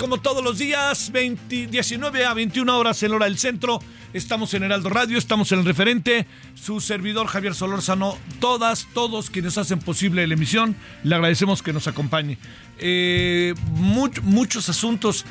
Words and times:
Como 0.00 0.16
todos 0.18 0.42
los 0.42 0.56
días, 0.58 1.12
20 1.12 1.66
19 1.66 2.24
a 2.24 2.32
21 2.32 2.78
horas 2.78 3.02
en 3.02 3.12
hora 3.12 3.26
del 3.26 3.36
centro. 3.38 3.80
Estamos 4.14 4.54
en 4.54 4.62
Heraldo 4.62 4.88
Radio, 4.88 5.18
estamos 5.18 5.52
en 5.52 5.58
el 5.60 5.64
referente, 5.66 6.26
su 6.54 6.80
servidor 6.80 7.26
Javier 7.26 7.54
Solórzano, 7.54 8.16
todas, 8.40 8.88
todos 8.94 9.28
quienes 9.28 9.58
hacen 9.58 9.78
posible 9.78 10.26
la 10.26 10.32
emisión, 10.34 10.74
le 11.04 11.14
agradecemos 11.14 11.62
que 11.62 11.74
nos 11.74 11.86
acompañe. 11.86 12.38
Eh, 12.78 13.54
much- 13.76 14.22
muchos 14.22 14.68
asuntos 14.70 15.26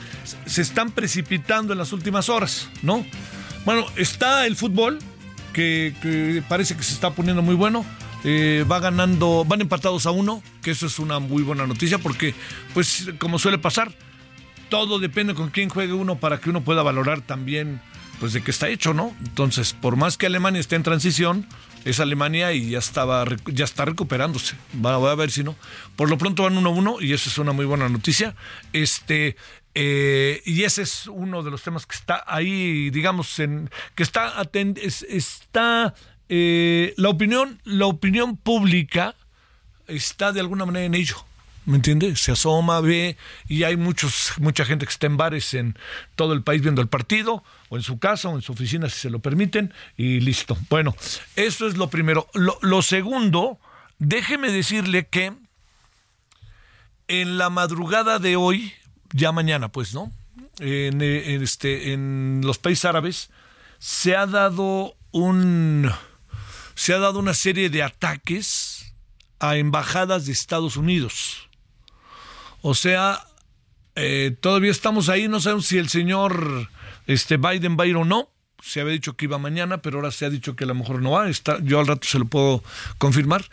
se 0.45 0.61
están 0.61 0.91
precipitando 0.91 1.73
en 1.73 1.79
las 1.79 1.91
últimas 1.91 2.29
horas, 2.29 2.69
¿no? 2.83 3.03
Bueno, 3.65 3.85
está 3.97 4.45
el 4.45 4.55
fútbol, 4.55 4.99
que, 5.51 5.95
que 6.01 6.43
parece 6.47 6.77
que 6.77 6.83
se 6.83 6.93
está 6.93 7.09
poniendo 7.11 7.41
muy 7.41 7.55
bueno. 7.55 7.83
Eh, 8.23 8.65
va 8.69 8.79
ganando, 8.81 9.45
van 9.47 9.61
empatados 9.61 10.05
a 10.05 10.11
uno, 10.11 10.43
que 10.61 10.71
eso 10.71 10.85
es 10.85 10.99
una 10.99 11.19
muy 11.19 11.41
buena 11.41 11.65
noticia 11.65 11.97
porque, 11.97 12.35
pues, 12.73 13.09
como 13.17 13.39
suele 13.39 13.57
pasar, 13.57 13.93
todo 14.69 14.99
depende 14.99 15.33
con 15.33 15.49
quién 15.49 15.69
juegue 15.69 15.93
uno 15.93 16.17
para 16.19 16.39
que 16.39 16.49
uno 16.49 16.61
pueda 16.63 16.83
valorar 16.83 17.21
también, 17.21 17.81
pues, 18.19 18.33
de 18.33 18.41
qué 18.41 18.51
está 18.51 18.69
hecho, 18.69 18.93
¿no? 18.93 19.15
Entonces, 19.19 19.73
por 19.73 19.95
más 19.95 20.17
que 20.17 20.25
Alemania 20.27 20.59
esté 20.59 20.75
en 20.75 20.83
transición, 20.83 21.47
es 21.85 21.99
Alemania 21.99 22.51
y 22.53 22.71
ya 22.71 22.79
estaba, 22.79 23.25
ya 23.47 23.65
está 23.65 23.85
recuperándose. 23.85 24.55
Va, 24.85 24.97
voy 24.97 25.09
a 25.11 25.15
ver 25.15 25.31
si 25.31 25.43
no. 25.43 25.55
Por 25.95 26.09
lo 26.09 26.17
pronto 26.17 26.43
van 26.43 26.55
1-1 26.55 26.97
y 27.01 27.13
eso 27.13 27.29
es 27.29 27.37
una 27.37 27.51
muy 27.53 27.65
buena 27.65 27.87
noticia. 27.89 28.35
Este, 28.73 29.37
eh, 29.75 30.41
y 30.45 30.63
ese 30.63 30.81
es 30.81 31.07
uno 31.07 31.41
de 31.43 31.51
los 31.51 31.61
temas 31.63 31.85
que 31.85 31.95
está 31.95 32.23
ahí, 32.27 32.89
digamos, 32.89 33.39
en, 33.39 33.69
que 33.95 34.03
está, 34.03 34.33
es- 34.75 35.03
está 35.09 35.93
eh, 36.27 36.93
la 36.97 37.09
opinión, 37.09 37.61
la 37.63 37.85
opinión 37.85 38.35
pública 38.35 39.15
está 39.87 40.31
de 40.33 40.41
alguna 40.41 40.65
manera 40.65 40.85
en 40.85 40.95
ello. 40.95 41.15
¿Me 41.69 41.75
entiendes? 41.75 42.19
Se 42.19 42.31
asoma, 42.31 42.81
ve, 42.81 43.15
y 43.47 43.61
hay 43.61 43.77
muchos, 43.77 44.33
mucha 44.39 44.65
gente 44.65 44.87
que 44.87 44.91
está 44.91 45.05
en 45.05 45.17
bares 45.17 45.53
en 45.53 45.77
todo 46.15 46.33
el 46.33 46.41
país 46.41 46.63
viendo 46.63 46.81
el 46.81 46.87
partido, 46.87 47.43
o 47.69 47.77
en 47.77 47.83
su 47.83 47.99
casa, 47.99 48.27
o 48.29 48.35
en 48.35 48.41
su 48.41 48.53
oficina, 48.53 48.89
si 48.89 48.97
se 48.97 49.11
lo 49.11 49.19
permiten, 49.19 49.71
y 49.95 50.19
listo. 50.19 50.57
Bueno, 50.71 50.95
eso 51.35 51.67
es 51.67 51.77
lo 51.77 51.91
primero. 51.91 52.27
Lo, 52.33 52.81
segundo, 52.81 53.59
déjeme 53.99 54.51
decirle 54.51 55.05
que 55.09 55.31
en 57.07 57.37
la 57.37 57.51
madrugada 57.51 58.17
de 58.17 58.35
hoy, 58.35 58.73
ya 59.13 59.31
mañana, 59.31 59.71
pues, 59.71 59.93
¿no? 59.93 60.11
En, 60.57 61.03
eh, 61.03 61.35
en 61.35 61.43
este, 61.43 61.93
en 61.93 62.41
los 62.43 62.57
países 62.57 62.85
árabes, 62.85 63.29
se 63.77 64.15
ha 64.15 64.25
dado 64.25 64.95
un. 65.11 65.91
Se 66.73 66.95
ha 66.95 66.97
dado 66.97 67.19
una 67.19 67.35
serie 67.35 67.69
de 67.69 67.83
ataques 67.83 68.95
a 69.39 69.57
embajadas 69.57 70.25
de 70.25 70.31
Estados 70.31 70.75
Unidos. 70.75 71.48
O 72.61 72.75
sea, 72.75 73.19
eh, 73.95 74.35
todavía 74.39 74.71
estamos 74.71 75.09
ahí, 75.09 75.27
no 75.27 75.39
sabemos 75.39 75.65
si 75.65 75.77
el 75.77 75.89
señor 75.89 76.69
este, 77.07 77.37
Biden 77.37 77.77
va 77.77 77.83
a 77.83 77.87
ir 77.87 77.95
o 77.95 78.05
no. 78.05 78.29
Se 78.61 78.81
había 78.81 78.93
dicho 78.93 79.15
que 79.15 79.25
iba 79.25 79.37
mañana, 79.37 79.81
pero 79.81 79.97
ahora 79.97 80.11
se 80.11 80.25
ha 80.25 80.29
dicho 80.29 80.55
que 80.55 80.65
a 80.65 80.67
lo 80.67 80.75
mejor 80.75 81.01
no 81.01 81.11
va. 81.11 81.29
Está, 81.29 81.59
yo 81.61 81.79
al 81.79 81.87
rato 81.87 82.07
se 82.07 82.19
lo 82.19 82.25
puedo 82.25 82.63
confirmar. 82.97 83.45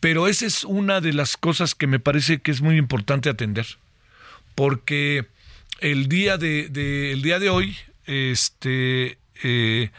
Pero 0.00 0.28
esa 0.28 0.46
es 0.46 0.64
una 0.64 1.00
de 1.00 1.12
las 1.12 1.36
cosas 1.36 1.74
que 1.74 1.86
me 1.86 2.00
parece 2.00 2.40
que 2.40 2.50
es 2.50 2.60
muy 2.60 2.76
importante 2.76 3.28
atender. 3.28 3.66
Porque 4.54 5.26
el 5.80 6.08
día 6.08 6.38
de, 6.38 6.66
el 7.12 7.22
día 7.22 7.38
de 7.38 7.50
hoy, 7.50 7.76
este 8.06 9.18
eh, 9.42 9.90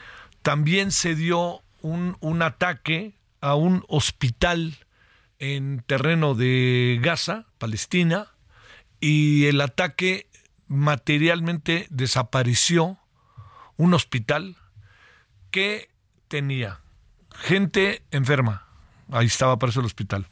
también 0.42 0.92
se 0.92 1.16
dio 1.16 1.62
un, 1.82 2.18
un 2.20 2.42
ataque 2.42 3.14
a 3.42 3.56
un 3.56 3.84
hospital 3.88 4.78
en 5.40 5.84
terreno 5.88 6.36
de 6.36 7.00
Gaza, 7.02 7.46
Palestina, 7.58 8.28
y 9.00 9.46
el 9.46 9.62
ataque 9.62 10.28
materialmente 10.68 11.88
desapareció 11.90 12.98
un 13.78 13.94
hospital 13.94 14.56
que 15.52 15.90
tenía 16.28 16.80
gente 17.40 18.04
enferma, 18.12 18.68
ahí 19.12 19.28
estaba 19.28 19.58
para 19.58 19.72
eso 19.72 19.80
el 19.80 19.86
hospital, 19.86 20.28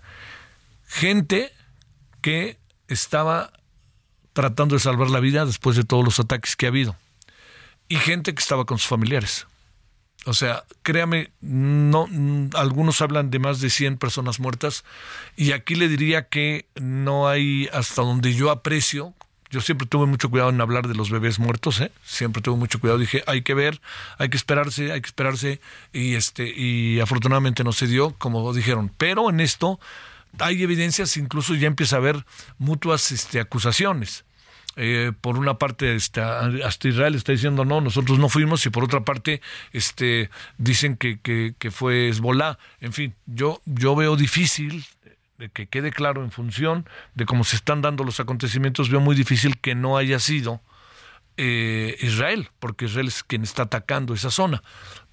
gente 0.86 1.52
que 2.22 2.60
estaba 2.88 3.52
tratando 4.34 4.76
de 4.76 4.80
salvar 4.80 5.10
la 5.10 5.20
vida 5.20 5.46
después 5.46 5.76
de 5.76 5.84
todos 5.84 6.04
los 6.04 6.20
ataques 6.20 6.56
que 6.56 6.66
ha 6.66 6.70
habido, 6.70 6.96
y 7.88 7.96
gente 7.96 8.34
que 8.34 8.42
estaba 8.42 8.66
con 8.66 8.78
sus 8.78 8.88
familiares. 8.88 9.48
O 10.28 10.34
sea, 10.34 10.66
créame, 10.84 11.32
no, 11.40 12.06
mm, 12.06 12.50
algunos 12.56 13.02
hablan 13.02 13.32
de 13.32 13.40
más 13.40 13.62
de 13.62 13.70
100 13.70 13.98
personas 13.98 14.42
muertas 14.42 14.84
y 15.38 15.54
aquí 15.54 15.76
le 15.76 15.88
diría 15.88 16.28
que 16.28 16.66
no 16.76 17.30
hay, 17.30 17.70
hasta 17.72 18.02
donde 18.02 18.34
yo 18.34 18.52
aprecio, 18.52 19.14
yo 19.50 19.62
siempre 19.62 19.88
tuve 19.88 20.06
mucho 20.06 20.30
cuidado 20.30 20.50
en 20.50 20.60
hablar 20.60 20.90
de 20.90 20.96
los 20.96 21.12
bebés 21.12 21.40
muertos, 21.40 21.80
¿eh? 21.80 21.94
siempre 22.04 22.42
tuve 22.42 22.58
mucho 22.58 22.82
cuidado, 22.82 23.00
dije, 23.00 23.24
hay 23.26 23.42
que 23.42 23.54
ver, 23.54 23.80
hay 24.18 24.28
que 24.28 24.36
esperarse, 24.36 24.92
hay 24.92 25.00
que 25.00 25.08
esperarse 25.08 25.62
y 25.94 26.16
este 26.16 26.46
y 26.46 27.00
afortunadamente 27.00 27.64
no 27.64 27.72
se 27.72 27.88
dio, 27.88 28.14
como 28.18 28.54
dijeron, 28.54 28.92
pero 28.98 29.30
en 29.30 29.40
esto 29.40 29.80
hay 30.40 30.62
evidencias, 30.62 31.16
incluso 31.16 31.56
ya 31.56 31.68
empieza 31.68 31.96
a 31.96 32.00
haber 32.00 32.26
mutuas 32.58 33.14
este, 33.14 33.40
acusaciones 33.40 34.26
eh, 34.80 35.12
por 35.20 35.40
una 35.40 35.58
parte 35.58 35.96
está, 35.96 36.46
hasta 36.64 36.88
Israel 36.88 37.16
está 37.16 37.32
diciendo 37.32 37.66
no, 37.66 37.82
nosotros 37.82 38.20
no 38.20 38.30
fuimos 38.30 38.64
y 38.68 38.70
por 38.70 38.84
otra 38.84 39.02
parte 39.02 39.42
este, 39.74 40.30
dicen 40.60 40.98
que, 40.98 41.20
que, 41.20 41.56
que 41.58 41.72
fue 41.72 42.10
Hezbollah. 42.10 42.60
En 42.80 42.94
fin, 42.94 43.16
yo, 43.26 43.60
yo 43.66 43.96
veo 43.96 44.16
difícil 44.16 44.86
de 45.40 45.50
que 45.50 45.66
quede 45.66 45.92
claro 45.92 46.24
en 46.24 46.32
función 46.32 46.88
de 47.16 47.26
cómo 47.26 47.44
se 47.44 47.56
están 47.56 47.82
dando 47.82 48.04
los 48.04 48.20
acontecimientos, 48.20 48.90
veo 48.90 49.02
muy 49.02 49.16
difícil 49.16 49.58
que 49.58 49.74
no 49.74 49.98
haya 49.98 50.20
sido 50.20 50.62
eh, 51.38 51.96
Israel, 52.02 52.50
porque 52.60 52.86
Israel 52.86 53.08
es 53.08 53.24
quien 53.24 53.44
está 53.44 53.64
atacando 53.64 54.14
esa 54.14 54.32
zona. 54.32 54.62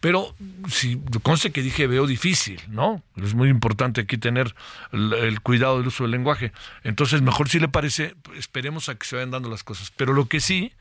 Pero 0.04 0.34
si 0.68 1.00
conste 1.22 1.50
que 1.50 1.62
dije 1.62 1.86
veo 1.86 2.06
difícil, 2.06 2.60
¿no? 2.68 3.02
Es 3.16 3.32
muy 3.32 3.48
importante 3.48 4.02
aquí 4.02 4.18
tener 4.18 4.54
el, 4.92 5.40
cuidado 5.40 5.78
del 5.78 5.86
uso 5.86 6.04
del 6.04 6.10
lenguaje. 6.10 6.52
Entonces, 6.82 7.22
mejor 7.22 7.48
si 7.48 7.58
le 7.58 7.68
parece, 7.68 8.14
esperemos 8.36 8.90
a 8.90 8.96
que 8.96 9.06
se 9.06 9.16
vayan 9.16 9.30
dando 9.30 9.48
las 9.48 9.64
cosas. 9.64 9.90
Pero 9.96 10.12
lo 10.12 10.26
que 10.26 10.40
sí 10.40 10.72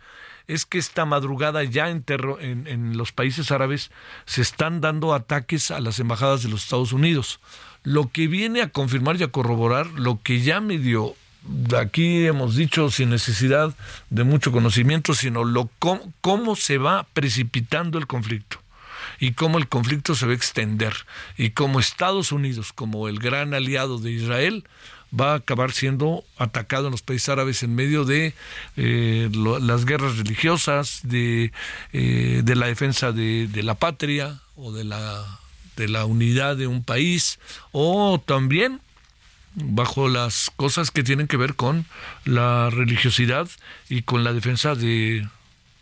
es 0.50 0.66
que 0.66 0.78
esta 0.78 1.06
madrugada 1.06 1.64
ya 1.64 1.90
en, 1.90 2.04
en, 2.42 2.68
en 2.68 2.98
los 2.98 3.14
países 3.14 3.50
árabes 3.52 3.92
se 4.26 4.42
están 4.42 4.82
dando 4.82 5.14
ataques 5.14 5.72
a 5.72 5.80
las 5.80 6.02
embajadas 6.02 6.44
de 6.44 6.50
los 6.50 6.64
Estados 6.64 6.92
Unidos. 6.92 7.40
Lo 7.84 8.12
que 8.12 8.28
viene 8.28 8.62
a 8.62 8.72
confirmar 8.72 9.16
y 9.16 9.24
a 9.24 9.30
corroborar 9.30 9.88
lo 9.88 10.22
que 10.22 10.42
ya 10.42 10.60
medio 10.60 11.16
aquí 11.78 12.26
hemos 12.26 12.58
dicho 12.58 12.90
sin 12.92 13.10
necesidad 13.10 13.74
de 14.10 14.26
mucho 14.26 14.52
conocimiento, 14.52 15.14
sino 15.14 15.46
lo 15.46 15.70
cómo, 15.80 16.58
se 16.58 16.78
va 16.78 17.06
precipitando 17.14 17.98
el 17.98 18.08
conflicto 18.08 18.63
y 19.24 19.32
cómo 19.32 19.58
el 19.58 19.70
conflicto 19.70 20.16
se 20.16 20.26
va 20.26 20.34
a 20.34 20.36
extender. 20.36 20.94
Y 21.38 21.52
cómo 21.52 21.80
Estados 21.80 22.34
Unidos, 22.34 22.74
como 22.74 23.08
el 23.08 23.20
gran 23.20 23.54
aliado 23.54 23.98
de 23.98 24.12
Israel, 24.12 24.66
va 25.18 25.32
a 25.32 25.36
acabar 25.36 25.72
siendo 25.72 26.26
atacado 26.38 26.88
en 26.88 26.92
los 26.92 27.04
países 27.04 27.30
árabes 27.30 27.64
en 27.64 27.74
medio 27.74 28.04
de 28.04 28.34
eh, 28.76 29.30
las 29.32 29.86
guerras 29.86 30.18
religiosas, 30.18 31.00
de, 31.04 31.54
eh, 31.94 32.44
la 32.46 32.68
defensa 32.68 33.14
de, 33.14 33.48
la 33.64 33.76
patria 33.76 34.42
o 34.58 34.74
de 34.74 34.84
la 34.84 36.06
unidad 36.06 36.58
de 36.58 36.68
un 36.68 36.84
país, 36.84 37.40
o 37.72 38.22
también 38.26 38.82
bajo 39.56 40.10
las 40.10 40.52
cosas 40.58 40.92
que 40.92 41.02
tienen 41.02 41.28
que 41.28 41.38
ver 41.38 41.56
con 41.56 41.86
la 42.26 42.70
religiosidad 42.70 43.48
y 43.88 44.02
con 44.02 44.26
la 44.26 44.34
defensa 44.34 44.76
de, 44.76 45.26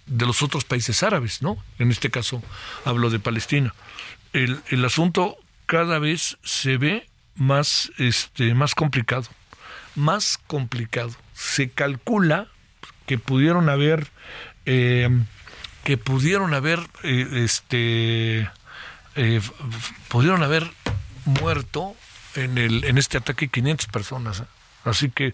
de 0.06 0.26
los 0.26 0.42
otros 0.42 0.66
países 0.66 1.04
árabes, 1.04 1.42
¿no? 1.42 1.58
En 1.80 1.92
este 1.92 2.10
caso 2.10 2.44
hablo 2.86 3.10
de 3.10 3.20
Palestina. 3.20 3.74
El, 4.34 4.62
el 4.70 4.84
asunto 4.86 5.38
cada 5.66 6.00
vez 6.00 6.38
se 6.44 6.78
ve 6.78 7.08
más, 7.36 7.92
este, 7.98 8.54
más 8.54 8.76
complicado, 8.76 9.28
más 9.96 10.38
complicado. 10.48 11.12
Se 11.34 11.70
calcula 11.70 12.48
que 13.06 13.18
pudieron 13.18 13.70
haber, 13.70 14.08
eh, 14.66 15.10
que 15.84 15.98
pudieron 15.98 16.54
haber, 16.54 16.80
eh, 17.04 17.44
este, 17.44 18.50
eh, 19.16 19.42
pudieron 20.08 20.44
haber 20.44 20.70
muerto 21.26 21.96
en, 22.36 22.58
el, 22.58 22.84
en 22.86 22.98
este 22.98 23.18
ataque 23.18 23.48
500 23.48 23.88
personas. 23.88 24.44
Así 24.84 25.10
que, 25.10 25.34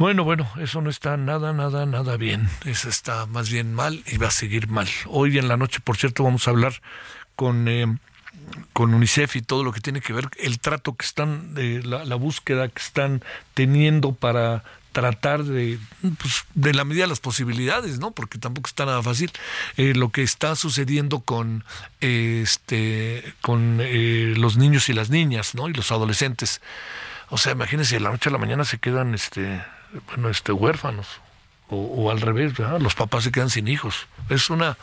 bueno, 0.00 0.24
bueno, 0.24 0.50
eso 0.58 0.80
no 0.80 0.88
está 0.88 1.18
nada, 1.18 1.52
nada, 1.52 1.84
nada 1.84 2.16
bien. 2.16 2.48
Eso 2.64 2.88
está 2.88 3.26
más 3.26 3.50
bien 3.50 3.74
mal 3.74 4.02
y 4.06 4.16
va 4.16 4.28
a 4.28 4.30
seguir 4.32 4.66
mal. 4.68 4.88
Hoy 5.06 5.36
en 5.36 5.46
la 5.46 5.58
noche, 5.58 5.80
por 5.84 5.98
cierto, 5.98 6.24
vamos 6.24 6.48
a 6.48 6.50
hablar 6.50 6.72
con... 7.36 7.68
Eh, 7.68 7.86
con 8.72 8.94
UNICEF 8.94 9.36
y 9.36 9.42
todo 9.42 9.62
lo 9.62 9.72
que 9.72 9.80
tiene 9.80 10.00
que 10.00 10.12
ver 10.12 10.28
el 10.38 10.60
trato 10.60 10.94
que 10.96 11.04
están 11.04 11.54
de 11.54 11.82
la, 11.82 12.04
la 12.04 12.14
búsqueda 12.14 12.68
que 12.68 12.80
están 12.80 13.22
teniendo 13.54 14.12
para 14.12 14.64
tratar 14.92 15.44
de, 15.44 15.78
pues, 16.00 16.44
de 16.54 16.74
la 16.74 16.84
medida 16.84 17.04
de 17.04 17.08
las 17.08 17.20
posibilidades, 17.20 17.98
¿no? 17.98 18.12
Porque 18.12 18.38
tampoco 18.38 18.68
está 18.68 18.86
nada 18.86 19.02
fácil. 19.02 19.30
Eh, 19.76 19.94
lo 19.94 20.10
que 20.10 20.22
está 20.22 20.56
sucediendo 20.56 21.20
con, 21.20 21.64
este, 22.00 23.34
con 23.40 23.78
eh, 23.80 24.34
los 24.36 24.56
niños 24.56 24.88
y 24.88 24.94
las 24.94 25.10
niñas, 25.10 25.54
¿no? 25.54 25.68
Y 25.68 25.74
los 25.74 25.92
adolescentes. 25.92 26.60
O 27.28 27.38
sea, 27.38 27.52
imagínense, 27.52 27.96
de 27.96 28.00
la 28.00 28.10
noche 28.10 28.30
a 28.30 28.32
la 28.32 28.38
mañana 28.38 28.64
se 28.64 28.78
quedan, 28.78 29.14
este, 29.14 29.62
bueno, 30.08 30.28
este, 30.28 30.52
huérfanos. 30.52 31.06
O, 31.68 31.76
o 31.76 32.10
al 32.10 32.20
revés. 32.20 32.58
Los 32.80 32.96
papás 32.96 33.24
se 33.24 33.30
quedan 33.30 33.48
sin 33.48 33.68
hijos. 33.68 34.08
Es 34.28 34.50
una, 34.50 34.76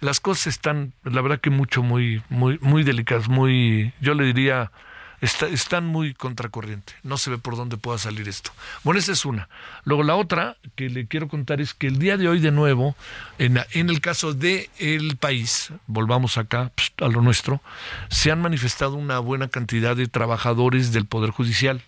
las 0.00 0.18
cosas 0.18 0.48
están, 0.48 0.92
la 1.04 1.20
verdad 1.20 1.40
que 1.40 1.50
mucho, 1.50 1.84
muy, 1.84 2.22
muy, 2.28 2.58
muy 2.60 2.82
delicadas, 2.82 3.28
muy, 3.28 3.92
yo 4.00 4.14
le 4.14 4.24
diría, 4.24 4.72
están 5.20 5.86
muy 5.86 6.14
contracorriente. 6.14 6.94
No 7.04 7.16
se 7.16 7.30
ve 7.30 7.38
por 7.38 7.56
dónde 7.56 7.76
pueda 7.76 7.96
salir 7.96 8.28
esto. 8.28 8.50
Bueno, 8.82 8.98
esa 8.98 9.12
es 9.12 9.24
una. 9.24 9.48
Luego 9.84 10.02
la 10.02 10.16
otra 10.16 10.56
que 10.74 10.88
le 10.90 11.06
quiero 11.06 11.28
contar 11.28 11.60
es 11.60 11.74
que 11.74 11.86
el 11.86 12.00
día 12.00 12.16
de 12.16 12.28
hoy 12.28 12.40
de 12.40 12.50
nuevo, 12.50 12.96
en, 13.38 13.60
en 13.70 13.88
el 13.88 14.00
caso 14.00 14.34
de 14.34 14.68
el 14.80 15.16
país, 15.16 15.72
volvamos 15.86 16.38
acá 16.38 16.72
pues, 16.74 16.92
a 17.00 17.06
lo 17.06 17.22
nuestro, 17.22 17.62
se 18.08 18.32
han 18.32 18.42
manifestado 18.42 18.94
una 18.94 19.20
buena 19.20 19.46
cantidad 19.46 19.94
de 19.94 20.08
trabajadores 20.08 20.92
del 20.92 21.06
Poder 21.06 21.30
Judicial. 21.30 21.82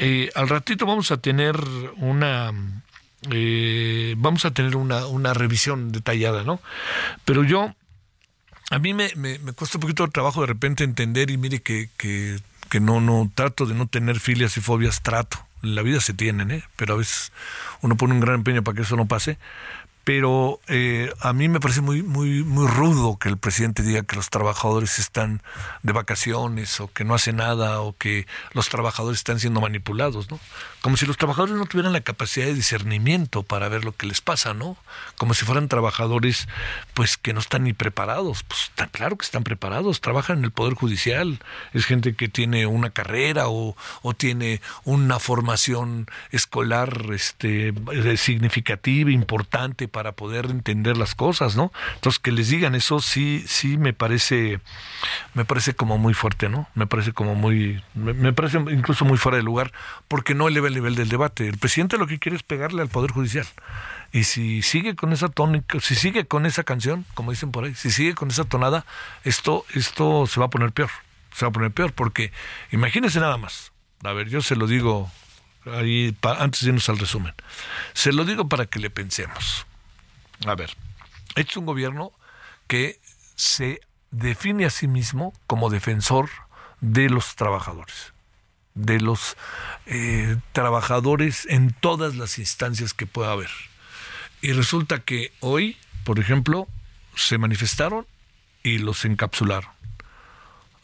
Eh, 0.00 0.30
al 0.34 0.48
ratito 0.48 0.86
vamos 0.86 1.10
a 1.10 1.16
tener 1.16 1.56
una 1.96 2.52
eh, 3.30 4.14
vamos 4.16 4.44
a 4.44 4.52
tener 4.52 4.76
una, 4.76 5.06
una 5.06 5.34
revisión 5.34 5.90
detallada, 5.90 6.44
¿no? 6.44 6.60
Pero 7.24 7.42
yo 7.42 7.74
a 8.70 8.78
mí 8.78 8.94
me, 8.94 9.10
me, 9.16 9.38
cuesta 9.54 9.78
un 9.78 9.82
poquito 9.82 10.06
de 10.06 10.12
trabajo 10.12 10.40
de 10.42 10.46
repente 10.46 10.84
entender 10.84 11.30
y 11.30 11.36
mire 11.36 11.60
que, 11.60 11.88
que 11.96 12.38
que 12.68 12.80
no, 12.80 13.00
no, 13.00 13.30
trato 13.34 13.66
de 13.66 13.74
no 13.74 13.86
tener 13.86 14.20
filias 14.20 14.56
y 14.56 14.60
fobias, 14.60 15.02
trato. 15.02 15.38
La 15.60 15.82
vida 15.82 16.00
se 16.00 16.14
tienen, 16.14 16.52
¿eh? 16.52 16.62
pero 16.76 16.94
a 16.94 16.96
veces 16.96 17.32
uno 17.80 17.96
pone 17.96 18.14
un 18.14 18.20
gran 18.20 18.36
empeño 18.36 18.62
para 18.62 18.76
que 18.76 18.82
eso 18.82 18.94
no 18.94 19.06
pase 19.06 19.38
pero 20.08 20.58
eh, 20.68 21.12
a 21.20 21.34
mí 21.34 21.50
me 21.50 21.60
parece 21.60 21.82
muy, 21.82 22.02
muy, 22.02 22.42
muy 22.42 22.66
rudo 22.66 23.18
que 23.18 23.28
el 23.28 23.36
presidente 23.36 23.82
diga 23.82 24.04
que 24.04 24.16
los 24.16 24.30
trabajadores 24.30 24.98
están 24.98 25.42
de 25.82 25.92
vacaciones 25.92 26.80
o 26.80 26.90
que 26.90 27.04
no 27.04 27.14
hace 27.14 27.34
nada 27.34 27.82
o 27.82 27.94
que 27.94 28.26
los 28.54 28.70
trabajadores 28.70 29.18
están 29.18 29.38
siendo 29.38 29.60
manipulados, 29.60 30.30
¿no? 30.30 30.40
Como 30.80 30.96
si 30.96 31.04
los 31.04 31.18
trabajadores 31.18 31.56
no 31.56 31.66
tuvieran 31.66 31.92
la 31.92 32.00
capacidad 32.00 32.46
de 32.46 32.54
discernimiento 32.54 33.42
para 33.42 33.68
ver 33.68 33.84
lo 33.84 33.92
que 33.92 34.06
les 34.06 34.22
pasa, 34.22 34.54
¿no? 34.54 34.78
Como 35.18 35.34
si 35.34 35.44
fueran 35.44 35.68
trabajadores, 35.68 36.48
pues, 36.94 37.18
que 37.18 37.34
no 37.34 37.40
están 37.40 37.64
ni 37.64 37.74
preparados. 37.74 38.44
Pues 38.44 38.70
claro 38.92 39.18
que 39.18 39.26
están 39.26 39.44
preparados, 39.44 40.00
trabajan 40.00 40.38
en 40.38 40.44
el 40.44 40.52
Poder 40.52 40.72
Judicial, 40.72 41.38
es 41.74 41.84
gente 41.84 42.14
que 42.14 42.28
tiene 42.28 42.64
una 42.64 42.88
carrera 42.88 43.48
o, 43.48 43.76
o 44.00 44.14
tiene 44.14 44.62
una 44.84 45.18
formación 45.18 46.06
escolar 46.30 47.08
este, 47.12 47.74
significativa, 48.16 49.10
importante, 49.10 49.86
para 49.86 49.97
poder 50.12 50.46
entender 50.46 50.96
las 50.96 51.14
cosas, 51.14 51.56
¿no? 51.56 51.72
Entonces 51.94 52.18
que 52.18 52.32
les 52.32 52.48
digan 52.48 52.74
eso 52.74 53.00
sí, 53.00 53.44
sí 53.46 53.76
me 53.76 53.92
parece, 53.92 54.60
me 55.34 55.44
parece 55.44 55.74
como 55.74 55.98
muy 55.98 56.14
fuerte, 56.14 56.48
¿no? 56.48 56.68
Me 56.74 56.86
parece 56.86 57.12
como 57.12 57.34
muy, 57.34 57.82
me, 57.94 58.32
parece 58.32 58.58
incluso 58.58 59.04
muy 59.04 59.18
fuera 59.18 59.36
de 59.36 59.42
lugar, 59.42 59.72
porque 60.08 60.34
no 60.34 60.48
eleva 60.48 60.68
el 60.68 60.74
nivel 60.74 60.94
del 60.94 61.08
debate. 61.08 61.48
El 61.48 61.58
presidente 61.58 61.98
lo 61.98 62.06
que 62.06 62.18
quiere 62.18 62.36
es 62.36 62.42
pegarle 62.42 62.82
al 62.82 62.88
poder 62.88 63.12
judicial. 63.12 63.46
Y 64.12 64.24
si 64.24 64.62
sigue 64.62 64.96
con 64.96 65.12
esa 65.12 65.28
tónica, 65.28 65.80
si 65.80 65.94
sigue 65.94 66.26
con 66.26 66.46
esa 66.46 66.64
canción, 66.64 67.04
como 67.14 67.30
dicen 67.30 67.50
por 67.50 67.64
ahí, 67.64 67.74
si 67.74 67.90
sigue 67.90 68.14
con 68.14 68.30
esa 68.30 68.44
tonada, 68.44 68.86
esto, 69.24 69.64
esto 69.74 70.26
se 70.26 70.40
va 70.40 70.46
a 70.46 70.50
poner 70.50 70.72
peor. 70.72 70.90
Se 71.34 71.44
va 71.44 71.50
a 71.50 71.52
poner 71.52 71.70
peor, 71.70 71.92
porque 71.92 72.32
imagínense 72.72 73.20
nada 73.20 73.36
más. 73.36 73.72
A 74.02 74.12
ver, 74.12 74.28
yo 74.28 74.40
se 74.40 74.56
lo 74.56 74.66
digo 74.66 75.10
ahí 75.66 76.16
antes 76.38 76.62
de 76.62 76.68
irnos 76.68 76.88
al 76.88 76.98
resumen. 76.98 77.34
Se 77.92 78.12
lo 78.12 78.24
digo 78.24 78.48
para 78.48 78.66
que 78.66 78.78
le 78.78 78.90
pensemos. 78.90 79.66
A 80.46 80.54
ver, 80.54 80.76
este 81.34 81.50
es 81.52 81.56
un 81.56 81.66
gobierno 81.66 82.12
que 82.66 83.00
se 83.34 83.80
define 84.10 84.64
a 84.64 84.70
sí 84.70 84.88
mismo 84.88 85.32
como 85.46 85.70
defensor 85.70 86.30
de 86.80 87.08
los 87.08 87.34
trabajadores, 87.34 88.12
de 88.74 89.00
los 89.00 89.36
eh, 89.86 90.36
trabajadores 90.52 91.46
en 91.46 91.72
todas 91.72 92.16
las 92.16 92.38
instancias 92.38 92.94
que 92.94 93.06
pueda 93.06 93.32
haber. 93.32 93.50
Y 94.40 94.52
resulta 94.52 95.00
que 95.00 95.32
hoy, 95.40 95.76
por 96.04 96.20
ejemplo, 96.20 96.68
se 97.16 97.38
manifestaron 97.38 98.06
y 98.62 98.78
los 98.78 99.04
encapsularon. 99.04 99.70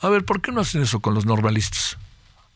A 0.01 0.09
ver, 0.09 0.25
¿por 0.25 0.43
qué 0.43 0.53
no 0.53 0.61
hacen 0.61 0.83
eso 0.83 1.01
con 1.01 1.15
los 1.15 1.25
normalistas? 1.25 1.97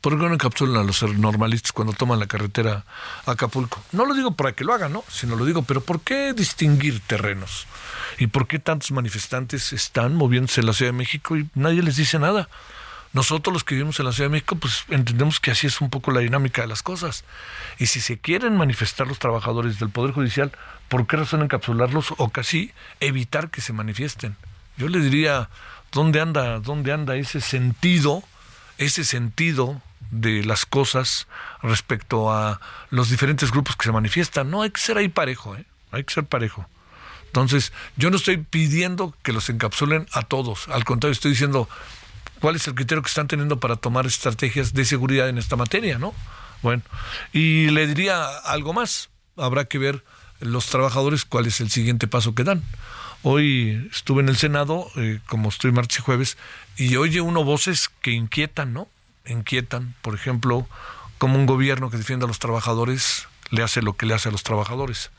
¿Por 0.00 0.16
qué 0.16 0.26
no 0.26 0.32
encapsulan 0.32 0.82
a 0.82 0.84
los 0.84 1.02
normalistas 1.02 1.72
cuando 1.72 1.92
toman 1.92 2.20
la 2.20 2.28
carretera 2.28 2.84
a 3.26 3.32
Acapulco? 3.32 3.82
No 3.90 4.04
lo 4.06 4.14
digo 4.14 4.36
para 4.36 4.52
que 4.52 4.62
lo 4.62 4.72
hagan, 4.72 4.92
¿no? 4.92 5.02
Sino 5.08 5.34
lo 5.34 5.44
digo, 5.44 5.62
pero 5.62 5.80
¿por 5.80 6.00
qué 6.00 6.32
distinguir 6.32 7.00
terrenos? 7.00 7.66
¿Y 8.16 8.28
por 8.28 8.46
qué 8.46 8.60
tantos 8.60 8.92
manifestantes 8.92 9.72
están 9.72 10.14
moviéndose 10.14 10.60
en 10.60 10.66
la 10.66 10.72
Ciudad 10.72 10.92
de 10.92 10.98
México 10.98 11.36
y 11.36 11.48
nadie 11.54 11.82
les 11.82 11.96
dice 11.96 12.20
nada? 12.20 12.48
Nosotros 13.12 13.52
los 13.52 13.64
que 13.64 13.74
vivimos 13.74 13.98
en 13.98 14.06
la 14.06 14.12
Ciudad 14.12 14.28
de 14.28 14.34
México, 14.34 14.54
pues 14.54 14.84
entendemos 14.88 15.40
que 15.40 15.50
así 15.50 15.66
es 15.66 15.80
un 15.80 15.90
poco 15.90 16.12
la 16.12 16.20
dinámica 16.20 16.62
de 16.62 16.68
las 16.68 16.84
cosas. 16.84 17.24
Y 17.78 17.86
si 17.86 18.00
se 18.00 18.18
quieren 18.18 18.56
manifestar 18.56 19.08
los 19.08 19.18
trabajadores 19.18 19.80
del 19.80 19.90
Poder 19.90 20.12
Judicial, 20.14 20.52
¿por 20.88 21.08
qué 21.08 21.16
razón 21.16 21.42
encapsularlos 21.42 22.14
o 22.18 22.28
casi 22.28 22.72
evitar 23.00 23.50
que 23.50 23.62
se 23.62 23.72
manifiesten? 23.72 24.36
Yo 24.76 24.88
le 24.88 25.00
diría, 25.00 25.48
¿dónde 25.90 26.20
anda, 26.20 26.60
dónde 26.60 26.92
anda 26.92 27.16
ese 27.16 27.40
sentido, 27.40 28.22
ese 28.76 29.04
sentido 29.04 29.82
de 30.10 30.44
las 30.44 30.66
cosas 30.66 31.26
respecto 31.62 32.32
a 32.32 32.60
los 32.90 33.10
diferentes 33.10 33.50
grupos 33.50 33.76
que 33.76 33.84
se 33.84 33.92
manifiestan. 33.92 34.50
No 34.50 34.62
hay 34.62 34.70
que 34.70 34.80
ser 34.80 34.98
ahí 34.98 35.08
parejo, 35.08 35.56
¿eh? 35.56 35.64
hay 35.92 36.04
que 36.04 36.14
ser 36.14 36.24
parejo. 36.24 36.68
Entonces, 37.26 37.72
yo 37.96 38.10
no 38.10 38.16
estoy 38.16 38.38
pidiendo 38.38 39.14
que 39.22 39.32
los 39.32 39.50
encapsulen 39.50 40.06
a 40.12 40.22
todos, 40.22 40.68
al 40.68 40.84
contrario, 40.84 41.12
estoy 41.12 41.32
diciendo 41.32 41.68
cuál 42.40 42.56
es 42.56 42.66
el 42.66 42.74
criterio 42.74 43.02
que 43.02 43.08
están 43.08 43.28
teniendo 43.28 43.60
para 43.60 43.76
tomar 43.76 44.06
estrategias 44.06 44.72
de 44.72 44.84
seguridad 44.84 45.28
en 45.28 45.38
esta 45.38 45.56
materia, 45.56 45.98
¿no? 45.98 46.14
Bueno, 46.62 46.82
y 47.32 47.68
le 47.70 47.86
diría 47.86 48.26
algo 48.38 48.72
más, 48.72 49.10
habrá 49.36 49.66
que 49.66 49.78
ver 49.78 50.04
los 50.40 50.66
trabajadores 50.66 51.24
cuál 51.24 51.46
es 51.46 51.60
el 51.60 51.70
siguiente 51.70 52.08
paso 52.08 52.34
que 52.34 52.44
dan. 52.44 52.64
Hoy 53.22 53.88
estuve 53.92 54.22
en 54.22 54.28
el 54.28 54.36
Senado, 54.36 54.88
eh, 54.96 55.20
como 55.26 55.48
estoy 55.48 55.72
martes 55.72 55.98
y 55.98 56.02
jueves, 56.02 56.38
y 56.76 56.96
oye 56.96 57.20
uno 57.20 57.44
voces 57.44 57.90
que 58.00 58.12
inquietan, 58.12 58.72
¿no? 58.72 58.88
Inquietan, 59.28 59.94
por 60.02 60.14
ejemplo, 60.14 60.66
como 61.18 61.36
un 61.38 61.46
gobierno 61.46 61.90
que 61.90 61.96
defiende 61.96 62.24
a 62.24 62.28
los 62.28 62.38
trabajadores 62.38 63.26
le 63.50 63.62
hace 63.62 63.82
lo 63.82 63.94
que 63.94 64.06
le 64.06 64.14
hace 64.14 64.28
a 64.28 64.32
los 64.32 64.42
trabajadores. 64.42 65.10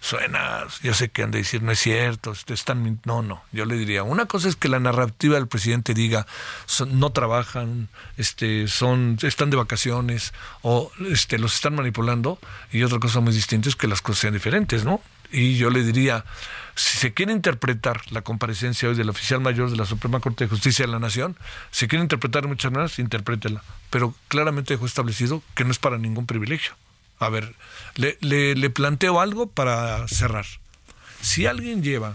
suena, 0.00 0.64
ya 0.82 0.94
sé 0.94 1.08
que 1.08 1.24
han 1.24 1.32
de 1.32 1.38
decir, 1.38 1.60
no 1.62 1.72
es 1.72 1.80
cierto, 1.80 2.32
están, 2.46 3.00
no, 3.04 3.22
no, 3.22 3.42
yo 3.50 3.64
le 3.64 3.76
diría, 3.76 4.04
una 4.04 4.26
cosa 4.26 4.48
es 4.48 4.54
que 4.54 4.68
la 4.68 4.78
narrativa 4.78 5.34
del 5.34 5.48
presidente 5.48 5.92
diga, 5.92 6.24
no 6.86 7.10
trabajan, 7.10 7.88
este, 8.16 8.68
son, 8.68 9.18
están 9.22 9.50
de 9.50 9.56
vacaciones, 9.56 10.32
o 10.62 10.92
este, 11.10 11.38
los 11.38 11.54
están 11.54 11.74
manipulando, 11.74 12.38
y 12.70 12.84
otra 12.84 13.00
cosa 13.00 13.18
muy 13.18 13.32
distinta 13.32 13.68
es 13.68 13.74
que 13.74 13.88
las 13.88 14.00
cosas 14.00 14.20
sean 14.20 14.34
diferentes, 14.34 14.84
¿no? 14.84 15.02
Y 15.30 15.56
yo 15.56 15.70
le 15.70 15.82
diría, 15.82 16.24
si 16.74 16.96
se 16.96 17.12
quiere 17.12 17.32
interpretar 17.32 18.00
la 18.12 18.22
comparecencia 18.22 18.88
hoy 18.88 18.94
del 18.94 19.10
oficial 19.10 19.40
mayor 19.40 19.70
de 19.70 19.76
la 19.76 19.84
Suprema 19.84 20.20
Corte 20.20 20.44
de 20.44 20.48
Justicia 20.50 20.86
de 20.86 20.92
la 20.92 20.98
Nación, 20.98 21.36
se 21.70 21.88
quiere 21.88 22.02
interpretar 22.02 22.42
de 22.42 22.48
muchas 22.48 22.70
maneras, 22.70 22.98
interprétela. 22.98 23.62
Pero 23.90 24.14
claramente 24.28 24.74
dejó 24.74 24.86
establecido 24.86 25.42
que 25.54 25.64
no 25.64 25.70
es 25.70 25.78
para 25.78 25.98
ningún 25.98 26.26
privilegio. 26.26 26.72
A 27.18 27.28
ver, 27.30 27.54
le, 27.96 28.16
le, 28.20 28.70
planteo 28.70 29.20
algo 29.20 29.48
para 29.48 30.06
cerrar. 30.06 30.46
Si 31.20 31.46
alguien 31.46 31.82
lleva 31.82 32.14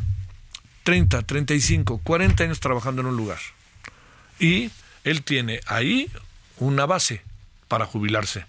30, 0.83 1.23
35, 1.23 1.99
40 2.03 2.43
años 2.43 2.59
trabajando 2.61 3.01
en 3.01 3.07
un 3.07 3.17
lugar 3.17 3.39
y 4.39 4.71
él 5.03 5.23
tiene 5.23 5.59
ahí 5.67 6.09
una 6.57 6.85
base 6.85 7.21
para 7.67 7.85
jubilarse, 7.85 8.45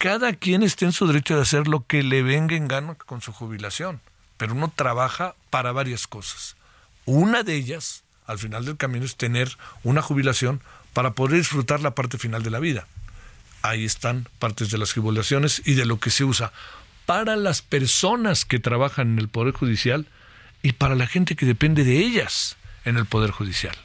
cada 0.00 0.32
quien 0.32 0.64
esté 0.64 0.86
en 0.86 0.92
su 0.92 1.06
derecho 1.06 1.36
de 1.36 1.42
hacer 1.42 1.68
lo 1.68 1.86
que 1.86 2.02
le 2.02 2.22
venga 2.22 2.56
en 2.56 2.66
gana 2.66 2.94
con 2.94 3.20
su 3.20 3.32
jubilación, 3.32 4.00
pero 4.36 4.54
uno 4.54 4.72
trabaja 4.74 5.36
para 5.50 5.70
varias 5.70 6.08
cosas. 6.08 6.56
Una 7.04 7.42
de 7.42 7.54
ellas, 7.54 8.02
al 8.26 8.38
final 8.38 8.64
del 8.64 8.76
camino, 8.76 9.04
es 9.04 9.16
tener 9.16 9.56
una 9.84 10.02
jubilación 10.02 10.60
para 10.94 11.12
poder 11.12 11.36
disfrutar 11.36 11.80
la 11.80 11.94
parte 11.94 12.18
final 12.18 12.42
de 12.42 12.50
la 12.50 12.58
vida 12.58 12.86
ahí 13.62 13.84
están 13.84 14.28
partes 14.38 14.70
de 14.70 14.78
las 14.78 14.92
jubilaciones 14.92 15.62
y 15.64 15.74
de 15.74 15.86
lo 15.86 15.98
que 15.98 16.10
se 16.10 16.24
usa 16.24 16.52
para 17.06 17.36
las 17.36 17.62
personas 17.62 18.44
que 18.44 18.58
trabajan 18.58 19.12
en 19.12 19.18
el 19.18 19.28
Poder 19.28 19.54
Judicial 19.54 20.06
y 20.62 20.72
para 20.72 20.94
la 20.94 21.06
gente 21.06 21.36
que 21.36 21.46
depende 21.46 21.84
de 21.84 21.98
ellas 21.98 22.56
en 22.84 22.96
el 22.96 23.06
Poder 23.06 23.30
Judicial. 23.30 23.76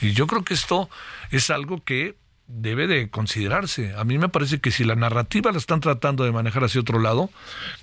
Y 0.00 0.12
yo 0.12 0.26
creo 0.26 0.44
que 0.44 0.54
esto 0.54 0.90
es 1.30 1.50
algo 1.50 1.82
que 1.84 2.16
debe 2.48 2.86
de 2.86 3.08
considerarse. 3.10 3.94
A 3.96 4.04
mí 4.04 4.18
me 4.18 4.28
parece 4.28 4.60
que 4.60 4.70
si 4.70 4.84
la 4.84 4.94
narrativa 4.94 5.52
la 5.52 5.58
están 5.58 5.80
tratando 5.80 6.24
de 6.24 6.32
manejar 6.32 6.64
hacia 6.64 6.80
otro 6.80 7.00
lado, 7.00 7.30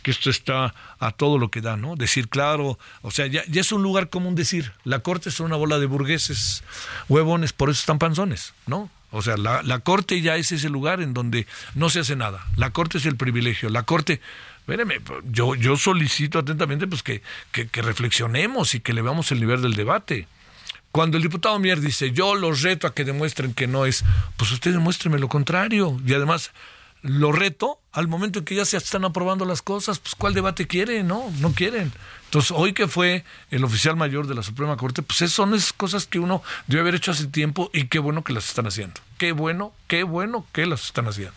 que 0.01 0.11
esto 0.11 0.29
está 0.29 0.73
a 0.99 1.11
todo 1.11 1.37
lo 1.37 1.51
que 1.51 1.61
da, 1.61 1.77
¿no? 1.77 1.95
Decir, 1.95 2.29
claro, 2.29 2.79
o 3.01 3.11
sea, 3.11 3.27
ya, 3.27 3.43
ya 3.47 3.61
es 3.61 3.71
un 3.71 3.83
lugar 3.83 4.09
común 4.09 4.35
decir, 4.35 4.71
la 4.83 4.99
corte 4.99 5.29
es 5.29 5.39
una 5.39 5.55
bola 5.55 5.79
de 5.79 5.85
burgueses, 5.85 6.63
huevones, 7.09 7.53
por 7.53 7.69
eso 7.69 7.79
están 7.79 7.99
panzones, 7.99 8.53
¿no? 8.65 8.89
O 9.13 9.21
sea, 9.21 9.37
la, 9.37 9.79
corte 9.79 10.21
ya 10.21 10.37
es 10.37 10.51
ese 10.51 10.69
lugar 10.69 10.99
en 10.99 11.13
donde 11.13 11.45
no 11.75 11.91
se 11.91 11.99
hace 11.99 12.15
nada. 12.15 12.47
La 12.57 12.71
corte 12.71 12.97
es 12.97 13.05
el 13.05 13.15
privilegio. 13.15 13.69
La 13.69 13.83
corte, 13.83 14.19
espéreme, 14.57 15.01
yo, 15.25 15.53
yo 15.53 15.77
solicito 15.77 16.39
atentamente 16.39 16.87
pues 16.87 17.03
que, 17.03 17.21
que, 17.51 17.81
reflexionemos 17.83 18.73
y 18.73 18.79
que 18.79 18.91
le 18.91 19.03
veamos 19.03 19.31
el 19.31 19.39
nivel 19.39 19.61
del 19.61 19.75
debate. 19.75 20.27
Cuando 20.93 21.17
el 21.17 21.23
diputado 21.23 21.57
Mier 21.57 21.81
dice, 21.81 22.11
yo 22.11 22.35
los 22.35 22.61
reto 22.61 22.85
a 22.85 22.93
que 22.93 23.03
demuestren 23.03 23.55
que 23.55 23.65
no 23.65 23.87
es, 23.87 24.05
pues 24.37 24.51
usted 24.51 24.73
demuéstreme 24.73 25.17
lo 25.17 25.27
contrario. 25.27 25.99
Y 26.05 26.13
además, 26.13 26.51
lo 27.01 27.31
reto 27.31 27.79
al 27.93 28.07
momento 28.07 28.37
en 28.37 28.45
que 28.45 28.53
ya 28.53 28.63
se 28.63 28.77
están 28.77 29.03
aprobando 29.03 29.43
las 29.43 29.63
cosas, 29.63 29.97
pues 29.97 30.13
¿cuál 30.13 30.35
debate 30.35 30.67
quiere? 30.67 31.01
No, 31.01 31.33
no 31.39 31.51
quieren. 31.53 31.91
Entonces, 32.25 32.51
hoy 32.51 32.73
que 32.73 32.87
fue 32.87 33.25
el 33.49 33.63
oficial 33.63 33.95
mayor 33.95 34.27
de 34.27 34.35
la 34.35 34.43
Suprema 34.43 34.77
Corte, 34.77 35.01
pues 35.01 35.31
son 35.31 35.55
esas 35.55 35.73
cosas 35.73 36.05
que 36.05 36.19
uno 36.19 36.43
debe 36.67 36.81
haber 36.81 36.93
hecho 36.93 37.09
hace 37.09 37.25
tiempo 37.25 37.71
y 37.73 37.87
qué 37.87 37.97
bueno 37.97 38.23
que 38.23 38.33
las 38.33 38.47
están 38.47 38.67
haciendo. 38.67 39.01
Qué 39.17 39.31
bueno, 39.31 39.73
qué 39.87 40.03
bueno 40.03 40.45
que 40.51 40.67
las 40.67 40.85
están 40.85 41.07
haciendo. 41.07 41.33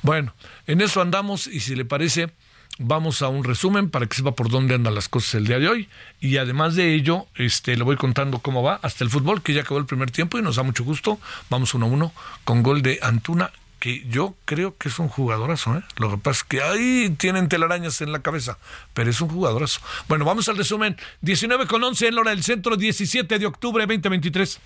Bueno, 0.00 0.32
en 0.66 0.80
eso 0.80 1.02
andamos 1.02 1.48
y 1.48 1.60
si 1.60 1.76
le 1.76 1.84
parece, 1.84 2.32
vamos 2.80 3.20
a 3.22 3.28
un 3.28 3.44
resumen 3.44 3.90
para 3.90 4.06
que 4.06 4.16
sepa 4.16 4.32
por 4.32 4.48
dónde 4.48 4.74
andan 4.74 4.94
las 4.94 5.08
cosas 5.08 5.34
el 5.34 5.46
día 5.46 5.58
de 5.58 5.68
hoy. 5.68 5.88
Y 6.20 6.38
además 6.38 6.74
de 6.74 6.94
ello, 6.94 7.26
este, 7.36 7.76
le 7.76 7.84
voy 7.84 7.96
contando 7.96 8.38
cómo 8.38 8.62
va 8.62 8.80
hasta 8.82 9.04
el 9.04 9.10
fútbol, 9.10 9.42
que 9.42 9.52
ya 9.52 9.60
acabó 9.60 9.78
el 9.78 9.86
primer 9.86 10.10
tiempo 10.10 10.38
y 10.38 10.42
nos 10.42 10.56
da 10.56 10.62
mucho 10.62 10.82
gusto. 10.82 11.20
Vamos 11.50 11.74
uno 11.74 11.86
a 11.86 11.88
uno 11.88 12.12
con 12.44 12.62
gol 12.62 12.82
de 12.82 12.98
Antuna 13.02 13.52
que 13.78 14.04
yo 14.10 14.34
creo 14.44 14.76
que 14.76 14.88
es 14.88 14.98
un 14.98 15.08
jugadorazo. 15.08 15.76
¿eh? 15.76 15.82
Lo 15.96 16.10
que 16.10 16.18
pasa 16.18 16.40
es 16.40 16.44
que 16.44 16.62
ahí 16.62 17.14
tienen 17.18 17.48
telarañas 17.48 18.00
en 18.02 18.12
la 18.12 18.20
cabeza, 18.20 18.58
pero 18.92 19.10
es 19.10 19.20
un 19.20 19.28
jugadorazo. 19.28 19.80
Bueno, 20.08 20.24
vamos 20.24 20.48
al 20.48 20.56
resumen. 20.56 20.96
19 21.22 21.66
con 21.66 21.82
11 21.82 22.08
en 22.08 22.14
la 22.14 22.20
hora 22.22 22.30
del 22.30 22.42
centro, 22.42 22.76
17 22.76 23.38
de 23.38 23.46
octubre 23.46 23.86
2023. 23.86 24.60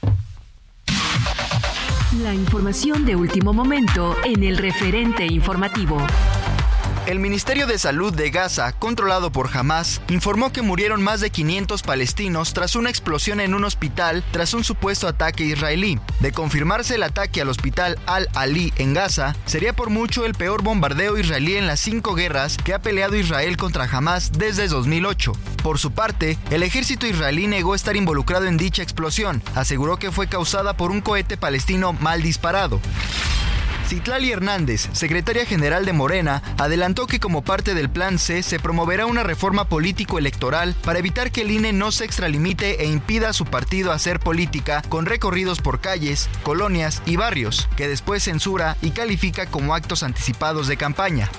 La 2.22 2.34
información 2.34 3.04
de 3.04 3.16
último 3.16 3.52
momento 3.52 4.16
en 4.24 4.42
el 4.44 4.56
referente 4.56 5.26
informativo. 5.26 6.04
El 7.06 7.18
Ministerio 7.18 7.66
de 7.66 7.78
Salud 7.78 8.14
de 8.14 8.30
Gaza, 8.30 8.72
controlado 8.72 9.30
por 9.30 9.54
Hamas, 9.54 10.00
informó 10.08 10.52
que 10.52 10.62
murieron 10.62 11.02
más 11.02 11.20
de 11.20 11.28
500 11.28 11.82
palestinos 11.82 12.54
tras 12.54 12.76
una 12.76 12.88
explosión 12.88 13.40
en 13.40 13.52
un 13.52 13.64
hospital 13.64 14.24
tras 14.32 14.54
un 14.54 14.64
supuesto 14.64 15.06
ataque 15.06 15.44
israelí. 15.44 16.00
De 16.20 16.32
confirmarse 16.32 16.94
el 16.94 17.02
ataque 17.02 17.42
al 17.42 17.50
hospital 17.50 17.98
Al-Ali 18.06 18.72
en 18.76 18.94
Gaza, 18.94 19.36
sería 19.44 19.74
por 19.74 19.90
mucho 19.90 20.24
el 20.24 20.32
peor 20.32 20.62
bombardeo 20.62 21.18
israelí 21.18 21.56
en 21.56 21.66
las 21.66 21.80
cinco 21.80 22.14
guerras 22.14 22.56
que 22.56 22.72
ha 22.72 22.80
peleado 22.80 23.16
Israel 23.16 23.58
contra 23.58 23.84
Hamas 23.84 24.32
desde 24.32 24.66
2008. 24.66 25.32
Por 25.62 25.78
su 25.78 25.90
parte, 25.90 26.38
el 26.50 26.62
ejército 26.62 27.06
israelí 27.06 27.46
negó 27.46 27.74
estar 27.74 27.96
involucrado 27.96 28.46
en 28.46 28.56
dicha 28.56 28.82
explosión, 28.82 29.42
aseguró 29.54 29.98
que 29.98 30.10
fue 30.10 30.26
causada 30.26 30.74
por 30.74 30.90
un 30.90 31.02
cohete 31.02 31.36
palestino 31.36 31.92
mal 31.92 32.22
disparado. 32.22 32.80
Citlali 33.86 34.32
Hernández, 34.32 34.88
secretaria 34.92 35.44
general 35.44 35.84
de 35.84 35.92
Morena, 35.92 36.42
adelantó 36.58 37.06
que 37.06 37.20
como 37.20 37.42
parte 37.42 37.74
del 37.74 37.90
Plan 37.90 38.18
C 38.18 38.42
se 38.42 38.58
promoverá 38.58 39.06
una 39.06 39.22
reforma 39.22 39.68
político-electoral 39.68 40.74
para 40.82 40.98
evitar 40.98 41.30
que 41.30 41.42
el 41.42 41.50
INE 41.50 41.72
no 41.72 41.92
se 41.92 42.04
extralimite 42.04 42.82
e 42.82 42.86
impida 42.86 43.28
a 43.28 43.32
su 43.34 43.44
partido 43.44 43.92
hacer 43.92 44.20
política 44.20 44.82
con 44.88 45.04
recorridos 45.04 45.60
por 45.60 45.80
calles, 45.80 46.30
colonias 46.42 47.02
y 47.04 47.16
barrios, 47.16 47.68
que 47.76 47.86
después 47.86 48.22
censura 48.22 48.76
y 48.80 48.90
califica 48.90 49.46
como 49.46 49.74
actos 49.74 50.02
anticipados 50.02 50.66
de 50.66 50.76
campaña. 50.76 51.30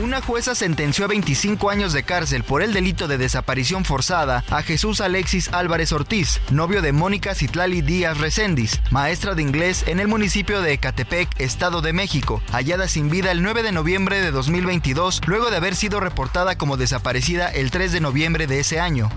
Una 0.00 0.22
jueza 0.22 0.54
sentenció 0.54 1.06
a 1.06 1.08
25 1.08 1.70
años 1.70 1.92
de 1.92 2.04
cárcel 2.04 2.44
por 2.44 2.62
el 2.62 2.72
delito 2.72 3.08
de 3.08 3.18
desaparición 3.18 3.84
forzada 3.84 4.44
a 4.48 4.62
Jesús 4.62 5.00
Alexis 5.00 5.52
Álvarez 5.52 5.90
Ortiz, 5.90 6.40
novio 6.52 6.82
de 6.82 6.92
Mónica 6.92 7.34
Citlali 7.34 7.82
Díaz 7.82 8.18
Recendis, 8.18 8.80
maestra 8.92 9.34
de 9.34 9.42
inglés 9.42 9.82
en 9.88 9.98
el 9.98 10.06
municipio 10.06 10.62
de 10.62 10.74
Ecatepec, 10.74 11.28
Estado 11.40 11.80
de 11.82 11.92
México, 11.92 12.40
hallada 12.52 12.86
sin 12.86 13.10
vida 13.10 13.32
el 13.32 13.42
9 13.42 13.64
de 13.64 13.72
noviembre 13.72 14.20
de 14.20 14.30
2022, 14.30 15.20
luego 15.26 15.50
de 15.50 15.56
haber 15.56 15.74
sido 15.74 15.98
reportada 15.98 16.56
como 16.56 16.76
desaparecida 16.76 17.48
el 17.48 17.72
3 17.72 17.90
de 17.90 18.00
noviembre 18.00 18.46
de 18.46 18.60
ese 18.60 18.78
año. 18.78 19.10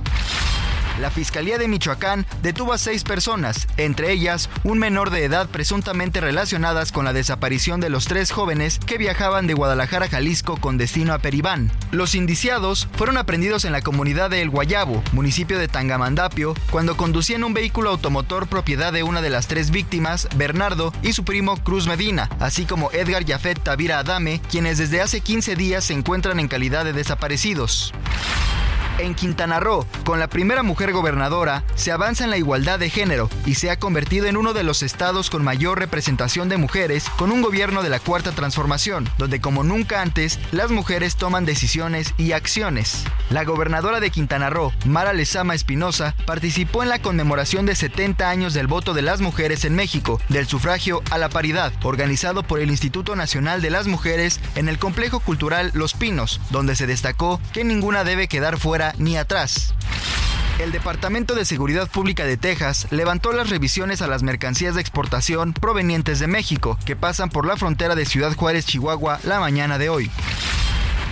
La 0.99 1.09
Fiscalía 1.09 1.57
de 1.57 1.67
Michoacán 1.67 2.25
detuvo 2.43 2.73
a 2.73 2.77
seis 2.77 3.03
personas, 3.03 3.67
entre 3.77 4.11
ellas 4.11 4.49
un 4.63 4.77
menor 4.77 5.09
de 5.09 5.23
edad 5.23 5.47
presuntamente 5.47 6.21
relacionadas 6.21 6.91
con 6.91 7.05
la 7.05 7.13
desaparición 7.13 7.79
de 7.79 7.89
los 7.89 8.05
tres 8.05 8.31
jóvenes 8.31 8.79
que 8.85 8.97
viajaban 8.97 9.47
de 9.47 9.53
Guadalajara 9.53 10.05
a 10.05 10.09
Jalisco 10.09 10.57
con 10.57 10.77
destino 10.77 11.13
a 11.13 11.19
Peribán. 11.19 11.71
Los 11.91 12.15
indiciados 12.15 12.87
fueron 12.95 13.17
aprendidos 13.17 13.65
en 13.65 13.71
la 13.71 13.81
comunidad 13.81 14.29
de 14.29 14.41
El 14.41 14.49
Guayabo, 14.49 15.03
municipio 15.11 15.57
de 15.57 15.67
Tangamandapio, 15.67 16.53
cuando 16.69 16.97
conducían 16.97 17.43
un 17.43 17.53
vehículo 17.53 17.89
automotor 17.89 18.47
propiedad 18.47 18.93
de 18.93 19.03
una 19.03 19.21
de 19.21 19.29
las 19.29 19.47
tres 19.47 19.71
víctimas, 19.71 20.27
Bernardo, 20.35 20.93
y 21.01 21.13
su 21.13 21.23
primo 21.23 21.57
Cruz 21.57 21.87
Medina, 21.87 22.29
así 22.39 22.65
como 22.65 22.91
Edgar 22.91 23.25
Yafet 23.25 23.61
Tavira 23.61 23.99
Adame, 23.99 24.41
quienes 24.49 24.77
desde 24.77 25.01
hace 25.01 25.21
15 25.21 25.55
días 25.55 25.85
se 25.85 25.93
encuentran 25.93 26.39
en 26.39 26.47
calidad 26.47 26.85
de 26.85 26.93
desaparecidos. 26.93 27.93
En 29.01 29.15
Quintana 29.15 29.59
Roo, 29.59 29.87
con 30.03 30.19
la 30.19 30.27
primera 30.27 30.61
mujer 30.61 30.91
gobernadora, 30.91 31.63
se 31.73 31.91
avanza 31.91 32.23
en 32.23 32.29
la 32.29 32.37
igualdad 32.37 32.77
de 32.77 32.91
género 32.91 33.31
y 33.47 33.55
se 33.55 33.71
ha 33.71 33.79
convertido 33.79 34.27
en 34.27 34.37
uno 34.37 34.53
de 34.53 34.61
los 34.61 34.83
estados 34.83 35.31
con 35.31 35.43
mayor 35.43 35.79
representación 35.79 36.49
de 36.49 36.57
mujeres 36.57 37.09
con 37.17 37.31
un 37.31 37.41
gobierno 37.41 37.81
de 37.81 37.89
la 37.89 37.99
cuarta 37.99 38.31
transformación, 38.31 39.09
donde 39.17 39.41
como 39.41 39.63
nunca 39.63 40.03
antes 40.03 40.37
las 40.51 40.69
mujeres 40.69 41.15
toman 41.15 41.45
decisiones 41.45 42.13
y 42.19 42.33
acciones. 42.33 43.03
La 43.31 43.43
gobernadora 43.43 43.99
de 43.99 44.11
Quintana 44.11 44.51
Roo, 44.51 44.71
Mara 44.85 45.13
Lezama 45.13 45.55
Espinosa, 45.55 46.13
participó 46.27 46.83
en 46.83 46.89
la 46.89 46.99
conmemoración 46.99 47.65
de 47.65 47.73
70 47.73 48.29
años 48.29 48.53
del 48.53 48.67
voto 48.67 48.93
de 48.93 49.01
las 49.01 49.19
mujeres 49.19 49.65
en 49.65 49.73
México, 49.73 50.21
del 50.29 50.45
sufragio 50.45 51.01
a 51.09 51.17
la 51.17 51.29
paridad, 51.29 51.73
organizado 51.81 52.43
por 52.43 52.59
el 52.59 52.69
Instituto 52.69 53.15
Nacional 53.15 53.63
de 53.63 53.71
las 53.71 53.87
Mujeres 53.87 54.39
en 54.53 54.69
el 54.69 54.77
Complejo 54.77 55.21
Cultural 55.21 55.71
Los 55.73 55.95
Pinos, 55.95 56.39
donde 56.51 56.75
se 56.75 56.85
destacó 56.85 57.41
que 57.51 57.63
ninguna 57.63 58.03
debe 58.03 58.27
quedar 58.27 58.59
fuera 58.59 58.90
ni 58.97 59.17
atrás. 59.17 59.73
El 60.59 60.71
Departamento 60.71 61.33
de 61.33 61.45
Seguridad 61.45 61.89
Pública 61.89 62.23
de 62.23 62.37
Texas 62.37 62.87
levantó 62.91 63.31
las 63.31 63.49
revisiones 63.49 64.01
a 64.01 64.07
las 64.07 64.21
mercancías 64.21 64.75
de 64.75 64.81
exportación 64.81 65.53
provenientes 65.53 66.19
de 66.19 66.27
México, 66.27 66.77
que 66.85 66.95
pasan 66.95 67.29
por 67.29 67.47
la 67.47 67.57
frontera 67.57 67.95
de 67.95 68.05
Ciudad 68.05 68.35
Juárez, 68.35 68.65
Chihuahua, 68.67 69.19
la 69.23 69.39
mañana 69.39 69.77
de 69.77 69.89
hoy. 69.89 70.11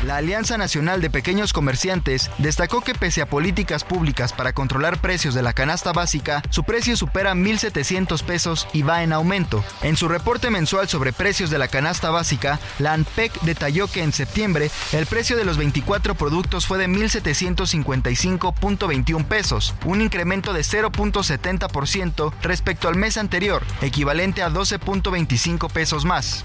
La 0.03 0.15
Alianza 0.15 0.57
Nacional 0.57 1.01
de 1.01 1.09
Pequeños 1.09 1.51
Comerciantes 1.51 2.31
destacó 2.37 2.79
que 2.79 2.95
pese 2.95 3.21
a 3.21 3.25
políticas 3.25 3.83
públicas 3.83 4.31
para 4.31 4.53
controlar 4.53 5.01
precios 5.01 5.33
de 5.33 5.41
la 5.41 5.51
canasta 5.51 5.91
básica, 5.91 6.41
su 6.49 6.63
precio 6.63 6.95
supera 6.95 7.33
1.700 7.33 8.23
pesos 8.23 8.65
y 8.71 8.83
va 8.83 9.03
en 9.03 9.11
aumento. 9.11 9.61
En 9.81 9.97
su 9.97 10.07
reporte 10.07 10.51
mensual 10.51 10.87
sobre 10.87 11.11
precios 11.11 11.49
de 11.49 11.57
la 11.57 11.67
canasta 11.67 12.11
básica, 12.11 12.61
la 12.79 12.93
ANPEC 12.93 13.41
detalló 13.41 13.87
que 13.87 14.01
en 14.01 14.13
septiembre 14.13 14.71
el 14.93 15.05
precio 15.05 15.35
de 15.35 15.43
los 15.43 15.57
24 15.57 16.15
productos 16.15 16.65
fue 16.65 16.77
de 16.77 16.87
1.755.21 16.87 19.25
pesos, 19.25 19.75
un 19.83 19.99
incremento 19.99 20.53
de 20.53 20.61
0.70% 20.61 22.31
respecto 22.41 22.87
al 22.87 22.95
mes 22.95 23.17
anterior, 23.17 23.63
equivalente 23.81 24.43
a 24.43 24.49
12.25 24.49 25.69
pesos 25.69 26.05
más. 26.05 26.41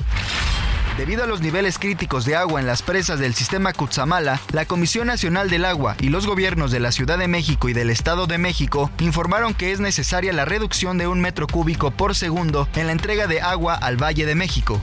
Debido 0.97 1.25
a 1.25 1.27
los 1.27 1.41
niveles 1.41 1.81
críticos 1.81 2.25
de 2.25 2.37
agua 2.37 2.61
en 2.61 2.69
las 2.69 2.83
presas 2.83 3.19
del 3.19 3.35
sistema 3.35 3.73
Cutzamala, 3.73 4.41
la 4.53 4.65
Comisión 4.65 5.09
Nacional 5.09 5.51
del 5.51 5.65
Agua 5.65 5.97
y 6.01 6.09
los 6.09 6.25
gobiernos 6.25 6.71
de 6.71 6.79
la 6.79 6.93
Ciudad 6.93 7.19
de 7.19 7.27
México 7.27 7.69
y 7.69 7.73
del 7.73 7.91
Estado 7.91 8.29
de 8.29 8.39
México 8.39 8.93
informaron 9.01 9.55
que 9.55 9.73
es 9.73 9.81
necesaria 9.81 10.33
la 10.33 10.45
reducción 10.45 10.97
de 10.97 11.09
un 11.09 11.21
metro 11.21 11.49
cúbico 11.49 11.91
por 11.91 12.15
segundo 12.15 12.69
en 12.77 12.87
la 12.87 12.93
entrega 12.93 13.27
de 13.27 13.41
agua 13.41 13.75
al 13.75 14.01
Valle 14.01 14.25
de 14.25 14.37
México. 14.37 14.81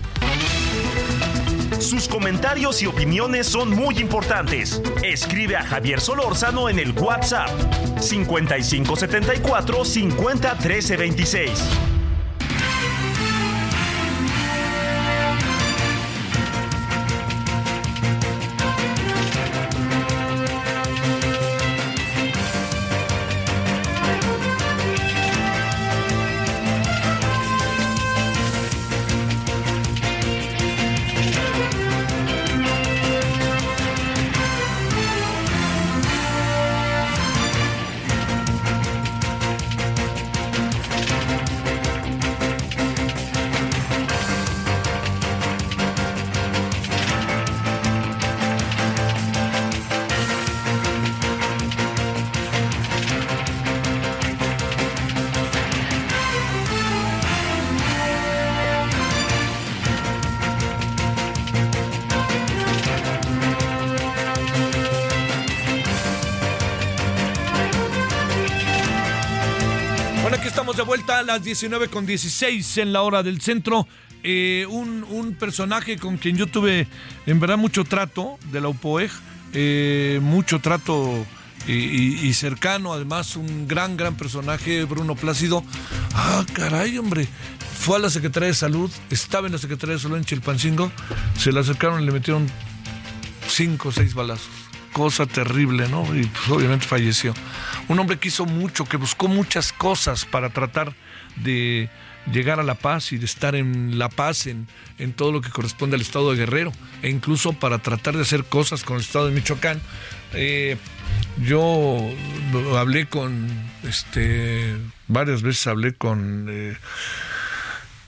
Sus 1.80 2.10
comentarios 2.10 2.82
y 2.82 2.88
opiniones 2.88 3.48
son 3.48 3.70
muy 3.70 3.98
importantes. 4.00 4.82
Escribe 5.04 5.56
a 5.56 5.64
Javier 5.64 6.02
Solórzano 6.02 6.68
en 6.68 6.80
el 6.80 6.92
WhatsApp 6.92 7.50
5574 8.02 9.86
50 9.86 10.58
26. 10.98 12.01
A 71.22 71.24
las 71.24 71.44
19 71.44 71.88
con 71.90 72.08
16 72.08 72.78
en 72.80 72.94
la 72.94 73.04
hora 73.04 73.22
del 73.22 73.42
centro. 73.42 73.88
Eh, 74.24 74.66
un, 74.70 75.06
un, 75.10 75.36
personaje 75.36 75.98
con 75.98 76.18
quien 76.18 76.36
yo 76.36 76.48
tuve 76.48 76.88
en 77.28 77.40
verdad 77.40 77.58
mucho 77.58 77.84
trato 77.84 78.40
de 78.52 78.60
la 78.60 78.70
UPOEG, 78.70 79.12
eh, 79.54 80.20
mucho 80.22 80.60
trato 80.60 81.26
y, 81.68 82.34
cercano, 82.34 82.92
además 82.94 83.36
un 83.36 83.68
gran, 83.68 83.98
gran 83.98 84.16
personaje, 84.16 84.84
Bruno 84.86 85.16
Plácido. 85.16 85.64
Ah, 86.16 86.44
caray, 86.54 86.98
hombre. 86.98 87.28
Fue 87.80 87.98
a 87.98 88.00
la 88.00 88.10
Secretaría 88.10 88.48
de 88.48 88.56
Salud, 88.56 88.92
estaba 89.12 89.46
en 89.46 89.54
la 89.54 89.60
Secretaría 89.60 89.96
de 89.96 90.02
Salud 90.02 90.18
en 90.18 90.26
Chilpancingo, 90.26 90.92
se 91.38 91.52
le 91.52 91.60
acercaron 91.60 92.02
y 92.02 92.06
le 92.06 92.12
metieron 92.12 92.48
cinco 93.48 93.90
o 93.90 93.92
seis 93.92 94.16
balazos 94.16 94.62
cosa 94.92 95.26
terrible, 95.26 95.88
¿no? 95.88 96.04
Y 96.16 96.26
pues, 96.26 96.50
obviamente 96.50 96.86
falleció. 96.86 97.34
Un 97.88 98.00
hombre 98.00 98.20
que 98.20 98.28
hizo 98.28 98.46
mucho, 98.46 98.86
que 98.86 98.98
buscó 98.98 99.28
muchas 99.28 99.74
cosas 99.74 100.26
para 100.26 100.50
tratar 100.50 100.94
de 101.38 101.90
llegar 102.32 102.60
a 102.60 102.64
la 102.64 102.76
paz 102.76 103.12
y 103.12 103.18
de 103.18 103.26
estar 103.26 103.56
en 103.56 103.98
la 103.98 104.10
paz 104.10 104.48
en, 104.48 104.68
en, 105.00 105.14
todo 105.14 105.32
lo 105.32 105.42
que 105.42 105.50
corresponde 105.50 105.96
al 105.96 106.02
estado 106.02 106.32
de 106.32 106.38
Guerrero 106.38 106.72
e 107.02 107.10
incluso 107.10 107.54
para 107.54 107.80
tratar 107.80 108.16
de 108.16 108.22
hacer 108.22 108.44
cosas 108.44 108.84
con 108.84 108.98
el 108.98 109.02
estado 109.02 109.28
de 109.28 109.34
Michoacán. 109.34 109.82
Eh, 110.34 110.78
yo 111.42 112.10
hablé 112.78 113.06
con, 113.08 113.48
este, 113.84 114.76
varias 115.08 115.42
veces 115.42 115.68
hablé 115.68 115.94
con... 115.94 116.48
Eh, 116.50 116.78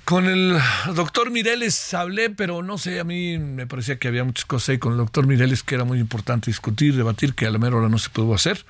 con 0.06 0.26
el 0.26 0.60
doctor 0.96 1.32
Mireles 1.32 1.94
hablé, 1.94 2.30
pero 2.30 2.62
no 2.62 2.78
sé, 2.78 3.00
a 3.00 3.06
mí 3.06 3.38
me 3.38 3.66
parecía 3.68 3.98
que 3.98 4.10
había 4.10 4.26
muchas 4.26 4.44
cosas 4.44 4.70
ahí 4.70 4.78
con 4.78 4.92
el 4.92 4.98
doctor 4.98 5.26
Mireles 5.26 5.64
que 5.64 5.76
era 5.76 5.86
muy 5.86 5.98
importante 5.98 6.52
discutir, 6.52 6.96
debatir, 6.98 7.34
que 7.34 7.46
a 7.46 7.52
la 7.52 7.58
mera 7.58 7.78
hora 7.78 7.88
no 7.88 7.98
se 7.98 8.10
pudo 8.10 8.34
hacer. 8.34 8.66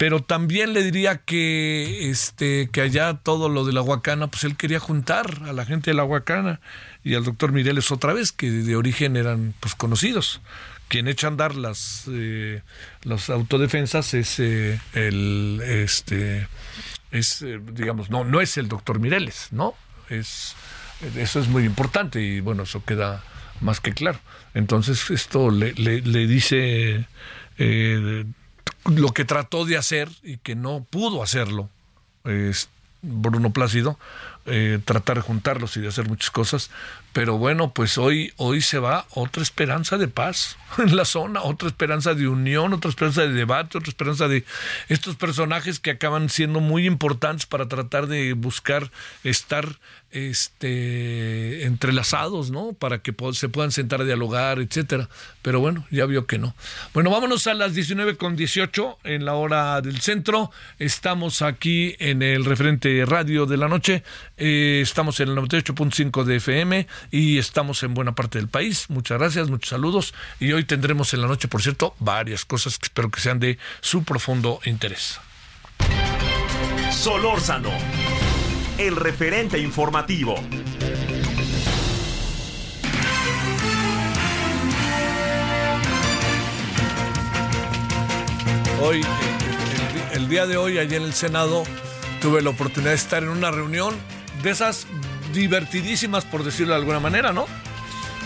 Pero 0.00 0.22
también 0.22 0.72
le 0.72 0.82
diría 0.82 1.18
que, 1.18 2.08
este, 2.08 2.70
que 2.72 2.80
allá 2.80 3.20
todo 3.22 3.50
lo 3.50 3.66
de 3.66 3.74
la 3.74 3.82
Huacana, 3.82 4.28
pues 4.28 4.44
él 4.44 4.56
quería 4.56 4.80
juntar 4.80 5.42
a 5.44 5.52
la 5.52 5.66
gente 5.66 5.90
de 5.90 5.94
la 5.94 6.04
Huacana 6.04 6.58
y 7.04 7.16
al 7.16 7.24
doctor 7.24 7.52
Mireles 7.52 7.92
otra 7.92 8.14
vez, 8.14 8.32
que 8.32 8.50
de 8.50 8.76
origen 8.76 9.14
eran 9.18 9.52
pues 9.60 9.74
conocidos. 9.74 10.40
Quien 10.88 11.06
echa 11.06 11.26
a 11.26 11.30
andar 11.32 11.54
las, 11.54 12.04
eh, 12.10 12.62
las 13.02 13.28
autodefensas 13.28 14.14
es 14.14 14.40
eh, 14.40 14.80
el, 14.94 15.60
este, 15.62 16.48
es, 17.10 17.42
eh, 17.42 17.60
digamos, 17.74 18.08
no, 18.08 18.24
no 18.24 18.40
es 18.40 18.56
el 18.56 18.68
doctor 18.68 19.00
Mireles, 19.00 19.48
¿no? 19.50 19.74
Es, 20.08 20.54
eso 21.14 21.40
es 21.40 21.48
muy 21.48 21.64
importante 21.64 22.22
y 22.22 22.40
bueno, 22.40 22.62
eso 22.62 22.82
queda 22.86 23.22
más 23.60 23.80
que 23.80 23.92
claro. 23.92 24.18
Entonces 24.54 25.10
esto 25.10 25.50
le, 25.50 25.74
le, 25.74 26.26
dice 26.26 27.06
lo 28.84 29.12
que 29.12 29.24
trató 29.24 29.64
de 29.64 29.76
hacer 29.76 30.08
y 30.22 30.38
que 30.38 30.54
no 30.54 30.84
pudo 30.88 31.22
hacerlo. 31.22 31.68
Es 32.24 32.68
Bruno 33.02 33.50
Plácido, 33.50 33.98
eh, 34.46 34.78
tratar 34.84 35.16
de 35.16 35.22
juntarlos 35.22 35.76
y 35.76 35.80
de 35.80 35.88
hacer 35.88 36.08
muchas 36.08 36.30
cosas. 36.30 36.70
Pero 37.12 37.38
bueno, 37.38 37.72
pues 37.72 37.98
hoy, 37.98 38.32
hoy 38.36 38.60
se 38.60 38.78
va 38.78 39.06
otra 39.10 39.42
esperanza 39.42 39.96
de 39.96 40.08
paz 40.08 40.56
en 40.78 40.96
la 40.96 41.04
zona, 41.04 41.42
otra 41.42 41.68
esperanza 41.68 42.14
de 42.14 42.28
unión, 42.28 42.72
otra 42.72 42.88
esperanza 42.88 43.22
de 43.22 43.32
debate, 43.32 43.78
otra 43.78 43.88
esperanza 43.88 44.28
de 44.28 44.44
estos 44.88 45.16
personajes 45.16 45.80
que 45.80 45.90
acaban 45.90 46.28
siendo 46.28 46.60
muy 46.60 46.86
importantes 46.86 47.46
para 47.46 47.68
tratar 47.68 48.06
de 48.06 48.32
buscar 48.34 48.90
estar 49.24 49.78
este 50.12 51.64
entrelazados, 51.64 52.50
¿no? 52.50 52.72
Para 52.72 52.98
que 52.98 53.14
se 53.32 53.48
puedan 53.48 53.72
sentar 53.72 54.00
a 54.00 54.04
dialogar, 54.04 54.58
etcétera. 54.58 55.08
Pero 55.42 55.60
bueno, 55.60 55.86
ya 55.90 56.06
vio 56.06 56.26
que 56.26 56.38
no. 56.38 56.54
Bueno, 56.92 57.10
vámonos 57.10 57.46
a 57.46 57.54
las 57.54 57.74
19 57.74 58.16
con 58.16 58.36
18 58.36 58.98
en 59.04 59.24
la 59.24 59.34
hora 59.34 59.80
del 59.80 60.00
centro. 60.00 60.50
Estamos 60.78 61.42
aquí 61.42 61.96
en 61.98 62.22
el 62.22 62.44
referente 62.44 63.04
radio 63.06 63.46
de 63.46 63.56
la 63.56 63.68
noche. 63.68 64.02
Eh, 64.36 64.80
estamos 64.82 65.20
en 65.20 65.28
el 65.28 65.36
98.5 65.36 66.24
de 66.24 66.36
FM 66.36 66.86
y 67.10 67.38
estamos 67.38 67.82
en 67.82 67.94
buena 67.94 68.14
parte 68.14 68.38
del 68.38 68.48
país. 68.48 68.90
Muchas 68.90 69.18
gracias, 69.18 69.48
muchos 69.48 69.70
saludos. 69.70 70.14
Y 70.38 70.52
hoy 70.52 70.64
tendremos 70.64 71.14
en 71.14 71.22
la 71.22 71.28
noche, 71.28 71.48
por 71.48 71.62
cierto, 71.62 71.94
varias 71.98 72.44
cosas 72.44 72.78
que 72.78 72.86
espero 72.86 73.10
que 73.10 73.20
sean 73.20 73.40
de 73.40 73.58
su 73.80 74.04
profundo 74.04 74.60
interés. 74.64 75.20
Solórzano 76.90 77.70
el 78.86 78.96
referente 78.96 79.58
informativo. 79.58 80.34
Hoy, 88.82 89.02
el, 90.12 90.28
día 90.30 90.46
de 90.46 90.56
hoy, 90.56 90.78
allí 90.78 90.94
en 90.96 91.02
el 91.02 91.12
Senado, 91.12 91.64
tuve 92.22 92.40
la 92.40 92.50
oportunidad 92.50 92.92
de 92.92 92.96
estar 92.96 93.22
en 93.22 93.28
una 93.28 93.50
reunión 93.50 93.94
de 94.42 94.50
esas 94.50 94.86
divertidísimas, 95.34 96.24
por 96.24 96.42
decirlo 96.42 96.72
de 96.72 96.80
alguna 96.80 97.00
manera, 97.00 97.34
¿no? 97.34 97.46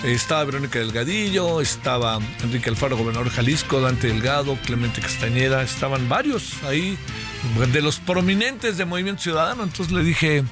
Estaba 0.05 0.45
Verónica 0.45 0.79
Delgadillo, 0.79 1.63
estaba 1.63 2.19
Enrique 2.43 2.69
Alfaro, 2.69 2.95
gobernador 2.95 3.31
de 3.31 3.37
Jalisco, 3.37 3.81
Dante 3.81 4.09
Delgado, 4.09 4.59
Clemente 4.67 5.01
Castañeda, 5.01 5.63
estaban 5.63 6.11
varios 6.11 6.63
ahí 6.65 6.99
de 7.73 7.81
los 7.81 8.01
prominentes 8.01 8.77
de 8.77 8.85
Movimiento 8.85 9.23
Ciudadano. 9.23 9.63
Entonces 9.63 9.95
le 9.95 10.05
dije, 10.05 10.45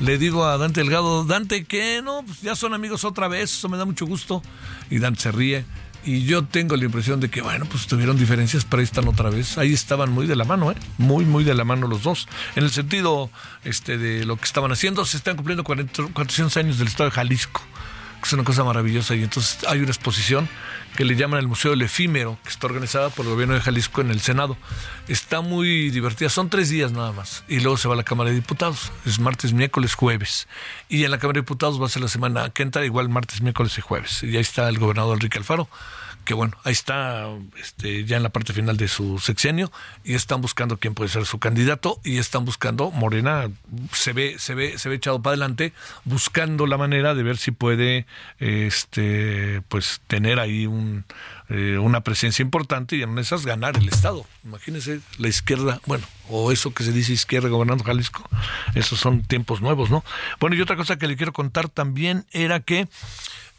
le 0.00 0.16
digo 0.16 0.46
a 0.46 0.56
Dante 0.56 0.80
Delgado, 0.80 1.24
Dante, 1.24 1.64
¿qué? 1.66 2.00
No, 2.02 2.22
pues 2.24 2.40
ya 2.40 2.56
son 2.56 2.72
amigos 2.72 3.04
otra 3.04 3.28
vez, 3.28 3.52
eso 3.52 3.68
me 3.68 3.76
da 3.76 3.84
mucho 3.84 4.06
gusto. 4.06 4.42
Y 4.88 4.98
Dante 4.98 5.20
se 5.20 5.32
ríe. 5.32 5.66
Y 6.06 6.24
yo 6.24 6.44
tengo 6.44 6.74
la 6.74 6.84
impresión 6.86 7.20
de 7.20 7.28
que, 7.28 7.42
bueno, 7.42 7.66
pues 7.66 7.86
tuvieron 7.86 8.16
diferencias, 8.16 8.64
pero 8.64 8.80
ahí 8.80 8.84
están 8.84 9.08
otra 9.08 9.28
vez. 9.28 9.58
Ahí 9.58 9.74
estaban 9.74 10.10
muy 10.10 10.26
de 10.26 10.36
la 10.36 10.44
mano, 10.44 10.70
¿eh? 10.70 10.76
Muy, 10.96 11.26
muy 11.26 11.44
de 11.44 11.52
la 11.52 11.64
mano 11.64 11.86
los 11.86 12.02
dos. 12.02 12.28
En 12.54 12.64
el 12.64 12.70
sentido 12.70 13.28
este, 13.62 13.98
de 13.98 14.24
lo 14.24 14.36
que 14.36 14.44
estaban 14.44 14.72
haciendo, 14.72 15.04
se 15.04 15.18
están 15.18 15.36
cumpliendo 15.36 15.64
400 15.64 16.56
años 16.56 16.78
del 16.78 16.88
Estado 16.88 17.10
de 17.10 17.14
Jalisco. 17.16 17.60
Es 18.22 18.32
una 18.32 18.44
cosa 18.44 18.64
maravillosa. 18.64 19.14
Y 19.14 19.22
entonces 19.22 19.58
hay 19.68 19.80
una 19.80 19.90
exposición 19.90 20.48
que 20.96 21.04
le 21.04 21.14
llaman 21.14 21.38
el 21.38 21.46
Museo 21.46 21.72
del 21.72 21.82
Efímero, 21.82 22.38
que 22.42 22.48
está 22.48 22.66
organizada 22.66 23.10
por 23.10 23.26
el 23.26 23.32
gobierno 23.32 23.54
de 23.54 23.60
Jalisco 23.60 24.00
en 24.00 24.10
el 24.10 24.20
Senado. 24.20 24.56
Está 25.08 25.42
muy 25.42 25.90
divertida, 25.90 26.28
son 26.28 26.48
tres 26.48 26.70
días 26.70 26.92
nada 26.92 27.12
más. 27.12 27.44
Y 27.48 27.60
luego 27.60 27.76
se 27.76 27.86
va 27.86 27.94
a 27.94 27.96
la 27.96 28.02
Cámara 28.02 28.30
de 28.30 28.36
Diputados, 28.36 28.90
es 29.04 29.18
martes, 29.18 29.52
miércoles, 29.52 29.94
jueves. 29.94 30.48
Y 30.88 31.04
en 31.04 31.10
la 31.10 31.18
Cámara 31.18 31.36
de 31.36 31.42
Diputados 31.42 31.80
va 31.80 31.86
a 31.86 31.90
ser 31.90 32.02
la 32.02 32.08
semana 32.08 32.50
que 32.50 32.62
entra, 32.62 32.84
igual 32.84 33.08
martes, 33.08 33.42
miércoles 33.42 33.76
y 33.78 33.82
jueves. 33.82 34.22
Y 34.22 34.36
ahí 34.36 34.42
está 34.42 34.68
el 34.68 34.78
gobernador 34.78 35.14
Enrique 35.14 35.38
Alfaro 35.38 35.68
que 36.26 36.34
bueno, 36.34 36.58
ahí 36.64 36.72
está 36.72 37.28
este, 37.58 38.04
ya 38.04 38.16
en 38.16 38.24
la 38.24 38.30
parte 38.30 38.52
final 38.52 38.76
de 38.76 38.88
su 38.88 39.20
sexenio 39.20 39.70
y 40.04 40.14
están 40.14 40.40
buscando 40.40 40.76
quién 40.76 40.92
puede 40.92 41.08
ser 41.08 41.24
su 41.24 41.38
candidato 41.38 42.00
y 42.04 42.18
están 42.18 42.44
buscando, 42.44 42.90
Morena 42.90 43.48
se 43.92 44.12
ve, 44.12 44.34
se 44.38 44.54
ve, 44.54 44.76
se 44.76 44.88
ve 44.88 44.96
echado 44.96 45.22
para 45.22 45.32
adelante, 45.32 45.72
buscando 46.04 46.66
la 46.66 46.76
manera 46.76 47.14
de 47.14 47.22
ver 47.22 47.36
si 47.36 47.52
puede 47.52 48.06
este 48.40 49.62
pues 49.68 50.00
tener 50.08 50.40
ahí 50.40 50.66
un, 50.66 51.04
eh, 51.48 51.78
una 51.78 52.00
presencia 52.00 52.42
importante 52.42 52.96
y 52.96 53.02
en 53.02 53.16
esas 53.18 53.46
ganar 53.46 53.76
el 53.76 53.88
Estado. 53.88 54.26
Imagínense 54.44 55.00
la 55.18 55.28
izquierda, 55.28 55.80
bueno, 55.86 56.04
o 56.28 56.50
eso 56.50 56.74
que 56.74 56.82
se 56.82 56.90
dice 56.90 57.12
izquierda 57.12 57.48
gobernando 57.48 57.84
Jalisco, 57.84 58.28
esos 58.74 58.98
son 58.98 59.22
tiempos 59.22 59.60
nuevos, 59.60 59.90
¿no? 59.90 60.04
Bueno, 60.40 60.56
y 60.56 60.60
otra 60.60 60.74
cosa 60.74 60.98
que 60.98 61.06
le 61.06 61.16
quiero 61.16 61.32
contar 61.32 61.68
también 61.68 62.26
era 62.32 62.58
que 62.58 62.88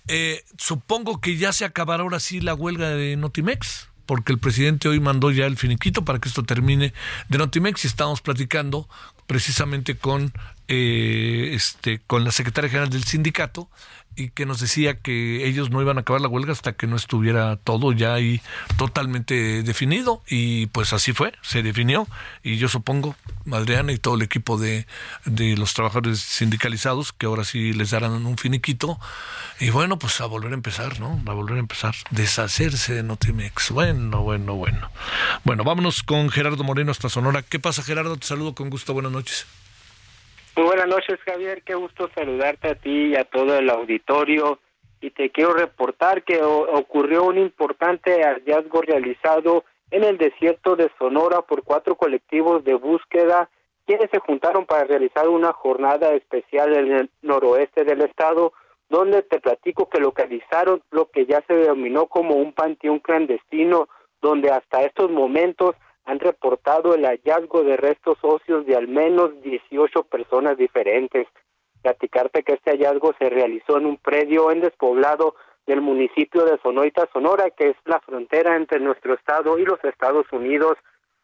eh, 0.08 0.44
supongo 0.58 1.20
que 1.20 1.38
ya 1.38 1.52
se 1.52 1.66
acabará 1.66 2.04
ahora 2.04 2.20
sí 2.20 2.42
la 2.42 2.54
huelga 2.54 2.90
de 2.90 3.16
Notimex, 3.18 3.90
porque 4.06 4.32
el 4.32 4.40
presidente 4.40 4.88
hoy 4.88 5.00
mandó 5.00 5.32
ya 5.32 5.46
el 5.46 5.58
finiquito 5.58 6.06
para 6.06 6.20
que 6.20 6.30
esto 6.30 6.44
termine 6.44 6.94
de 7.30 7.38
Notimex 7.38 7.84
y 7.84 7.88
estamos 7.88 8.22
platicando 8.22 8.88
precisamente 9.28 9.98
con 9.98 10.32
eh, 10.70 11.52
este 11.54 12.00
con 12.08 12.24
la 12.24 12.32
secretaria 12.32 12.70
general 12.70 12.90
del 12.90 13.04
sindicato 13.04 13.70
y 14.18 14.32
que 14.32 14.46
nos 14.46 14.60
decía 14.60 15.00
que 15.00 15.48
ellos 15.48 15.70
no 15.70 15.82
iban 15.82 15.98
a 15.98 16.02
acabar 16.02 16.22
la 16.22 16.28
huelga 16.28 16.52
hasta 16.52 16.74
que 16.74 16.88
no 16.88 16.96
estuviera 16.96 17.56
todo 17.56 17.94
ya 17.94 18.16
ahí 18.16 18.42
totalmente 18.78 19.62
definido 19.62 20.24
y 20.28 20.66
pues 20.68 20.92
así 20.92 21.14
fue, 21.14 21.34
se 21.44 21.62
definió 21.62 22.08
y 22.44 22.58
yo 22.58 22.68
supongo, 22.68 23.16
Adriana 23.52 23.92
y 23.92 24.00
todo 24.00 24.16
el 24.16 24.24
equipo 24.24 24.58
de, 24.58 24.88
de 25.26 25.56
los 25.56 25.76
trabajadores 25.76 26.20
sindicalizados 26.20 27.14
que 27.14 27.28
ahora 27.28 27.44
sí 27.44 27.74
les 27.74 27.92
darán 27.92 28.26
un 28.26 28.38
finiquito 28.38 29.00
y 29.60 29.70
bueno, 29.70 30.00
pues 30.00 30.20
a 30.20 30.26
volver 30.26 30.52
a 30.52 30.56
empezar, 30.56 31.00
¿no? 31.00 31.22
A 31.26 31.34
volver 31.34 31.58
a 31.58 31.60
empezar, 31.60 31.96
deshacerse 32.10 32.94
de 32.94 33.04
Notimex. 33.04 33.72
Bueno, 33.72 34.24
bueno, 34.24 34.56
bueno. 34.56 34.92
Bueno, 35.44 35.64
vámonos 35.64 36.02
con 36.02 36.30
Gerardo 36.30 36.64
Moreno 36.64 36.92
hasta 36.92 37.10
Sonora. 37.10 37.44
¿Qué 37.44 37.60
pasa 37.60 37.84
Gerardo? 37.84 38.18
Te 38.18 38.26
saludo 38.26 38.56
con 38.56 38.70
gusto, 38.70 38.94
buenas 38.94 39.12
noches. 39.12 39.46
Muy 40.58 40.66
buenas 40.66 40.88
noches, 40.88 41.20
Javier. 41.24 41.62
Qué 41.62 41.76
gusto 41.76 42.10
saludarte 42.16 42.70
a 42.70 42.74
ti 42.74 43.10
y 43.10 43.16
a 43.16 43.26
todo 43.26 43.56
el 43.60 43.70
auditorio. 43.70 44.58
Y 45.00 45.12
te 45.12 45.30
quiero 45.30 45.54
reportar 45.54 46.24
que 46.24 46.42
ocurrió 46.42 47.26
un 47.26 47.38
importante 47.38 48.24
hallazgo 48.24 48.82
realizado 48.82 49.66
en 49.92 50.04
el 50.04 50.18
desierto 50.18 50.76
de 50.76 50.90
Sonora 50.98 51.44
por 51.44 51.62
cuatro 51.62 51.94
colectivos 51.94 52.64
de 52.64 52.74
búsqueda, 52.74 53.52
quienes 53.86 54.10
se 54.10 54.18
juntaron 54.18 54.66
para 54.66 54.86
realizar 54.86 55.30
una 55.30 55.54
jornada 55.54 56.12
especial 56.16 56.76
en 56.76 56.92
el 56.92 57.10
noroeste 57.22 57.84
del 57.84 58.02
estado, 58.02 58.52
donde 58.90 59.22
te 59.22 59.40
platico 59.40 59.88
que 59.88 60.00
localizaron 60.00 60.82
lo 60.90 61.12
que 61.12 61.28
ya 61.28 61.44
se 61.46 61.54
denominó 61.54 62.08
como 62.08 62.34
un 62.34 62.52
panteón 62.52 62.98
clandestino, 62.98 63.90
donde 64.24 64.50
hasta 64.50 64.82
estos 64.82 65.12
momentos 65.12 65.76
han 66.08 66.20
reportado 66.20 66.96
el 66.96 67.06
hallazgo 67.06 67.64
de 67.64 67.76
restos 67.76 68.18
óseos 68.22 68.66
de 68.66 68.78
al 68.78 68.88
menos 68.88 69.42
18 69.42 70.04
personas 70.04 70.58
diferentes. 70.58 71.28
Platicarte 71.82 72.44
que 72.44 72.54
este 72.54 72.72
hallazgo 72.72 73.14
se 73.20 73.30
realizó 73.30 73.78
en 73.78 73.86
un 73.88 73.98
predio 73.98 74.50
en 74.52 74.62
despoblado 74.62 75.36
del 75.66 75.82
municipio 75.82 76.46
de 76.46 76.58
Sonoita, 76.60 77.10
Sonora, 77.12 77.50
que 77.50 77.72
es 77.72 77.76
la 77.84 78.00
frontera 78.00 78.56
entre 78.56 78.80
nuestro 78.80 79.16
estado 79.16 79.60
y 79.60 79.66
los 79.66 79.84
Estados 79.84 80.26
Unidos, 80.32 80.78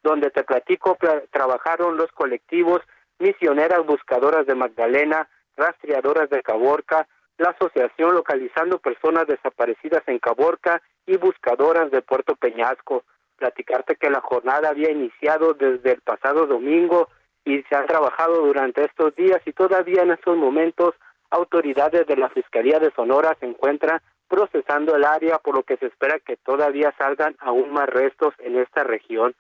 donde 0.04 0.30
te 0.32 0.43
platico 0.43 0.98
trabajaron 1.32 1.96
los 1.96 2.12
colectivos 2.12 2.82
misioneras 3.19 3.86
buscadoras 3.86 4.46
de 4.46 4.56
Magdalena, 4.56 5.30
rastreadoras 5.56 6.30
de 6.30 6.43
Caborca, 6.43 7.08
la 7.38 7.52
asociación 7.52 8.15
localizando 8.15 8.80
personas 8.80 9.28
desaparecidas 9.28 10.04
en 10.08 10.19
Caborca 10.19 10.82
y 11.06 11.15
buscadoras 11.15 11.89
de 11.89 12.02
Puerto 12.02 12.36
Peñasco 12.36 13.06
platicarte 13.44 13.98
que 13.98 14.10
la 14.10 14.22
jornada 14.22 14.70
había 14.70 14.90
iniciado 14.90 15.54
desde 15.54 15.92
el 15.92 16.02
pasado 16.02 16.48
domingo 16.48 17.10
y 17.44 17.62
se 17.64 17.76
ha 17.76 17.86
trabajado 17.86 18.36
durante 18.36 18.86
estos 18.86 19.14
días 19.18 19.42
y 19.46 19.52
todavía 19.52 20.04
en 20.04 20.12
estos 20.12 20.38
momentos 20.38 20.96
autoridades 21.30 22.08
de 22.08 22.16
la 22.16 22.30
Fiscalía 22.30 22.80
de 22.80 22.92
Sonora 22.92 23.36
se 23.42 23.46
encuentran 23.46 24.00
procesando 24.30 24.96
el 24.96 25.04
área 25.04 25.40
por 25.40 25.56
lo 25.56 25.64
que 25.64 25.76
se 25.76 25.88
espera 25.88 26.20
que 26.20 26.38
todavía 26.38 26.96
salgan 26.98 27.36
aún 27.40 27.74
más 27.74 27.90
restos 27.90 28.34
en 28.40 28.56
esta 28.56 28.86
región. 28.86 29.36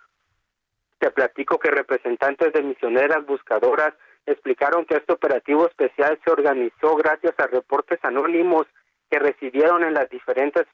Te 0.99 1.09
platico 1.09 1.57
que 1.57 1.71
representantes 1.71 2.51
de 2.51 2.61
misioneras 2.61 3.25
buscadoras 3.25 3.93
explicaron 4.25 4.83
que 4.83 4.97
este 4.97 5.13
operativo 5.13 5.65
especial 5.65 6.19
se 6.25 6.29
organizó 6.29 6.97
gracias 6.97 7.35
a 7.39 7.47
reportes 7.47 7.99
anónimos 8.03 8.67
que 9.09 9.19
recibieron 9.19 9.81
en 9.85 9.93
las 9.93 10.09
diferentes 10.09 10.65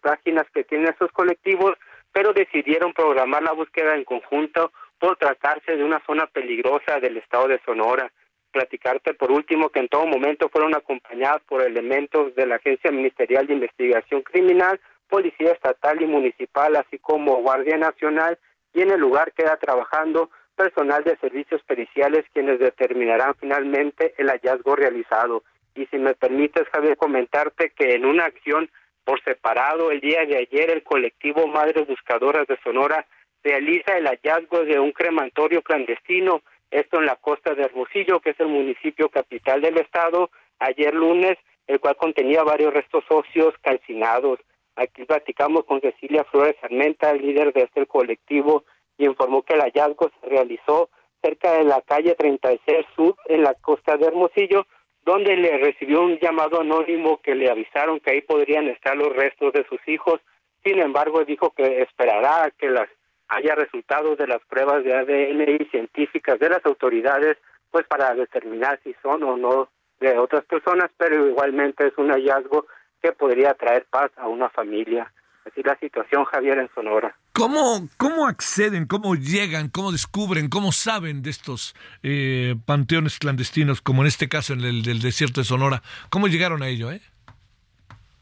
páginas 0.00 0.46
que 0.54 0.64
tienen 0.64 0.94
esos 0.94 1.12
colectivos 1.12 1.74
pero 2.16 2.32
decidieron 2.32 2.94
programar 2.94 3.42
la 3.42 3.52
búsqueda 3.52 3.94
en 3.94 4.04
conjunto 4.04 4.72
por 4.98 5.18
tratarse 5.18 5.76
de 5.76 5.84
una 5.84 6.02
zona 6.06 6.26
peligrosa 6.26 6.98
del 6.98 7.18
estado 7.18 7.46
de 7.46 7.60
Sonora. 7.62 8.10
Platicarte 8.50 9.12
por 9.12 9.30
último 9.30 9.68
que 9.68 9.80
en 9.80 9.88
todo 9.88 10.06
momento 10.06 10.48
fueron 10.48 10.74
acompañadas 10.74 11.42
por 11.46 11.60
elementos 11.60 12.34
de 12.34 12.46
la 12.46 12.54
Agencia 12.54 12.90
Ministerial 12.90 13.46
de 13.46 13.52
Investigación 13.52 14.22
Criminal, 14.22 14.80
Policía 15.10 15.52
Estatal 15.52 16.00
y 16.00 16.06
Municipal, 16.06 16.76
así 16.76 16.98
como 16.98 17.42
Guardia 17.42 17.76
Nacional, 17.76 18.38
y 18.72 18.80
en 18.80 18.92
el 18.92 19.00
lugar 19.00 19.32
queda 19.32 19.58
trabajando 19.58 20.30
personal 20.56 21.04
de 21.04 21.18
servicios 21.18 21.62
periciales 21.64 22.24
quienes 22.32 22.58
determinarán 22.58 23.34
finalmente 23.34 24.14
el 24.16 24.30
hallazgo 24.30 24.74
realizado. 24.74 25.42
Y 25.74 25.84
si 25.88 25.98
me 25.98 26.14
permites, 26.14 26.66
Javier, 26.72 26.96
comentarte 26.96 27.74
que 27.76 27.94
en 27.94 28.06
una 28.06 28.24
acción 28.24 28.70
por 29.06 29.22
separado, 29.22 29.92
el 29.92 30.00
día 30.00 30.26
de 30.26 30.36
ayer 30.36 30.68
el 30.68 30.82
colectivo 30.82 31.46
Madres 31.46 31.86
Buscadoras 31.86 32.46
de 32.48 32.58
Sonora 32.64 33.06
realiza 33.44 33.96
el 33.96 34.08
hallazgo 34.08 34.64
de 34.64 34.80
un 34.80 34.90
crematorio 34.90 35.62
clandestino, 35.62 36.42
esto 36.72 36.98
en 36.98 37.06
la 37.06 37.14
costa 37.14 37.54
de 37.54 37.62
Hermosillo, 37.62 38.18
que 38.18 38.30
es 38.30 38.40
el 38.40 38.48
municipio 38.48 39.08
capital 39.08 39.60
del 39.62 39.78
estado, 39.78 40.30
ayer 40.58 40.92
lunes, 40.92 41.38
el 41.68 41.78
cual 41.78 41.94
contenía 41.96 42.42
varios 42.42 42.74
restos 42.74 43.04
óseos 43.08 43.54
calcinados. 43.62 44.40
Aquí 44.74 45.04
platicamos 45.04 45.64
con 45.66 45.80
Cecilia 45.80 46.24
Flores 46.24 46.56
Armenta, 46.62 47.14
líder 47.14 47.52
de 47.52 47.62
este 47.62 47.86
colectivo, 47.86 48.64
y 48.98 49.04
informó 49.04 49.42
que 49.42 49.54
el 49.54 49.60
hallazgo 49.60 50.10
se 50.20 50.28
realizó 50.28 50.90
cerca 51.22 51.52
de 51.52 51.62
la 51.62 51.80
calle 51.82 52.16
36 52.16 52.84
Sur, 52.96 53.14
en 53.26 53.44
la 53.44 53.54
costa 53.54 53.96
de 53.96 54.06
Hermosillo, 54.06 54.66
donde 55.06 55.36
le 55.36 55.56
recibió 55.58 56.02
un 56.02 56.18
llamado 56.18 56.60
anónimo 56.60 57.20
que 57.22 57.36
le 57.36 57.48
avisaron 57.48 58.00
que 58.00 58.10
ahí 58.10 58.22
podrían 58.22 58.66
estar 58.66 58.96
los 58.96 59.14
restos 59.14 59.52
de 59.52 59.64
sus 59.68 59.78
hijos. 59.86 60.20
Sin 60.64 60.80
embargo, 60.80 61.24
dijo 61.24 61.50
que 61.50 61.80
esperará 61.80 62.50
que 62.58 62.68
las 62.68 62.88
haya 63.28 63.54
resultados 63.54 64.18
de 64.18 64.26
las 64.26 64.44
pruebas 64.46 64.82
de 64.82 64.94
ADN 64.94 65.62
y 65.62 65.64
científicas 65.66 66.40
de 66.40 66.48
las 66.48 66.66
autoridades, 66.66 67.38
pues 67.70 67.86
para 67.86 68.14
determinar 68.14 68.80
si 68.82 68.94
son 69.00 69.22
o 69.22 69.36
no 69.36 69.68
de 70.00 70.18
otras 70.18 70.44
personas, 70.44 70.90
pero 70.96 71.28
igualmente 71.28 71.86
es 71.86 71.96
un 71.98 72.10
hallazgo 72.10 72.66
que 73.00 73.12
podría 73.12 73.54
traer 73.54 73.86
paz 73.88 74.10
a 74.16 74.26
una 74.26 74.50
familia. 74.50 75.12
Así 75.46 75.62
la 75.62 75.78
situación, 75.78 76.24
Javier, 76.24 76.58
en 76.58 76.68
Sonora. 76.74 77.14
¿Cómo, 77.32 77.88
cómo 77.96 78.26
acceden, 78.26 78.86
cómo 78.86 79.14
llegan, 79.14 79.68
cómo 79.68 79.92
descubren, 79.92 80.48
cómo 80.48 80.72
saben 80.72 81.22
de 81.22 81.30
estos 81.30 81.76
eh, 82.02 82.56
panteones 82.66 83.18
clandestinos, 83.20 83.80
como 83.80 84.02
en 84.02 84.08
este 84.08 84.28
caso 84.28 84.54
en 84.54 84.62
el 84.62 84.82
del 84.82 85.00
desierto 85.00 85.40
de 85.40 85.44
Sonora? 85.44 85.82
¿Cómo 86.10 86.26
llegaron 86.26 86.62
a 86.64 86.68
ello? 86.68 86.90
Eh? 86.90 87.00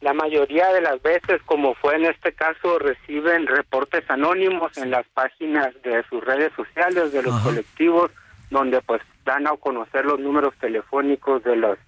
La 0.01 0.13
mayoría 0.13 0.71
de 0.71 0.81
las 0.81 1.01
veces, 1.01 1.41
como 1.45 1.73
fue 1.73 1.95
en 1.95 2.05
este 2.05 2.33
caso, 2.33 2.77
reciben 2.77 3.47
reportes 3.47 4.03
anónimos 4.07 4.77
en 4.77 4.91
las 4.91 5.07
páginas 5.07 5.73
de 5.81 6.03
sus 6.09 6.23
redes 6.23 6.51
sociales, 6.55 7.11
de 7.11 7.23
los 7.23 7.41
colectivos, 7.41 8.11
donde 8.51 8.81
pues 8.81 9.01
dan 9.23 9.47
a 9.47 9.57
conocer 9.57 10.05
los 10.05 10.19
números 10.19 10.53
telefónicos 10.59 11.43
de 11.43 11.55
los 11.55 11.79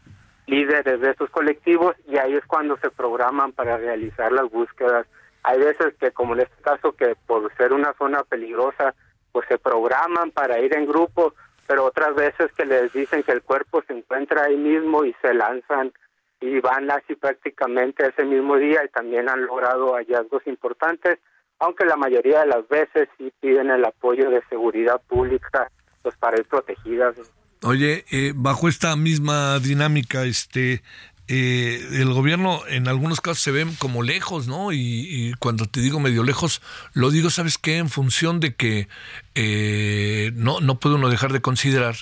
líderes 0.47 0.99
de 0.99 1.11
estos 1.11 1.29
colectivos 1.29 1.95
y 2.07 2.17
ahí 2.17 2.33
es 2.33 2.45
cuando 2.45 2.77
se 2.77 2.89
programan 2.89 3.51
para 3.51 3.77
realizar 3.77 4.31
las 4.31 4.49
búsquedas 4.49 5.05
hay 5.47 5.59
veces 5.59 5.93
que, 5.97 6.11
como 6.11 6.33
en 6.33 6.41
este 6.41 6.61
caso, 6.61 6.91
que 6.91 7.15
por 7.25 7.55
ser 7.55 7.71
una 7.71 7.93
zona 7.97 8.21
peligrosa, 8.23 8.93
pues 9.31 9.47
se 9.47 9.57
programan 9.57 10.31
para 10.31 10.59
ir 10.59 10.75
en 10.75 10.85
grupo, 10.85 11.33
pero 11.65 11.85
otras 11.85 12.15
veces 12.15 12.51
que 12.57 12.65
les 12.65 12.91
dicen 12.91 13.23
que 13.23 13.31
el 13.31 13.41
cuerpo 13.41 13.81
se 13.87 13.93
encuentra 13.93 14.43
ahí 14.43 14.57
mismo 14.57 15.05
y 15.05 15.15
se 15.21 15.33
lanzan 15.33 15.93
y 16.41 16.59
van 16.59 16.91
así 16.91 17.15
prácticamente 17.15 18.07
ese 18.07 18.25
mismo 18.25 18.57
día 18.57 18.83
y 18.83 18.89
también 18.89 19.29
han 19.29 19.45
logrado 19.45 19.93
hallazgos 19.93 20.45
importantes, 20.47 21.17
aunque 21.59 21.85
la 21.85 21.95
mayoría 21.95 22.41
de 22.41 22.47
las 22.47 22.67
veces 22.67 23.07
sí 23.17 23.31
piden 23.39 23.71
el 23.71 23.85
apoyo 23.85 24.29
de 24.29 24.43
seguridad 24.49 25.01
pública 25.07 25.71
pues 26.01 26.15
para 26.17 26.37
ir 26.37 26.45
protegidas. 26.45 27.15
Oye, 27.63 28.03
eh, 28.11 28.33
bajo 28.35 28.67
esta 28.67 28.97
misma 28.97 29.59
dinámica, 29.59 30.25
este, 30.25 30.83
eh, 31.29 31.85
el 31.93 32.13
gobierno 32.13 32.61
en 32.67 32.87
algunos 32.87 33.19
casos 33.19 33.41
se 33.41 33.51
ven 33.51 33.75
como 33.75 34.01
lejos, 34.01 34.47
¿no? 34.47 34.71
Y, 34.71 35.33
cuando 35.39 35.65
te 35.65 35.81
digo 35.81 35.99
medio 35.99 36.23
lejos, 36.23 36.61
lo 36.93 37.11
digo, 37.11 37.29
¿sabes 37.29 37.57
qué? 37.57 37.77
En 37.77 37.89
función 37.89 38.39
de 38.39 38.55
que 38.55 38.87
eh, 39.35 40.31
no, 40.35 40.61
no 40.61 40.79
puede 40.79 40.95
uno 40.95 41.09
dejar 41.09 41.33
de 41.33 41.41
considerar 41.41 41.95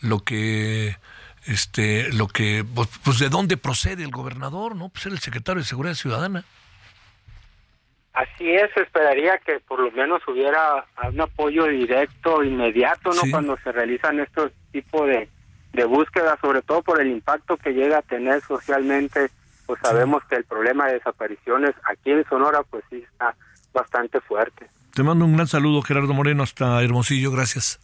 lo 0.00 0.20
que 0.20 0.96
este 1.46 2.12
lo 2.12 2.28
que 2.28 2.64
pues, 2.74 2.88
pues 3.04 3.18
de 3.18 3.28
dónde 3.28 3.56
procede 3.56 4.04
el 4.04 4.12
gobernador 4.12 4.76
no 4.76 4.90
pues 4.90 5.06
el 5.06 5.18
secretario 5.18 5.60
de 5.60 5.66
seguridad 5.66 5.94
ciudadana 5.94 6.44
Así 8.12 8.50
es, 8.50 8.70
esperaría 8.76 9.38
que 9.38 9.58
por 9.60 9.80
lo 9.80 9.90
menos 9.90 10.20
hubiera 10.28 10.84
un 11.10 11.20
apoyo 11.22 11.64
directo, 11.64 12.44
inmediato, 12.44 13.10
¿no? 13.10 13.22
Cuando 13.30 13.56
se 13.64 13.72
realizan 13.72 14.20
estos 14.20 14.52
tipos 14.70 15.08
de, 15.08 15.30
de 15.72 15.84
búsquedas, 15.84 16.38
sobre 16.40 16.62
todo 16.62 16.82
por 16.82 17.00
el 17.00 17.08
impacto 17.08 17.56
que 17.56 17.70
llega 17.72 17.98
a 17.98 18.02
tener 18.02 18.42
socialmente, 18.42 19.30
pues 19.66 19.80
sabemos 19.82 20.22
que 20.24 20.36
el 20.36 20.44
problema 20.44 20.86
de 20.86 20.94
desapariciones 20.94 21.74
aquí 21.88 22.10
en 22.10 22.24
Sonora, 22.28 22.62
pues 22.68 22.84
sí 22.90 22.96
está 22.96 23.34
bastante 23.72 24.20
fuerte. 24.20 24.66
Te 24.94 25.02
mando 25.02 25.24
un 25.24 25.34
gran 25.34 25.46
saludo, 25.46 25.80
Gerardo 25.82 26.12
Moreno, 26.12 26.42
hasta 26.42 26.82
Hermosillo, 26.82 27.30
gracias. 27.30 27.80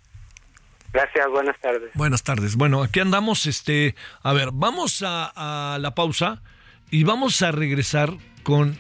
Gracias, 0.93 1.29
buenas 1.31 1.59
tardes. 1.61 1.91
Buenas 1.95 2.23
tardes. 2.23 2.57
Bueno, 2.57 2.83
aquí 2.83 3.01
andamos, 3.01 3.47
este, 3.47 3.95
a 4.23 4.33
ver, 4.33 4.51
vamos 4.53 5.03
a, 5.03 5.75
a 5.75 5.79
la 5.79 5.95
pausa 5.95 6.43
y 6.91 7.05
vamos 7.05 7.41
a 7.43 7.53
regresar 7.53 8.11
con 8.43 8.79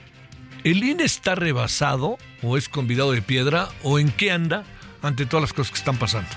¿El 0.64 0.82
INE 0.82 1.04
está 1.04 1.34
rebasado 1.34 2.18
o 2.42 2.56
es 2.56 2.68
convidado 2.68 3.12
de 3.12 3.22
piedra 3.22 3.68
o 3.82 3.98
en 3.98 4.10
qué 4.10 4.32
anda 4.32 4.64
ante 5.02 5.24
todas 5.24 5.42
las 5.42 5.52
cosas 5.52 5.70
que 5.70 5.78
están 5.78 5.96
pasando? 5.96 6.28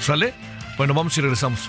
¿Sale? 0.00 0.32
Bueno, 0.76 0.94
vamos 0.94 1.16
y 1.18 1.20
regresamos. 1.20 1.68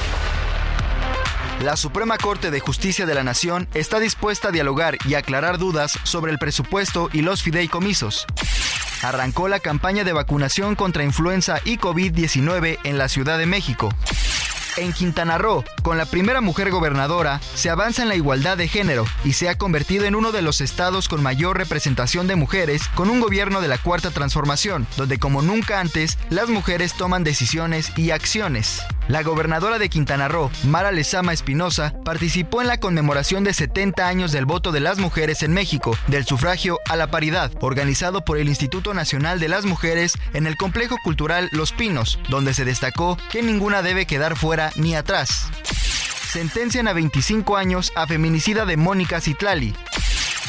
La 1.61 1.77
Suprema 1.77 2.17
Corte 2.17 2.49
de 2.49 2.59
Justicia 2.59 3.05
de 3.05 3.13
la 3.13 3.23
Nación 3.23 3.67
está 3.75 3.99
dispuesta 3.99 4.47
a 4.47 4.51
dialogar 4.51 4.97
y 5.05 5.13
aclarar 5.13 5.59
dudas 5.59 5.99
sobre 6.03 6.31
el 6.31 6.39
presupuesto 6.39 7.11
y 7.13 7.21
los 7.21 7.43
fideicomisos. 7.43 8.25
Arrancó 9.03 9.47
la 9.47 9.59
campaña 9.59 10.03
de 10.03 10.11
vacunación 10.11 10.75
contra 10.75 11.03
influenza 11.03 11.59
y 11.63 11.77
COVID-19 11.77 12.79
en 12.83 12.97
la 12.97 13.07
Ciudad 13.09 13.37
de 13.37 13.45
México. 13.45 13.89
En 14.77 14.93
Quintana 14.93 15.37
Roo, 15.37 15.63
con 15.83 15.97
la 15.97 16.05
primera 16.05 16.41
mujer 16.41 16.71
gobernadora, 16.71 17.41
se 17.53 17.69
avanza 17.69 18.01
en 18.01 18.07
la 18.07 18.15
igualdad 18.15 18.57
de 18.57 18.67
género 18.67 19.05
y 19.23 19.33
se 19.33 19.49
ha 19.49 19.57
convertido 19.57 20.05
en 20.05 20.15
uno 20.15 20.31
de 20.31 20.41
los 20.41 20.61
estados 20.61 21.09
con 21.09 21.21
mayor 21.21 21.57
representación 21.57 22.25
de 22.25 22.37
mujeres 22.37 22.87
con 22.95 23.09
un 23.09 23.19
gobierno 23.19 23.61
de 23.61 23.67
la 23.67 23.77
Cuarta 23.77 24.09
Transformación, 24.09 24.87
donde 24.97 25.19
como 25.19 25.41
nunca 25.41 25.79
antes 25.79 26.17
las 26.29 26.49
mujeres 26.49 26.93
toman 26.93 27.23
decisiones 27.23 27.91
y 27.97 28.11
acciones. 28.11 28.81
La 29.11 29.23
gobernadora 29.23 29.77
de 29.77 29.89
Quintana 29.89 30.29
Roo, 30.29 30.49
Mara 30.63 30.89
Lezama 30.93 31.33
Espinosa, 31.33 31.93
participó 32.05 32.61
en 32.61 32.69
la 32.69 32.79
conmemoración 32.79 33.43
de 33.43 33.53
70 33.53 34.07
años 34.07 34.31
del 34.31 34.45
voto 34.45 34.71
de 34.71 34.79
las 34.79 34.99
mujeres 34.99 35.43
en 35.43 35.51
México, 35.51 35.97
del 36.07 36.23
sufragio 36.23 36.79
a 36.87 36.95
la 36.95 37.11
paridad, 37.11 37.51
organizado 37.59 38.23
por 38.23 38.37
el 38.37 38.47
Instituto 38.47 38.93
Nacional 38.93 39.41
de 39.41 39.49
las 39.49 39.65
Mujeres 39.65 40.13
en 40.33 40.47
el 40.47 40.55
Complejo 40.55 40.95
Cultural 41.03 41.49
Los 41.51 41.73
Pinos, 41.73 42.19
donde 42.29 42.53
se 42.53 42.63
destacó 42.63 43.17
que 43.29 43.43
ninguna 43.43 43.81
debe 43.81 44.05
quedar 44.05 44.37
fuera 44.37 44.71
ni 44.77 44.95
atrás. 44.95 45.49
Sentencian 46.31 46.87
a 46.87 46.93
25 46.93 47.57
años 47.57 47.91
a 47.97 48.07
feminicida 48.07 48.63
de 48.63 48.77
Mónica 48.77 49.19
Citlali. 49.19 49.75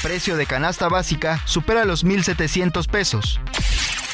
Precio 0.04 0.36
de 0.36 0.46
canasta 0.46 0.86
básica 0.86 1.40
supera 1.46 1.84
los 1.84 2.06
1.700 2.06 2.86
pesos. 2.86 3.40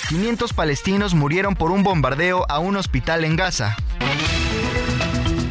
500 0.08 0.54
palestinos 0.54 1.12
murieron 1.12 1.54
por 1.54 1.70
un 1.70 1.82
bombardeo 1.82 2.46
a 2.48 2.60
un 2.60 2.78
hospital 2.78 3.26
en 3.26 3.36
Gaza. 3.36 3.76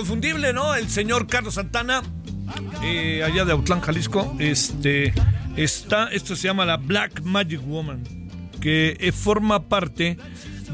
Inconfundible, 0.00 0.54
¿no? 0.54 0.74
El 0.74 0.88
señor 0.88 1.26
Carlos 1.26 1.54
Santana 1.54 2.02
eh, 2.82 3.22
allá 3.22 3.44
de 3.44 3.52
Autlán, 3.52 3.82
Jalisco, 3.82 4.34
este, 4.38 5.12
está, 5.56 6.08
esto 6.08 6.34
se 6.36 6.48
llama 6.48 6.64
la 6.64 6.78
Black 6.78 7.20
Magic 7.22 7.60
Woman, 7.66 8.02
que 8.62 8.96
eh, 8.98 9.12
forma 9.12 9.68
parte 9.68 10.16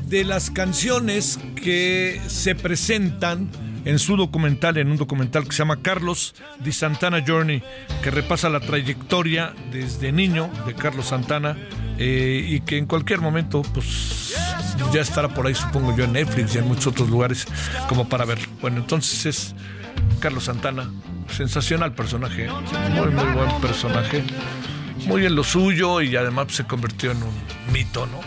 de 0.04 0.22
las 0.22 0.50
canciones 0.50 1.40
que 1.56 2.20
se 2.28 2.54
presentan 2.54 3.50
en 3.84 3.98
su 3.98 4.16
documental, 4.16 4.76
en 4.78 4.92
un 4.92 4.96
documental 4.96 5.44
que 5.44 5.50
se 5.50 5.58
llama 5.58 5.82
Carlos 5.82 6.36
Di 6.60 6.70
Santana 6.70 7.24
Journey, 7.26 7.64
que 8.04 8.12
repasa 8.12 8.48
la 8.48 8.60
trayectoria 8.60 9.54
desde 9.72 10.12
niño 10.12 10.48
de 10.68 10.74
Carlos 10.74 11.06
Santana 11.06 11.56
eh, 11.98 12.46
y 12.48 12.60
que 12.60 12.78
en 12.78 12.86
cualquier 12.86 13.20
momento, 13.20 13.62
pues 13.74 14.36
ya 14.92 15.00
estará 15.00 15.28
por 15.28 15.46
ahí, 15.46 15.54
supongo 15.54 15.96
yo, 15.96 16.04
en 16.04 16.12
Netflix 16.12 16.54
y 16.54 16.58
en 16.58 16.68
muchos 16.68 16.88
otros 16.88 17.08
lugares 17.08 17.46
como 17.88 18.08
para 18.08 18.24
ver. 18.24 18.38
Bueno, 18.60 18.78
entonces 18.78 19.26
es 19.26 19.54
Carlos 20.20 20.44
Santana, 20.44 20.90
sensacional 21.30 21.94
personaje, 21.94 22.48
muy, 22.90 23.08
muy 23.08 23.32
buen 23.34 23.60
personaje, 23.60 24.24
muy 25.06 25.26
en 25.26 25.34
lo 25.34 25.44
suyo 25.44 26.00
y 26.00 26.16
además 26.16 26.46
se 26.50 26.64
convirtió 26.64 27.12
en 27.12 27.22
un 27.22 27.34
mito, 27.72 28.06
¿no? 28.06 28.20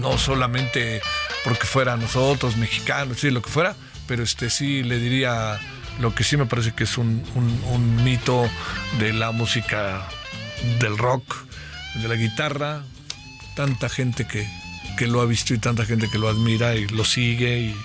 No 0.00 0.18
solamente 0.18 1.00
porque 1.44 1.66
fuera 1.66 1.96
nosotros, 1.96 2.56
mexicanos, 2.56 3.18
sí, 3.20 3.30
lo 3.30 3.42
que 3.42 3.50
fuera, 3.50 3.74
pero 4.06 4.22
este 4.22 4.50
sí 4.50 4.82
le 4.82 4.98
diría 4.98 5.58
lo 6.00 6.14
que 6.14 6.24
sí 6.24 6.36
me 6.36 6.46
parece 6.46 6.72
que 6.72 6.84
es 6.84 6.98
un, 6.98 7.22
un 7.34 8.04
mito 8.04 8.48
de 8.98 9.12
la 9.12 9.30
música 9.30 10.08
del 10.80 10.98
rock, 10.98 11.24
de 11.94 12.08
la 12.08 12.14
guitarra, 12.16 12.82
tanta 13.54 13.88
gente 13.88 14.26
que, 14.26 14.48
que 14.96 15.06
lo 15.06 15.20
ha 15.20 15.26
visto 15.26 15.54
y 15.54 15.58
tanta 15.58 15.84
gente 15.84 16.08
que 16.10 16.18
lo 16.18 16.28
admira 16.28 16.74
y 16.74 16.86
lo 16.88 17.04
sigue 17.04 17.58
y 17.58 17.76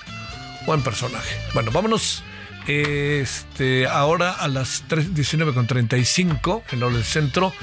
buen 0.66 0.82
personaje. 0.82 1.36
Bueno, 1.54 1.72
vámonos 1.72 2.24
este, 2.68 3.88
ahora 3.88 4.32
a 4.32 4.48
las 4.48 4.88
19.35 4.88 6.64
en 6.72 6.84
el 6.84 7.04
centro. 7.04 7.54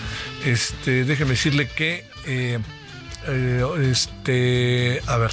Este, 0.44 1.04
déjeme 1.04 1.30
decirle 1.30 1.68
que 1.68 2.04
eh, 2.26 2.58
eh, 3.28 3.90
este, 3.90 5.00
a 5.06 5.16
ver, 5.16 5.30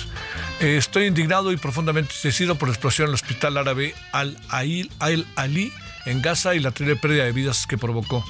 estoy 0.59 1.05
indignado 1.07 1.51
y 1.51 1.57
profundamente 1.57 2.07
entristecido 2.09 2.55
por 2.55 2.67
la 2.69 2.73
explosión 2.73 3.05
en 3.05 3.09
el 3.09 3.15
hospital 3.15 3.57
árabe 3.57 3.95
Al 4.11 4.37
Ail 4.49 4.91
Al 4.99 5.25
Ali 5.35 5.73
en 6.05 6.21
Gaza 6.21 6.55
y 6.55 6.59
la 6.59 6.71
terrible 6.71 6.99
pérdida 6.99 7.23
de 7.23 7.31
vidas 7.31 7.65
que 7.67 7.77
provocó. 7.77 8.23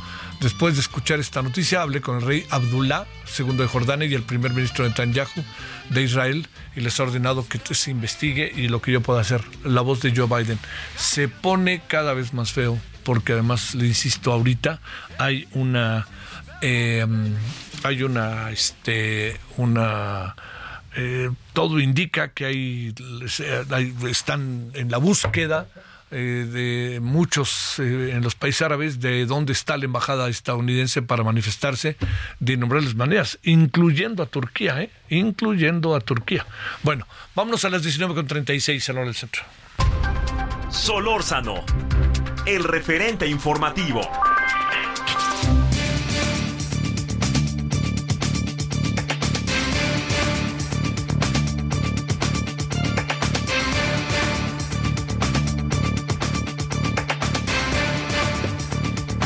Después 0.44 0.76
de 0.76 0.82
escuchar 0.82 1.22
esta 1.22 1.42
noticia, 1.42 1.82
hablé 1.82 2.02
con 2.02 2.18
el 2.18 2.22
rey 2.22 2.46
Abdullah 2.50 3.06
II 3.40 3.56
de 3.56 3.66
Jordania 3.66 4.10
y 4.10 4.14
el 4.14 4.24
primer 4.24 4.54
ministro 4.54 4.86
Netanyahu 4.86 5.42
de 5.90 6.04
Israel 6.04 6.50
y 6.76 6.82
les 6.82 7.00
ha 7.00 7.04
ordenado 7.04 7.48
que 7.48 7.60
se 7.74 7.92
investigue 7.92 8.52
y 8.54 8.68
lo 8.68 8.82
que 8.82 8.92
yo 8.92 9.00
pueda 9.00 9.22
hacer. 9.22 9.42
La 9.64 9.80
voz 9.80 10.02
de 10.02 10.14
Joe 10.14 10.28
Biden 10.28 10.60
se 10.98 11.30
pone 11.30 11.82
cada 11.88 12.14
vez 12.14 12.34
más 12.34 12.52
feo 12.52 12.78
porque 13.06 13.32
además, 13.32 13.74
le 13.74 13.88
insisto, 13.88 14.34
ahorita 14.34 14.82
hay 15.18 15.48
una... 15.54 16.08
Eh, 16.62 17.08
hay 17.84 18.04
una... 18.04 18.52
Este, 18.52 19.40
una 19.56 20.36
eh, 20.98 21.30
todo 21.54 21.80
indica 21.80 22.34
que 22.34 22.46
hay, 22.46 22.96
están 24.10 24.72
en 24.74 24.92
la 24.92 24.98
búsqueda 24.98 25.68
eh, 26.14 26.46
de 26.46 27.00
muchos 27.02 27.80
eh, 27.80 28.12
en 28.12 28.22
los 28.22 28.36
países 28.36 28.62
árabes 28.62 29.00
de 29.00 29.26
dónde 29.26 29.54
está 29.54 29.78
la 29.78 29.86
embajada 29.86 30.30
estadounidense 30.30 31.02
para 31.02 31.24
manifestarse 31.24 31.98
de 32.40 32.54
innumerables 32.54 32.96
maneras, 32.96 33.40
incluyendo 33.44 34.24
a 34.24 34.28
Turquía, 34.28 34.82
¿eh? 34.82 34.90
incluyendo 35.10 35.96
a 35.96 36.00
Turquía. 36.00 36.46
Bueno, 36.84 37.08
vámonos 37.36 37.66
a 37.66 37.70
las 37.70 37.84
19.36 37.84 38.90
en 38.90 38.96
hora 38.98 39.06
del 39.06 39.16
centro. 39.16 39.44
Solórzano, 40.70 41.64
el 42.46 42.64
referente 42.64 43.28
informativo. 43.28 44.02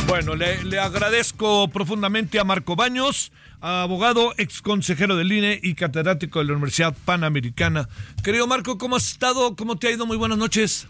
Bueno, 0.07 0.35
le, 0.35 0.79
agradezco 0.79 1.67
profundamente 1.67 2.39
a 2.39 2.45
Marco 2.45 2.77
Baños, 2.77 3.33
abogado, 3.59 4.33
ex 4.37 4.61
consejero 4.61 5.17
del 5.17 5.31
INE 5.33 5.59
y 5.61 5.75
catedrático 5.75 6.39
de 6.39 6.45
la 6.45 6.53
Universidad 6.53 6.95
Panamericana. 7.03 7.89
Querido 8.23 8.47
Marco, 8.47 8.77
¿cómo 8.77 8.95
has 8.95 9.05
estado? 9.05 9.57
¿Cómo 9.57 9.75
te 9.75 9.87
ha 9.87 9.91
ido? 9.91 10.05
Muy 10.05 10.15
buenas 10.15 10.37
noches. 10.37 10.87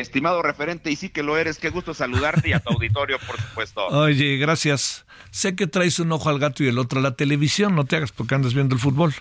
Estimado 0.00 0.42
referente, 0.42 0.90
y 0.90 0.96
sí 0.96 1.10
que 1.10 1.22
lo 1.22 1.36
eres, 1.36 1.58
qué 1.58 1.68
gusto 1.68 1.92
saludarte 1.92 2.48
y 2.48 2.52
a 2.54 2.60
tu 2.60 2.72
auditorio, 2.72 3.18
por 3.26 3.38
supuesto. 3.38 3.86
Oye, 3.88 4.38
gracias. 4.38 5.04
Sé 5.30 5.54
que 5.54 5.66
traes 5.66 5.98
un 5.98 6.10
ojo 6.12 6.30
al 6.30 6.38
gato 6.38 6.64
y 6.64 6.68
el 6.68 6.78
otro 6.78 7.00
a 7.00 7.02
la 7.02 7.14
televisión, 7.14 7.74
no 7.74 7.84
te 7.84 7.96
hagas 7.96 8.10
porque 8.10 8.34
andas 8.34 8.54
viendo 8.54 8.74
el 8.74 8.80
fútbol. 8.80 9.14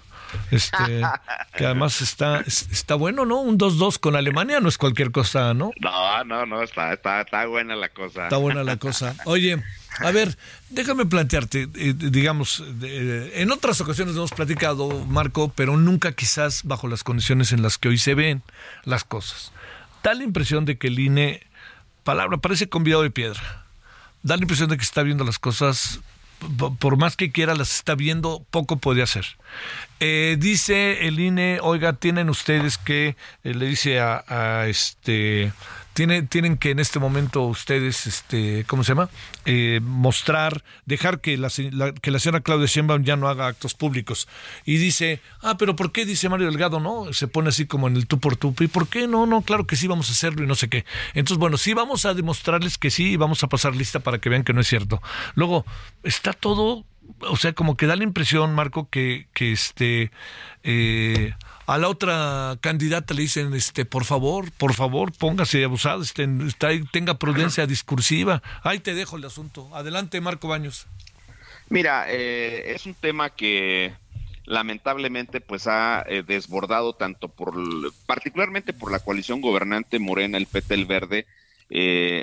Este, 0.49 0.77
que 1.57 1.65
además 1.65 2.01
está, 2.01 2.39
está 2.41 2.95
bueno, 2.95 3.25
¿no? 3.25 3.41
Un 3.41 3.57
2-2 3.57 3.99
con 3.99 4.15
Alemania 4.15 4.61
no 4.61 4.69
es 4.69 4.77
cualquier 4.77 5.11
cosa, 5.11 5.53
¿no? 5.53 5.71
No, 5.79 6.23
no, 6.23 6.45
no, 6.45 6.63
está, 6.63 6.93
está, 6.93 7.21
está 7.21 7.45
buena 7.47 7.75
la 7.75 7.89
cosa. 7.89 8.23
Está 8.23 8.37
buena 8.37 8.63
la 8.63 8.77
cosa. 8.77 9.15
Oye, 9.25 9.61
a 9.99 10.11
ver, 10.11 10.37
déjame 10.69 11.05
plantearte, 11.05 11.67
eh, 11.75 11.93
digamos, 11.95 12.63
en 12.81 13.51
otras 13.51 13.81
ocasiones 13.81 14.15
hemos 14.15 14.31
platicado, 14.31 15.05
Marco, 15.05 15.51
pero 15.53 15.75
nunca 15.77 16.13
quizás 16.13 16.63
bajo 16.63 16.87
las 16.87 17.03
condiciones 17.03 17.51
en 17.51 17.61
las 17.61 17.77
que 17.77 17.89
hoy 17.89 17.97
se 17.97 18.15
ven 18.15 18.41
las 18.85 19.03
cosas. 19.03 19.51
Da 20.03 20.13
la 20.13 20.23
impresión 20.23 20.65
de 20.65 20.77
que 20.77 20.87
el 20.87 20.99
INE, 20.99 21.41
palabra, 22.03 22.37
parece 22.37 22.69
convidado 22.69 23.03
de 23.03 23.11
piedra. 23.11 23.65
Da 24.23 24.35
la 24.35 24.43
impresión 24.43 24.69
de 24.69 24.77
que 24.77 24.83
está 24.83 25.03
viendo 25.03 25.23
las 25.23 25.39
cosas 25.39 26.01
por 26.79 26.97
más 26.97 27.15
que 27.15 27.31
quiera, 27.31 27.55
las 27.55 27.75
está 27.75 27.95
viendo, 27.95 28.45
poco 28.49 28.77
puede 28.77 29.01
hacer. 29.01 29.25
Eh, 29.99 30.37
dice 30.39 31.07
el 31.07 31.19
INE, 31.19 31.59
oiga, 31.61 31.93
tienen 31.93 32.29
ustedes 32.29 32.77
que, 32.77 33.15
eh, 33.43 33.53
le 33.53 33.67
dice 33.67 33.99
a, 33.99 34.65
este, 34.67 35.53
tiene, 36.01 36.23
tienen 36.23 36.57
que 36.57 36.71
en 36.71 36.79
este 36.79 36.97
momento 36.97 37.43
ustedes, 37.43 38.07
este, 38.07 38.65
¿cómo 38.65 38.83
se 38.83 38.93
llama? 38.93 39.11
Eh, 39.45 39.81
mostrar, 39.83 40.63
dejar 40.87 41.21
que 41.21 41.37
la, 41.37 41.51
que 42.01 42.09
la 42.09 42.17
señora 42.17 42.41
Claudia 42.41 42.65
Sheinbaum 42.65 43.03
ya 43.03 43.15
no 43.17 43.27
haga 43.27 43.45
actos 43.45 43.75
públicos. 43.75 44.27
Y 44.65 44.77
dice, 44.77 45.21
ah, 45.43 45.57
pero 45.59 45.75
¿por 45.75 45.91
qué? 45.91 46.07
Dice 46.07 46.27
Mario 46.27 46.47
Delgado, 46.47 46.79
¿no? 46.79 47.13
Se 47.13 47.27
pone 47.27 47.49
así 47.49 47.67
como 47.67 47.87
en 47.87 47.97
el 47.97 48.07
tú 48.07 48.19
por 48.19 48.35
tú. 48.35 48.55
¿Y 48.61 48.67
por 48.67 48.87
qué? 48.87 49.07
No, 49.07 49.27
no, 49.27 49.43
claro 49.43 49.67
que 49.67 49.75
sí, 49.75 49.85
vamos 49.85 50.09
a 50.09 50.13
hacerlo 50.13 50.43
y 50.43 50.47
no 50.47 50.55
sé 50.55 50.69
qué. 50.69 50.85
Entonces, 51.13 51.37
bueno, 51.37 51.57
sí 51.57 51.75
vamos 51.75 52.03
a 52.05 52.15
demostrarles 52.15 52.79
que 52.79 52.89
sí 52.89 53.11
y 53.11 53.15
vamos 53.17 53.43
a 53.43 53.47
pasar 53.47 53.75
lista 53.75 53.99
para 53.99 54.17
que 54.17 54.29
vean 54.29 54.43
que 54.43 54.53
no 54.53 54.61
es 54.61 54.67
cierto. 54.67 55.03
Luego, 55.35 55.67
está 56.01 56.33
todo 56.33 56.83
o 57.19 57.35
sea, 57.35 57.53
como 57.53 57.77
que 57.77 57.85
da 57.85 57.95
la 57.95 58.03
impresión, 58.03 58.55
Marco, 58.55 58.89
que, 58.89 59.27
que 59.33 59.51
este 59.51 60.11
eh, 60.63 61.35
a 61.65 61.77
la 61.77 61.87
otra 61.87 62.57
candidata 62.61 63.13
le 63.13 63.23
dicen, 63.23 63.53
este, 63.53 63.85
por 63.85 64.05
favor, 64.05 64.51
por 64.51 64.73
favor, 64.73 65.11
póngase 65.11 65.63
abusado, 65.63 66.01
este, 66.01 66.27
tenga 66.91 67.15
prudencia 67.17 67.67
discursiva. 67.67 68.41
Ahí 68.63 68.79
te 68.79 68.93
dejo 68.93 69.17
el 69.17 69.25
asunto. 69.25 69.69
Adelante, 69.73 70.21
Marco 70.21 70.47
Baños. 70.47 70.87
Mira, 71.69 72.05
eh, 72.09 72.73
es 72.73 72.85
un 72.85 72.93
tema 72.93 73.29
que 73.29 73.93
lamentablemente 74.45 75.39
pues 75.39 75.67
ha 75.67 76.03
eh, 76.07 76.23
desbordado 76.25 76.93
tanto 76.93 77.29
por, 77.29 77.53
particularmente 78.05 78.73
por 78.73 78.91
la 78.91 78.99
coalición 78.99 79.39
gobernante 79.39 79.99
Morena, 79.99 80.37
el 80.37 80.47
PT, 80.47 80.73
el 80.73 80.85
Verde, 80.85 81.25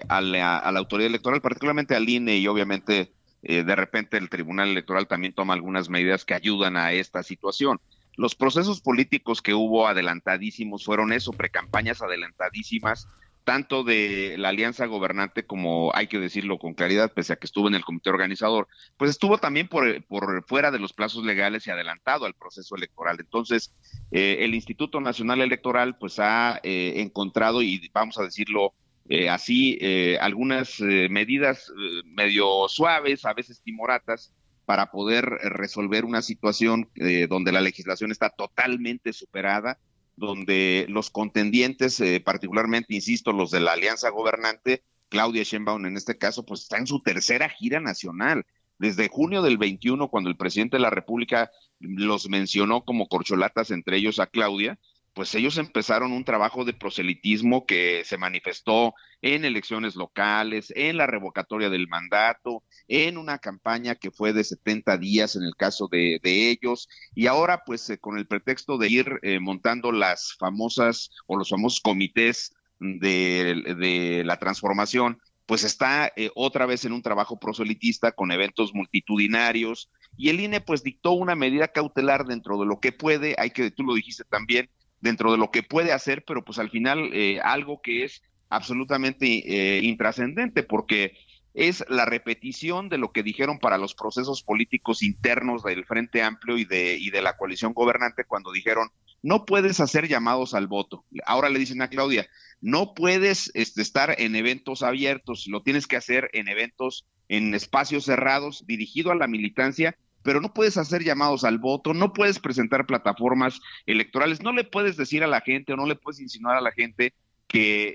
a 0.09 0.21
la, 0.21 0.59
a, 0.59 0.73
la, 0.73 0.79
autoridad 0.79 1.07
electoral, 1.07 1.41
particularmente 1.41 1.95
al 1.97 2.07
INE 2.07 2.37
y 2.37 2.47
obviamente 2.49 3.11
eh, 3.43 3.63
de 3.63 3.77
repente 3.77 4.17
el 4.17 4.29
Tribunal 4.29 4.71
Electoral 4.71 5.07
también 5.07 5.33
toma 5.33 5.55
algunas 5.55 5.89
medidas 5.89 6.25
que 6.25 6.35
ayudan 6.35 6.77
a 6.77 6.93
esta 6.93 7.23
situación. 7.23 7.81
Los 8.19 8.35
procesos 8.35 8.81
políticos 8.81 9.41
que 9.41 9.55
hubo 9.55 9.87
adelantadísimos 9.87 10.85
fueron 10.85 11.13
eso, 11.13 11.33
precampañas 11.33 12.03
adelantadísimas, 12.03 13.07
tanto 13.45 13.85
de 13.85 14.35
la 14.39 14.49
alianza 14.49 14.87
gobernante 14.87 15.47
como 15.47 15.93
hay 15.95 16.09
que 16.09 16.19
decirlo 16.19 16.59
con 16.59 16.75
claridad, 16.75 17.13
pese 17.13 17.33
a 17.33 17.37
que 17.37 17.47
estuvo 17.47 17.69
en 17.69 17.77
el 17.77 17.85
comité 17.85 18.11
organizador, 18.11 18.67
pues 18.97 19.13
estuvo 19.13 19.39
también 19.39 19.69
por, 19.69 20.05
por 20.07 20.45
fuera 20.49 20.73
de 20.73 20.81
los 20.81 20.93
plazos 20.93 21.25
legales 21.25 21.67
y 21.67 21.71
adelantado 21.71 22.27
al 22.27 22.35
proceso 22.35 22.75
electoral. 22.75 23.19
Entonces, 23.21 23.73
eh, 24.11 24.39
el 24.41 24.53
Instituto 24.57 25.01
Nacional 25.01 25.41
Electoral 25.41 25.97
pues 25.97 26.19
ha 26.19 26.59
eh, 26.65 26.95
encontrado, 26.97 27.63
y 27.63 27.89
vamos 27.95 28.19
a 28.19 28.25
decirlo 28.25 28.75
eh, 29.09 29.31
así 29.31 29.79
eh, 29.81 30.19
algunas 30.21 30.81
eh, 30.81 31.09
medidas 31.09 31.73
medio 32.05 32.69
suaves, 32.69 33.25
a 33.25 33.33
veces 33.33 33.63
timoratas, 33.63 34.35
para 34.69 34.91
poder 34.91 35.25
resolver 35.25 36.05
una 36.05 36.21
situación 36.21 36.91
donde 37.31 37.53
la 37.53 37.63
legislación 37.63 38.13
está 38.13 38.29
totalmente 38.29 39.15
superada, 39.15 39.79
donde 40.15 40.85
los 40.91 41.09
contendientes, 41.09 42.03
particularmente, 42.23 42.95
insisto, 42.95 43.33
los 43.33 43.51
de 43.51 43.61
la 43.61 43.73
alianza 43.73 44.11
gobernante, 44.11 44.83
Claudia 45.09 45.43
Sheinbaum 45.43 45.87
en 45.87 45.97
este 45.97 46.19
caso, 46.19 46.45
pues 46.45 46.65
está 46.65 46.77
en 46.77 46.87
su 46.87 47.01
tercera 47.01 47.49
gira 47.49 47.81
nacional. 47.81 48.45
Desde 48.79 49.09
junio 49.09 49.41
del 49.41 49.57
21, 49.57 50.09
cuando 50.09 50.29
el 50.29 50.37
presidente 50.37 50.77
de 50.77 50.83
la 50.83 50.91
República 50.91 51.51
los 51.81 52.29
mencionó 52.29 52.85
como 52.85 53.09
corcholatas, 53.09 53.71
entre 53.71 53.97
ellos 53.97 54.21
a 54.21 54.27
Claudia, 54.27 54.79
pues 55.19 55.35
ellos 55.35 55.59
empezaron 55.59 56.13
un 56.13 56.23
trabajo 56.23 56.65
de 56.65 56.75
proselitismo 56.75 57.67
que 57.67 58.03
se 58.05 58.19
manifestó 58.19 58.95
en 59.21 59.45
elecciones 59.45 59.97
locales, 59.97 60.73
en 60.77 60.97
la 60.97 61.09
revocatoria 61.09 61.69
del 61.71 61.89
mandato, 61.89 62.63
en 62.87 63.19
una 63.19 63.39
campaña 63.39 63.97
que 63.97 64.13
fue 64.13 64.33
de 64.33 64.45
70 64.45 64.97
días 64.97 65.35
en 65.35 65.43
el 65.43 65.57
caso 65.57 65.89
de, 65.91 66.21
ellos, 66.23 66.89
y 67.17 67.27
ahora 67.27 67.65
pues 67.67 67.91
eh, 67.91 67.99
con 67.99 68.17
el 68.17 68.29
pretexto 68.29 68.79
de 68.79 68.91
ir 68.91 69.19
eh, 69.23 69.41
montando 69.41 69.91
las 69.91 70.37
famosas 70.39 71.11
o 71.27 71.37
los 71.37 71.49
famosos 71.49 71.81
comités 71.81 72.55
de, 72.79 74.23
la 74.25 74.39
transformación, 74.39 75.19
pues 75.47 75.65
está 75.65 76.13
eh, 76.15 76.31
otra 76.37 76.65
vez 76.65 76.85
en 76.85 76.93
un 76.93 77.03
trabajo 77.03 77.41
proselitista 77.41 78.13
con 78.13 78.31
eventos 78.31 78.73
multitudinarios, 78.73 79.91
y 80.17 80.29
el 80.29 80.39
INE 80.39 80.61
pues 80.61 80.85
dictó 80.85 81.11
una 81.11 81.35
medida 81.35 81.67
cautelar 81.67 82.25
dentro 82.25 82.57
de 82.57 82.67
lo 82.67 82.79
que 82.79 82.93
puede, 82.93 83.35
hay 83.37 83.51
que, 83.51 83.73
tú 83.73 83.83
lo 83.83 83.95
dijiste 83.95 84.23
también, 84.23 84.71
dentro 85.01 85.33
de 85.33 85.39
lo 85.39 85.51
que 85.51 85.63
puede 85.63 85.93
hacer, 85.93 86.25
pero 86.27 86.45
pues 86.45 86.59
al 86.59 86.71
final 86.71 87.11
eh, 87.13 87.41
algo 87.41 87.81
que 87.83 88.05
es 88.05 88.23
absolutamente 88.49 89.27
eh, 89.27 89.81
intrascendente, 89.83 90.63
porque 90.63 91.17
es 91.55 91.85
la 91.89 92.05
repetición 92.05 92.89
de 92.89 92.99
lo 92.99 93.13
que 93.13 93.23
dijeron 93.23 93.59
para 93.59 93.79
los 93.79 93.95
procesos 93.95 94.43
políticos 94.43 95.03
internos 95.03 95.63
del 95.63 95.85
Frente 95.85 96.23
Amplio 96.23 96.57
y 96.57 96.65
de, 96.65 96.97
y 96.99 97.11
de 97.11 97.23
la 97.23 97.37
coalición 97.37 97.73
gobernante 97.73 98.25
cuando 98.25 98.53
dijeron, 98.53 98.91
no 99.23 99.45
puedes 99.45 99.81
hacer 99.81 100.07
llamados 100.07 100.55
al 100.55 100.69
voto. 100.69 101.05
Ahora 101.27 101.49
le 101.49 101.59
dicen 101.59 101.83
a 101.83 101.89
Claudia, 101.89 102.29
no 102.61 102.95
puedes 102.95 103.51
este, 103.55 103.83
estar 103.83 104.15
en 104.19 104.37
eventos 104.37 104.83
abiertos, 104.83 105.47
lo 105.49 105.63
tienes 105.63 105.87
que 105.87 105.97
hacer 105.97 106.31
en 106.33 106.49
eventos, 106.49 107.07
en 107.29 107.55
espacios 107.55 108.05
cerrados, 108.05 108.65
dirigido 108.67 109.11
a 109.11 109.17
la 109.17 109.27
militancia 109.27 109.97
pero 110.29 110.43
no 110.43 110.53
puedes 110.53 110.77
hacer 110.77 111.03
llamados 111.03 111.43
al 111.43 111.57
voto, 111.57 111.95
no 111.95 112.13
puedes 112.13 112.39
presentar 112.39 112.85
plataformas 112.85 113.63
electorales, 113.87 114.43
no 114.43 114.53
le 114.53 114.63
puedes 114.63 114.99
decir 114.99 115.25
a 115.25 115.27
la 115.27 115.41
gente 115.41 115.73
o 115.73 115.77
no 115.77 115.87
le 115.87 115.97
puedes 115.97 116.21
insinuar 116.21 116.55
a 116.55 116.61
la 116.61 116.71
gente 116.71 117.15
que 117.47 117.95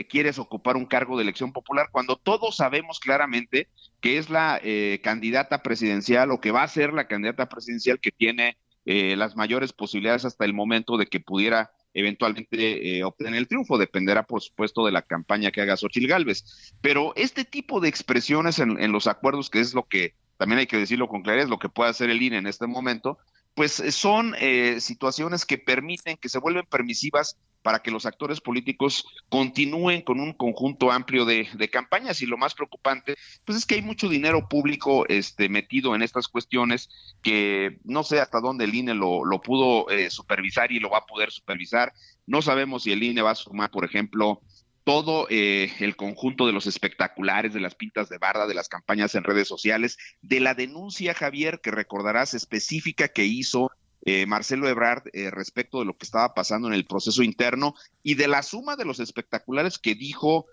eh, 0.00 0.06
quieres 0.08 0.40
ocupar 0.40 0.76
un 0.76 0.86
cargo 0.86 1.16
de 1.16 1.22
elección 1.22 1.52
popular 1.52 1.86
cuando 1.92 2.16
todos 2.16 2.56
sabemos 2.56 2.98
claramente 2.98 3.68
que 4.00 4.18
es 4.18 4.28
la 4.28 4.58
eh, 4.60 4.98
candidata 5.04 5.62
presidencial 5.62 6.32
o 6.32 6.40
que 6.40 6.50
va 6.50 6.64
a 6.64 6.68
ser 6.68 6.92
la 6.92 7.06
candidata 7.06 7.48
presidencial 7.48 8.00
que 8.00 8.10
tiene 8.10 8.58
eh, 8.84 9.14
las 9.14 9.36
mayores 9.36 9.72
posibilidades 9.72 10.24
hasta 10.24 10.44
el 10.44 10.54
momento 10.54 10.96
de 10.96 11.06
que 11.06 11.20
pudiera 11.20 11.70
eventualmente 11.94 13.04
obtener 13.04 13.36
el 13.36 13.46
triunfo. 13.46 13.78
Dependerá, 13.78 14.24
por 14.24 14.42
supuesto, 14.42 14.84
de 14.84 14.90
la 14.90 15.02
campaña 15.02 15.52
que 15.52 15.60
haga 15.60 15.76
Xochil 15.76 16.08
Gálvez. 16.08 16.74
Pero 16.80 17.12
este 17.14 17.44
tipo 17.44 17.78
de 17.78 17.88
expresiones 17.88 18.58
en 18.58 18.90
los 18.90 19.06
acuerdos, 19.06 19.48
que 19.48 19.60
es 19.60 19.74
lo 19.74 19.84
que 19.84 20.14
también 20.38 20.60
hay 20.60 20.66
que 20.66 20.78
decirlo 20.78 21.08
con 21.08 21.22
claridad, 21.22 21.48
lo 21.48 21.58
que 21.58 21.68
puede 21.68 21.90
hacer 21.90 22.08
el 22.08 22.22
INE 22.22 22.38
en 22.38 22.46
este 22.46 22.66
momento, 22.66 23.18
pues 23.54 23.80
eh, 23.80 23.90
son 23.90 24.34
eh, 24.38 24.80
situaciones 24.80 25.44
que 25.44 25.58
permiten, 25.58 26.16
que 26.16 26.28
se 26.28 26.38
vuelven 26.38 26.64
permisivas 26.64 27.36
para 27.62 27.80
que 27.80 27.90
los 27.90 28.06
actores 28.06 28.40
políticos 28.40 29.04
continúen 29.28 30.02
con 30.02 30.20
un 30.20 30.32
conjunto 30.32 30.92
amplio 30.92 31.24
de, 31.24 31.48
campañas 31.72 32.22
y 32.22 32.26
lo 32.26 32.38
más 32.38 32.54
preocupante, 32.54 33.16
pues 33.44 33.58
es 33.58 33.66
que 33.66 33.74
hay 33.74 33.82
mucho 33.82 34.08
dinero 34.08 34.48
público 34.48 35.06
este, 35.08 35.48
metido 35.48 35.96
en 35.96 36.02
estas 36.02 36.28
cuestiones 36.28 36.88
que 37.20 37.78
no 37.84 38.04
sé 38.04 38.20
hasta 38.20 38.40
dónde 38.40 38.64
el 38.64 38.74
INE 38.76 38.94
lo, 38.94 39.22
pudo 39.42 39.90
eh, 39.90 40.08
supervisar 40.08 40.70
y 40.70 40.78
lo 40.78 40.90
va 40.90 40.98
a 40.98 41.06
poder 41.06 41.32
supervisar. 41.32 41.92
No 42.26 42.42
sabemos 42.42 42.84
si 42.84 42.92
el 42.92 43.02
INE 43.02 43.22
va 43.22 43.32
a 43.32 43.34
sumar, 43.34 43.70
por 43.70 43.84
ejemplo, 43.84 44.40
todo 44.88 45.26
eh, 45.28 45.70
el 45.80 45.96
conjunto 45.96 46.46
de 46.46 46.54
los 46.54 46.66
espectaculares, 46.66 47.52
de 47.52 47.60
las 47.60 47.74
pintas 47.74 48.08
de 48.08 48.16
barda, 48.16 48.46
de 48.46 48.54
las 48.54 48.70
campañas 48.70 49.14
en 49.14 49.22
redes 49.22 49.46
sociales, 49.46 49.98
de 50.22 50.40
la 50.40 50.54
denuncia, 50.54 51.12
Javier, 51.12 51.60
que 51.62 51.70
recordarás 51.70 52.32
específica 52.32 53.08
que 53.08 53.26
hizo 53.26 53.70
eh, 54.06 54.24
Marcelo 54.24 54.66
Ebrard 54.66 55.02
eh, 55.12 55.30
respecto 55.30 55.80
de 55.80 55.84
lo 55.84 55.98
que 55.98 56.06
estaba 56.06 56.32
pasando 56.32 56.68
en 56.68 56.74
el 56.74 56.86
proceso 56.86 57.22
interno 57.22 57.74
y 58.02 58.14
de 58.14 58.28
la 58.28 58.42
suma 58.42 58.76
de 58.76 58.86
los 58.86 58.98
espectaculares 58.98 59.78
que 59.78 59.94
dijo 59.94 60.46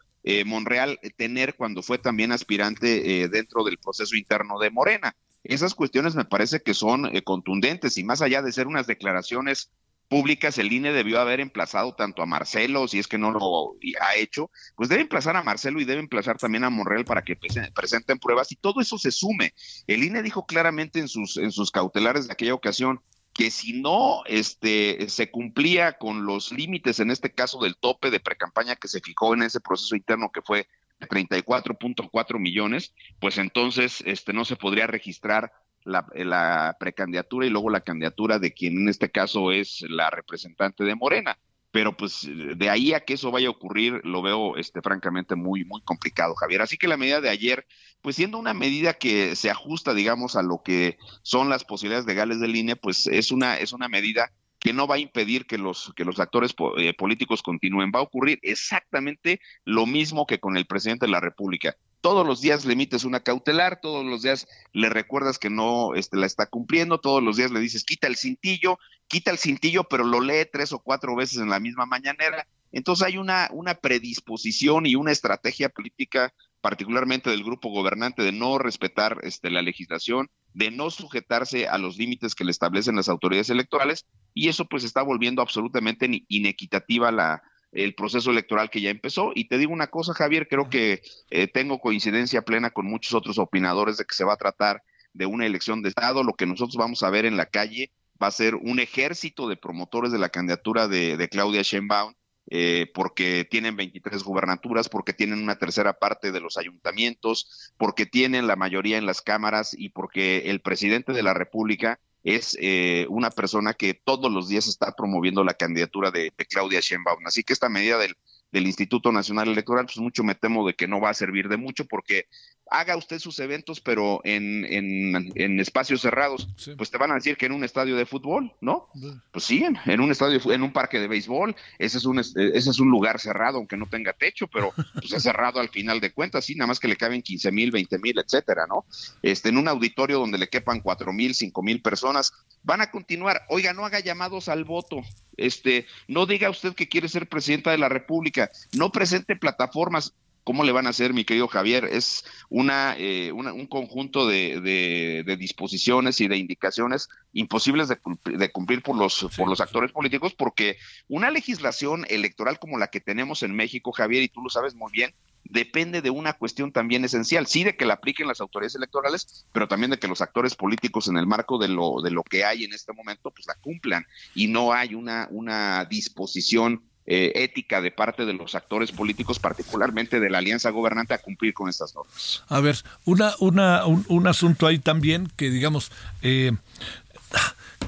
Monreal 0.46 1.00
tener 1.18 1.56
cuando 1.56 1.84
fue 1.84 2.00
también 2.00 2.32
aspirante 2.32 3.30
dentro 3.30 3.64
del 3.64 3.78
proceso 3.78 4.16
interno 4.18 4.58
de 4.58 4.72
Morena. 4.72 5.16
Esas 5.44 5.76
cuestiones 5.76 6.16
me 6.16 6.26
parece 6.26 6.64
que 6.64 6.74
son 6.74 7.12
contundentes 7.22 8.00
y 8.00 8.04
más 8.04 8.24
allá 8.24 8.42
de 8.42 8.52
ser 8.52 8.66
unas 8.66 8.88
declaraciones 8.88 9.70
públicas, 10.08 10.58
el 10.58 10.72
INE 10.72 10.92
debió 10.92 11.20
haber 11.20 11.40
emplazado 11.40 11.94
tanto 11.96 12.22
a 12.22 12.26
Marcelo, 12.26 12.88
si 12.88 13.00
es 13.00 13.08
que 13.08 13.18
no 13.18 13.32
lo 13.32 13.76
ha 14.02 14.16
hecho, 14.16 14.52
pues 14.76 14.90
debe 14.90 15.02
emplazar 15.02 15.36
a 15.36 15.44
Marcelo 15.44 15.80
y 15.80 15.86
debe 15.86 16.00
emplazar 16.00 16.38
también 16.38 16.64
a 16.64 16.70
Monreal 16.70 17.06
para 17.06 17.24
que 17.24 17.38
presenten 17.74 18.20
pruebas 18.20 18.52
y 18.52 18.56
todo 18.56 18.82
eso 18.82 18.98
se 18.98 19.12
sume. 19.12 19.54
El 19.88 20.04
INE 20.04 20.22
dijo 20.22 20.46
claramente 20.46 21.00
en 21.00 21.08
sus, 21.08 21.38
en 21.38 21.52
sus 21.52 21.72
cautelares 21.72 22.28
de 22.28 22.34
aquella 22.34 22.54
ocasión 22.54 23.02
que 23.34 23.52
si 23.52 23.82
no 23.82 24.24
este, 24.28 25.10
se 25.10 25.30
cumplía 25.30 25.98
con 25.98 26.26
los 26.26 26.54
límites, 26.54 27.02
en 27.02 27.12
este 27.12 27.34
caso 27.34 27.60
del 27.60 27.76
tope 27.76 28.10
de 28.10 28.22
precampaña 28.22 28.78
que 28.78 28.88
se 28.88 29.02
fijó 29.02 29.34
en 29.34 29.44
ese 29.44 29.60
proceso 29.60 29.96
interno 29.98 30.32
que 30.32 30.42
fue 30.42 30.68
de 31.00 31.08
34.4 31.08 32.40
millones, 32.40 32.94
pues 33.20 33.38
entonces 33.38 34.02
este, 34.06 34.32
no 34.32 34.46
se 34.46 34.56
podría 34.56 34.88
registrar 34.88 35.52
la, 35.86 36.76
precandidatura 36.80 37.46
y 37.46 37.50
luego 37.50 37.70
la 37.70 37.82
candidatura 37.82 38.40
de 38.40 38.54
quien 38.54 38.78
en 38.80 38.90
este 38.90 39.10
caso 39.10 39.52
es 39.52 39.86
la 39.88 40.10
representante 40.10 40.84
de 40.84 40.96
Morena. 40.96 41.38
Pero 41.72 41.98
pues 41.98 42.26
de 42.56 42.70
ahí 42.70 42.94
a 42.94 43.02
que 43.02 43.16
eso 43.16 43.32
vaya 43.32 43.48
a 43.48 43.52
ocurrir 43.52 44.00
lo 44.06 44.22
veo 44.22 44.56
este 44.56 44.82
francamente 44.82 45.36
muy 45.36 45.66
muy 45.66 45.82
complicado, 45.82 46.34
Javier. 46.36 46.62
Así 46.62 46.78
que 46.78 46.88
la 46.88 46.96
medida 46.96 47.20
de 47.20 47.30
ayer, 47.30 47.66
pues 48.02 48.16
siendo 48.16 48.38
una 48.38 48.54
medida 48.54 48.94
que 48.94 49.36
se 49.36 49.50
ajusta, 49.50 49.94
digamos, 49.94 50.38
a 50.38 50.42
lo 50.42 50.62
que 50.64 50.98
son 51.22 51.50
las 51.50 51.66
posibilidades 51.66 52.06
legales 52.06 52.40
del 52.40 52.56
INE, 52.56 52.78
pues 52.78 53.08
es 53.08 53.32
una 53.32 53.58
es 53.58 53.74
una 53.74 53.90
medida 53.90 54.32
que 54.66 54.74
no 54.74 54.88
va 54.88 54.96
a 54.96 54.98
impedir 54.98 55.46
que 55.46 55.60
los, 55.60 55.94
que 55.96 56.04
los 56.04 56.20
actores 56.20 56.56
eh, 56.80 56.92
políticos 56.96 57.44
continúen. 57.44 57.92
Va 57.94 58.00
a 58.00 58.02
ocurrir 58.02 58.40
exactamente 58.42 59.40
lo 59.64 59.86
mismo 59.86 60.26
que 60.26 60.40
con 60.40 60.58
el 60.58 60.66
presidente 60.66 61.06
de 61.06 61.12
la 61.12 61.20
República 61.20 61.78
todos 62.02 62.26
los 62.26 62.42
días 62.42 62.66
le 62.66 62.74
emites 62.74 63.04
una 63.04 63.20
cautelar, 63.20 63.80
todos 63.82 64.06
los 64.06 64.22
días 64.22 64.48
le 64.74 64.90
recuerdas 64.90 65.40
que 65.40 65.50
no 65.50 65.96
este, 65.96 66.18
la 66.18 66.28
está 66.28 66.46
cumpliendo, 66.46 67.00
todos 67.00 67.22
los 67.24 67.36
días 67.36 67.50
le 67.50 67.60
dices 67.60 67.84
quita 67.84 68.06
el 68.06 68.16
cintillo, 68.16 68.78
quita 69.08 69.32
el 69.32 69.40
cintillo, 69.40 69.86
pero 69.86 70.04
lo 70.04 70.22
lee 70.22 70.48
tres 70.52 70.72
o 70.72 70.80
cuatro 70.80 71.16
veces 71.16 71.40
en 71.40 71.50
la 71.50 71.60
misma 71.60 71.88
mañanera. 71.88 72.48
Entonces 72.72 73.08
hay 73.08 73.18
una, 73.18 73.50
una 73.52 73.74
predisposición 73.74 74.86
y 74.86 74.96
una 74.96 75.12
estrategia 75.12 75.70
política, 75.70 76.32
particularmente 76.62 77.32
del 77.32 77.44
grupo 77.44 77.70
gobernante, 77.70 78.22
de 78.22 78.32
no 78.32 78.60
respetar 78.60 79.18
este, 79.24 79.50
la 79.50 79.64
legislación, 79.64 80.30
de 80.56 80.72
no 80.72 80.90
sujetarse 80.90 81.68
a 81.68 81.78
los 81.78 81.98
límites 81.98 82.34
que 82.34 82.46
le 82.46 82.52
establecen 82.52 82.96
las 82.96 83.10
autoridades 83.10 83.50
electorales, 83.50 84.06
y 84.34 84.48
eso 84.48 84.66
pues 84.66 84.84
está 84.84 85.04
volviendo 85.04 85.42
absolutamente 85.42 86.10
inequitativa 86.30 87.12
la, 87.12 87.44
el 87.74 87.94
proceso 87.94 88.32
electoral 88.32 88.70
que 88.70 88.82
ya 88.82 88.90
empezó. 88.90 89.32
Y 89.36 89.48
te 89.48 89.58
digo 89.58 89.74
una 89.74 89.88
cosa, 89.88 90.14
Javier, 90.14 90.48
creo 90.48 90.70
que 90.70 91.02
eh, 91.30 91.48
tengo 91.48 91.80
coincidencia 91.80 92.42
plena 92.42 92.72
con 92.72 92.86
muchos 92.86 93.14
otros 93.14 93.38
opinadores 93.38 93.98
de 93.98 94.06
que 94.06 94.16
se 94.16 94.24
va 94.24 94.34
a 94.34 94.38
tratar 94.38 94.82
de 95.14 95.26
una 95.26 95.46
elección 95.46 95.82
de 95.82 95.90
Estado. 95.90 96.24
Lo 96.24 96.34
que 96.34 96.46
nosotros 96.46 96.78
vamos 96.78 97.04
a 97.04 97.10
ver 97.10 97.26
en 97.26 97.36
la 97.36 97.48
calle 97.48 97.92
va 98.22 98.28
a 98.28 98.32
ser 98.32 98.56
un 98.56 98.80
ejército 98.80 99.50
de 99.50 99.58
promotores 99.58 100.14
de 100.14 100.20
la 100.20 100.30
candidatura 100.30 100.88
de, 100.88 101.28
Claudia 101.30 101.64
Sheinbaum, 101.64 102.14
eh, 102.48 102.92
porque 102.94 103.48
tienen 103.50 103.76
23 103.76 104.24
gubernaturas, 104.24 104.90
porque 104.90 105.14
tienen 105.14 105.42
una 105.42 105.58
tercera 105.58 105.94
parte 105.94 106.32
de 106.32 106.40
los 106.40 106.58
ayuntamientos, 106.58 107.74
porque 107.78 108.06
tienen 108.06 108.48
la 108.48 108.56
mayoría 108.56 108.98
en 108.98 109.06
las 109.06 109.22
cámaras 109.22 109.76
y 109.78 109.90
porque 109.90 110.50
el 110.50 110.62
presidente 110.62 111.12
de 111.12 111.24
la 111.24 111.34
República 111.34 112.00
es 112.24 112.58
eh, 112.60 113.06
una 113.10 113.30
persona 113.30 113.74
que 113.74 113.94
todos 113.94 114.32
los 114.32 114.48
días 114.48 114.68
está 114.68 114.96
promoviendo 114.96 115.44
la 115.44 115.54
candidatura 115.54 116.10
de, 116.10 116.34
Claudia 116.50 116.80
Sheinbaum. 116.80 117.26
Así 117.28 117.44
que 117.44 117.54
esta 117.54 117.70
medida 117.70 118.00
del, 118.00 118.18
del 118.56 118.68
Instituto 118.68 119.12
Nacional 119.12 119.50
Electoral, 119.50 119.86
pues 119.86 119.98
mucho 119.98 120.24
me 120.24 120.34
temo 120.34 120.66
de 120.66 120.76
que 120.76 120.88
no 120.88 121.02
va 121.02 121.10
a 121.10 121.14
servir 121.14 121.50
de 121.50 121.58
mucho 121.58 121.84
porque 121.84 122.28
haga 122.72 122.96
usted 122.96 123.20
sus 123.20 123.38
eventos, 123.40 123.82
pero 123.82 124.22
en, 124.24 124.66
en, 124.66 125.60
espacios 125.60 126.02
cerrados, 126.02 126.48
pues 126.78 126.90
te 126.90 126.98
van 126.98 127.12
a 127.12 127.16
decir 127.16 127.36
que 127.36 127.48
en 127.48 127.52
un 127.52 127.66
estadio 127.66 127.98
de 127.98 128.06
fútbol, 128.06 128.54
¿no? 128.62 128.88
Pues 129.32 129.44
sí, 129.44 129.64
en 129.86 130.00
un 130.00 130.10
estadio, 130.10 130.40
en 130.52 130.64
un 130.64 130.72
parque 130.72 131.00
de 131.00 131.08
béisbol, 131.08 131.54
ese 131.78 131.98
es 131.98 132.06
un, 132.06 132.20
ese 132.20 132.34
es 132.56 132.80
un 132.80 132.90
lugar 132.90 133.20
cerrado, 133.20 133.58
aunque 133.58 133.78
no 133.78 133.88
tenga 133.88 134.14
techo, 134.14 134.48
pero 134.48 134.72
pues 134.94 135.12
es 135.12 135.22
cerrado 135.22 135.60
al 135.60 135.70
final 135.70 136.00
de 136.00 136.14
cuentas, 136.14 136.46
sí, 136.46 136.56
nada 136.56 136.68
más 136.68 136.80
que 136.80 136.88
le 136.88 136.96
caben 136.96 137.22
15 137.22 137.52
mil, 137.52 137.72
20 137.72 138.00
mil, 138.00 138.18
etcétera, 138.18 138.66
¿no? 138.68 138.86
Este, 139.22 139.50
en 139.50 139.58
un 139.58 139.68
auditorio 139.68 140.18
donde 140.18 140.38
le 140.38 140.48
quepan 140.48 140.80
4 140.80 141.12
mil, 141.12 141.36
5 141.36 141.62
mil 141.62 141.82
personas, 141.82 142.34
van 142.66 142.82
a 142.82 142.92
continuar, 142.92 143.44
oiga, 143.50 143.74
no 143.74 143.86
haga 143.86 144.00
llamados 144.00 144.50
al 144.50 144.66
voto, 144.66 145.02
este, 145.38 145.86
no 146.08 146.26
diga 146.26 146.50
usted 146.50 146.74
que 146.74 146.90
quiere 146.90 147.08
ser 147.08 147.30
presidenta 147.30 147.72
de 147.72 147.78
la 147.78 147.90
República, 147.90 148.50
no 148.74 148.92
presente 148.92 149.36
plataformas, 149.36 150.14
¿Cómo 150.46 150.64
le 150.64 150.72
van 150.72 150.86
a 150.86 150.92
hacer, 150.92 151.12
mi 151.12 151.26
querido 151.26 151.48
Javier? 151.48 151.86
Es 151.86 152.24
una, 152.50 152.96
eh, 153.00 153.32
un 153.32 153.66
conjunto 153.66 154.28
de, 154.28 155.24
disposiciones 155.40 156.22
y 156.22 156.28
de 156.28 156.38
indicaciones 156.38 157.10
imposibles 157.34 157.88
de, 157.88 158.52
cumplir 158.52 158.84
por 158.84 158.96
los, 158.96 159.28
por 159.36 159.50
los 159.50 159.60
actores 159.60 159.92
políticos, 159.92 160.36
porque 160.36 160.78
una 161.08 161.32
legislación 161.32 162.06
electoral 162.10 162.60
como 162.60 162.78
la 162.78 162.90
que 162.90 163.02
tenemos 163.02 163.42
en 163.42 163.56
México, 163.56 163.92
Javier, 163.92 164.22
y 164.22 164.28
tú 164.28 164.44
lo 164.44 164.52
sabes 164.52 164.76
muy 164.76 164.92
bien, 164.92 165.16
depende 165.46 166.02
de 166.02 166.10
una 166.10 166.34
cuestión 166.34 166.72
también 166.72 167.06
esencial, 167.06 167.48
sí 167.48 167.64
de 167.64 167.78
que 167.78 167.86
la 167.86 167.96
apliquen 167.96 168.28
las 168.28 168.42
autoridades 168.42 168.76
electorales, 168.76 169.46
pero 169.52 169.68
también 169.68 169.92
de 169.92 170.00
que 170.00 170.08
los 170.08 170.22
actores 170.22 170.56
políticos 170.56 171.08
en 171.08 171.18
el 171.18 171.28
marco 171.28 171.58
de 171.58 171.70
lo, 171.70 172.02
de 172.02 172.12
lo 172.12 172.24
que 172.24 172.44
hay 172.44 172.64
en 172.64 172.74
este 172.74 172.94
momento, 172.94 173.32
pues 173.32 173.48
la 173.48 173.56
cumplan 173.56 174.06
y 174.34 174.48
no 174.48 174.74
hay 174.74 174.96
una, 174.96 175.28
una 175.32 175.86
disposición 175.86 176.84
eh, 177.08 177.32
ética 177.36 177.82
de 177.82 177.92
parte 177.92 178.26
de 178.26 178.34
los 178.34 178.56
actores 178.56 178.92
políticos, 178.92 179.38
particularmente 179.38 180.20
de 180.20 180.30
la 180.32 180.40
alianza 180.40 180.72
gobernante, 180.72 181.14
a 181.14 181.20
cumplir 181.20 181.54
con 181.54 181.70
estas 181.70 181.94
normas. 181.94 182.44
A 182.48 182.60
ver, 182.62 182.78
una, 183.06 183.34
una, 183.40 183.86
un, 183.86 184.28
asunto 184.28 184.66
ahí 184.66 184.80
también 184.80 185.32
que 185.36 185.52
digamos, 185.52 185.92
eh, 186.24 186.52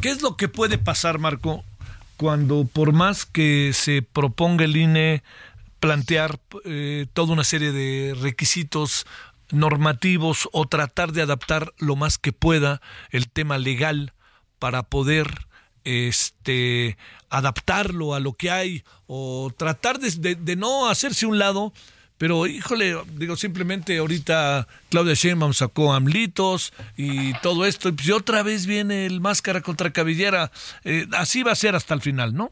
¿qué 0.02 0.10
es 0.10 0.22
lo 0.22 0.38
que 0.38 0.48
puede 0.48 0.78
pasar, 0.78 1.18
Marco, 1.18 1.64
cuando 2.16 2.70
por 2.72 2.94
más 2.94 3.26
que 3.26 3.72
se 3.74 4.04
proponga 4.04 4.66
el 4.66 4.78
INE 4.78 5.24
plantear 5.80 6.40
eh, 6.66 7.08
toda 7.14 7.34
una 7.34 7.44
serie 7.44 7.72
de 7.72 8.16
requisitos 8.20 9.06
normativos 9.52 10.50
o 10.52 10.66
tratar 10.68 11.12
de 11.12 11.22
adaptar 11.22 11.74
lo 11.78 11.96
más 11.96 12.18
que 12.18 12.34
pueda 12.34 12.82
el 13.12 13.30
tema 13.30 13.58
legal 13.58 14.14
para 14.60 14.84
poder 14.84 15.48
este 15.84 16.98
adaptarlo 17.30 18.14
a 18.14 18.20
lo 18.20 18.34
que 18.34 18.52
hay 18.52 18.84
o 19.06 19.54
tratar 19.58 20.00
de, 20.00 20.56
no 20.58 20.90
hacerse 20.90 21.26
un 21.26 21.40
lado, 21.40 21.72
pero 22.18 22.46
híjole, 22.46 22.98
digo, 23.14 23.38
simplemente 23.38 23.98
ahorita 23.98 24.68
Claudia 24.90 25.14
Sheinbaum 25.14 25.54
sacó 25.54 25.94
Amlitos 25.94 26.74
y 26.98 27.34
todo 27.40 27.66
esto, 27.66 27.90
y 27.90 27.94
pues 27.94 28.10
otra 28.12 28.44
vez 28.44 28.66
viene 28.66 29.06
el 29.06 29.22
máscara 29.22 29.62
contra 29.62 29.92
cabellera, 29.92 30.52
eh, 30.84 31.08
así 31.14 31.44
va 31.44 31.54
a 31.54 31.56
ser 31.56 31.76
hasta 31.76 31.94
el 31.94 32.02
final, 32.02 32.34
¿no? 32.34 32.52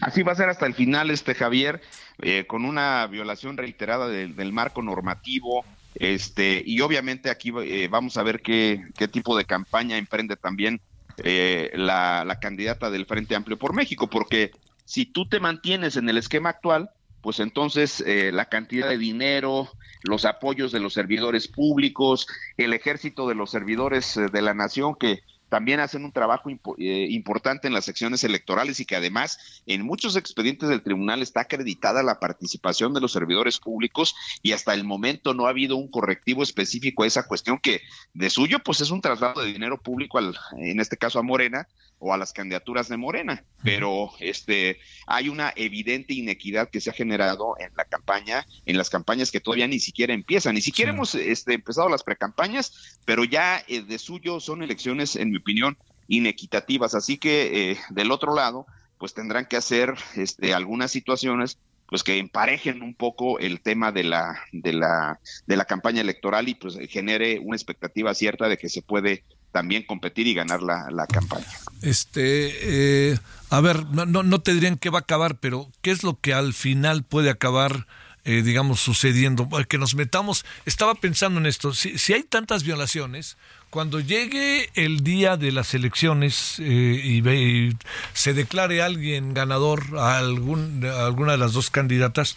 Así 0.00 0.22
va 0.22 0.32
a 0.32 0.36
ser 0.36 0.48
hasta 0.48 0.66
el 0.66 0.74
final, 0.74 1.10
este 1.10 1.34
Javier, 1.34 1.80
eh, 2.20 2.44
con 2.46 2.64
una 2.64 3.06
violación 3.06 3.56
reiterada 3.56 4.08
del 4.08 4.52
marco 4.52 4.82
normativo, 4.82 5.64
este, 5.94 6.62
y 6.64 6.80
obviamente 6.80 7.30
aquí 7.30 7.52
eh, 7.62 7.88
vamos 7.88 8.16
a 8.16 8.22
ver 8.22 8.42
qué, 8.42 8.84
qué 8.96 9.08
tipo 9.08 9.36
de 9.36 9.44
campaña 9.44 9.96
emprende 9.96 10.36
también 10.36 10.80
eh, 11.18 11.70
la, 11.74 12.38
candidata 12.40 12.90
del 12.90 13.06
Frente 13.06 13.36
Amplio 13.36 13.56
por 13.56 13.72
México, 13.72 14.08
porque 14.08 14.50
si 14.84 15.06
tú 15.06 15.26
te 15.28 15.38
mantienes 15.38 15.96
en 15.96 16.08
el 16.08 16.18
esquema 16.18 16.50
actual, 16.50 16.90
pues 17.20 17.38
entonces 17.40 18.02
eh, 18.06 18.32
la 18.32 18.46
cantidad 18.46 18.88
de 18.88 18.98
dinero, 18.98 19.70
los 20.02 20.24
apoyos 20.24 20.72
de 20.72 20.80
los 20.80 20.92
servidores 20.92 21.46
públicos, 21.46 22.26
el 22.56 22.72
ejército 22.72 23.28
de 23.28 23.36
los 23.36 23.50
servidores 23.50 24.16
eh, 24.16 24.26
de 24.30 24.42
la 24.42 24.54
nación 24.54 24.96
que 24.96 25.20
también 25.48 25.80
hacen 25.80 26.04
un 26.04 26.12
trabajo 26.12 26.50
eh, 26.50 27.06
importante 27.10 27.68
en 27.68 27.74
las 27.74 27.84
secciones 27.84 28.24
electorales 28.24 28.80
y 28.80 28.84
que 28.84 28.96
además 28.96 29.62
en 29.66 29.82
muchos 29.82 30.16
expedientes 30.16 30.68
del 30.68 30.82
tribunal 30.82 31.22
está 31.22 31.42
acreditada 31.42 32.02
la 32.02 32.20
participación 32.20 32.94
de 32.94 33.00
los 33.00 33.12
servidores 33.12 33.58
públicos 33.58 34.14
y 34.42 34.52
hasta 34.52 34.74
el 34.74 34.84
momento 34.84 35.34
no 35.34 35.46
ha 35.46 35.50
habido 35.50 35.76
un 35.76 35.90
correctivo 35.90 36.42
específico 36.42 37.02
a 37.02 37.06
esa 37.06 37.26
cuestión 37.26 37.58
que 37.58 37.80
de 38.14 38.30
suyo 38.30 38.58
pues 38.58 38.80
es 38.80 38.90
un 38.90 39.00
traslado 39.00 39.42
de 39.42 39.52
dinero 39.52 39.80
público 39.80 40.18
al, 40.18 40.36
en 40.58 40.80
este 40.80 40.96
caso 40.96 41.18
a 41.18 41.22
Morena 41.22 41.68
o 42.04 42.12
a 42.12 42.18
las 42.18 42.34
candidaturas 42.34 42.88
de 42.88 42.98
Morena, 42.98 43.44
pero 43.62 44.10
este 44.20 44.78
hay 45.06 45.30
una 45.30 45.54
evidente 45.56 46.12
inequidad 46.12 46.68
que 46.68 46.82
se 46.82 46.90
ha 46.90 46.92
generado 46.92 47.54
en 47.58 47.70
la 47.74 47.86
campaña, 47.86 48.46
en 48.66 48.76
las 48.76 48.90
campañas 48.90 49.32
que 49.32 49.40
todavía 49.40 49.66
ni 49.66 49.78
siquiera 49.80 50.12
empiezan, 50.12 50.54
ni 50.54 50.60
siquiera 50.60 50.90
hemos 50.92 51.14
este, 51.14 51.54
empezado 51.54 51.88
las 51.88 52.02
precampañas, 52.02 52.98
pero 53.06 53.24
ya 53.24 53.64
eh, 53.68 53.80
de 53.80 53.98
suyo 53.98 54.38
son 54.38 54.62
elecciones, 54.62 55.16
en 55.16 55.30
mi 55.30 55.38
opinión, 55.38 55.78
inequitativas, 56.06 56.94
así 56.94 57.16
que 57.16 57.70
eh, 57.70 57.78
del 57.88 58.10
otro 58.10 58.34
lado, 58.34 58.66
pues 58.98 59.14
tendrán 59.14 59.46
que 59.46 59.56
hacer 59.56 59.94
este, 60.14 60.52
algunas 60.52 60.90
situaciones 60.90 61.58
pues 61.88 62.02
que 62.02 62.18
emparejen 62.18 62.82
un 62.82 62.94
poco 62.94 63.38
el 63.38 63.60
tema 63.60 63.92
de 63.92 64.04
la 64.04 64.40
de 64.52 64.72
la 64.72 65.20
de 65.46 65.56
la 65.56 65.64
campaña 65.64 66.00
electoral 66.00 66.48
y 66.48 66.54
pues 66.54 66.78
genere 66.88 67.38
una 67.38 67.56
expectativa 67.56 68.14
cierta 68.14 68.48
de 68.48 68.56
que 68.56 68.68
se 68.68 68.82
puede 68.82 69.24
también 69.54 69.84
competir 69.84 70.26
y 70.26 70.34
ganar 70.34 70.64
la, 70.64 70.90
la 70.90 71.06
campaña. 71.06 71.46
Este, 71.80 73.12
eh, 73.12 73.18
a 73.50 73.60
ver, 73.60 73.86
no, 73.86 74.04
no, 74.04 74.40
te 74.40 74.52
dirían 74.52 74.76
qué 74.76 74.90
va 74.90 74.98
a 74.98 75.02
acabar, 75.02 75.36
pero 75.36 75.70
¿qué 75.80 75.92
es 75.92 76.02
lo 76.02 76.18
que 76.18 76.34
al 76.34 76.54
final 76.54 77.04
puede 77.04 77.30
acabar? 77.30 77.86
Eh, 78.24 78.42
digamos, 78.42 78.80
sucediendo, 78.80 79.48
que 79.68 79.76
nos 79.76 79.94
metamos, 79.94 80.46
estaba 80.64 80.94
pensando 80.94 81.38
en 81.38 81.44
esto, 81.46 81.74
si, 81.74 81.98
si 81.98 82.14
hay 82.14 82.22
tantas 82.22 82.64
violaciones, 82.64 83.36
cuando 83.68 84.00
llegue 84.00 84.70
el 84.74 85.04
día 85.04 85.36
de 85.36 85.52
las 85.52 85.74
elecciones 85.74 86.56
eh, 86.58 86.64
y, 86.64 87.76
se 88.14 88.32
declare 88.32 88.82
alguien 88.82 89.34
ganador 89.34 89.98
a, 89.98 90.16
algún, 90.18 90.84
a 90.86 91.04
alguna 91.04 91.32
de 91.32 91.38
las 91.38 91.52
dos 91.52 91.68
candidatas, 91.70 92.36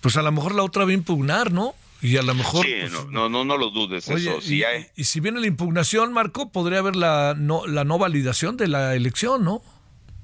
pues 0.00 0.16
a 0.16 0.22
lo 0.22 0.32
mejor 0.32 0.54
la 0.54 0.62
otra 0.62 0.84
va 0.84 0.90
a 0.90 0.94
impugnar, 0.94 1.52
¿no? 1.52 1.74
Y 2.06 2.16
a 2.18 2.22
lo 2.22 2.34
mejor. 2.34 2.64
Sí, 2.64 2.72
pues, 2.80 2.92
no, 3.10 3.28
no, 3.28 3.44
no, 3.44 3.56
lo 3.56 3.70
dudes. 3.70 4.08
eso, 4.08 4.38
y, 4.48 4.62
hay... 4.62 4.86
y, 4.94 5.04
si 5.04 5.18
viene 5.18 5.40
la 5.40 5.48
impugnación, 5.48 6.12
Marco, 6.12 6.52
podría 6.52 6.78
haber 6.78 6.94
la 6.94 7.34
no, 7.36 7.66
la 7.66 7.82
no 7.82 7.98
validación 7.98 8.56
de 8.56 8.68
la 8.68 8.94
elección, 8.94 9.44
¿no? 9.44 9.60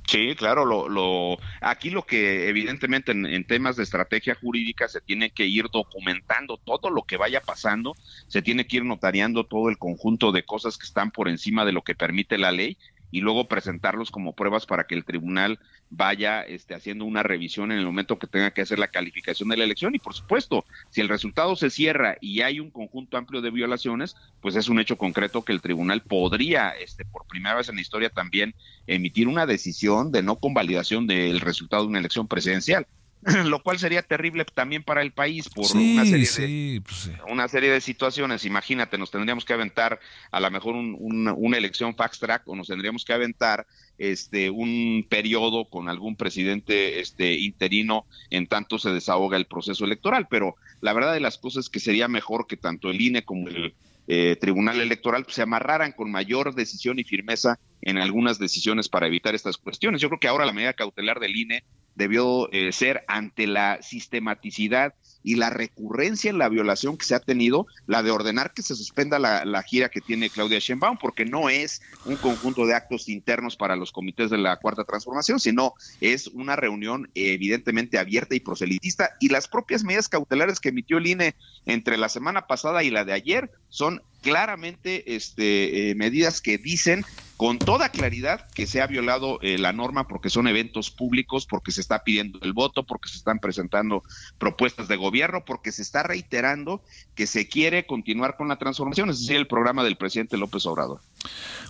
Sí, 0.06 0.34
claro, 0.36 0.64
lo, 0.64 0.88
lo, 0.88 1.38
aquí 1.60 1.90
lo 1.90 2.04
que 2.04 2.48
evidentemente 2.48 3.12
en, 3.12 3.44
temas 3.44 3.76
de 3.76 3.84
estrategia 3.84 4.34
jurídica 4.34 4.88
se 4.88 5.00
tiene 5.00 5.30
que 5.30 5.46
ir 5.46 5.68
documentando 5.72 6.56
todo 6.56 6.90
lo 6.90 7.02
que 7.02 7.16
vaya 7.16 7.40
pasando, 7.40 7.94
se 8.26 8.42
tiene 8.42 8.66
que 8.66 8.78
ir 8.78 8.84
notariando 8.84 9.44
todo 9.44 9.68
el 9.68 9.78
conjunto 9.78 10.32
de 10.32 10.44
cosas 10.44 10.76
que 10.76 10.86
están 10.86 11.12
por 11.12 11.28
encima 11.28 11.64
de 11.64 11.72
lo 11.72 11.82
que 11.82 11.94
permite 11.94 12.36
la 12.36 12.52
ley 12.52 12.76
y 13.12 13.20
luego 13.20 13.46
presentarlos 13.46 14.10
como 14.10 14.34
pruebas 14.34 14.66
para 14.66 14.84
que 14.84 14.96
el 14.96 15.04
tribunal 15.04 15.60
vaya 15.90 16.40
este, 16.40 16.74
haciendo 16.74 17.04
una 17.04 17.22
revisión 17.22 17.70
en 17.70 17.78
el 17.78 17.86
momento 17.86 18.18
que 18.18 18.26
tenga 18.26 18.50
que 18.50 18.62
hacer 18.62 18.78
la 18.78 18.88
calificación 18.88 19.50
de 19.50 19.58
la 19.58 19.64
elección. 19.64 19.94
Y 19.94 19.98
por 19.98 20.14
supuesto, 20.14 20.64
si 20.90 21.02
el 21.02 21.08
resultado 21.08 21.54
se 21.54 21.70
cierra 21.70 22.16
y 22.20 22.40
hay 22.40 22.58
un 22.58 22.70
conjunto 22.70 23.18
amplio 23.18 23.42
de 23.42 23.50
violaciones, 23.50 24.16
pues 24.40 24.56
es 24.56 24.68
un 24.68 24.80
hecho 24.80 24.96
concreto 24.96 25.44
que 25.44 25.52
el 25.52 25.60
tribunal 25.60 26.02
podría, 26.02 26.70
este, 26.70 27.04
por 27.04 27.26
primera 27.26 27.54
vez 27.54 27.68
en 27.68 27.76
la 27.76 27.82
historia 27.82 28.08
también, 28.08 28.54
emitir 28.86 29.28
una 29.28 29.46
decisión 29.46 30.10
de 30.10 30.22
no 30.22 30.36
convalidación 30.36 31.06
del 31.06 31.40
resultado 31.40 31.82
de 31.82 31.88
una 31.90 31.98
elección 31.98 32.26
presidencial. 32.26 32.86
lo 33.44 33.62
cual 33.62 33.78
sería 33.78 34.02
terrible 34.02 34.44
también 34.44 34.82
para 34.82 35.00
el 35.00 35.12
país 35.12 35.48
por 35.48 35.64
una, 35.76 36.04
serie 36.04 36.26
de, 36.26 36.80
pues 36.80 37.10
una 37.28 37.46
serie 37.46 37.70
de 37.70 37.80
situaciones. 37.80 38.44
Imagínate, 38.44 38.98
nos 38.98 39.12
tendríamos 39.12 39.44
que 39.44 39.52
aventar 39.52 40.00
a 40.32 40.40
lo 40.40 40.50
mejor 40.50 40.74
una 40.74 41.56
elección 41.56 41.94
fast 41.94 42.20
track 42.20 42.42
o 42.46 42.56
nos 42.56 42.66
tendríamos 42.66 43.04
que 43.04 43.12
aventar 43.12 43.66
este 43.98 44.50
un 44.50 45.06
periodo 45.08 45.66
con 45.66 45.88
algún 45.88 46.16
presidente 46.16 47.00
este 47.00 47.34
interino 47.34 48.06
en 48.30 48.48
tanto 48.48 48.78
se 48.78 48.90
desahoga 48.90 49.36
el 49.36 49.46
proceso 49.46 49.84
electoral, 49.84 50.26
pero 50.28 50.56
la 50.80 50.92
verdad 50.92 51.12
de 51.12 51.20
las 51.20 51.38
cosas 51.38 51.66
es 51.66 51.70
que 51.70 51.78
sería 51.78 52.08
mejor 52.08 52.48
que 52.48 52.56
tanto 52.56 52.90
el 52.90 53.00
INE 53.00 53.24
como 53.24 53.48
el 53.48 53.74
eh, 54.08 54.36
Tribunal 54.40 54.80
Electoral 54.80 55.22
pues, 55.22 55.36
se 55.36 55.42
amarraran 55.42 55.92
con 55.92 56.10
mayor 56.10 56.56
decisión 56.56 56.98
y 56.98 57.04
firmeza 57.04 57.60
en 57.82 57.98
algunas 57.98 58.40
decisiones 58.40 58.88
para 58.88 59.06
evitar 59.06 59.36
estas 59.36 59.58
cuestiones. 59.58 60.00
Yo 60.00 60.08
creo 60.08 60.18
que 60.18 60.28
ahora 60.28 60.44
la 60.44 60.52
medida 60.52 60.72
cautelar 60.72 61.20
del 61.20 61.36
INE 61.36 61.62
debió 61.94 62.50
eh, 62.52 62.72
ser 62.72 63.04
ante 63.08 63.46
la 63.46 63.80
sistematicidad 63.82 64.94
y 65.22 65.36
la 65.36 65.50
recurrencia 65.50 66.30
en 66.30 66.38
la 66.38 66.48
violación 66.48 66.96
que 66.96 67.04
se 67.04 67.14
ha 67.14 67.20
tenido, 67.20 67.66
la 67.86 68.02
de 68.02 68.10
ordenar 68.10 68.52
que 68.52 68.62
se 68.62 68.74
suspenda 68.74 69.18
la, 69.18 69.62
gira 69.62 69.88
que 69.88 70.00
tiene 70.00 70.30
Claudia 70.30 70.58
Sheinbaum, 70.58 70.98
porque 71.00 71.24
no 71.24 71.48
es 71.48 71.80
un 72.04 72.16
conjunto 72.16 72.66
de 72.66 72.74
actos 72.74 73.08
internos 73.08 73.56
para 73.56 73.76
los 73.76 73.92
comités 73.92 74.30
de 74.30 74.38
la 74.38 74.56
Cuarta 74.56 74.84
Transformación, 74.84 75.38
sino 75.38 75.74
es 76.00 76.26
una 76.28 76.56
reunión 76.56 77.08
evidentemente 77.14 77.98
abierta 77.98 78.34
y 78.34 78.40
proselitista, 78.40 79.10
y 79.20 79.28
las 79.28 79.48
propias 79.48 79.84
medidas 79.84 80.08
cautelares 80.08 80.58
que 80.58 80.70
emitió 80.70 80.98
el 80.98 81.06
INE 81.06 81.34
entre 81.66 81.96
la 81.96 82.08
semana 82.08 82.46
pasada 82.46 82.82
y 82.82 82.90
la 82.90 83.04
de 83.04 83.12
ayer 83.12 83.50
son 83.68 84.02
claramente 84.22 85.14
este, 85.14 85.90
eh, 85.90 85.94
medidas 85.94 86.40
que 86.40 86.58
dicen 86.58 87.04
con 87.42 87.58
toda 87.58 87.88
claridad 87.88 88.48
que 88.54 88.68
se 88.68 88.80
ha 88.80 88.86
violado 88.86 89.40
eh, 89.42 89.58
la 89.58 89.72
norma 89.72 90.06
porque 90.06 90.30
son 90.30 90.46
eventos 90.46 90.92
públicos, 90.92 91.44
porque 91.44 91.72
se 91.72 91.80
está 91.80 92.04
pidiendo 92.04 92.38
el 92.42 92.52
voto, 92.52 92.84
porque 92.84 93.08
se 93.08 93.16
están 93.16 93.40
presentando 93.40 94.04
propuestas 94.38 94.86
de 94.86 94.94
gobierno, 94.94 95.44
porque 95.44 95.72
se 95.72 95.82
está 95.82 96.04
reiterando 96.04 96.84
que 97.16 97.26
se 97.26 97.48
quiere 97.48 97.84
continuar 97.84 98.36
con 98.36 98.46
la 98.46 98.58
transformación, 98.58 99.10
es 99.10 99.18
decir, 99.18 99.34
el 99.34 99.48
programa 99.48 99.82
del 99.82 99.96
presidente 99.96 100.36
López 100.36 100.64
Obrador. 100.66 101.00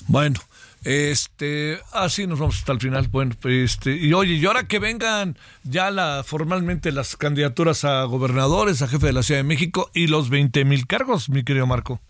Bueno, 0.08 0.40
este, 0.84 1.80
así 1.90 2.26
nos 2.26 2.38
vamos 2.38 2.58
hasta 2.58 2.72
el 2.72 2.80
final. 2.80 3.08
Bueno, 3.08 3.34
este, 3.44 3.96
y 3.96 4.12
oye, 4.12 4.34
y 4.34 4.44
ahora 4.44 4.68
que 4.68 4.78
vengan 4.78 5.38
ya 5.64 5.90
la 5.90 6.22
formalmente 6.22 6.92
las 6.92 7.16
candidaturas 7.16 7.86
a 7.86 8.04
gobernadores, 8.04 8.82
a 8.82 8.88
jefe 8.88 9.06
de 9.06 9.14
la 9.14 9.22
Ciudad 9.22 9.40
de 9.40 9.44
México 9.44 9.90
y 9.94 10.08
los 10.08 10.28
20 10.28 10.66
mil 10.66 10.86
cargos, 10.86 11.30
mi 11.30 11.44
querido 11.44 11.66
Marco. 11.66 12.02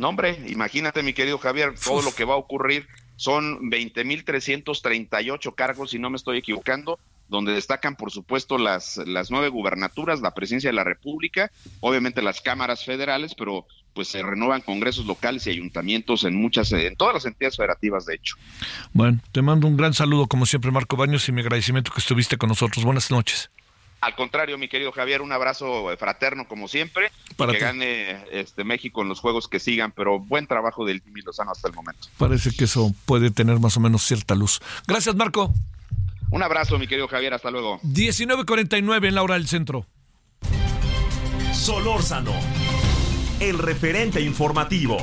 No, 0.00 0.08
hombre, 0.08 0.38
imagínate, 0.48 1.02
mi 1.02 1.12
querido 1.12 1.36
Javier, 1.36 1.74
todo 1.78 2.00
lo 2.00 2.14
que 2.14 2.24
va 2.24 2.32
a 2.32 2.38
ocurrir 2.38 2.88
son 3.16 3.70
20.338 3.70 5.54
cargos, 5.54 5.90
si 5.90 5.98
no 5.98 6.08
me 6.08 6.16
estoy 6.16 6.38
equivocando, 6.38 6.98
donde 7.28 7.52
destacan, 7.52 7.96
por 7.96 8.10
supuesto, 8.10 8.56
las, 8.56 8.96
las 8.96 9.30
nueve 9.30 9.50
gubernaturas, 9.50 10.22
la 10.22 10.32
presidencia 10.32 10.70
de 10.70 10.74
la 10.74 10.84
República, 10.84 11.52
obviamente 11.80 12.22
las 12.22 12.40
cámaras 12.40 12.82
federales, 12.82 13.34
pero 13.34 13.66
pues 13.92 14.08
se 14.08 14.22
renuevan 14.22 14.62
congresos 14.62 15.04
locales 15.04 15.46
y 15.46 15.50
ayuntamientos 15.50 16.24
en 16.24 16.34
muchas, 16.34 16.72
en 16.72 16.96
todas 16.96 17.12
las 17.12 17.26
entidades 17.26 17.58
federativas, 17.58 18.06
de 18.06 18.14
hecho. 18.14 18.36
Bueno, 18.94 19.20
te 19.32 19.42
mando 19.42 19.66
un 19.66 19.76
gran 19.76 19.92
saludo, 19.92 20.28
como 20.28 20.46
siempre, 20.46 20.70
Marco 20.70 20.96
Baños, 20.96 21.28
y 21.28 21.32
mi 21.32 21.42
agradecimiento 21.42 21.92
que 21.92 22.00
estuviste 22.00 22.38
con 22.38 22.48
nosotros. 22.48 22.86
Buenas 22.86 23.10
noches. 23.10 23.50
Al 24.00 24.14
contrario, 24.14 24.56
mi 24.56 24.68
querido 24.68 24.92
Javier, 24.92 25.20
un 25.20 25.30
abrazo 25.30 25.94
fraterno 25.98 26.48
como 26.48 26.68
siempre. 26.68 27.10
Para 27.36 27.52
que 27.52 27.58
gane 27.58 28.24
este 28.32 28.64
México 28.64 29.02
en 29.02 29.08
los 29.08 29.20
juegos 29.20 29.46
que 29.46 29.60
sigan, 29.60 29.92
pero 29.92 30.18
buen 30.18 30.46
trabajo 30.46 30.86
del 30.86 31.02
Jimmy 31.02 31.20
Lozano 31.20 31.50
hasta 31.50 31.68
el 31.68 31.74
momento. 31.74 32.08
Parece 32.16 32.50
que 32.56 32.64
eso 32.64 32.94
puede 33.04 33.30
tener 33.30 33.58
más 33.60 33.76
o 33.76 33.80
menos 33.80 34.02
cierta 34.02 34.34
luz. 34.34 34.60
Gracias, 34.86 35.14
Marco. 35.14 35.52
Un 36.30 36.42
abrazo, 36.42 36.78
mi 36.78 36.86
querido 36.86 37.08
Javier, 37.08 37.34
hasta 37.34 37.50
luego. 37.50 37.80
19.49 37.82 39.08
en 39.08 39.14
la 39.14 39.22
hora 39.22 39.34
del 39.34 39.48
centro. 39.48 39.86
Solórzano, 41.52 42.32
el 43.40 43.58
referente 43.58 44.20
informativo. 44.20 44.96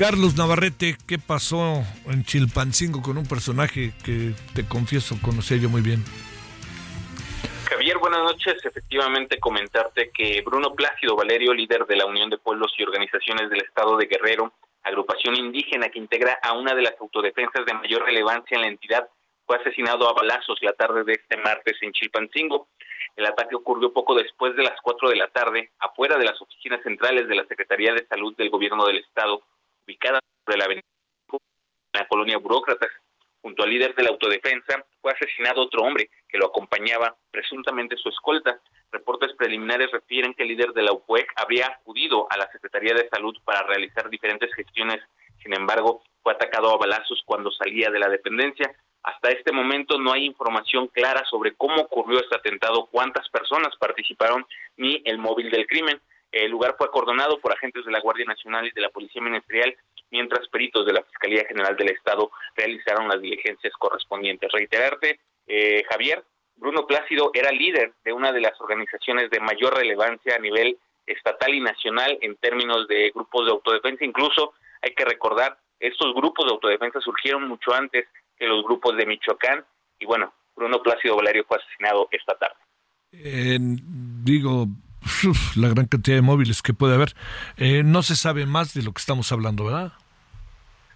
Carlos 0.00 0.34
Navarrete, 0.34 0.96
¿qué 1.06 1.18
pasó 1.18 1.84
en 2.06 2.24
Chilpancingo 2.24 3.02
con 3.02 3.18
un 3.18 3.26
personaje 3.26 3.92
que 4.02 4.32
te 4.54 4.66
confieso 4.66 5.18
conocía 5.20 5.58
yo 5.58 5.68
muy 5.68 5.82
bien? 5.82 6.02
Javier, 7.68 7.98
buenas 7.98 8.22
noches. 8.22 8.64
Efectivamente, 8.64 9.38
comentarte 9.38 10.10
que 10.10 10.40
Bruno 10.40 10.74
Plácido 10.74 11.16
Valerio, 11.16 11.52
líder 11.52 11.84
de 11.84 11.96
la 11.96 12.06
Unión 12.06 12.30
de 12.30 12.38
Pueblos 12.38 12.72
y 12.78 12.82
Organizaciones 12.82 13.50
del 13.50 13.60
Estado 13.60 13.98
de 13.98 14.06
Guerrero, 14.06 14.54
agrupación 14.84 15.36
indígena 15.36 15.90
que 15.90 15.98
integra 15.98 16.38
a 16.42 16.54
una 16.54 16.74
de 16.74 16.80
las 16.80 16.94
autodefensas 16.98 17.66
de 17.66 17.74
mayor 17.74 18.02
relevancia 18.02 18.54
en 18.54 18.62
la 18.62 18.68
entidad, 18.68 19.06
fue 19.44 19.58
asesinado 19.58 20.08
a 20.08 20.14
balazos 20.14 20.56
la 20.62 20.72
tarde 20.72 21.04
de 21.04 21.12
este 21.12 21.36
martes 21.36 21.76
en 21.82 21.92
Chilpancingo. 21.92 22.68
El 23.16 23.26
ataque 23.26 23.54
ocurrió 23.54 23.92
poco 23.92 24.14
después 24.14 24.56
de 24.56 24.62
las 24.62 24.80
4 24.80 25.10
de 25.10 25.16
la 25.16 25.28
tarde, 25.28 25.72
afuera 25.78 26.16
de 26.16 26.24
las 26.24 26.40
oficinas 26.40 26.82
centrales 26.84 27.28
de 27.28 27.34
la 27.34 27.44
Secretaría 27.44 27.92
de 27.92 28.06
Salud 28.06 28.34
del 28.38 28.48
Gobierno 28.48 28.86
del 28.86 28.96
Estado, 28.96 29.42
ubicada 29.90 30.20
sobre 30.44 30.58
la 30.58 30.64
avenida 30.66 30.86
en 31.32 32.00
la 32.00 32.06
colonia 32.06 32.38
Burócratas. 32.38 32.90
Junto 33.42 33.64
al 33.64 33.70
líder 33.70 33.94
de 33.94 34.02
la 34.02 34.10
autodefensa 34.10 34.84
fue 35.00 35.12
asesinado 35.12 35.62
otro 35.62 35.82
hombre 35.82 36.10
que 36.28 36.38
lo 36.38 36.46
acompañaba, 36.46 37.16
presuntamente 37.30 37.96
su 37.96 38.10
escolta. 38.10 38.60
Reportes 38.92 39.32
preliminares 39.36 39.90
refieren 39.90 40.34
que 40.34 40.42
el 40.42 40.50
líder 40.50 40.72
de 40.72 40.82
la 40.82 40.92
UPUEC 40.92 41.32
habría 41.36 41.66
acudido 41.66 42.26
a 42.30 42.36
la 42.36 42.50
Secretaría 42.52 42.94
de 42.94 43.08
Salud 43.08 43.34
para 43.44 43.62
realizar 43.62 44.08
diferentes 44.10 44.52
gestiones. 44.54 45.00
Sin 45.42 45.54
embargo, 45.54 46.02
fue 46.22 46.34
atacado 46.34 46.72
a 46.72 46.76
balazos 46.76 47.22
cuando 47.24 47.50
salía 47.50 47.90
de 47.90 47.98
la 47.98 48.08
dependencia. 48.08 48.70
Hasta 49.02 49.30
este 49.30 49.52
momento 49.52 49.98
no 49.98 50.12
hay 50.12 50.26
información 50.26 50.86
clara 50.88 51.24
sobre 51.30 51.54
cómo 51.54 51.80
ocurrió 51.82 52.20
este 52.20 52.36
atentado, 52.36 52.86
cuántas 52.92 53.28
personas 53.30 53.74
participaron 53.78 54.44
ni 54.76 55.02
el 55.06 55.16
móvil 55.16 55.50
del 55.50 55.66
crimen. 55.66 56.00
El 56.32 56.50
lugar 56.50 56.76
fue 56.78 56.86
acordonado 56.86 57.40
por 57.40 57.52
agentes 57.52 57.84
de 57.84 57.92
la 57.92 58.00
Guardia 58.00 58.24
Nacional 58.24 58.66
y 58.66 58.70
de 58.70 58.80
la 58.80 58.90
Policía 58.90 59.22
Ministerial, 59.22 59.76
mientras 60.10 60.48
peritos 60.48 60.86
de 60.86 60.92
la 60.92 61.02
Fiscalía 61.02 61.44
General 61.46 61.76
del 61.76 61.90
Estado 61.90 62.30
realizaron 62.56 63.08
las 63.08 63.20
diligencias 63.20 63.72
correspondientes. 63.78 64.50
Reiterarte, 64.52 65.20
eh, 65.46 65.82
Javier, 65.88 66.22
Bruno 66.56 66.86
Plácido 66.86 67.30
era 67.34 67.50
líder 67.50 67.92
de 68.04 68.12
una 68.12 68.32
de 68.32 68.40
las 68.40 68.60
organizaciones 68.60 69.30
de 69.30 69.40
mayor 69.40 69.74
relevancia 69.74 70.36
a 70.36 70.38
nivel 70.38 70.78
estatal 71.06 71.54
y 71.54 71.60
nacional 71.60 72.18
en 72.20 72.36
términos 72.36 72.86
de 72.86 73.10
grupos 73.10 73.46
de 73.46 73.52
autodefensa. 73.52 74.04
Incluso 74.04 74.52
hay 74.82 74.94
que 74.94 75.04
recordar, 75.04 75.58
estos 75.78 76.14
grupos 76.14 76.46
de 76.46 76.52
autodefensa 76.52 77.00
surgieron 77.00 77.48
mucho 77.48 77.72
antes 77.72 78.06
que 78.38 78.46
los 78.46 78.62
grupos 78.64 78.96
de 78.96 79.06
Michoacán 79.06 79.64
y 79.98 80.06
bueno, 80.06 80.32
Bruno 80.56 80.82
Plácido 80.82 81.16
Valerio 81.16 81.44
fue 81.44 81.58
asesinado 81.58 82.08
esta 82.10 82.34
tarde. 82.34 82.56
digo, 83.12 84.66
la 85.56 85.68
gran 85.68 85.86
cantidad 85.86 86.16
de 86.16 86.22
móviles 86.22 86.62
que 86.62 86.74
puede 86.74 86.94
haber. 86.94 87.14
Eh, 87.56 87.82
no 87.84 88.02
se 88.02 88.16
sabe 88.16 88.46
más 88.46 88.74
de 88.74 88.82
lo 88.82 88.92
que 88.92 89.00
estamos 89.00 89.30
hablando, 89.32 89.64
¿verdad? 89.64 89.92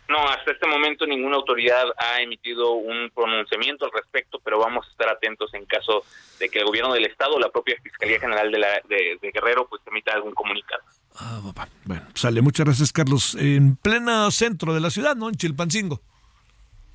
No, 0.08 0.18
hasta 0.28 0.52
este 0.52 0.66
momento 0.66 1.06
ninguna 1.06 1.36
autoridad 1.36 1.86
ha 1.96 2.20
emitido 2.20 2.72
un 2.72 3.10
pronunciamiento 3.14 3.86
al 3.86 3.92
respecto, 3.92 4.38
pero 4.44 4.58
vamos 4.58 4.86
a 4.86 4.90
estar 4.90 5.08
atentos 5.08 5.52
en 5.54 5.64
caso 5.64 6.04
de 6.38 6.50
que 6.50 6.58
el 6.58 6.66
gobierno 6.66 6.92
del 6.92 7.06
estado 7.06 7.36
o 7.36 7.40
la 7.40 7.48
propia 7.48 7.76
Fiscalía 7.82 8.20
General 8.20 8.50
de, 8.50 8.58
la, 8.58 8.68
de, 8.86 9.30
Guerrero 9.32 9.66
pues 9.66 9.80
emita 9.86 10.12
algún 10.12 10.34
comunicado. 10.34 10.82
Ah, 11.16 11.40
bueno, 11.84 12.06
sale. 12.14 12.42
Muchas 12.42 12.66
gracias, 12.66 12.92
Carlos. 12.92 13.34
En 13.36 13.76
pleno 13.76 14.30
centro 14.30 14.74
de 14.74 14.80
la 14.80 14.90
ciudad, 14.90 15.16
¿no? 15.16 15.28
En 15.28 15.36
Chilpancingo. 15.36 16.00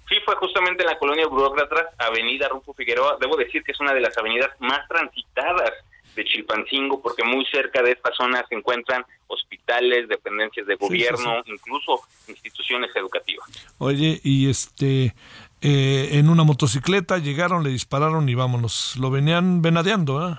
Sí, 0.08 0.16
fue 0.26 0.36
justamente 0.36 0.84
en 0.84 0.90
la 0.90 0.98
colonia 0.98 1.28
Burócrata, 1.28 1.92
Avenida 1.98 2.48
Rufo 2.48 2.74
Figueroa. 2.74 3.18
Debo 3.20 3.38
decir 3.38 3.64
que 3.64 3.72
es 3.72 3.80
una 3.80 3.94
de 3.94 4.02
las 4.02 4.18
avenidas 4.18 4.50
más 4.60 4.88
transitadas 4.88 5.72
de 6.20 6.26
Chilpancingo, 6.26 7.02
porque 7.02 7.24
muy 7.24 7.46
cerca 7.46 7.82
de 7.82 7.92
esta 7.92 8.12
zona 8.14 8.46
se 8.50 8.56
encuentran 8.56 9.06
hospitales, 9.28 10.10
dependencias 10.10 10.68
de 10.68 10.76
gobierno, 10.76 11.42
incluso 11.46 12.02
instituciones 12.28 12.94
educativas. 12.94 13.48
Oye, 13.78 14.20
y 14.24 14.50
este, 14.50 15.16
eh, 15.62 16.10
en 16.12 16.30
una 16.30 16.44
motocicleta 16.44 17.20
llegaron, 17.20 17.64
le 17.64 17.70
dispararon 17.70 18.28
y 18.28 18.36
vámonos. 18.36 18.98
Lo 18.98 19.12
venían 19.12 19.62
venadeando, 19.62 20.30
¿eh? 20.30 20.36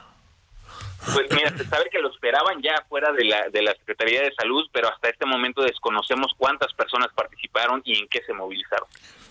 Pues 1.14 1.26
mira, 1.34 1.56
se 1.56 1.64
sabe 1.64 1.88
que 1.90 1.98
lo 1.98 2.10
esperaban 2.12 2.60
ya 2.60 2.84
fuera 2.86 3.10
de 3.12 3.24
la, 3.24 3.48
de 3.48 3.62
la 3.62 3.72
Secretaría 3.72 4.20
de 4.20 4.34
Salud, 4.34 4.68
pero 4.70 4.88
hasta 4.92 5.08
este 5.08 5.24
momento 5.24 5.62
desconocemos 5.62 6.32
cuántas 6.36 6.74
personas 6.74 7.08
participaron 7.14 7.80
y 7.86 7.98
en 7.98 8.06
qué 8.08 8.22
se 8.26 8.34
movilizaron. 8.34 8.86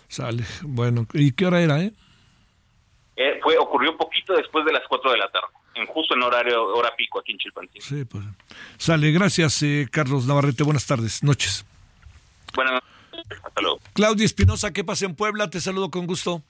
Sale, 0.07 0.43
bueno, 0.63 1.05
¿y 1.13 1.31
qué 1.33 1.45
hora 1.45 1.61
era, 1.61 1.79
eh? 1.79 1.93
eh 3.17 3.39
fue, 3.43 3.55
ocurrió 3.59 3.95
poquito 3.95 4.33
después 4.33 4.65
de 4.65 4.73
las 4.73 4.81
4 4.87 5.11
de 5.11 5.17
la 5.19 5.29
tarde 5.29 5.58
en 5.75 5.85
justo 5.87 6.15
en 6.15 6.23
horario 6.23 6.63
hora 6.67 6.95
pico 6.95 7.19
aquí 7.19 7.31
en 7.31 7.37
Chilpancingo. 7.37 7.85
Sí, 7.85 8.05
pues. 8.05 8.23
Sale, 8.77 9.11
gracias 9.11 9.61
eh, 9.63 9.87
Carlos 9.91 10.25
Navarrete, 10.25 10.63
buenas 10.63 10.85
tardes, 10.85 11.23
noches. 11.23 11.65
Buenas 12.53 12.81
noches, 13.11 13.39
hasta 13.43 13.61
luego. 13.61 13.79
Claudia 13.93 14.25
Espinosa, 14.25 14.71
¿qué 14.71 14.83
pasa 14.83 15.05
en 15.05 15.15
Puebla? 15.15 15.49
Te 15.49 15.61
saludo 15.61 15.89
con 15.91 16.07
gusto. 16.07 16.43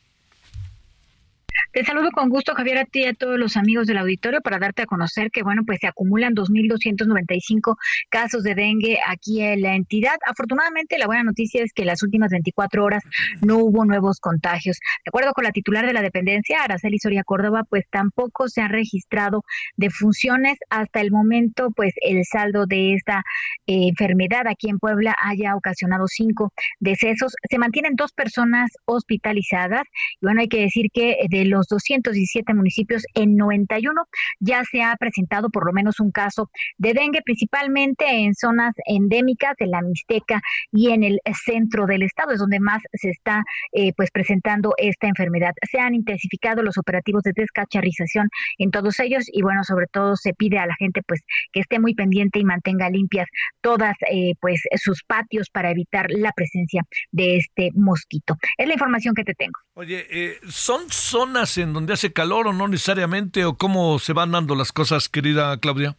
Te 1.71 1.83
saludo 1.83 2.11
con 2.11 2.29
gusto, 2.29 2.53
Javier, 2.55 2.79
a 2.79 2.85
ti 2.85 3.01
y 3.01 3.05
a 3.05 3.13
todos 3.13 3.37
los 3.37 3.57
amigos 3.57 3.87
del 3.87 3.97
auditorio 3.97 4.41
para 4.41 4.59
darte 4.59 4.83
a 4.83 4.85
conocer 4.85 5.31
que, 5.31 5.43
bueno, 5.43 5.63
pues 5.65 5.79
se 5.81 5.87
acumulan 5.87 6.33
2.295 6.33 7.75
casos 8.09 8.43
de 8.43 8.55
dengue 8.55 8.97
aquí 9.07 9.41
en 9.41 9.61
la 9.61 9.75
entidad. 9.75 10.17
Afortunadamente, 10.25 10.97
la 10.97 11.05
buena 11.05 11.23
noticia 11.23 11.63
es 11.63 11.73
que 11.73 11.83
en 11.83 11.87
las 11.87 12.03
últimas 12.03 12.31
24 12.31 12.83
horas 12.83 13.03
no 13.41 13.57
hubo 13.57 13.85
nuevos 13.85 14.19
contagios. 14.19 14.79
De 15.05 15.09
acuerdo 15.09 15.33
con 15.33 15.43
la 15.43 15.51
titular 15.51 15.85
de 15.85 15.93
la 15.93 16.01
dependencia, 16.01 16.63
Araceli 16.63 16.99
Soria 16.99 17.23
Córdoba, 17.23 17.63
pues 17.69 17.85
tampoco 17.89 18.47
se 18.47 18.61
han 18.61 18.69
registrado 18.69 19.43
defunciones. 19.77 20.57
Hasta 20.69 21.01
el 21.01 21.11
momento, 21.11 21.69
pues 21.75 21.93
el 22.01 22.23
saldo 22.25 22.65
de 22.65 22.93
esta 22.93 23.23
eh, 23.67 23.87
enfermedad 23.89 24.47
aquí 24.47 24.69
en 24.69 24.79
Puebla 24.79 25.15
haya 25.21 25.55
ocasionado 25.55 26.07
cinco 26.07 26.51
decesos. 26.79 27.33
Se 27.49 27.57
mantienen 27.57 27.95
dos 27.95 28.11
personas 28.13 28.71
hospitalizadas. 28.85 29.83
Y 30.21 30.25
bueno, 30.25 30.41
hay 30.41 30.47
que 30.47 30.61
decir 30.61 30.87
que 30.93 31.17
de 31.29 31.45
los 31.49 31.59
los 31.59 31.67
217 31.67 32.53
municipios, 32.53 33.03
en 33.13 33.35
91 33.35 34.03
ya 34.39 34.63
se 34.63 34.81
ha 34.81 34.95
presentado 34.95 35.49
por 35.49 35.65
lo 35.65 35.73
menos 35.73 35.99
un 35.99 36.11
caso 36.11 36.49
de 36.77 36.93
dengue, 36.93 37.21
principalmente 37.23 38.05
en 38.07 38.33
zonas 38.33 38.73
endémicas, 38.85 39.55
en 39.59 39.71
la 39.71 39.81
Mixteca 39.81 40.41
y 40.71 40.91
en 40.91 41.03
el 41.03 41.19
centro 41.45 41.85
del 41.85 42.03
estado, 42.03 42.31
es 42.31 42.39
donde 42.39 42.59
más 42.59 42.81
se 42.93 43.09
está 43.09 43.43
eh, 43.73 43.91
pues 43.95 44.09
presentando 44.11 44.73
esta 44.77 45.07
enfermedad. 45.07 45.53
Se 45.69 45.79
han 45.79 45.93
intensificado 45.93 46.63
los 46.63 46.77
operativos 46.77 47.23
de 47.23 47.33
descacharrización 47.35 48.29
en 48.57 48.71
todos 48.71 48.99
ellos 48.99 49.25
y 49.31 49.41
bueno, 49.41 49.63
sobre 49.63 49.87
todo 49.87 50.15
se 50.15 50.33
pide 50.33 50.59
a 50.59 50.65
la 50.65 50.75
gente 50.75 51.01
pues 51.05 51.21
que 51.51 51.59
esté 51.59 51.79
muy 51.79 51.93
pendiente 51.93 52.39
y 52.39 52.45
mantenga 52.45 52.89
limpias 52.89 53.27
todas 53.61 53.95
eh, 54.11 54.33
pues 54.39 54.61
sus 54.77 55.03
patios 55.03 55.49
para 55.51 55.71
evitar 55.71 56.07
la 56.09 56.31
presencia 56.31 56.83
de 57.11 57.37
este 57.37 57.71
mosquito. 57.73 58.35
Es 58.57 58.67
la 58.67 58.73
información 58.73 59.13
que 59.13 59.23
te 59.23 59.33
tengo. 59.33 59.59
Oye, 59.73 60.05
eh, 60.09 60.39
¿son 60.49 60.89
zonas 60.89 61.38
en 61.57 61.73
donde 61.73 61.93
hace 61.93 62.11
calor 62.11 62.47
o 62.47 62.53
no 62.53 62.67
necesariamente? 62.67 63.45
¿O 63.45 63.57
cómo 63.57 63.97
se 63.99 64.11
van 64.13 64.31
dando 64.31 64.55
las 64.55 64.71
cosas, 64.73 65.07
querida 65.07 65.57
Claudia? 65.57 65.95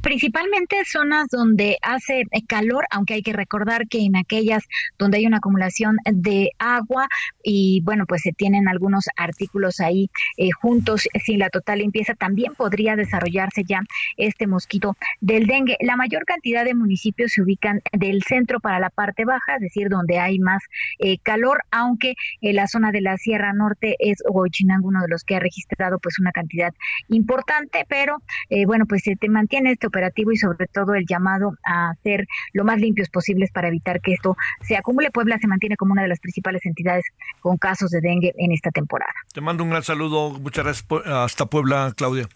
Principalmente 0.00 0.76
zonas 0.84 1.26
donde 1.28 1.76
hace 1.82 2.20
eh, 2.20 2.42
calor, 2.46 2.84
aunque 2.90 3.14
hay 3.14 3.22
que 3.22 3.32
recordar 3.32 3.88
que 3.88 4.04
en 4.04 4.14
aquellas 4.14 4.62
donde 4.96 5.18
hay 5.18 5.26
una 5.26 5.38
acumulación 5.38 5.96
de 6.04 6.52
agua 6.58 7.08
y 7.42 7.80
bueno, 7.82 8.06
pues 8.06 8.22
se 8.22 8.32
tienen 8.32 8.68
algunos 8.68 9.06
artículos 9.16 9.80
ahí 9.80 10.08
eh, 10.36 10.50
juntos 10.52 11.08
sin 11.24 11.40
la 11.40 11.50
total 11.50 11.80
limpieza, 11.80 12.14
también 12.14 12.54
podría 12.54 12.94
desarrollarse 12.94 13.64
ya 13.64 13.80
este 14.16 14.46
mosquito 14.46 14.96
del 15.20 15.46
dengue. 15.46 15.76
La 15.80 15.96
mayor 15.96 16.24
cantidad 16.24 16.64
de 16.64 16.74
municipios 16.74 17.32
se 17.32 17.42
ubican 17.42 17.80
del 17.92 18.22
centro 18.22 18.60
para 18.60 18.78
la 18.78 18.90
parte 18.90 19.24
baja, 19.24 19.56
es 19.56 19.62
decir, 19.62 19.88
donde 19.88 20.20
hay 20.20 20.38
más 20.38 20.62
eh, 21.00 21.18
calor, 21.18 21.64
aunque 21.72 22.14
en 22.40 22.54
la 22.54 22.68
zona 22.68 22.92
de 22.92 23.00
la 23.00 23.16
Sierra 23.16 23.52
Norte 23.52 23.96
es 23.98 24.22
Huachinango 24.28 24.88
uno 24.88 25.02
de 25.02 25.08
los 25.08 25.24
que 25.24 25.36
ha 25.36 25.40
registrado 25.40 25.98
pues 25.98 26.20
una 26.20 26.30
cantidad 26.30 26.72
importante, 27.08 27.84
pero 27.88 28.22
bueno, 28.66 28.86
pues 28.86 29.02
se 29.02 29.16
te 29.16 29.28
mantiene 29.28 29.72
este 29.72 29.88
y 30.32 30.36
sobre 30.36 30.66
todo 30.66 30.94
el 30.94 31.04
llamado 31.06 31.52
a 31.64 31.92
ser 32.02 32.26
lo 32.52 32.64
más 32.64 32.78
limpios 32.78 33.08
posibles 33.08 33.50
para 33.52 33.68
evitar 33.68 34.00
que 34.00 34.14
esto 34.14 34.36
se 34.62 34.76
acumule. 34.76 35.10
Puebla 35.10 35.38
se 35.40 35.46
mantiene 35.46 35.76
como 35.76 35.92
una 35.92 36.02
de 36.02 36.08
las 36.08 36.20
principales 36.20 36.64
entidades 36.64 37.04
con 37.40 37.56
casos 37.56 37.90
de 37.90 38.00
dengue 38.00 38.32
en 38.36 38.52
esta 38.52 38.70
temporada. 38.70 39.12
Te 39.32 39.40
mando 39.40 39.64
un 39.64 39.70
gran 39.70 39.82
saludo. 39.82 40.38
Muchas 40.38 40.64
gracias. 40.64 40.86
Hasta 41.06 41.46
Puebla, 41.46 41.92
Claudia. 41.96 42.28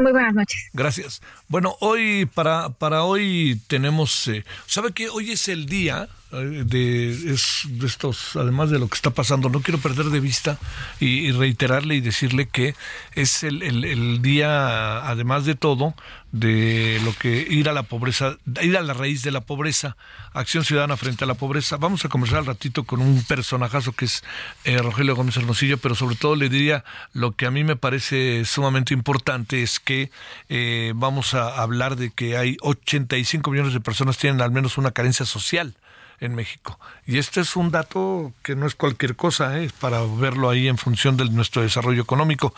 Muy 0.00 0.12
buenas 0.12 0.34
noches. 0.34 0.70
Gracias. 0.72 1.22
Bueno, 1.48 1.76
hoy 1.80 2.26
para, 2.26 2.70
para 2.70 3.04
hoy 3.04 3.60
tenemos, 3.68 4.26
eh, 4.28 4.44
¿sabe 4.66 4.92
que 4.92 5.08
Hoy 5.08 5.30
es 5.30 5.48
el 5.48 5.66
día 5.66 6.08
eh, 6.32 6.64
de, 6.66 7.16
de, 7.16 7.86
estos, 7.86 8.34
además 8.34 8.70
de 8.70 8.80
lo 8.80 8.88
que 8.88 8.96
está 8.96 9.10
pasando, 9.10 9.48
no 9.48 9.60
quiero 9.60 9.78
perder 9.78 10.06
de 10.06 10.18
vista 10.18 10.58
y, 10.98 11.30
reiterarle 11.30 11.94
y 11.94 12.00
decirle 12.00 12.48
que 12.48 12.74
es 13.14 13.44
el, 13.44 13.62
el, 13.62 14.20
día, 14.20 15.08
además 15.08 15.44
de 15.44 15.54
todo, 15.54 15.94
de 16.34 17.00
lo 17.04 17.14
que 17.14 17.46
ir 17.48 17.68
a 17.68 17.72
la 17.72 17.84
pobreza, 17.84 18.38
ir 18.60 18.76
a 18.76 18.82
la 18.82 18.92
raíz 18.92 19.22
de 19.22 19.30
la 19.30 19.42
pobreza, 19.42 19.96
acción 20.32 20.64
ciudadana 20.64 20.96
frente 20.96 21.22
a 21.22 21.28
la 21.28 21.34
pobreza. 21.34 21.76
Vamos 21.76 22.04
a 22.04 22.08
conversar 22.08 22.40
al 22.40 22.46
ratito 22.46 22.82
con 22.82 23.00
un 23.00 23.22
personajazo 23.22 23.92
que 23.92 24.06
es 24.06 24.24
eh, 24.64 24.78
Rogelio 24.78 25.14
Gómez 25.14 25.36
Hermosillo, 25.36 25.78
pero 25.78 25.94
sobre 25.94 26.16
todo 26.16 26.34
le 26.34 26.48
diría 26.48 26.84
lo 27.12 27.36
que 27.36 27.46
a 27.46 27.52
mí 27.52 27.62
me 27.62 27.76
parece 27.76 28.44
sumamente 28.44 28.94
importante 28.94 29.62
es 29.62 29.78
que 29.78 30.10
eh, 30.48 30.92
vamos 30.96 31.34
a 31.34 31.62
hablar 31.62 31.94
de 31.94 32.10
que 32.10 32.36
hay 32.36 32.56
85 32.62 33.52
millones 33.52 33.72
de 33.72 33.80
personas 33.80 34.18
tienen 34.18 34.40
al 34.40 34.50
menos 34.50 34.76
una 34.76 34.90
carencia 34.90 35.26
social 35.26 35.76
en 36.20 36.34
México. 36.34 36.78
Y 37.06 37.18
este 37.18 37.40
es 37.40 37.56
un 37.56 37.70
dato 37.70 38.32
que 38.42 38.56
no 38.56 38.66
es 38.66 38.74
cualquier 38.74 39.16
cosa, 39.16 39.58
¿eh? 39.58 39.64
es 39.64 39.72
para 39.72 40.00
verlo 40.02 40.50
ahí 40.50 40.68
en 40.68 40.78
función 40.78 41.16
de 41.16 41.24
nuestro 41.26 41.62
desarrollo 41.62 42.02
económico. 42.02 42.54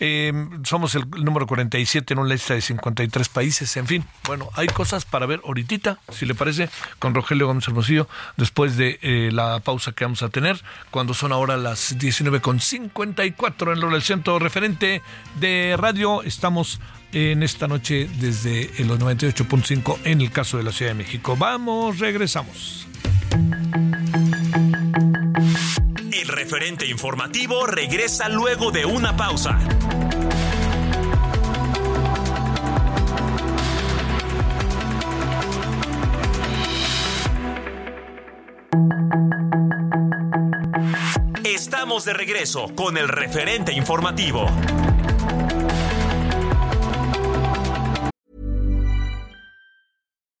Eh, 0.00 0.32
somos 0.64 0.94
el 0.94 1.08
número 1.10 1.46
47 1.46 2.12
en 2.14 2.20
una 2.20 2.34
lista 2.34 2.54
de 2.54 2.60
53 2.60 3.28
países, 3.28 3.76
en 3.76 3.86
fin. 3.86 4.04
Bueno, 4.24 4.48
hay 4.54 4.66
cosas 4.68 5.04
para 5.04 5.26
ver 5.26 5.40
ahorita, 5.44 5.98
si 6.10 6.26
le 6.26 6.34
parece, 6.34 6.68
con 6.98 7.14
Rogelio 7.14 7.46
Gómez 7.46 7.66
Hermosillo, 7.68 8.08
después 8.36 8.76
de 8.76 8.98
eh, 9.02 9.30
la 9.32 9.60
pausa 9.60 9.92
que 9.92 10.04
vamos 10.04 10.22
a 10.22 10.28
tener, 10.28 10.62
cuando 10.90 11.14
son 11.14 11.32
ahora 11.32 11.56
las 11.56 11.96
19.54 11.98 13.76
en 13.76 13.92
el 13.92 14.02
centro 14.02 14.38
referente 14.38 15.02
de 15.40 15.76
radio. 15.78 16.22
Estamos 16.22 16.80
en 17.12 17.42
esta 17.42 17.66
noche 17.68 18.08
desde 18.18 18.62
el 18.78 18.90
98.5 18.90 19.98
en 20.04 20.20
el 20.20 20.30
caso 20.30 20.56
de 20.56 20.62
la 20.62 20.72
Ciudad 20.72 20.92
de 20.92 20.98
México. 20.98 21.36
Vamos, 21.36 21.98
regresamos. 21.98 22.86
El 26.12 26.28
referente 26.28 26.86
informativo 26.86 27.66
regresa 27.66 28.28
luego 28.28 28.70
de 28.70 28.84
una 28.84 29.16
pausa. 29.16 29.58
Estamos 41.44 42.04
de 42.04 42.12
regreso 42.12 42.66
con 42.74 42.96
el 42.96 43.08
referente 43.08 43.72
informativo. 43.72 44.46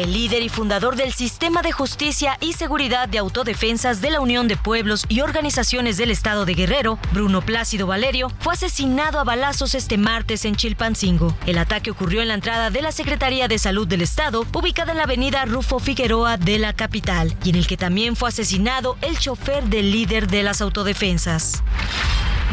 El 0.00 0.14
líder 0.14 0.42
y 0.42 0.48
fundador 0.48 0.96
del 0.96 1.12
Sistema 1.12 1.60
de 1.60 1.72
Justicia 1.72 2.38
y 2.40 2.54
Seguridad 2.54 3.06
de 3.06 3.18
Autodefensas 3.18 4.00
de 4.00 4.10
la 4.10 4.22
Unión 4.22 4.48
de 4.48 4.56
Pueblos 4.56 5.04
y 5.10 5.20
Organizaciones 5.20 5.98
del 5.98 6.10
Estado 6.10 6.46
de 6.46 6.54
Guerrero, 6.54 6.98
Bruno 7.12 7.42
Plácido 7.42 7.86
Valerio, 7.86 8.32
fue 8.40 8.54
asesinado 8.54 9.20
a 9.20 9.24
balazos 9.24 9.74
este 9.74 9.98
martes 9.98 10.46
en 10.46 10.56
Chilpancingo. 10.56 11.36
El 11.44 11.58
ataque 11.58 11.90
ocurrió 11.90 12.22
en 12.22 12.28
la 12.28 12.34
entrada 12.34 12.70
de 12.70 12.80
la 12.80 12.92
Secretaría 12.92 13.46
de 13.46 13.58
Salud 13.58 13.86
del 13.86 14.00
Estado, 14.00 14.46
ubicada 14.54 14.92
en 14.92 14.96
la 14.96 15.04
avenida 15.04 15.44
Rufo 15.44 15.78
Figueroa 15.78 16.38
de 16.38 16.58
la 16.58 16.72
capital, 16.72 17.36
y 17.44 17.50
en 17.50 17.56
el 17.56 17.66
que 17.66 17.76
también 17.76 18.16
fue 18.16 18.30
asesinado 18.30 18.96
el 19.02 19.18
chofer 19.18 19.64
del 19.64 19.90
líder 19.90 20.28
de 20.28 20.42
las 20.42 20.62
autodefensas. 20.62 21.62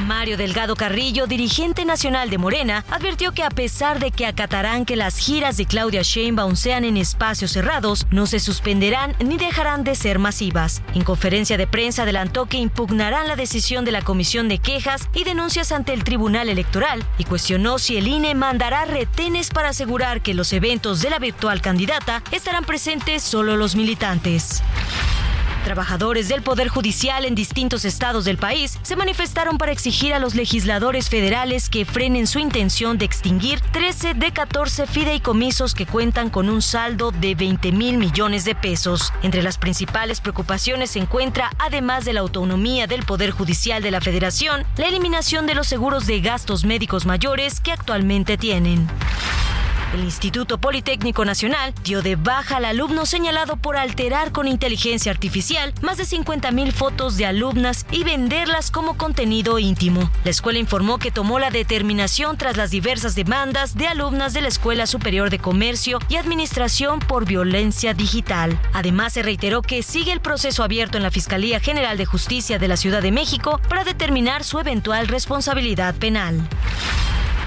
Mario 0.05 0.37
Delgado 0.37 0.75
Carrillo, 0.75 1.27
dirigente 1.27 1.83
nacional 1.85 2.29
de 2.29 2.37
Morena, 2.37 2.85
advirtió 2.91 3.31
que 3.31 3.43
a 3.43 3.49
pesar 3.49 3.99
de 3.99 4.11
que 4.11 4.25
acatarán 4.25 4.85
que 4.85 4.95
las 4.95 5.17
giras 5.17 5.57
de 5.57 5.65
Claudia 5.65 6.01
Sheinbaum 6.03 6.55
sean 6.55 6.85
en 6.85 6.97
espacios 6.97 7.51
cerrados, 7.51 8.05
no 8.11 8.27
se 8.27 8.39
suspenderán 8.39 9.15
ni 9.19 9.37
dejarán 9.37 9.83
de 9.83 9.95
ser 9.95 10.19
masivas. 10.19 10.81
En 10.93 11.03
conferencia 11.03 11.57
de 11.57 11.67
prensa 11.67 12.03
adelantó 12.03 12.45
que 12.45 12.57
impugnarán 12.57 13.27
la 13.27 13.35
decisión 13.35 13.85
de 13.85 13.91
la 13.91 14.01
Comisión 14.01 14.47
de 14.47 14.59
Quejas 14.59 15.09
y 15.13 15.23
Denuncias 15.23 15.71
ante 15.71 15.93
el 15.93 16.03
Tribunal 16.03 16.49
Electoral 16.49 17.03
y 17.17 17.23
cuestionó 17.23 17.79
si 17.79 17.97
el 17.97 18.07
INE 18.07 18.35
mandará 18.35 18.85
retenes 18.85 19.49
para 19.49 19.69
asegurar 19.69 20.21
que 20.21 20.33
los 20.33 20.53
eventos 20.53 21.01
de 21.01 21.09
la 21.09 21.19
virtual 21.19 21.61
candidata 21.61 22.21
estarán 22.31 22.65
presentes 22.65 23.23
solo 23.23 23.57
los 23.57 23.75
militantes. 23.75 24.61
Trabajadores 25.67 26.29
del 26.29 26.43
Poder 26.43 26.69
Judicial 26.69 27.25
en 27.25 27.35
distintos 27.35 27.83
estados 27.83 28.23
del 28.23 28.37
país 28.37 28.79
se 28.83 28.95
manifestaron 28.95 29.57
para 29.57 29.73
exigir 29.73 30.13
a 30.13 30.19
los 30.19 30.33
legisladores 30.33 31.09
federales 31.09 31.67
que 31.67 31.83
frenen 31.83 32.25
su 32.25 32.39
intención 32.39 32.97
de 32.97 33.03
extinguir 33.03 33.59
13 33.73 34.13
de 34.13 34.31
14 34.31 34.87
fideicomisos 34.87 35.75
que 35.75 35.85
cuentan 35.85 36.29
con 36.29 36.47
un 36.47 36.61
saldo 36.61 37.11
de 37.11 37.35
20 37.35 37.73
mil 37.73 37.97
millones 37.97 38.45
de 38.45 38.55
pesos. 38.55 39.11
Entre 39.23 39.43
las 39.43 39.57
principales 39.57 40.21
preocupaciones 40.21 40.91
se 40.91 40.99
encuentra, 40.99 41.51
además 41.59 42.05
de 42.05 42.13
la 42.13 42.21
autonomía 42.21 42.87
del 42.87 43.03
Poder 43.03 43.31
Judicial 43.31 43.83
de 43.83 43.91
la 43.91 43.99
Federación, 43.99 44.63
la 44.77 44.87
eliminación 44.87 45.47
de 45.47 45.55
los 45.55 45.67
seguros 45.67 46.07
de 46.07 46.21
gastos 46.21 46.63
médicos 46.63 47.05
mayores 47.05 47.59
que 47.59 47.73
actualmente 47.73 48.37
tienen. 48.37 48.87
El 49.93 50.03
Instituto 50.03 50.57
Politécnico 50.57 51.23
Nacional 51.23 51.73
dio 51.83 52.01
de 52.01 52.17
baja 52.17 52.57
al 52.57 52.65
alumno 52.65 53.05
señalado 53.05 53.55
por 53.55 53.77
alterar 53.77 54.33
con 54.33 54.47
inteligencia 54.47 55.11
artificial 55.11 55.73
más 55.81 55.97
de 55.97 56.03
50.000 56.03 56.71
fotos 56.73 57.15
de 57.15 57.25
alumnas 57.25 57.85
y 57.89 58.03
venderlas 58.03 58.69
como 58.69 58.97
contenido 58.97 59.59
íntimo. 59.59 60.11
La 60.25 60.31
escuela 60.31 60.59
informó 60.59 60.99
que 60.99 61.09
tomó 61.11 61.39
la 61.39 61.51
determinación 61.51 62.37
tras 62.37 62.57
las 62.57 62.69
diversas 62.69 63.15
demandas 63.15 63.75
de 63.75 63.87
alumnas 63.87 64.33
de 64.33 64.41
la 64.41 64.49
Escuela 64.49 64.87
Superior 64.87 65.29
de 65.29 65.39
Comercio 65.39 65.99
y 66.09 66.17
Administración 66.17 66.99
por 66.99 67.25
violencia 67.25 67.93
digital. 67.93 68.59
Además, 68.73 69.13
se 69.13 69.23
reiteró 69.23 69.61
que 69.61 69.83
sigue 69.83 70.11
el 70.11 70.19
proceso 70.19 70.63
abierto 70.63 70.97
en 70.97 71.03
la 71.03 71.11
Fiscalía 71.11 71.61
General 71.61 71.97
de 71.97 72.05
Justicia 72.05 72.59
de 72.59 72.67
la 72.67 72.77
Ciudad 72.77 73.01
de 73.01 73.11
México 73.11 73.61
para 73.69 73.85
determinar 73.85 74.43
su 74.43 74.59
eventual 74.59 75.07
responsabilidad 75.07 75.95
penal. 75.95 76.47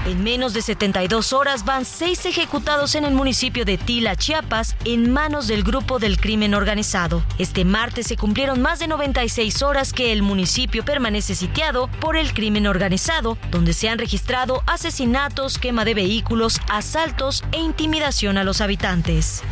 En 0.05 0.23
menos 0.23 0.53
de 0.53 0.63
72 0.63 1.31
horas 1.31 1.63
van 1.63 1.85
seis 1.85 2.25
ejecutados 2.25 2.95
en 2.95 3.05
el 3.05 3.13
municipio 3.13 3.65
de 3.65 3.77
Tila, 3.77 4.15
Chiapas, 4.15 4.75
en 4.83 5.11
manos 5.11 5.45
del 5.45 5.61
grupo 5.61 5.99
del 5.99 6.19
crimen 6.19 6.55
organizado. 6.55 7.23
Este 7.37 7.65
martes 7.65 8.07
se 8.07 8.17
cumplieron 8.17 8.63
más 8.63 8.79
de 8.79 8.87
96 8.87 9.61
horas 9.61 9.93
que 9.93 10.11
el 10.11 10.23
municipio 10.23 10.83
permanece 10.83 11.35
sitiado 11.35 11.87
por 11.99 12.17
el 12.17 12.33
crimen 12.33 12.65
organizado, 12.65 13.37
donde 13.51 13.73
se 13.73 13.89
han 13.89 13.99
registrado 13.99 14.63
asesinatos, 14.65 15.59
quema 15.59 15.85
de 15.85 15.93
vehículos, 15.93 16.59
asaltos 16.67 17.43
e 17.51 17.59
intimidación 17.59 18.39
a 18.39 18.43
los 18.43 18.59
habitantes. 18.59 19.43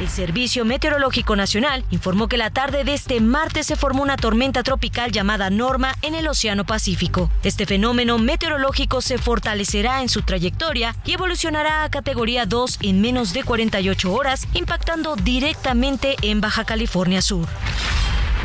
El 0.00 0.08
Servicio 0.08 0.64
Meteorológico 0.64 1.36
Nacional 1.36 1.84
informó 1.90 2.26
que 2.26 2.36
la 2.36 2.50
tarde 2.50 2.82
de 2.82 2.94
este 2.94 3.20
martes 3.20 3.66
se 3.66 3.76
formó 3.76 4.02
una 4.02 4.16
tormenta 4.16 4.64
tropical 4.64 5.12
llamada 5.12 5.50
Norma 5.50 5.94
en 6.02 6.16
el 6.16 6.26
Océano 6.26 6.64
Pacífico. 6.64 7.30
Este 7.44 7.64
fenómeno 7.64 8.18
meteorológico 8.18 9.00
se 9.00 9.18
fortalecerá 9.18 10.02
en 10.02 10.08
su 10.08 10.22
trayectoria 10.22 10.96
y 11.04 11.12
evolucionará 11.12 11.84
a 11.84 11.90
categoría 11.90 12.44
2 12.44 12.78
en 12.82 13.00
menos 13.00 13.32
de 13.34 13.44
48 13.44 14.12
horas, 14.12 14.48
impactando 14.52 15.14
directamente 15.14 16.16
en 16.22 16.40
Baja 16.40 16.64
California 16.64 17.22
Sur. 17.22 17.46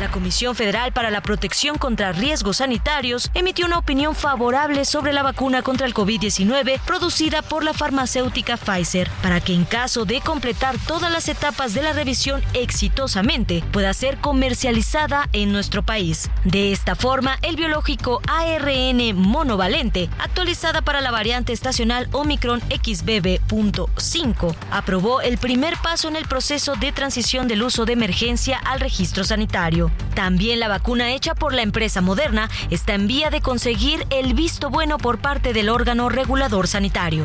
La 0.00 0.10
Comisión 0.10 0.56
Federal 0.56 0.92
para 0.94 1.10
la 1.10 1.20
Protección 1.20 1.76
contra 1.76 2.12
Riesgos 2.12 2.56
Sanitarios 2.56 3.30
emitió 3.34 3.66
una 3.66 3.76
opinión 3.76 4.14
favorable 4.14 4.86
sobre 4.86 5.12
la 5.12 5.22
vacuna 5.22 5.60
contra 5.60 5.86
el 5.86 5.92
COVID-19 5.92 6.80
producida 6.86 7.42
por 7.42 7.64
la 7.64 7.74
farmacéutica 7.74 8.56
Pfizer, 8.56 9.10
para 9.20 9.42
que 9.42 9.52
en 9.52 9.66
caso 9.66 10.06
de 10.06 10.22
completar 10.22 10.78
todas 10.86 11.12
las 11.12 11.28
etapas 11.28 11.74
de 11.74 11.82
la 11.82 11.92
revisión 11.92 12.42
exitosamente 12.54 13.62
pueda 13.72 13.92
ser 13.92 14.16
comercializada 14.16 15.28
en 15.34 15.52
nuestro 15.52 15.82
país. 15.82 16.30
De 16.44 16.72
esta 16.72 16.94
forma, 16.94 17.36
el 17.42 17.56
biológico 17.56 18.22
ARN 18.26 19.14
monovalente, 19.14 20.08
actualizada 20.18 20.80
para 20.80 21.02
la 21.02 21.10
variante 21.10 21.52
estacional 21.52 22.08
Omicron 22.12 22.62
XBB.5, 22.70 24.54
aprobó 24.70 25.20
el 25.20 25.36
primer 25.36 25.76
paso 25.76 26.08
en 26.08 26.16
el 26.16 26.24
proceso 26.24 26.74
de 26.76 26.90
transición 26.90 27.48
del 27.48 27.62
uso 27.62 27.84
de 27.84 27.92
emergencia 27.92 28.56
al 28.56 28.80
registro 28.80 29.24
sanitario. 29.24 29.89
También 30.14 30.60
la 30.60 30.68
vacuna 30.68 31.12
hecha 31.12 31.34
por 31.34 31.54
la 31.54 31.62
empresa 31.62 32.00
Moderna 32.00 32.50
está 32.70 32.94
en 32.94 33.06
vía 33.06 33.30
de 33.30 33.40
conseguir 33.40 34.06
el 34.10 34.34
visto 34.34 34.70
bueno 34.70 34.98
por 34.98 35.18
parte 35.18 35.52
del 35.52 35.68
órgano 35.68 36.08
regulador 36.08 36.68
sanitario. 36.68 37.22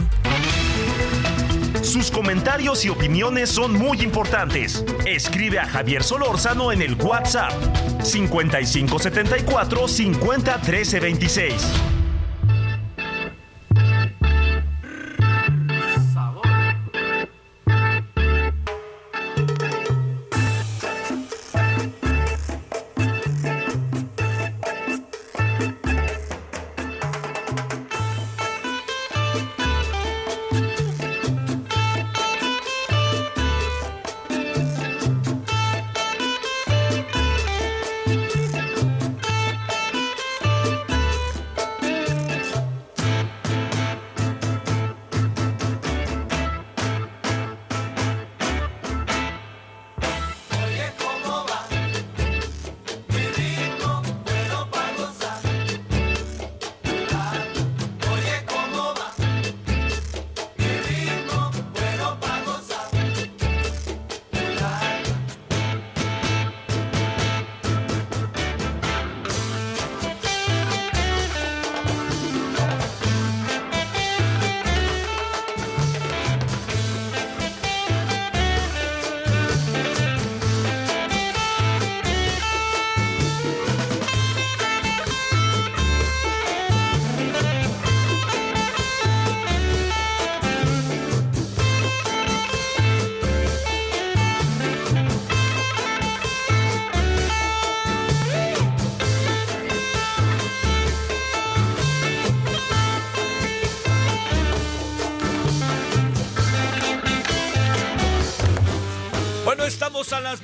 Sus 1.81 2.09
comentarios 2.09 2.83
y 2.83 2.89
opiniones 2.89 3.49
son 3.49 3.73
muy 3.73 4.01
importantes. 4.01 4.83
Escribe 5.05 5.59
a 5.59 5.67
Javier 5.67 6.03
Solórzano 6.03 6.71
en 6.71 6.81
el 6.81 6.95
WhatsApp 6.95 7.51
5574 8.01 9.87
501326. 9.87 11.55
a 11.61 11.63
las 11.65 11.94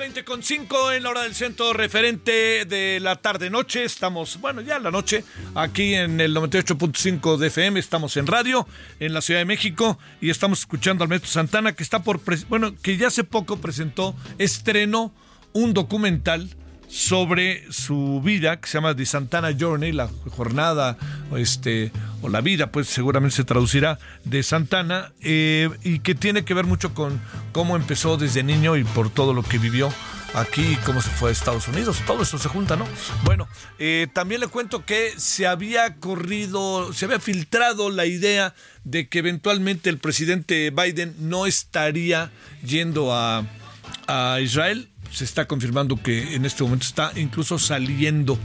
20 0.02 0.24
con 0.24 0.41
5 0.41 0.93
en 0.93 1.04
la 1.04 1.12
hora 1.12 1.22
del 1.22 1.36
centro 1.36 1.74
referente 1.74 2.66
de 2.66 2.99
la 2.99 3.18
tarde-noche. 3.18 3.84
Estamos, 3.84 4.41
bueno, 4.41 4.62
ya 4.62 4.80
la 4.80 4.89
noche, 4.89 5.24
aquí 5.54 5.93
en 5.93 6.20
el 6.20 6.36
98.5 6.36 7.38
de 7.38 7.47
FM. 7.49 7.80
Estamos 7.80 8.18
en 8.18 8.26
radio 8.26 8.68
en 8.99 9.14
la 9.14 9.22
Ciudad 9.22 9.41
de 9.41 9.45
México 9.45 9.99
y 10.20 10.32
estamos 10.32 10.62
escuchando 10.62 11.04
al 11.04 11.10
maestro 11.10 11.30
Santana 11.30 11.74
que 11.74 11.84
está 11.84 12.02
por, 12.02 12.20
bueno, 12.49 12.76
que 12.82 12.97
ya 12.97 13.10
hace 13.10 13.24
poco 13.24 13.58
presentó, 13.58 14.16
estrenó 14.39 15.14
un 15.54 15.76
documental 15.76 16.49
sobre 16.88 17.72
su 17.72 18.24
vida 18.24 18.60
que 18.60 18.70
se 18.70 18.80
llama 18.80 18.95
The 18.95 19.06
Santana 19.06 19.56
Journey, 19.58 19.91
la 19.91 20.10
jornada 20.32 20.97
este, 21.38 21.91
o 22.22 22.30
la 22.30 22.41
vida, 22.41 22.72
pues 22.72 22.88
seguramente 22.88 23.36
se 23.36 23.43
traducirá 23.43 23.99
de 24.24 24.43
Santana, 24.43 25.11
eh, 25.22 25.69
y 25.84 25.99
que 25.99 26.15
tiene 26.15 26.45
que 26.45 26.53
ver 26.53 26.65
mucho 26.65 26.93
con 26.93 27.22
cómo 27.51 27.76
empezó 27.76 28.17
desde 28.17 28.43
niño 28.43 28.78
y 28.78 28.84
por 28.84 29.09
todo 29.09 29.34
lo 29.34 29.43
que 29.43 29.57
vivió 29.57 29.91
aquí, 30.34 30.78
cómo 30.86 31.01
se 31.01 31.09
fue 31.09 31.30
a 31.30 31.34
Estados 31.34 31.67
Unidos, 31.67 32.01
todo 32.05 32.24
eso 32.24 32.38
se 32.38 32.47
junta, 32.47 32.76
¿no? 32.76 32.88
Bueno, 33.24 33.47
eh, 33.80 34.07
también 34.13 34.41
le 34.41 34.47
cuento 34.47 34.86
que 34.86 35.13
se 35.17 35.47
había 35.47 35.95
corrido, 35.95 36.93
se 36.93 37.05
había 37.05 37.19
filtrado 37.19 37.89
la 37.89 38.05
idea 38.05 38.53
de 38.84 39.09
que 39.09 39.19
eventualmente 39.19 39.89
el 39.89 39.97
presidente 39.97 40.72
Biden 40.72 41.15
no 41.19 41.45
estaría 41.45 42.32
yendo 42.63 43.13
a, 43.13 43.45
a 44.07 44.39
Israel 44.41 44.91
se 45.12 45.24
está 45.24 45.45
confirmando 45.47 46.01
que 46.01 46.36
en 46.36 46.45
este 46.45 46.64
momento 46.64 46.86
está 46.86 47.12
incluso 47.16 47.59
saliendo 47.59 48.39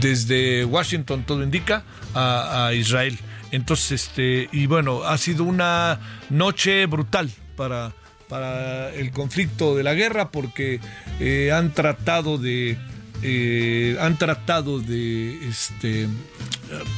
desde 0.00 0.64
Washington, 0.64 1.24
todo 1.24 1.42
indica, 1.42 1.84
a, 2.14 2.72
Israel. 2.74 3.18
Entonces, 3.50 4.02
este, 4.02 4.48
y 4.52 4.66
bueno, 4.66 5.02
ha 5.02 5.18
sido 5.18 5.44
una 5.44 6.00
noche 6.30 6.86
brutal 6.86 7.30
para, 7.56 7.92
para 8.28 8.90
el 8.94 9.10
conflicto 9.10 9.76
de 9.76 9.82
la 9.82 9.94
guerra 9.94 10.30
porque 10.30 10.80
eh, 11.20 11.52
han 11.52 11.72
tratado 11.72 12.38
de 12.38 12.78
eh, 13.22 13.96
han 14.00 14.18
tratado 14.18 14.80
de 14.80 15.48
este 15.48 16.08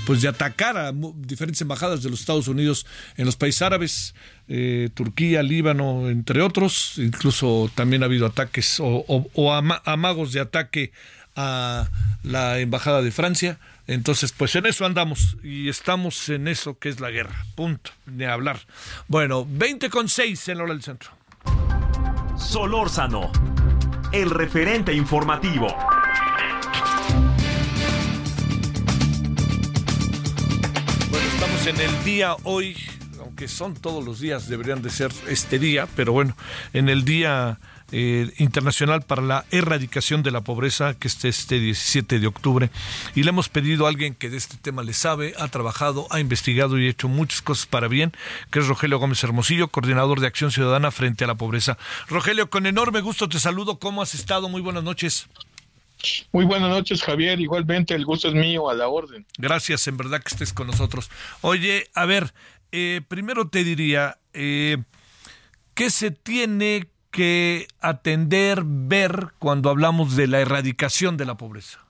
pues 0.07 0.23
de 0.23 0.29
atacar 0.29 0.77
a 0.77 0.93
diferentes 1.17 1.61
embajadas 1.61 2.03
de 2.03 2.11
los 2.11 2.21
Estados 2.21 2.49
Unidos 2.49 2.87
en 3.17 3.27
los 3.27 3.37
países 3.37 3.63
árabes, 3.63 4.15
eh, 4.49 4.91
Turquía, 4.95 5.43
Líbano, 5.43 6.09
entre 6.09 6.43
otros. 6.43 6.95
Incluso 6.99 7.71
también 7.75 8.03
ha 8.03 8.07
habido 8.07 8.27
ataques 8.27 8.79
o, 8.81 9.53
amagos 9.85 10.33
de 10.33 10.41
ataque 10.41 10.93
a 11.37 11.89
la 12.23 12.61
embajada 12.61 13.03
de 13.03 13.11
Francia. 13.11 13.59
Entonces, 13.87 14.33
pues 14.33 14.55
en 14.57 14.67
eso 14.67 14.87
andamos 14.87 15.37
y 15.43 15.69
estamos 15.69 16.29
en 16.29 16.49
eso 16.49 16.79
que 16.79 16.89
es 16.89 17.01
la 17.01 17.11
guerra. 17.11 17.45
Punto. 17.55 17.91
De 18.07 18.27
hablar. 18.27 18.61
Bueno, 19.09 19.47
20 19.49 19.91
con 19.91 20.09
6 20.09 20.49
en 20.49 20.59
la 20.59 20.65
hora 20.65 20.73
del 20.73 20.83
centro. 20.83 21.11
Solórzano, 22.39 23.31
el 24.13 24.31
referente 24.31 24.93
informativo. 24.93 25.69
En 31.67 31.81
el 31.81 32.05
día 32.05 32.37
hoy, 32.43 32.77
aunque 33.21 33.49
son 33.49 33.75
todos 33.75 34.05
los 34.05 34.21
días, 34.21 34.49
deberían 34.49 34.83
de 34.83 34.91
ser 34.91 35.11
este 35.29 35.59
día, 35.59 35.89
pero 35.97 36.13
bueno, 36.13 36.37
en 36.75 36.91
el 36.91 37.07
día 37.07 37.59
eh, 37.91 38.31
internacional 38.37 39.01
para 39.01 39.23
la 39.23 39.47
erradicación 39.51 40.23
de 40.23 40.31
la 40.31 40.43
pobreza, 40.43 40.93
que 40.93 41.09
es 41.09 41.25
este 41.25 41.59
17 41.59 42.19
de 42.19 42.27
octubre, 42.27 42.71
y 43.15 43.23
le 43.23 43.31
hemos 43.31 43.49
pedido 43.49 43.87
a 43.87 43.89
alguien 43.89 44.15
que 44.15 44.29
de 44.29 44.37
este 44.37 44.59
tema 44.59 44.83
le 44.83 44.93
sabe, 44.93 45.33
ha 45.39 45.49
trabajado, 45.49 46.07
ha 46.11 46.21
investigado 46.21 46.79
y 46.79 46.87
hecho 46.87 47.09
muchas 47.09 47.41
cosas 47.41 47.65
para 47.65 47.89
bien, 47.89 48.13
que 48.51 48.59
es 48.59 48.67
Rogelio 48.67 48.99
Gómez 48.99 49.25
Hermosillo, 49.25 49.69
coordinador 49.69 50.21
de 50.21 50.27
Acción 50.27 50.51
Ciudadana 50.51 50.91
frente 50.91 51.25
a 51.25 51.29
la 51.29 51.37
pobreza. 51.37 51.79
Rogelio, 52.09 52.51
con 52.51 52.67
enorme 52.67 53.01
gusto 53.01 53.29
te 53.29 53.41
saludo, 53.41 53.79
¿cómo 53.79 54.03
has 54.03 54.15
estado? 54.15 54.51
Muy 54.51 54.61
buenas 54.61 54.85
noches. 54.85 55.29
Muy 56.33 56.45
buenas 56.45 56.71
noches, 56.71 57.03
Javier. 57.03 57.41
Igualmente, 57.41 57.95
el 57.95 58.05
gusto 58.05 58.29
es 58.29 58.35
mío, 58.35 58.69
a 58.69 58.75
la 58.75 58.89
orden. 58.89 59.27
Gracias, 59.39 59.87
en 59.87 59.97
verdad 59.97 60.23
que 60.23 60.29
estés 60.29 60.53
con 60.53 60.67
nosotros. 60.67 61.11
Oye, 61.41 61.89
a 61.95 62.07
ver, 62.07 62.33
eh, 62.73 63.01
primero 63.07 63.49
te 63.49 63.65
diría, 63.65 64.19
eh, 64.33 64.79
¿qué 65.75 65.91
se 65.91 66.11
tiene 66.11 66.89
que 67.11 67.69
atender, 67.81 68.63
ver 68.65 69.29
cuando 69.39 69.71
hablamos 69.71 70.17
de 70.17 70.27
la 70.27 70.41
erradicación 70.41 71.17
de 71.17 71.25
la 71.25 71.37
pobreza? 71.37 71.85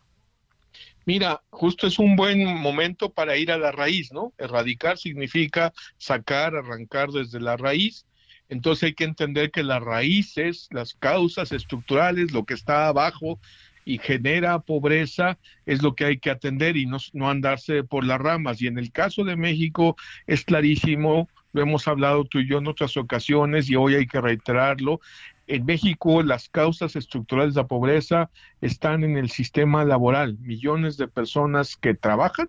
Mira, 1.07 1.43
justo 1.51 1.87
es 1.87 1.99
un 1.99 2.17
buen 2.17 2.45
momento 2.45 3.11
para 3.13 3.37
ir 3.37 3.51
a 3.51 3.59
la 3.59 3.73
raíz, 3.73 4.13
¿no? 4.13 4.33
Erradicar 4.39 4.97
significa 4.97 5.73
sacar, 5.99 6.57
arrancar 6.57 7.11
desde 7.11 7.41
la 7.41 7.57
raíz. 7.57 8.07
Entonces 8.49 8.85
hay 8.85 8.95
que 8.95 9.05
entender 9.05 9.51
que 9.51 9.63
las 9.63 9.83
raíces, 9.83 10.69
las 10.71 10.95
causas 10.95 11.53
estructurales, 11.53 12.33
lo 12.33 12.45
que 12.45 12.55
está 12.55 12.89
abajo, 12.89 13.39
y 13.85 13.99
genera 13.99 14.61
pobreza, 14.61 15.39
es 15.67 15.83
lo 15.83 15.95
que 15.95 16.05
hay 16.05 16.19
que 16.19 16.31
atender 16.31 16.77
y 16.77 16.87
no, 16.87 16.99
no 17.13 17.31
andarse 17.31 17.85
por 17.85 18.05
las 18.05 18.21
ramas. 18.21 18.61
Y 18.63 18.67
en 18.67 18.79
el 18.79 18.93
caso 18.93 19.25
de 19.25 19.37
México 19.37 19.97
es 20.27 20.45
clarísimo, 20.45 21.29
lo 21.53 21.63
hemos 21.63 21.87
hablado 21.87 22.25
tú 22.25 22.41
y 22.41 22.49
yo 22.49 22.59
en 22.59 22.67
otras 22.67 22.97
ocasiones 22.97 23.71
y 23.71 23.77
hoy 23.77 23.95
hay 23.95 24.07
que 24.07 24.21
reiterarlo. 24.21 25.01
En 25.47 25.65
México 25.67 26.23
las 26.23 26.49
causas 26.49 26.97
estructurales 26.97 27.55
de 27.55 27.61
la 27.61 27.67
pobreza 27.67 28.31
están 28.61 29.05
en 29.05 29.17
el 29.17 29.31
sistema 29.31 29.85
laboral. 29.85 30.39
Millones 30.41 30.97
de 30.97 31.09
personas 31.09 31.77
que 31.77 31.95
trabajan, 31.95 32.49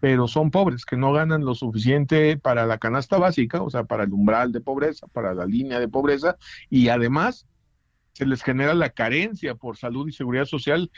pero 0.00 0.26
son 0.26 0.50
pobres, 0.50 0.84
que 0.84 0.96
no 0.96 1.12
ganan 1.12 1.44
lo 1.44 1.54
suficiente 1.54 2.36
para 2.36 2.66
la 2.66 2.78
canasta 2.78 3.16
básica, 3.18 3.62
o 3.62 3.70
sea, 3.70 3.84
para 3.84 4.02
el 4.04 4.12
umbral 4.12 4.50
de 4.50 4.60
pobreza, 4.60 5.06
para 5.06 5.34
la 5.34 5.46
línea 5.46 5.78
de 5.78 5.86
pobreza, 5.86 6.36
y 6.68 6.88
además 6.88 7.46
se 8.12 8.26
les 8.26 8.42
genera 8.42 8.74
la 8.74 8.90
carencia 8.90 9.54
por 9.54 9.76
salud 9.76 10.08
y 10.08 10.12
seguridad 10.12 10.44
social, 10.44 10.90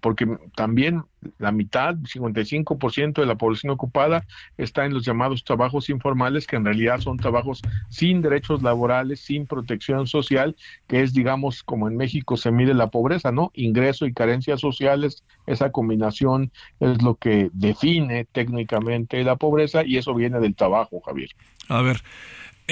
porque 0.00 0.26
también 0.54 1.02
la 1.38 1.52
mitad, 1.52 1.96
55% 1.96 3.20
de 3.20 3.26
la 3.26 3.34
población 3.34 3.70
ocupada 3.70 4.24
está 4.56 4.84
en 4.84 4.94
los 4.94 5.04
llamados 5.04 5.44
trabajos 5.44 5.90
informales, 5.90 6.46
que 6.46 6.56
en 6.56 6.64
realidad 6.64 7.00
son 7.00 7.16
trabajos 7.16 7.60
sin 7.88 8.22
derechos 8.22 8.62
laborales, 8.62 9.20
sin 9.20 9.46
protección 9.46 10.06
social, 10.06 10.56
que 10.86 11.02
es, 11.02 11.12
digamos, 11.12 11.62
como 11.62 11.88
en 11.88 11.96
México 11.96 12.36
se 12.36 12.52
mide 12.52 12.72
la 12.72 12.86
pobreza, 12.86 13.32
¿no? 13.32 13.50
Ingreso 13.54 14.06
y 14.06 14.14
carencias 14.14 14.60
sociales, 14.60 15.24
esa 15.46 15.72
combinación 15.72 16.52
es 16.78 17.02
lo 17.02 17.16
que 17.16 17.50
define 17.52 18.26
técnicamente 18.26 19.22
la 19.24 19.36
pobreza 19.36 19.84
y 19.84 19.96
eso 19.96 20.14
viene 20.14 20.38
del 20.40 20.54
trabajo, 20.54 21.00
Javier. 21.00 21.30
A 21.68 21.82
ver, 21.82 22.02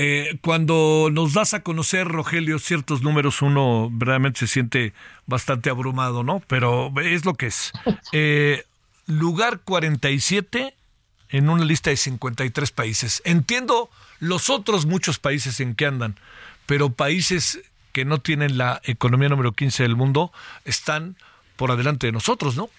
eh, 0.01 0.39
cuando 0.43 1.09
nos 1.11 1.35
das 1.35 1.55
a 1.55 1.65
conocer, 1.65 2.07
Rogelio, 2.07 2.61
ciertos 2.61 3.03
números, 3.03 3.43
uno 3.43 3.91
realmente 3.99 4.39
se 4.39 4.47
siente 4.47 4.93
bastante 5.27 5.71
abrumado, 5.71 6.23
¿no? 6.23 6.41
Pero 6.47 6.93
es 7.03 7.25
lo 7.25 7.35
que 7.35 7.47
es. 7.47 7.73
Eh, 8.13 8.65
lugar 9.07 9.59
47 9.65 10.73
en 11.31 11.49
una 11.49 11.65
lista 11.65 11.91
de 11.91 11.97
53 11.97 12.71
países. 12.71 13.23
Entiendo 13.25 13.91
los 14.21 14.51
otros 14.51 14.87
muchos 14.87 15.19
países 15.19 15.59
en 15.59 15.75
que 15.75 15.87
andan, 15.87 16.15
pero 16.67 16.91
países 16.91 17.61
que 17.91 18.05
no 18.05 18.19
tienen 18.19 18.57
la 18.57 18.81
economía 18.85 19.29
número 19.29 19.51
15 19.51 19.83
del 19.83 19.97
mundo 19.97 20.31
están 20.65 21.17
por 21.57 21.73
adelante 21.73 22.07
de 22.07 22.13
nosotros, 22.13 22.55
¿no? 22.57 22.71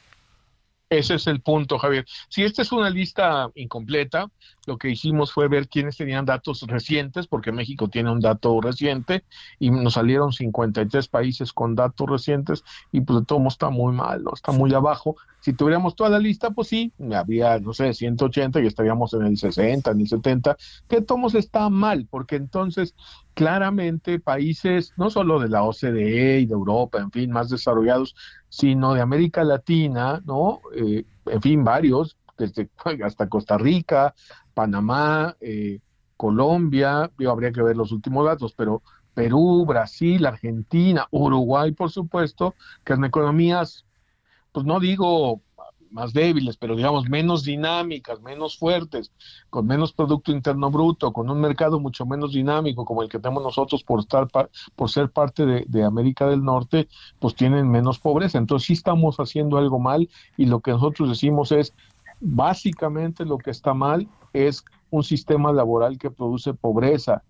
Ese 0.90 1.16
es 1.16 1.28
el 1.28 1.42
punto, 1.42 1.78
Javier. 1.78 2.06
Si 2.30 2.44
esta 2.44 2.62
es 2.62 2.72
una 2.72 2.90
lista 2.90 3.50
incompleta, 3.56 4.32
lo 4.70 4.78
que 4.78 4.90
hicimos 4.90 5.34
fue 5.34 5.48
ver 5.48 5.68
quiénes 5.68 5.98
tenían 5.98 6.26
datos 6.26 6.62
recientes, 6.68 7.26
porque 7.26 7.52
México 7.52 7.88
tiene 7.88 8.12
un 8.12 8.20
dato 8.20 8.62
reciente 8.62 9.24
y 9.58 9.72
nos 9.72 9.96
salieron 9.96 10.32
53 10.32 11.08
países 11.08 11.52
con 11.52 11.74
datos 11.74 12.08
recientes 12.08 12.64
y 12.92 13.02
pues 13.02 13.20
de 13.20 13.26
todo 13.26 13.46
está 13.48 13.72
muy 13.72 13.94
mal, 13.94 14.24
¿no? 14.24 14.32
está 14.34 14.52
muy 14.52 14.72
abajo. 14.74 15.16
Si 15.42 15.54
tuviéramos 15.54 15.96
toda 15.96 16.12
la 16.12 16.20
lista, 16.20 16.52
pues 16.52 16.68
sí, 16.68 16.94
habría, 17.14 17.60
no 17.60 17.74
sé, 17.74 17.94
180 17.94 18.62
y 18.62 18.68
estaríamos 18.68 19.14
en 19.14 19.24
el 19.24 19.38
60, 19.38 19.90
en 19.90 20.02
el 20.02 20.08
70, 20.08 20.56
que 20.88 21.02
todos 21.02 21.34
está 21.34 21.70
mal, 21.70 22.08
porque 22.10 22.36
entonces 22.36 22.94
claramente 23.34 24.20
países, 24.20 24.94
no 24.98 25.10
solo 25.10 25.40
de 25.40 25.50
la 25.50 25.64
OCDE 25.64 26.42
y 26.42 26.46
de 26.46 26.54
Europa, 26.54 27.00
en 27.00 27.10
fin, 27.10 27.32
más 27.32 27.50
desarrollados, 27.50 28.16
sino 28.50 28.94
de 28.94 29.02
América 29.02 29.44
Latina, 29.44 30.22
¿no? 30.26 30.60
Eh, 30.76 31.06
en 31.26 31.42
fin, 31.42 31.64
varios, 31.64 32.19
desde 32.40 32.70
hasta 33.04 33.30
Costa 33.30 33.58
Rica, 33.58 34.16
Panamá, 34.54 35.36
eh, 35.42 35.80
Colombia, 36.18 37.12
yo 37.20 37.32
habría 37.32 37.52
que 37.52 37.62
ver 37.62 37.78
los 37.78 37.92
últimos 37.92 38.26
datos, 38.26 38.54
pero 38.54 38.82
Perú, 39.14 39.66
Brasil, 39.66 40.26
Argentina, 40.26 41.08
Uruguay, 41.12 41.72
por 41.72 41.92
supuesto, 41.92 42.56
que 42.84 42.94
en 42.94 43.06
economías, 43.06 43.86
pues 44.52 44.66
no 44.66 44.80
digo 44.80 45.42
más 45.92 46.14
débiles, 46.14 46.58
pero 46.58 46.76
digamos 46.76 47.10
menos 47.10 47.44
dinámicas, 47.44 48.22
menos 48.22 48.58
fuertes, 48.58 49.12
con 49.50 49.66
menos 49.68 49.94
Producto 49.94 50.32
Interno 50.32 50.70
Bruto, 50.70 51.12
con 51.12 51.30
un 51.30 51.40
mercado 51.40 51.80
mucho 51.80 52.06
menos 52.06 52.34
dinámico 52.34 52.86
como 52.86 53.04
el 53.04 53.10
que 53.10 53.20
tenemos 53.20 53.44
nosotros 53.44 53.84
por, 53.84 54.02
estar 54.02 54.28
por 54.76 54.90
ser 54.90 55.10
parte 55.10 55.46
de, 55.46 55.84
América 55.84 56.28
del 56.28 56.44
Norte, 56.44 56.88
pues 57.20 57.36
tienen 57.36 57.70
menos 57.70 58.00
pobreza. 58.00 58.38
Entonces 58.38 58.68
sí 58.68 58.74
estamos 58.74 59.18
haciendo 59.18 59.58
algo 59.58 59.80
mal 59.80 60.10
y 60.38 60.46
lo 60.46 60.60
que 60.60 60.72
nosotros 60.72 61.10
decimos 61.10 61.52
es, 61.52 61.74
básicamente 62.20 63.26
lo 63.26 63.38
que 63.38 63.52
está 63.52 63.74
mal 63.74 64.08
es 64.34 64.64
un 64.90 65.04
sistema 65.04 65.52
laboral 65.52 65.98
que 65.98 66.12
produce 66.12 66.54
pobreza 66.54 67.24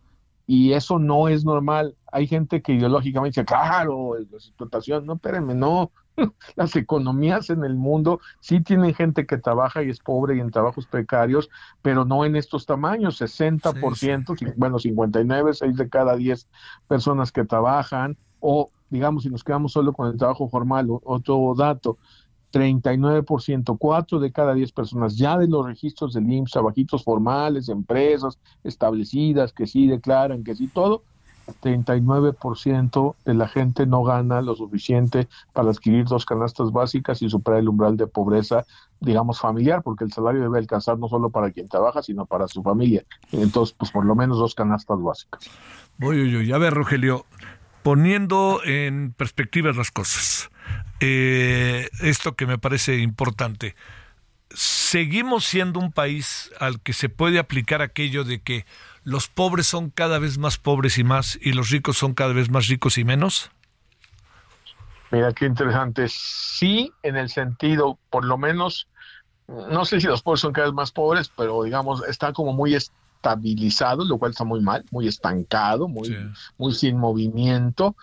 y 0.52 0.74
eso 0.74 0.98
no 0.98 1.28
es 1.28 1.46
normal. 1.46 1.96
Hay 2.12 2.26
gente 2.26 2.64
que 2.64 2.74
ideológicamente 2.74 3.42
dice, 3.42 3.46
claro, 3.46 4.16
la 4.16 4.38
explotación, 4.38 5.06
no, 5.06 5.14
espérenme, 5.14 5.54
no, 5.54 5.92
las 6.56 6.76
economías 6.76 7.52
en 7.52 7.64
el 7.64 7.76
mundo 7.76 8.20
sí 8.40 8.60
tienen 8.62 8.96
gente 8.96 9.28
que 9.28 9.38
trabaja 9.38 9.84
y 9.84 9.92
es 9.92 10.00
pobre 10.00 10.38
y 10.38 10.40
en 10.40 10.50
trabajos 10.50 10.88
precarios, 10.88 11.52
pero 11.84 12.04
no 12.04 12.26
en 12.26 12.36
estos 12.36 12.66
tamaños, 12.66 13.22
60%, 13.22 14.56
bueno, 14.58 14.80
59, 14.80 15.54
6 15.54 15.76
de 15.78 15.88
cada 15.88 16.16
10 16.16 16.48
personas 16.88 17.32
que 17.32 17.46
trabajan, 17.46 18.18
o 18.40 18.72
digamos, 18.90 19.24
si 19.24 19.30
nos 19.30 19.44
quedamos 19.44 19.72
solo 19.72 19.94
con 19.94 20.08
el 20.08 20.18
trabajo 20.18 20.50
formal, 20.50 20.88
otro 21.04 21.54
dato, 21.56 22.00
39%, 22.52 23.78
4 23.78 24.20
de 24.20 24.32
cada 24.32 24.54
10 24.54 24.72
personas 24.72 25.18
ya 25.18 25.38
de 25.38 25.48
los 25.48 25.66
registros 25.66 26.14
del 26.14 26.32
IMSS, 26.32 26.52
trabajitos 26.52 27.04
formales, 27.04 27.70
empresas 27.70 28.40
establecidas 28.64 29.54
que 29.54 29.68
sí 29.68 29.88
declaran, 29.88 30.44
que 30.44 30.56
sí 30.56 30.68
todo, 30.68 31.04
39% 31.62 33.16
de 33.26 33.34
la 33.34 33.48
gente 33.48 33.86
no 33.86 34.04
gana 34.04 34.42
lo 34.42 34.56
suficiente 34.56 35.28
para 35.54 35.70
adquirir 35.72 36.06
dos 36.06 36.26
canastas 36.26 36.72
básicas 36.72 37.22
y 37.22 37.30
superar 37.30 37.60
el 37.60 37.70
umbral 37.70 37.98
de 37.98 38.08
pobreza, 38.08 38.66
digamos, 39.00 39.40
familiar, 39.40 39.82
porque 39.84 40.04
el 40.04 40.12
salario 40.12 40.42
debe 40.42 40.60
alcanzar 40.60 40.98
no 40.98 41.08
solo 41.08 41.30
para 41.30 41.52
quien 41.52 41.68
trabaja, 41.68 42.02
sino 42.02 42.26
para 42.26 42.48
su 42.48 42.62
familia. 42.62 43.04
Entonces, 43.32 43.76
pues 43.78 43.92
por 43.92 44.06
lo 44.06 44.16
menos 44.16 44.38
dos 44.38 44.56
canastas 44.56 45.02
básicas. 45.02 45.50
Uy, 46.00 46.22
uy, 46.22 46.36
uy. 46.38 46.52
A 46.52 46.58
ver, 46.58 46.74
Rogelio, 46.74 47.26
poniendo 47.84 48.62
en 48.64 49.14
perspectiva 49.14 49.72
las 49.72 49.92
cosas, 49.92 50.50
eh, 51.00 51.90
esto 52.02 52.36
que 52.36 52.46
me 52.46 52.58
parece 52.58 52.98
importante, 52.98 53.76
seguimos 54.52 55.46
siendo 55.46 55.80
un 55.80 55.92
país 55.92 56.52
al 56.60 56.82
que 56.82 56.94
se 56.94 57.10
puede 57.10 57.40
aplicar 57.40 57.82
aquello 57.82 58.24
de 58.24 58.42
que 58.42 58.66
los 59.04 59.28
pobres 59.28 59.68
son 59.68 59.90
cada 59.90 60.20
vez 60.20 60.38
más 60.38 60.58
pobres 60.58 60.98
y 60.98 61.04
más 61.04 61.40
y 61.42 61.54
los 61.54 61.70
ricos 61.70 61.98
son 61.98 62.14
cada 62.14 62.34
vez 62.34 62.50
más 62.50 62.68
ricos 62.68 62.98
y 62.98 63.04
menos? 63.04 63.52
Mira, 65.12 65.34
qué 65.34 65.46
interesante. 65.46 66.06
Sí, 66.10 66.92
en 67.02 67.16
el 67.18 67.30
sentido, 67.30 67.98
por 68.10 68.26
lo 68.26 68.38
menos, 68.38 68.88
no 69.48 69.86
sé 69.86 70.00
si 70.00 70.08
los 70.08 70.22
pobres 70.22 70.42
son 70.42 70.54
cada 70.54 70.68
vez 70.68 70.76
más 70.76 70.92
pobres, 70.92 71.32
pero 71.36 71.64
digamos, 71.64 72.04
está 72.08 72.34
como 72.34 72.54
muy 72.54 72.76
estabilizado, 72.76 74.06
lo 74.06 74.18
cual 74.18 74.32
está 74.32 74.44
muy 74.44 74.62
mal, 74.62 74.86
muy 74.92 75.08
estancado, 75.08 75.88
muy, 75.88 76.16
muy 76.58 76.74
sin 76.74 76.98
movimiento 76.98 77.96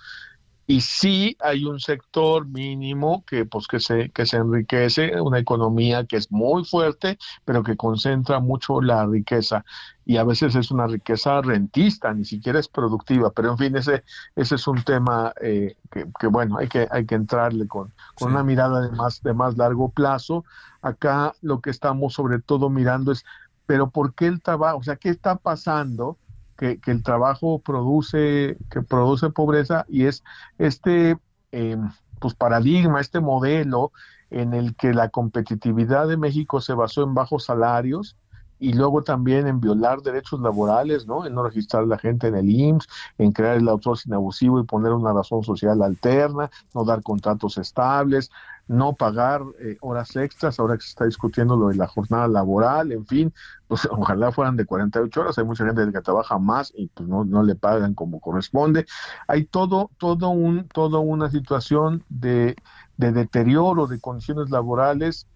y 0.67 0.81
sí 0.81 1.37
hay 1.41 1.65
un 1.65 1.79
sector 1.79 2.47
mínimo 2.47 3.25
que 3.27 3.45
pues 3.45 3.69
que 3.69 3.79
se 3.79 4.11
que 4.11 4.27
se 4.27 4.39
enriquece 4.39 5.21
una 5.21 5.39
economía 5.39 6.05
que 6.05 6.17
es 6.17 6.33
muy 6.33 6.65
fuerte 6.65 7.19
pero 7.45 7.63
que 7.63 7.77
concentra 7.77 8.41
mucho 8.41 8.81
la 8.81 9.07
riqueza. 9.07 9.65
Y 10.05 10.19
a 10.19 10.25
veces 10.25 10.55
es 10.55 10.71
una 10.71 10.87
riqueza 10.87 11.41
rentista 11.41 12.13
ni 12.13 12.25
siquiera 12.25 12.59
es 12.59 12.69
productiva 12.69 13.31
pero 13.31 13.53
en 13.53 13.59
fin 13.59 13.77
ese 13.77 14.03
ese 14.35 14.57
es 14.57 14.67
un 14.67 14.83
tema 14.83 15.33
eh, 15.41 15.77
que, 15.91 16.27
bueno 16.27 16.59
hay 16.59 16.69
que 16.69 16.89
hay 16.91 17.07
que 17.07 17.15
entrarle 17.15 17.69
con, 17.69 17.93
con 18.17 18.33
una 18.33 18.43
mirada 18.43 18.81
de 18.81 18.91
más 18.91 19.23
de 19.23 19.35
más 19.35 19.57
largo 19.57 19.91
plazo. 19.91 20.45
Acá 20.83 21.35
lo 21.43 21.61
que 21.61 21.71
estamos 21.71 22.15
sobre 22.15 22.41
todo 22.41 22.71
mirando 22.71 23.13
es 23.13 23.25
pero 23.67 23.91
por 23.91 24.15
qué 24.15 24.27
el 24.27 24.43
trabajo 24.43 24.79
o 24.79 24.83
sea 24.83 24.97
qué 24.97 25.11
está 25.11 25.37
pasando 25.37 26.19
que, 26.57 26.81
el 26.87 27.03
trabajo 27.03 27.61
produce, 27.61 28.57
que 28.71 28.83
produce 28.83 29.31
pobreza 29.31 29.85
y 29.89 30.07
es 30.07 30.25
este 30.59 31.19
em, 31.53 31.91
pues 32.21 32.35
paradigma, 32.35 33.01
este 33.01 33.21
modelo 33.21 33.93
en 34.31 34.55
el 34.55 34.75
que 34.75 34.93
la 34.93 35.09
competitividad 35.09 36.09
de 36.09 36.17
México 36.17 36.61
se 36.61 36.75
basó 36.75 37.05
en 37.05 37.15
bajos 37.15 37.45
salarios, 37.45 38.17
y 38.59 38.73
luego 38.73 39.03
también 39.03 39.47
en 39.47 39.61
violar 39.61 40.01
derechos 40.01 40.41
laborales, 40.41 41.07
¿no? 41.07 41.27
En 41.27 41.35
no 41.35 41.43
registrar 41.43 41.83
a 41.83 41.87
la 41.87 41.99
gente 41.99 42.29
en 42.29 42.37
el 42.37 42.49
IMSS, 42.49 42.89
en 43.19 43.33
crear 43.33 43.57
el 43.57 43.69
outsourcing 43.69 44.15
abusivo 44.15 44.61
y 44.61 44.65
poner 44.65 44.93
una 44.93 45.13
razón 45.13 45.43
social 45.43 45.83
alterna, 45.83 46.51
no 46.75 46.85
dar 46.85 47.03
contratos 47.03 47.59
estables, 47.59 48.31
no 48.69 48.95
pagar 48.95 49.43
eh, 49.61 49.77
horas 49.81 50.17
extras, 50.17 50.59
ahora 50.59 50.77
que 50.77 50.83
se 50.83 50.89
está 50.91 51.05
discutiendo 51.05 51.57
lo 51.57 51.69
de 51.69 51.77
la 51.77 51.87
jornada 51.87 52.27
laboral, 52.29 52.93
en 52.93 53.07
fin, 53.07 53.33
pues 53.69 53.87
ojalá 53.91 54.33
fueran 54.33 54.57
de 54.57 54.65
48 54.65 55.21
horas, 55.21 55.39
hay 55.39 55.45
mucha 55.45 55.65
gente 55.65 55.91
que 55.93 56.01
trabaja 56.01 56.39
más 56.39 56.73
y 56.75 56.89
pues 56.89 57.09
no, 57.09 57.25
no 57.25 57.43
le 57.43 57.55
pagan 57.55 57.95
como 57.95 58.21
corresponde. 58.21 58.87
Hay 59.29 59.45
todo, 59.45 59.91
todo 59.99 60.31
un, 60.31 60.69
todo 60.69 61.01
una 61.01 61.31
situación 61.31 62.05
de, 62.09 62.57
de 62.97 63.13
deterioro 63.13 63.87
de 63.87 64.01
condiciones 64.01 64.51
laborales 64.51 65.27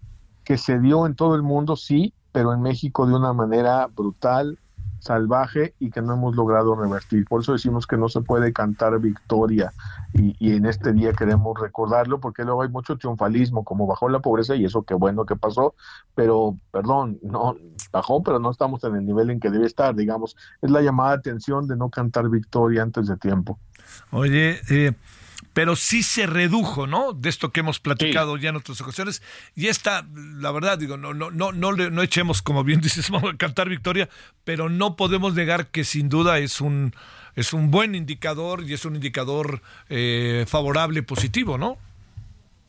que 0.43 0.57
se 0.57 0.79
dio 0.79 1.05
en 1.05 1.15
todo 1.15 1.35
el 1.35 1.43
mundo, 1.43 1.75
sí, 1.75 2.13
pero 2.31 2.53
en 2.53 2.61
México 2.61 3.05
de 3.05 3.13
una 3.15 3.33
manera 3.33 3.87
brutal, 3.87 4.59
salvaje 5.01 5.73
y 5.79 5.91
que 5.91 6.01
no 6.01 6.13
hemos 6.13 6.35
logrado 6.35 6.75
revertir. 6.75 7.25
Por 7.25 7.41
eso 7.41 7.53
decimos 7.53 7.87
que 7.87 7.97
no 7.97 8.07
se 8.07 8.21
puede 8.21 8.53
cantar 8.53 8.99
victoria 8.99 9.73
y, 10.13 10.35
y, 10.39 10.55
en 10.55 10.65
este 10.65 10.93
día 10.93 11.13
queremos 11.13 11.59
recordarlo 11.59 12.19
porque 12.19 12.43
luego 12.43 12.61
hay 12.61 12.69
mucho 12.69 12.97
triunfalismo, 12.97 13.63
como 13.63 13.87
bajó 13.87 14.09
la 14.09 14.19
pobreza 14.19 14.55
y 14.55 14.65
eso 14.65 14.83
qué 14.83 14.93
bueno 14.93 15.25
que 15.25 15.35
pasó, 15.35 15.75
pero 16.15 16.57
perdón, 16.71 17.19
no 17.23 17.55
bajó, 17.91 18.23
pero 18.23 18.39
no 18.39 18.51
estamos 18.51 18.83
en 18.83 18.95
el 18.95 19.05
nivel 19.05 19.29
en 19.29 19.39
que 19.39 19.49
debe 19.49 19.65
estar, 19.65 19.95
digamos. 19.95 20.37
Es 20.61 20.69
la 20.71 20.81
llamada 20.81 21.13
atención 21.13 21.67
de 21.67 21.75
no 21.75 21.89
cantar 21.89 22.29
victoria 22.29 22.83
antes 22.83 23.07
de 23.07 23.17
tiempo. 23.17 23.59
Oye, 24.11 24.59
eh, 24.69 24.93
pero 25.53 25.75
sí 25.75 26.03
se 26.03 26.27
redujo, 26.27 26.87
¿no? 26.87 27.13
De 27.13 27.29
esto 27.29 27.51
que 27.51 27.59
hemos 27.59 27.79
platicado 27.79 28.37
ya 28.37 28.49
en 28.49 28.55
otras 28.55 28.79
ocasiones. 28.81 29.21
Y 29.55 29.67
esta, 29.67 30.07
la 30.13 30.51
verdad, 30.51 30.77
digo, 30.77 30.97
no, 30.97 31.13
no, 31.13 31.31
no, 31.31 31.51
no, 31.51 31.71
no 31.71 32.01
echemos, 32.01 32.41
como 32.41 32.63
bien 32.63 32.81
dices, 32.81 33.09
vamos 33.09 33.33
a 33.33 33.37
cantar 33.37 33.69
victoria, 33.69 34.09
pero 34.43 34.69
no 34.69 34.95
podemos 34.95 35.33
negar 35.33 35.67
que 35.67 35.83
sin 35.83 36.09
duda 36.09 36.39
es 36.39 36.61
un, 36.61 36.93
es 37.35 37.53
un 37.53 37.71
buen 37.71 37.95
indicador 37.95 38.63
y 38.67 38.73
es 38.73 38.85
un 38.85 38.95
indicador 38.95 39.61
eh, 39.89 40.45
favorable, 40.47 41.03
positivo, 41.03 41.57
¿no? 41.57 41.77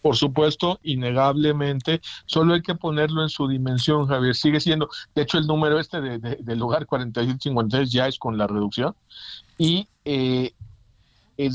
Por 0.03 0.16
supuesto, 0.16 0.81
innegablemente, 0.83 2.01
solo 2.27 2.55
hay 2.55 2.62
que 2.62 2.75
ponerlo 2.75 3.23
en 3.23 3.29
su 3.29 3.47
dimensión, 3.47 4.09
Javier. 4.09 4.35
Sigue 4.35 4.59
siendo, 4.59 4.91
de 5.14 5.23
hecho, 5.23 5.39
el 5.39 5.47
número 5.47 5.79
este 5.79 6.01
de, 6.01 6.18
de, 6.18 6.37
del 6.41 6.59
lugar 6.59 6.87
4853 6.87 7.93
ya 7.93 8.09
es 8.09 8.18
con 8.18 8.37
la 8.37 8.49
reducción. 8.49 8.97
Y 9.59 9.87
eh, 10.05 10.55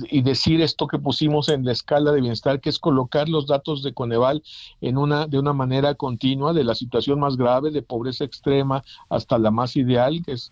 y 0.09 0.21
decir 0.21 0.61
esto 0.61 0.88
que 0.88 0.99
pusimos 0.99 1.49
en 1.49 1.65
la 1.65 1.71
escala 1.71 2.11
de 2.11 2.21
bienestar, 2.21 2.59
que 2.59 2.69
es 2.69 2.79
colocar 2.79 3.29
los 3.29 3.47
datos 3.47 3.83
de 3.83 3.93
Coneval 3.93 4.43
en 4.81 4.97
una, 4.97 5.27
de 5.27 5.39
una 5.39 5.53
manera 5.53 5.95
continua, 5.95 6.53
de 6.53 6.63
la 6.63 6.75
situación 6.75 7.19
más 7.19 7.38
grave, 7.38 7.71
de 7.71 7.81
pobreza 7.81 8.23
extrema, 8.23 8.83
hasta 9.09 9.38
la 9.38 9.51
más 9.51 9.75
ideal, 9.75 10.21
que 10.25 10.33
es, 10.33 10.51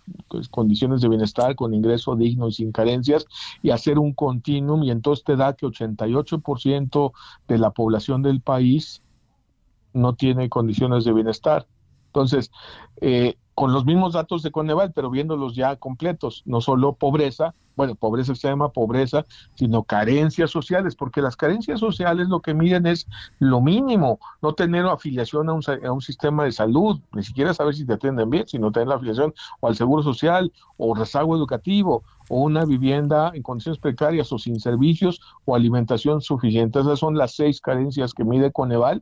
condiciones 0.51 1.01
de 1.01 1.09
bienestar 1.09 1.55
con 1.55 1.73
ingreso 1.73 2.15
digno 2.15 2.47
y 2.47 2.53
sin 2.53 2.71
carencias, 2.71 3.25
y 3.61 3.71
hacer 3.71 3.99
un 3.99 4.13
continuum, 4.13 4.83
y 4.83 4.91
entonces 4.91 5.23
te 5.23 5.36
da 5.36 5.53
que 5.53 5.65
88% 5.65 7.11
de 7.47 7.57
la 7.57 7.71
población 7.71 8.21
del 8.21 8.41
país 8.41 9.01
no 9.93 10.13
tiene 10.13 10.49
condiciones 10.49 11.05
de 11.05 11.13
bienestar. 11.13 11.67
Entonces, 12.07 12.51
eh, 13.01 13.38
con 13.56 13.72
los 13.72 13.86
mismos 13.86 14.14
datos 14.14 14.43
de 14.43 14.51
Coneval, 14.51 14.91
pero 14.93 15.10
viéndolos 15.10 15.56
ya 15.56 15.78
completos, 15.78 16.43
no 16.45 16.60
solo 16.60 16.93
pobreza, 16.93 17.56
bueno, 17.78 17.95
pobreza 17.95 18.34
extrema, 18.34 18.70
pobreza, 18.70 19.26
sino 19.56 19.84
carencias 19.84 20.51
sociales, 20.51 20.95
porque 20.95 21.22
las 21.22 21.38
carencias 21.38 21.80
sociales 21.80 22.28
lo 22.28 22.41
que 22.41 22.53
miden 22.53 22.86
es 22.86 23.08
lo 23.39 23.62
mínimo, 23.62 24.20
no 24.41 24.53
tener 24.53 24.86
afiliación 24.86 25.49
a 25.49 25.53
un, 25.53 25.62
a 25.86 25.91
un 25.91 26.01
sistema 26.01 26.43
de 26.43 26.51
salud, 26.51 26.99
ni 27.14 27.24
siquiera 27.24 27.53
saber 27.53 27.76
si 27.76 27.86
te 27.86 27.93
atienden 27.93 28.30
bien, 28.30 28.45
sino 28.45 28.74
tener 28.74 28.89
la 28.89 28.95
afiliación 28.95 29.34
o 29.62 29.68
al 29.68 29.76
seguro 29.78 30.03
social, 30.03 30.51
o 30.76 30.93
rezago 30.93 31.36
educativo, 31.38 32.03
o 32.28 32.41
una 32.41 32.66
vivienda 32.66 33.32
en 33.34 33.41
condiciones 33.41 33.80
precarias 33.80 34.34
o 34.34 34.38
sin 34.38 34.60
servicios 34.60 35.22
o 35.45 35.56
alimentación 35.56 36.22
suficiente. 36.22 36.80
Esas 36.80 36.99
son 36.99 37.18
las 37.18 37.36
seis 37.36 37.62
carencias 37.62 38.14
que 38.14 38.26
mide 38.26 38.51
Coneval 38.51 39.01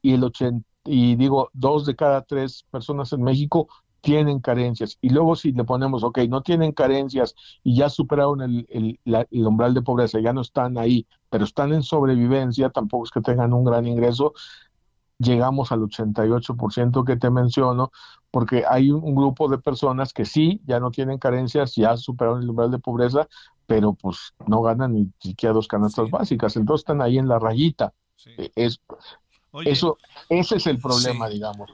y 0.00 0.14
el 0.14 0.24
80 0.24 0.66
y 0.84 1.14
digo, 1.16 1.50
dos 1.52 1.86
de 1.86 1.94
cada 1.94 2.22
tres 2.22 2.64
personas 2.70 3.12
en 3.12 3.22
México 3.22 3.68
tienen 4.02 4.40
carencias. 4.40 4.98
Y 5.00 5.08
luego 5.08 5.36
si 5.36 5.52
le 5.52 5.64
ponemos, 5.64 6.02
ok, 6.02 6.18
no 6.28 6.42
tienen 6.42 6.72
carencias 6.72 7.34
y 7.62 7.76
ya 7.76 7.88
superaron 7.88 8.42
el, 8.42 8.66
el, 8.68 9.00
el, 9.30 9.46
umbral 9.46 9.72
de 9.72 9.82
pobreza, 9.82 10.20
ya 10.20 10.32
no 10.34 10.42
están 10.42 10.76
ahí, 10.76 11.06
pero 11.30 11.44
están 11.44 11.72
en 11.72 11.82
sobrevivencia, 11.82 12.68
tampoco 12.68 13.04
es 13.04 13.10
que 13.10 13.20
tengan 13.20 13.54
un 13.54 13.64
gran 13.64 13.86
ingreso, 13.86 14.34
llegamos 15.18 15.70
al 15.72 15.80
88% 15.80 17.04
que 17.04 17.16
te 17.16 17.30
menciono, 17.30 17.92
porque 18.30 18.64
hay 18.68 18.90
un, 18.90 19.04
un, 19.04 19.14
grupo 19.14 19.48
de 19.48 19.58
personas 19.58 20.12
que 20.12 20.24
sí, 20.24 20.60
ya 20.66 20.80
no 20.80 20.90
tienen 20.90 21.18
carencias, 21.18 21.74
ya 21.76 21.96
superaron 21.96 22.42
el 22.42 22.50
umbral 22.50 22.72
de 22.72 22.80
pobreza, 22.80 23.28
pero 23.66 23.94
pues 23.94 24.34
no 24.46 24.62
ganan 24.62 24.94
ni 24.94 25.12
siquiera 25.20 25.54
dos 25.54 25.68
canastas 25.68 26.06
sí. 26.06 26.10
básicas, 26.10 26.56
entonces 26.56 26.82
están 26.82 27.00
ahí 27.00 27.18
en 27.18 27.28
la 27.28 27.38
rayita. 27.38 27.94
Sí. 28.16 28.30
Es, 28.54 28.80
Oye, 29.52 29.70
Eso, 29.70 29.98
ese 30.30 30.56
es 30.56 30.66
el 30.66 30.78
problema, 30.78 31.28
sí. 31.28 31.34
digamos. 31.34 31.70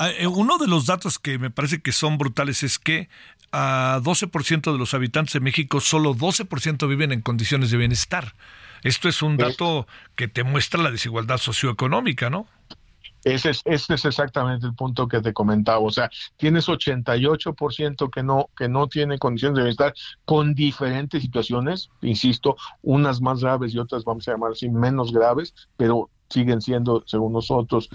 Eh, 0.00 0.26
uno 0.26 0.58
de 0.58 0.68
los 0.68 0.86
datos 0.86 1.18
que 1.18 1.38
me 1.38 1.50
parece 1.50 1.80
que 1.80 1.92
son 1.92 2.18
brutales 2.18 2.62
es 2.62 2.78
que 2.78 3.08
a 3.52 4.00
12% 4.02 4.72
de 4.72 4.78
los 4.78 4.94
habitantes 4.94 5.32
de 5.32 5.40
México, 5.40 5.80
solo 5.80 6.14
12% 6.14 6.88
viven 6.88 7.10
en 7.10 7.22
condiciones 7.22 7.70
de 7.70 7.78
bienestar. 7.78 8.34
Esto 8.82 9.08
es 9.08 9.22
un 9.22 9.36
dato 9.36 9.86
que 10.16 10.28
te 10.28 10.42
muestra 10.42 10.82
la 10.82 10.90
desigualdad 10.90 11.38
socioeconómica, 11.38 12.30
¿no? 12.30 12.46
Ese 13.24 13.50
es, 13.50 13.62
ese 13.64 13.94
es 13.94 14.04
exactamente 14.04 14.66
el 14.66 14.74
punto 14.74 15.06
que 15.06 15.20
te 15.20 15.32
comentaba. 15.32 15.78
O 15.78 15.90
sea, 15.90 16.10
tienes 16.36 16.68
88% 16.68 18.10
que 18.10 18.22
no, 18.22 18.50
que 18.56 18.68
no 18.68 18.88
tiene 18.88 19.18
condiciones 19.18 19.56
de 19.56 19.62
bienestar 19.62 19.94
con 20.24 20.54
diferentes 20.54 21.22
situaciones, 21.22 21.88
insisto, 22.00 22.56
unas 22.82 23.20
más 23.20 23.40
graves 23.40 23.74
y 23.74 23.78
otras, 23.78 24.04
vamos 24.04 24.26
a 24.26 24.32
llamar 24.32 24.52
así, 24.52 24.68
menos 24.68 25.12
graves, 25.12 25.54
pero 25.76 26.10
siguen 26.32 26.60
siendo, 26.60 27.02
según 27.06 27.32
nosotros, 27.32 27.88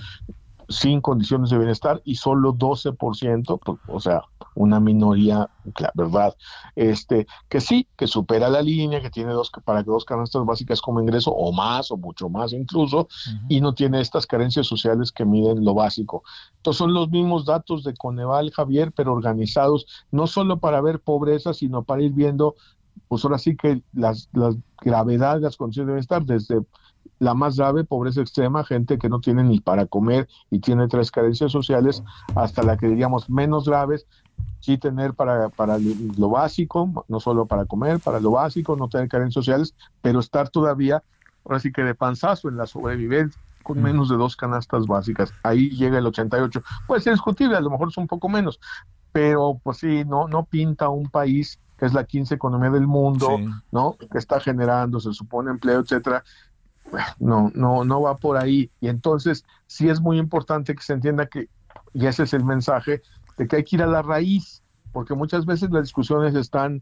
sin 0.70 1.02
condiciones 1.02 1.50
de 1.50 1.58
bienestar 1.58 2.02
y 2.04 2.16
solo 2.16 2.54
12%, 2.54 3.60
pues, 3.64 3.80
o 3.88 4.00
sea, 4.00 4.22
una 4.56 4.80
minoría, 4.80 5.50
la 5.80 5.92
verdad, 5.94 6.36
este, 6.76 7.28
que 7.48 7.62
sí, 7.62 7.88
que 7.96 8.08
supera 8.08 8.50
la 8.50 8.62
línea, 8.62 9.02
que 9.02 9.10
tiene 9.10 9.32
dos, 9.32 9.52
para 9.64 9.84
que 9.84 9.92
dos 9.92 10.04
canastas 10.04 10.46
básicas 10.46 10.82
como 10.82 11.00
ingreso, 11.00 11.32
o 11.32 11.54
más, 11.54 11.92
o 11.92 11.98
mucho 11.98 12.28
más 12.28 12.54
incluso, 12.54 13.02
uh 13.02 13.04
-huh. 13.04 13.46
y 13.50 13.62
no 13.62 13.74
tiene 13.74 14.02
estas 14.02 14.26
carencias 14.26 14.68
sociales 14.68 15.12
que 15.12 15.26
miden 15.26 15.64
lo 15.64 15.74
básico. 15.74 16.24
Entonces 16.58 16.80
son 16.80 16.94
los 16.94 17.10
mismos 17.10 17.46
datos 17.46 17.84
de 17.84 17.94
Coneval, 17.94 18.52
Javier, 18.52 18.92
pero 18.92 19.14
organizados 19.14 19.86
no 20.12 20.28
solo 20.28 20.60
para 20.60 20.82
ver 20.82 21.00
pobreza, 21.00 21.54
sino 21.54 21.84
para 21.84 22.02
ir 22.02 22.12
viendo, 22.12 22.56
pues 23.08 23.24
ahora 23.24 23.38
sí 23.38 23.56
que 23.56 23.84
las, 23.94 24.30
las 24.34 24.56
gravedades, 24.82 25.42
las 25.42 25.56
condiciones 25.56 25.88
de 25.88 25.94
bienestar, 25.94 26.26
desde 26.26 26.62
la 27.20 27.34
más 27.34 27.58
grave, 27.58 27.84
pobreza 27.84 28.22
extrema, 28.22 28.64
gente 28.64 28.98
que 28.98 29.10
no 29.10 29.20
tiene 29.20 29.44
ni 29.44 29.60
para 29.60 29.86
comer 29.86 30.28
y 30.50 30.60
tiene 30.60 30.88
tres 30.88 31.12
carencias 31.12 31.52
sociales, 31.52 32.04
hasta 32.36 32.64
la 32.64 32.78
que 32.78 32.88
diríamos 32.88 33.30
menos 33.30 33.66
graves, 33.68 34.06
sí 34.60 34.78
tener 34.78 35.14
para, 35.14 35.50
para 35.50 35.78
lo 35.80 36.30
básico, 36.30 37.06
no 37.08 37.20
solo 37.20 37.46
para 37.46 37.66
comer, 37.66 38.00
para 38.00 38.20
lo 38.20 38.32
básico, 38.32 38.76
no 38.76 38.90
tener 38.90 39.08
carencias 39.08 39.46
sociales, 39.46 39.76
pero 40.02 40.20
estar 40.20 40.50
todavía, 40.50 41.04
ahora 41.46 41.60
sí 41.60 41.72
que 41.72 41.84
de 41.84 41.96
panzazo 41.96 42.50
en 42.50 42.58
la 42.58 42.66
sobrevivencia 42.66 43.42
con 43.64 43.82
menos 43.82 44.08
de 44.08 44.16
dos 44.16 44.38
canastas 44.38 44.88
básicas. 44.88 45.34
Ahí 45.44 45.70
llega 45.72 45.98
el 45.98 46.06
88. 46.06 46.64
Puede 46.88 47.02
ser 47.02 47.14
discutible, 47.14 47.58
a 47.58 47.60
lo 47.60 47.70
mejor 47.70 47.90
es 47.90 47.98
un 47.98 48.08
poco 48.08 48.30
menos, 48.30 48.62
pero 49.12 49.60
pues 49.62 49.80
sí, 49.80 50.06
no, 50.06 50.30
no 50.30 50.46
pinta 50.46 50.88
un 50.88 51.10
país 51.10 51.60
que 51.78 51.86
es 51.86 51.94
la 51.94 52.06
quince 52.06 52.36
economía 52.36 52.70
del 52.70 52.88
mundo, 52.88 53.36
sí. 53.38 53.46
¿no? 53.72 53.98
Que 54.12 54.18
está 54.18 54.40
generando, 54.40 55.00
se 55.00 55.14
supone 55.14 55.52
empleo, 55.52 55.82
etcétera, 55.82 56.24
no, 57.20 57.52
no, 57.54 57.84
no 57.84 58.02
va 58.02 58.16
por 58.16 58.38
ahí. 58.38 58.72
Y 58.80 58.88
entonces 58.88 59.46
sí 59.66 59.90
es 59.90 60.02
muy 60.02 60.18
importante 60.18 60.76
que 60.76 60.84
se 60.84 60.94
entienda 60.94 61.28
que, 61.28 61.50
y 61.94 62.06
ese 62.06 62.24
es 62.24 62.34
el 62.34 62.44
mensaje, 62.44 63.02
de 63.38 63.48
que 63.48 63.58
hay 63.58 63.64
que 63.64 63.76
ir 63.76 63.84
a 63.84 63.88
la 63.88 64.02
raíz, 64.02 64.64
porque 64.92 65.14
muchas 65.14 65.46
veces 65.46 65.70
las 65.72 65.84
discusiones 65.84 66.36
están 66.36 66.82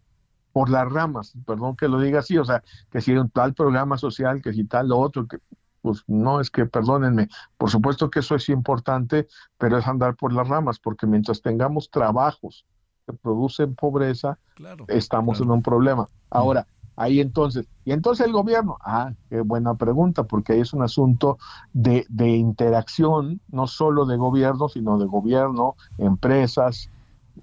por 0.53 0.70
las 0.70 0.89
ramas, 0.89 1.34
perdón 1.45 1.76
que 1.76 1.89
lo 1.89 1.99
diga 1.99 2.20
así, 2.20 2.38
o 2.38 2.45
sea, 2.45 2.64
que 2.89 3.01
si 3.01 3.12
un 3.12 3.30
tal 3.30 3.53
programa 3.53 3.97
social, 3.97 4.41
que 4.41 4.53
si 4.53 4.64
tal 4.64 4.88
lo 4.88 4.99
otro, 4.99 5.28
que 5.28 5.39
pues 5.82 6.03
no 6.08 6.39
es 6.39 6.49
que, 6.49 6.66
perdónenme, 6.66 7.28
por 7.58 7.70
supuesto 7.70 8.10
que 8.10 8.20
eso 8.20 8.36
es 8.36 8.49
importante, 8.49 9.28
pero 9.58 9.78
es 9.78 9.86
andar 9.86 10.16
por 10.16 10.34
las 10.34 10.47
ramas, 10.47 10.80
porque 10.80 11.06
mientras 11.06 11.41
tengamos 11.41 11.91
trabajos 11.91 12.66
que 13.06 13.14
producen 13.14 13.76
pobreza, 13.76 14.39
claro, 14.56 14.86
estamos 14.88 15.38
claro. 15.38 15.51
en 15.51 15.58
un 15.58 15.62
problema. 15.62 16.10
Ahora, 16.32 16.66
Ahí 16.96 17.20
entonces, 17.20 17.68
y 17.84 17.91
entonces 17.91 18.26
el 18.26 18.32
gobierno, 18.32 18.78
ah, 18.82 19.12
qué 19.30 19.41
buena 19.41 19.76
pregunta, 19.76 20.24
porque 20.24 20.54
ahí 20.54 20.62
es 20.62 20.74
un 20.74 20.82
asunto 20.82 21.38
de, 21.74 22.06
de 22.10 22.30
interacción, 22.30 23.41
no 23.50 23.68
solo 23.68 24.06
de 24.06 24.16
gobierno, 24.16 24.70
sino 24.70 24.98
de 24.98 25.06
gobierno, 25.06 25.76
empresas, 25.98 26.89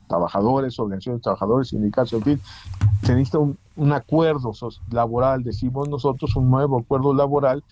trabajadores, 0.08 0.78
organizaciones 0.78 1.20
de 1.20 1.24
trabajadores, 1.24 1.68
sindicatos, 1.68 2.14
en 2.14 2.22
fin, 2.22 2.40
se 3.02 3.12
necesita 3.12 3.38
un, 3.38 3.58
un 3.76 3.92
acuerdo 3.92 4.52
laboral, 4.90 5.42
decimos 5.42 5.88
nosotros, 5.88 6.34
un 6.36 6.50
nuevo 6.50 6.78
acuerdo 6.80 7.12
laboral 7.12 7.62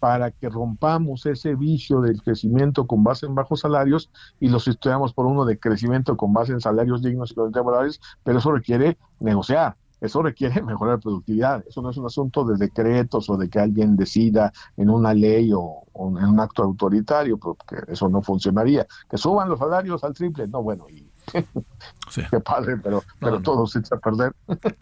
para 0.00 0.30
que 0.30 0.48
rompamos 0.48 1.26
ese 1.26 1.54
vicio 1.54 2.00
del 2.00 2.22
crecimiento 2.22 2.86
con 2.86 3.02
base 3.02 3.26
en 3.26 3.34
bajos 3.34 3.60
salarios 3.60 4.10
y 4.38 4.48
lo 4.48 4.60
sustituyamos 4.60 5.12
por 5.12 5.26
uno 5.26 5.44
de 5.44 5.58
crecimiento 5.58 6.16
con 6.16 6.32
base 6.32 6.52
en 6.52 6.60
salarios 6.60 7.02
dignos 7.02 7.32
y 7.32 7.54
laborales, 7.54 8.00
pero 8.22 8.38
eso 8.38 8.52
requiere 8.52 8.96
negociar, 9.20 9.76
eso 10.00 10.22
requiere 10.22 10.62
mejorar 10.62 11.00
productividad. 11.00 11.64
Eso 11.68 11.82
no 11.82 11.90
es 11.90 11.96
un 11.96 12.06
asunto 12.06 12.44
de 12.44 12.56
decretos 12.56 13.28
o 13.30 13.36
de 13.36 13.48
que 13.48 13.58
alguien 13.58 13.96
decida 13.96 14.52
en 14.76 14.90
una 14.90 15.14
ley 15.14 15.52
o, 15.52 15.84
o 15.92 16.18
en 16.18 16.24
un 16.24 16.40
acto 16.40 16.62
autoritario, 16.62 17.38
porque 17.38 17.76
eso 17.88 18.08
no 18.08 18.22
funcionaría. 18.22 18.86
Que 19.10 19.18
suban 19.18 19.48
los 19.48 19.58
salarios 19.58 20.04
al 20.04 20.14
triple, 20.14 20.46
no, 20.48 20.62
bueno, 20.62 20.88
y 20.88 21.08
sí. 22.10 22.22
qué 22.30 22.40
padre, 22.40 22.76
pero, 22.78 23.02
pero 23.18 23.36
no. 23.36 23.42
todo 23.42 23.66
se 23.66 23.80
echa 23.80 23.96
a 23.96 23.98
perder. 23.98 24.32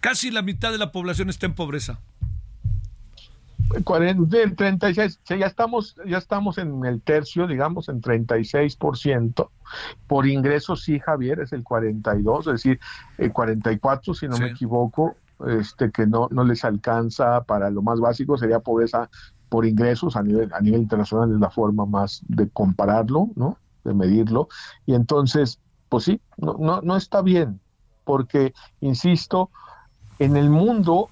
Casi 0.00 0.30
la 0.30 0.42
mitad 0.42 0.72
de 0.72 0.78
la 0.78 0.92
población 0.92 1.30
está 1.30 1.46
en 1.46 1.54
pobreza. 1.54 2.00
40, 3.84 4.54
36, 4.56 5.20
ya 5.26 5.46
estamos, 5.46 5.96
ya 6.06 6.18
estamos 6.18 6.58
en 6.58 6.84
el 6.84 7.00
tercio, 7.02 7.46
digamos, 7.46 7.88
en 7.88 8.00
36%. 8.00 9.48
Por 10.06 10.26
ingresos, 10.26 10.82
sí, 10.82 10.98
Javier, 11.00 11.40
es 11.40 11.52
el 11.52 11.64
42, 11.64 12.46
es 12.46 12.52
decir, 12.52 12.80
el 13.18 13.32
44, 13.32 14.14
si 14.14 14.28
no 14.28 14.38
me 14.38 14.48
equivoco, 14.48 15.16
este 15.46 15.90
que 15.90 16.06
no, 16.06 16.28
no 16.30 16.44
les 16.44 16.64
alcanza 16.64 17.42
para 17.42 17.70
lo 17.70 17.82
más 17.82 18.00
básico, 18.00 18.38
sería 18.38 18.60
pobreza 18.60 19.10
por 19.48 19.66
ingresos 19.66 20.16
a 20.16 20.22
nivel, 20.22 20.52
a 20.52 20.60
nivel 20.60 20.82
internacional, 20.82 21.32
es 21.32 21.40
la 21.40 21.50
forma 21.50 21.86
más 21.86 22.22
de 22.28 22.48
compararlo, 22.48 23.28
¿no? 23.34 23.58
De 23.84 23.94
medirlo. 23.94 24.48
Y 24.86 24.94
entonces, 24.94 25.60
pues 25.88 26.04
sí, 26.04 26.20
no, 26.36 26.56
no, 26.58 26.80
no 26.82 26.96
está 26.96 27.22
bien, 27.22 27.60
porque, 28.04 28.54
insisto, 28.80 29.50
en 30.18 30.36
el 30.36 30.50
mundo 30.50 31.10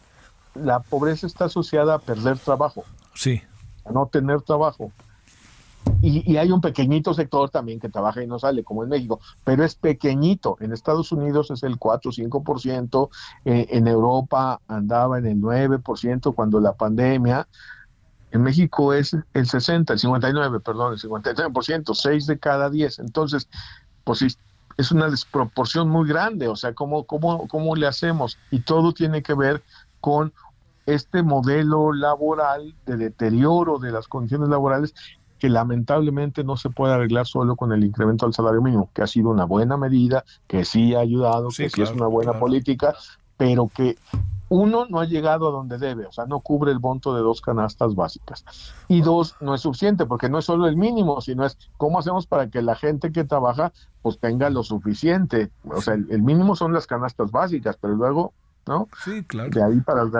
la 0.55 0.81
pobreza 0.81 1.26
está 1.26 1.47
asociada 1.47 1.94
a 1.94 1.98
perder 1.98 2.39
trabajo. 2.39 2.85
Sí. 3.14 3.43
A 3.85 3.93
no 3.93 4.06
tener 4.06 4.43
trabajo. 4.43 4.93
Y, 6.01 6.36
hay 6.36 6.51
un 6.51 6.60
pequeñito 6.60 7.14
sector 7.14 7.51
también 7.51 7.81
que 7.81 7.89
trabaja 7.89 8.22
y 8.22 8.26
no 8.26 8.39
sale, 8.39 8.64
como 8.64 8.85
en 8.85 8.90
México, 8.90 9.20
pero 9.43 9.64
es 9.64 9.74
pequeñito. 9.74 10.56
En 10.60 10.72
Estados 10.72 11.12
Unidos 11.12 11.51
es 11.51 11.62
el 11.62 11.78
4 11.78 12.10
o 12.10 12.12
5%, 12.12 13.09
eh, 13.44 13.66
en 13.70 13.86
Europa 13.86 14.60
andaba 14.68 15.18
en 15.18 15.26
el 15.26 15.40
9% 15.40 16.35
cuando 16.35 16.60
la 16.60 16.72
pandemia. 16.72 17.47
En 18.32 18.43
México 18.43 18.93
es 18.93 19.16
el 19.32 19.47
60, 19.47 19.93
el 19.94 19.98
59, 19.98 20.60
perdón, 20.60 20.94
el 20.94 20.98
59%, 20.98 21.94
6 21.94 22.26
de 22.26 22.39
cada 22.39 22.68
10. 22.68 22.98
Entonces, 22.98 23.48
pues 24.05 24.22
es 24.76 24.90
una 24.90 25.09
desproporción 25.09 25.89
muy 25.89 26.09
grande, 26.09 26.48
o 26.48 26.56
sea, 26.56 26.74
¿cómo, 26.74 27.05
cómo, 27.05 27.47
cómo 27.48 27.76
le 27.76 27.86
hacemos? 27.86 28.39
Y 28.51 28.60
todo 28.60 28.93
tiene 28.93 29.22
que 29.22 29.35
ver 29.35 29.62
con 30.01 30.32
este 30.86 31.23
modelo 31.23 31.93
laboral 31.93 32.74
de 32.86 32.97
deterioro 32.97 33.78
de 33.78 33.93
las 33.93 34.09
condiciones 34.09 34.48
laborales 34.48 34.94
que 35.39 35.48
lamentablemente 35.48 36.44
no 36.44 36.56
se 36.56 36.70
puede 36.70 36.94
arreglar 36.94 37.27
solo 37.27 37.56
con 37.56 37.73
el 37.73 37.85
incremento 37.85 38.24
del 38.24 38.35
salario 38.35 38.62
mínimo, 38.62 38.89
que 38.94 39.02
ha 39.02 39.06
sido 39.06 39.31
una 39.31 39.44
buena 39.44 39.77
medida, 39.77 40.24
que 40.47 40.65
sí 40.65 40.94
ha 40.94 41.01
ayudado, 41.01 41.48
que 41.48 41.69
sí 41.69 41.82
es 41.82 41.90
una 41.90 42.06
buena 42.06 42.39
política, 42.39 42.94
pero 43.36 43.69
que 43.69 43.97
uno 44.48 44.86
no 44.89 45.01
ha 45.01 45.05
llegado 45.05 45.48
a 45.48 45.51
donde 45.51 45.78
debe, 45.78 46.06
o 46.06 46.12
sea, 46.12 46.27
no 46.27 46.40
cubre 46.40 46.70
el 46.70 46.81
monto 46.81 47.15
de 47.15 47.23
dos 47.23 47.40
canastas 47.40 47.94
básicas. 47.94 48.44
Y 48.89 49.01
dos, 49.01 49.36
no 49.40 49.55
es 49.55 49.62
suficiente, 49.62 50.06
porque 50.06 50.28
no 50.28 50.39
es 50.39 50.44
solo 50.44 50.66
el 50.66 50.77
mínimo, 50.77 51.20
sino 51.20 51.44
es 51.44 51.59
cómo 51.77 51.98
hacemos 51.98 52.27
para 52.27 52.48
que 52.48 52.62
la 52.62 52.77
gente 52.77 53.11
que 53.11 53.24
trabaja 53.24 53.73
pues 54.02 54.19
tenga 54.19 54.51
lo 54.51 54.62
suficiente. 54.62 55.51
O 55.69 55.81
sea, 55.81 55.94
el, 55.94 56.23
mínimo 56.23 56.56
son 56.56 56.73
las 56.73 56.86
canastas 56.86 57.31
básicas, 57.31 57.77
pero 57.81 57.94
luego, 57.94 58.32
¿no? 58.66 58.89
Sí, 59.05 59.24
claro. 59.24 59.51
De 59.51 59.62
ahí 59.62 59.81
para 59.81 60.02
el 60.02 60.11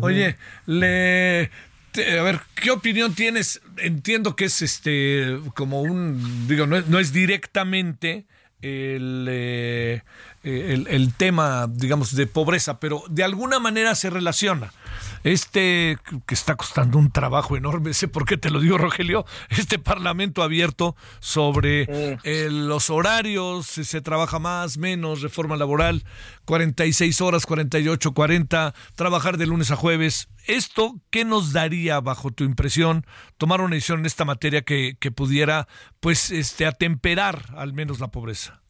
Oye, 0.00 0.36
le 0.66 1.50
a 1.94 2.22
ver, 2.22 2.40
¿qué 2.54 2.70
opinión 2.70 3.14
tienes? 3.14 3.60
Entiendo 3.76 4.34
que 4.34 4.46
es 4.46 4.62
este 4.62 5.38
como 5.54 5.82
un 5.82 6.46
digo, 6.48 6.66
no, 6.66 6.80
no 6.80 6.98
es 6.98 7.12
directamente 7.12 8.24
el, 8.62 9.26
eh, 9.28 10.02
el, 10.42 10.86
el, 10.88 11.14
tema, 11.14 11.68
digamos, 11.70 12.14
de 12.14 12.26
pobreza, 12.26 12.80
pero 12.80 13.04
de 13.08 13.22
alguna 13.22 13.58
manera 13.58 13.94
se 13.94 14.10
relaciona. 14.10 14.72
Este 15.24 15.98
que 16.26 16.34
está 16.34 16.56
costando 16.56 16.98
un 16.98 17.12
trabajo 17.12 17.56
enorme, 17.56 17.94
sé 17.94 18.08
por 18.08 18.24
qué 18.24 18.36
te 18.36 18.50
lo 18.50 18.60
digo, 18.60 18.76
Rogelio, 18.76 19.24
este 19.50 19.78
parlamento 19.78 20.42
abierto 20.42 20.96
sobre 21.20 21.86
eh, 22.24 22.48
los 22.50 22.90
horarios, 22.90 23.66
si 23.66 23.84
se 23.84 24.00
trabaja 24.00 24.40
más, 24.40 24.78
menos, 24.78 25.22
reforma 25.22 25.56
laboral, 25.56 26.04
46 26.44 27.20
horas, 27.20 27.46
48, 27.46 28.12
40, 28.12 28.74
trabajar 28.96 29.36
de 29.36 29.46
lunes 29.46 29.70
a 29.70 29.76
jueves. 29.76 30.28
¿Esto 30.46 31.00
qué 31.10 31.24
nos 31.24 31.52
daría, 31.52 32.00
bajo 32.00 32.32
tu 32.32 32.42
impresión, 32.42 33.06
tomar 33.38 33.60
una 33.60 33.74
decisión 33.74 34.00
en 34.00 34.06
esta 34.06 34.24
materia 34.24 34.62
que, 34.62 34.96
que 34.98 35.12
pudiera, 35.12 35.68
pues, 36.00 36.30
este, 36.30 36.66
atemperar 36.66 37.54
al 37.56 37.72
menos 37.72 38.00
la 38.00 38.08
pobreza? 38.08 38.61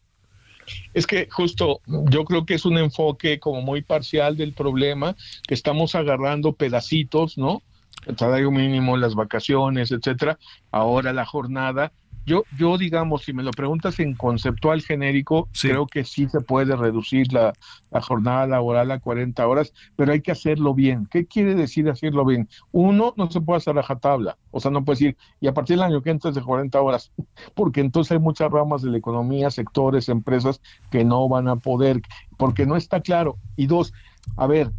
Es 0.93 1.07
que 1.07 1.27
justo 1.29 1.81
yo 2.09 2.25
creo 2.25 2.45
que 2.45 2.55
es 2.55 2.65
un 2.65 2.77
enfoque 2.77 3.39
como 3.39 3.61
muy 3.61 3.81
parcial 3.81 4.37
del 4.37 4.53
problema, 4.53 5.15
que 5.47 5.53
estamos 5.53 5.95
agarrando 5.95 6.53
pedacitos, 6.53 7.37
¿no? 7.37 7.61
El 8.05 8.17
salario 8.17 8.51
mínimo, 8.51 8.97
las 8.97 9.15
vacaciones, 9.15 9.91
etcétera, 9.91 10.37
ahora 10.71 11.13
la 11.13 11.25
jornada, 11.25 11.93
yo, 12.25 12.43
yo 12.57 12.77
digamos, 12.77 13.23
si 13.23 13.33
me 13.33 13.43
lo 13.43 13.51
preguntas 13.51 13.99
en 13.99 14.15
conceptual 14.15 14.81
genérico, 14.81 15.49
creo 15.61 15.87
que 15.87 16.03
sí 16.05 16.27
se 16.29 16.39
puede 16.39 16.75
reducir 16.75 17.31
la, 17.33 17.53
jornada 18.01 18.47
laboral 18.47 18.89
a 18.91 18.99
40 18.99 19.47
horas, 19.47 19.73
pero 19.95 20.11
hay 20.11 20.21
que 20.21 20.31
hacerlo 20.31 20.73
bien. 20.73 21.07
¿Qué 21.11 21.25
quiere 21.25 21.53
decir 21.53 21.89
hacerlo 21.89 22.25
bien? 22.25 22.49
Uno, 22.71 23.13
no 23.17 23.29
se 23.29 23.41
puede 23.41 23.57
hacer 23.57 23.75
tabla, 23.99 24.37
o 24.51 24.59
sea, 24.59 24.71
no 24.71 24.83
puede 24.83 24.95
decir, 24.95 25.17
y 25.39 25.47
a 25.47 25.53
partir 25.53 25.75
del 25.75 25.83
año 25.83 26.01
que 26.01 26.09
entra 26.09 26.29
es 26.29 26.35
de 26.35 26.41
40 26.41 26.81
horas, 26.81 27.11
porque 27.55 27.81
entonces 27.81 28.13
hay 28.13 28.19
muchas 28.19 28.51
ramas 28.51 28.81
de 28.81 28.89
la 28.89 28.97
economía, 28.97 29.51
sectores, 29.51 30.09
empresas 30.09 30.61
que 30.89 31.03
no 31.03 31.27
van 31.29 31.47
a 31.47 31.57
poder, 31.57 32.01
porque 32.37 32.65
no 32.65 32.75
está 32.75 33.01
claro. 33.01 33.37
Y 33.55 33.67
dos, 33.67 33.93
a 34.37 34.47
ver, 34.47 34.71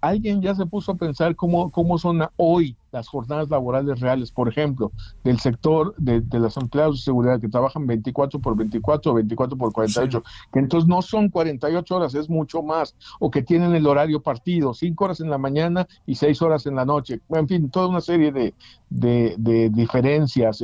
alguien 0.00 0.40
ya 0.42 0.54
se 0.54 0.66
puso 0.66 0.92
a 0.92 0.96
pensar 0.96 1.36
cómo, 1.36 1.70
cómo 1.70 1.98
son 1.98 2.26
hoy 2.36 2.76
las 2.96 3.08
jornadas 3.08 3.50
laborales 3.50 4.00
reales, 4.00 4.30
por 4.32 4.48
ejemplo, 4.48 4.90
del 5.22 5.38
sector 5.38 5.94
de, 5.98 6.22
de 6.22 6.38
los 6.38 6.56
empleados 6.56 6.96
de 6.96 7.02
seguridad 7.02 7.40
que 7.40 7.48
trabajan 7.48 7.86
24 7.86 8.40
por 8.40 8.56
24 8.56 9.12
o 9.12 9.14
24 9.14 9.56
por 9.58 9.72
48, 9.72 10.22
que 10.50 10.58
entonces 10.58 10.88
no 10.88 11.02
son 11.02 11.28
48 11.28 11.94
horas, 11.94 12.14
es 12.14 12.30
mucho 12.30 12.62
más, 12.62 12.96
o 13.20 13.30
que 13.30 13.42
tienen 13.42 13.74
el 13.74 13.86
horario 13.86 14.22
partido, 14.22 14.72
5 14.72 15.04
horas 15.04 15.20
en 15.20 15.28
la 15.28 15.36
mañana 15.36 15.86
y 16.06 16.14
6 16.14 16.40
horas 16.40 16.64
en 16.64 16.74
la 16.74 16.86
noche, 16.86 17.20
en 17.28 17.46
fin, 17.46 17.70
toda 17.70 17.88
una 17.88 18.00
serie 18.00 18.32
de, 18.32 18.54
de, 18.88 19.70
diferencias 19.70 20.62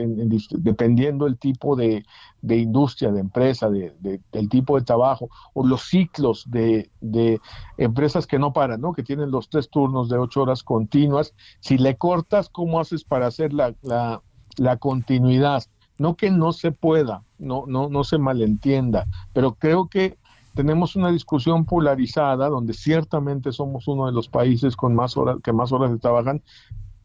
dependiendo 0.51 1.27
el 1.27 1.39
tipo 1.39 1.77
de, 1.77 2.05
de 2.41 2.57
industria, 2.57 3.13
de 3.13 3.21
empresa, 3.21 3.69
de, 3.69 3.93
del 4.33 4.49
tipo 4.49 4.79
de 4.79 4.85
trabajo, 4.85 5.29
o 5.55 5.67
los 5.67 5.83
ciclos 5.83 6.45
de, 6.51 6.91
de 7.01 7.41
empresas 7.77 8.27
que 8.27 8.39
no 8.39 8.53
paran, 8.53 8.81
¿no? 8.81 8.93
que 8.93 9.03
tienen 9.03 9.31
los 9.31 9.49
tres 9.49 9.69
turnos 9.69 10.09
de 10.09 10.19
ocho 10.19 10.43
horas 10.43 10.63
continuas, 10.63 11.35
si 11.61 11.79
le 11.79 11.97
cortas, 12.23 12.49
¿cómo 12.49 12.81
haces 12.81 13.05
para 13.05 13.27
hacer 13.27 13.53
la, 13.53 13.75
la, 13.83 14.77
continuidad? 14.79 15.65
No 15.99 16.17
que 16.17 16.31
no 16.31 16.53
se 16.53 16.73
pueda, 16.73 17.25
no, 17.39 17.65
no, 17.67 17.89
no 17.89 18.05
se 18.05 18.19
malentienda, 18.19 19.07
pero 19.33 19.55
creo 19.55 19.89
que 19.89 20.19
tenemos 20.55 20.97
una 20.97 21.11
discusión 21.11 21.65
polarizada 21.65 22.49
donde 22.49 22.75
ciertamente 22.75 23.53
somos 23.53 23.89
uno 23.89 24.07
de 24.07 24.13
los 24.13 24.29
países 24.29 24.77
con 24.77 24.95
más 24.95 25.17
horas 25.17 25.39
que 25.43 25.53
más 25.53 25.73
horas 25.73 25.91
se 25.93 25.99
trabajan, 25.99 26.43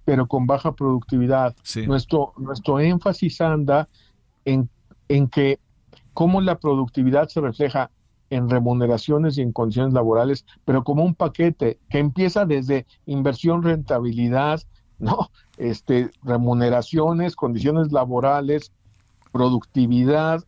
pero 0.06 0.27
con 0.27 0.45
baja 0.45 0.73
productividad. 0.73 1.56
Nuestro 1.85 2.34
nuestro 2.38 2.80
énfasis 2.80 3.41
anda 3.41 3.88
en 4.45 4.69
en 5.10 5.27
que 5.27 5.60
cómo 6.14 6.41
la 6.41 6.60
productividad 6.60 7.30
se 7.30 7.41
refleja 7.41 7.89
en 8.30 8.49
remuneraciones 8.49 9.38
y 9.38 9.41
en 9.41 9.53
condiciones 9.53 9.94
laborales, 9.94 10.45
pero 10.65 10.84
como 10.84 11.03
un 11.03 11.15
paquete 11.15 11.80
que 11.89 11.99
empieza 11.99 12.45
desde 12.45 12.85
inversión, 13.06 13.64
rentabilidad, 13.64 14.61
no, 14.99 15.30
este, 15.57 16.11
remuneraciones, 16.24 17.36
condiciones 17.36 17.91
laborales, 17.91 18.72
productividad, 19.32 20.44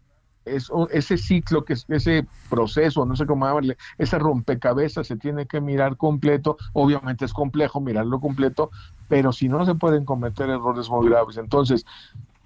eso, 0.46 0.90
ese 0.90 1.18
ciclo, 1.18 1.64
que 1.64 1.74
ese 1.74 2.28
proceso, 2.50 3.06
no 3.06 3.16
sé 3.16 3.26
cómo 3.26 3.46
llamarle, 3.46 3.78
ese 3.98 4.18
rompecabezas 4.18 5.08
se 5.08 5.18
tiene 5.18 5.46
que 5.46 5.62
mirar 5.62 5.98
completo. 5.98 6.58
Obviamente 6.74 7.26
es 7.26 7.34
complejo 7.34 7.82
mirarlo 7.82 8.20
completo, 8.20 8.72
pero 9.08 9.32
si 9.32 9.48
no 9.48 9.66
se 9.66 9.76
pueden 9.76 10.06
cometer 10.06 10.50
errores 10.50 10.90
muy 10.90 11.08
graves. 11.08 11.38
Entonces, 11.38 11.86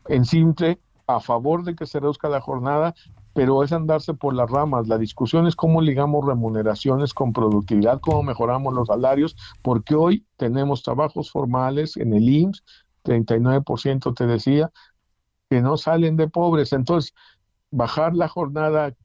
en 0.07 0.25
simple, 0.25 0.79
a 1.07 1.19
favor 1.19 1.63
de 1.63 1.75
que 1.75 1.85
se 1.85 1.99
reduzca 1.99 2.29
la 2.29 2.41
jornada, 2.41 2.93
pero 3.33 3.63
es 3.63 3.71
andarse 3.71 4.13
por 4.13 4.33
las 4.33 4.49
ramas. 4.49 4.87
La 4.87 4.97
discusión 4.97 5.47
es 5.47 5.55
cómo 5.55 5.81
ligamos 5.81 6.25
remuneraciones 6.25 7.13
con 7.13 7.33
productividad, 7.33 7.99
cómo 7.99 8.23
mejoramos 8.23 8.73
los 8.73 8.87
salarios, 8.87 9.35
porque 9.61 9.95
hoy 9.95 10.25
tenemos 10.37 10.83
trabajos 10.83 11.31
formales 11.31 11.97
en 11.97 12.13
el 12.13 12.29
IMSS, 12.29 12.63
39% 13.03 14.13
te 14.13 14.27
decía, 14.27 14.71
que 15.49 15.61
no 15.61 15.77
salen 15.77 16.15
de 16.17 16.29
pobres. 16.29 16.73
Entonces, 16.73 17.13
bajar 17.71 18.15
la 18.15 18.27
jornada, 18.27 18.95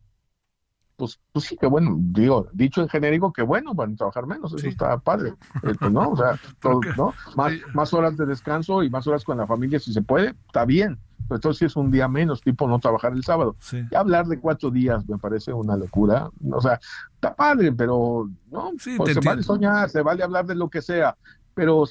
pues, 0.99 1.21
pues 1.33 1.45
sí, 1.45 1.57
que 1.57 1.67
bueno, 1.67 1.97
digo, 1.99 2.49
dicho 2.53 2.83
en 2.83 2.89
genérico, 2.89 3.33
que 3.33 3.43
bueno, 3.43 3.73
van 3.73 3.93
a 3.93 3.97
trabajar 3.97 4.27
menos, 4.27 4.53
eso 4.53 4.67
está 4.67 4.99
padre, 4.99 5.31
eh, 5.63 5.73
pues, 5.79 5.93
¿no? 5.93 6.11
O 6.11 6.17
sea, 6.17 6.39
¿no? 6.97 7.15
Más, 7.37 7.53
más 7.73 7.95
horas 7.95 8.17
de 8.17 8.27
descanso 8.27 8.83
y 8.83 8.91
más 8.91 9.07
horas 9.07 9.25
con 9.25 9.39
la 9.39 9.47
familia, 9.47 9.79
si 9.79 9.93
se 9.93 10.03
puede, 10.03 10.35
está 10.47 10.65
bien 10.65 10.99
pues 11.29 11.39
entonces 11.39 11.71
es 11.71 11.77
un 11.77 11.91
día 11.91 12.09
menos, 12.09 12.41
tipo 12.41 12.67
no 12.67 12.79
trabajar 12.79 13.13
el 13.13 13.23
sábado. 13.23 13.55
Y 13.91 13.95
hablar 13.95 14.27
de 14.27 14.41
cuatro 14.41 14.71
días 14.71 15.07
me 15.07 15.19
parece 15.19 15.53
una 15.53 15.77
locura. 15.77 16.31
O 16.51 16.61
sea, 16.61 16.81
está 17.13 17.35
padre, 17.35 17.71
pero 17.71 18.31
no, 18.51 18.73
pues 18.97 19.13
se 19.13 19.21
vale 19.21 19.43
soñar, 19.43 19.91
se 19.91 20.01
vale 20.01 20.25
hablar 20.25 20.47
de 20.47 20.55
lo 20.55 20.71
que 20.71 20.81
sea, 20.81 21.19
pero, 21.53 21.85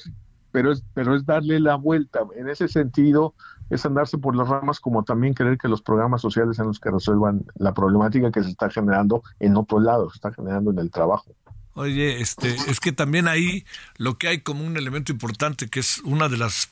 pero, 0.50 0.72
es, 0.72 0.82
pero 0.92 1.14
es 1.14 1.24
darle 1.24 1.60
la 1.60 1.76
vuelta. 1.76 2.20
En 2.34 2.48
ese 2.48 2.66
sentido, 2.66 3.34
es 3.70 3.84
andarse 3.86 4.18
por 4.18 4.34
las 4.34 4.48
ramas 4.48 4.80
como 4.80 5.04
también 5.04 5.34
querer 5.34 5.58
que 5.58 5.68
los 5.68 5.82
programas 5.82 6.20
sociales 6.20 6.56
sean 6.56 6.68
los 6.68 6.80
que 6.80 6.90
resuelvan 6.90 7.44
la 7.56 7.74
problemática 7.74 8.30
que 8.32 8.42
se 8.42 8.50
está 8.50 8.70
generando 8.70 9.22
en 9.40 9.56
otro 9.56 9.80
lado, 9.80 10.10
se 10.10 10.16
está 10.16 10.32
generando 10.32 10.70
en 10.70 10.78
el 10.78 10.90
trabajo. 10.90 11.26
Oye, 11.74 12.20
este, 12.20 12.56
es 12.68 12.80
que 12.80 12.90
también 12.90 13.28
ahí 13.28 13.64
lo 13.98 14.18
que 14.18 14.26
hay 14.26 14.40
como 14.40 14.64
un 14.64 14.76
elemento 14.76 15.12
importante 15.12 15.68
que 15.68 15.78
es 15.78 16.00
una 16.00 16.28
de 16.28 16.36
las 16.36 16.70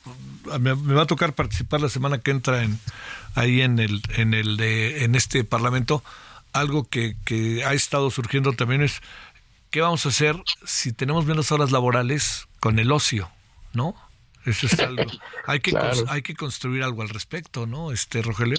me, 0.59 0.73
va 0.73 1.03
a 1.03 1.07
tocar 1.07 1.33
participar 1.33 1.79
la 1.79 1.87
semana 1.87 2.17
que 2.17 2.31
entra 2.31 2.63
en 2.63 2.77
ahí 3.33 3.61
en 3.61 3.79
el 3.79 4.01
en 4.17 4.33
el 4.33 4.57
de 4.57 5.05
en 5.05 5.15
este 5.15 5.45
parlamento 5.45 6.03
algo 6.51 6.83
que, 6.89 7.15
que 7.23 7.63
ha 7.63 7.73
estado 7.73 8.09
surgiendo 8.09 8.51
también 8.51 8.81
es 8.81 9.01
qué 9.71 9.79
vamos 9.79 10.05
a 10.05 10.09
hacer 10.09 10.43
si 10.65 10.91
tenemos 10.91 11.25
menos 11.25 11.53
horas 11.53 11.71
laborales 11.71 12.47
con 12.59 12.77
el 12.77 12.91
ocio, 12.91 13.29
¿no? 13.73 13.95
Eso 14.47 14.65
es 14.65 14.79
algo. 14.79 15.03
Hay 15.45 15.59
que 15.59 15.77
hay 16.07 16.21
que 16.21 16.33
construir 16.33 16.81
algo 16.83 17.01
al 17.01 17.09
respecto, 17.09 17.67
¿no? 17.67 17.91
Este 17.91 18.21
Rogelio. 18.21 18.57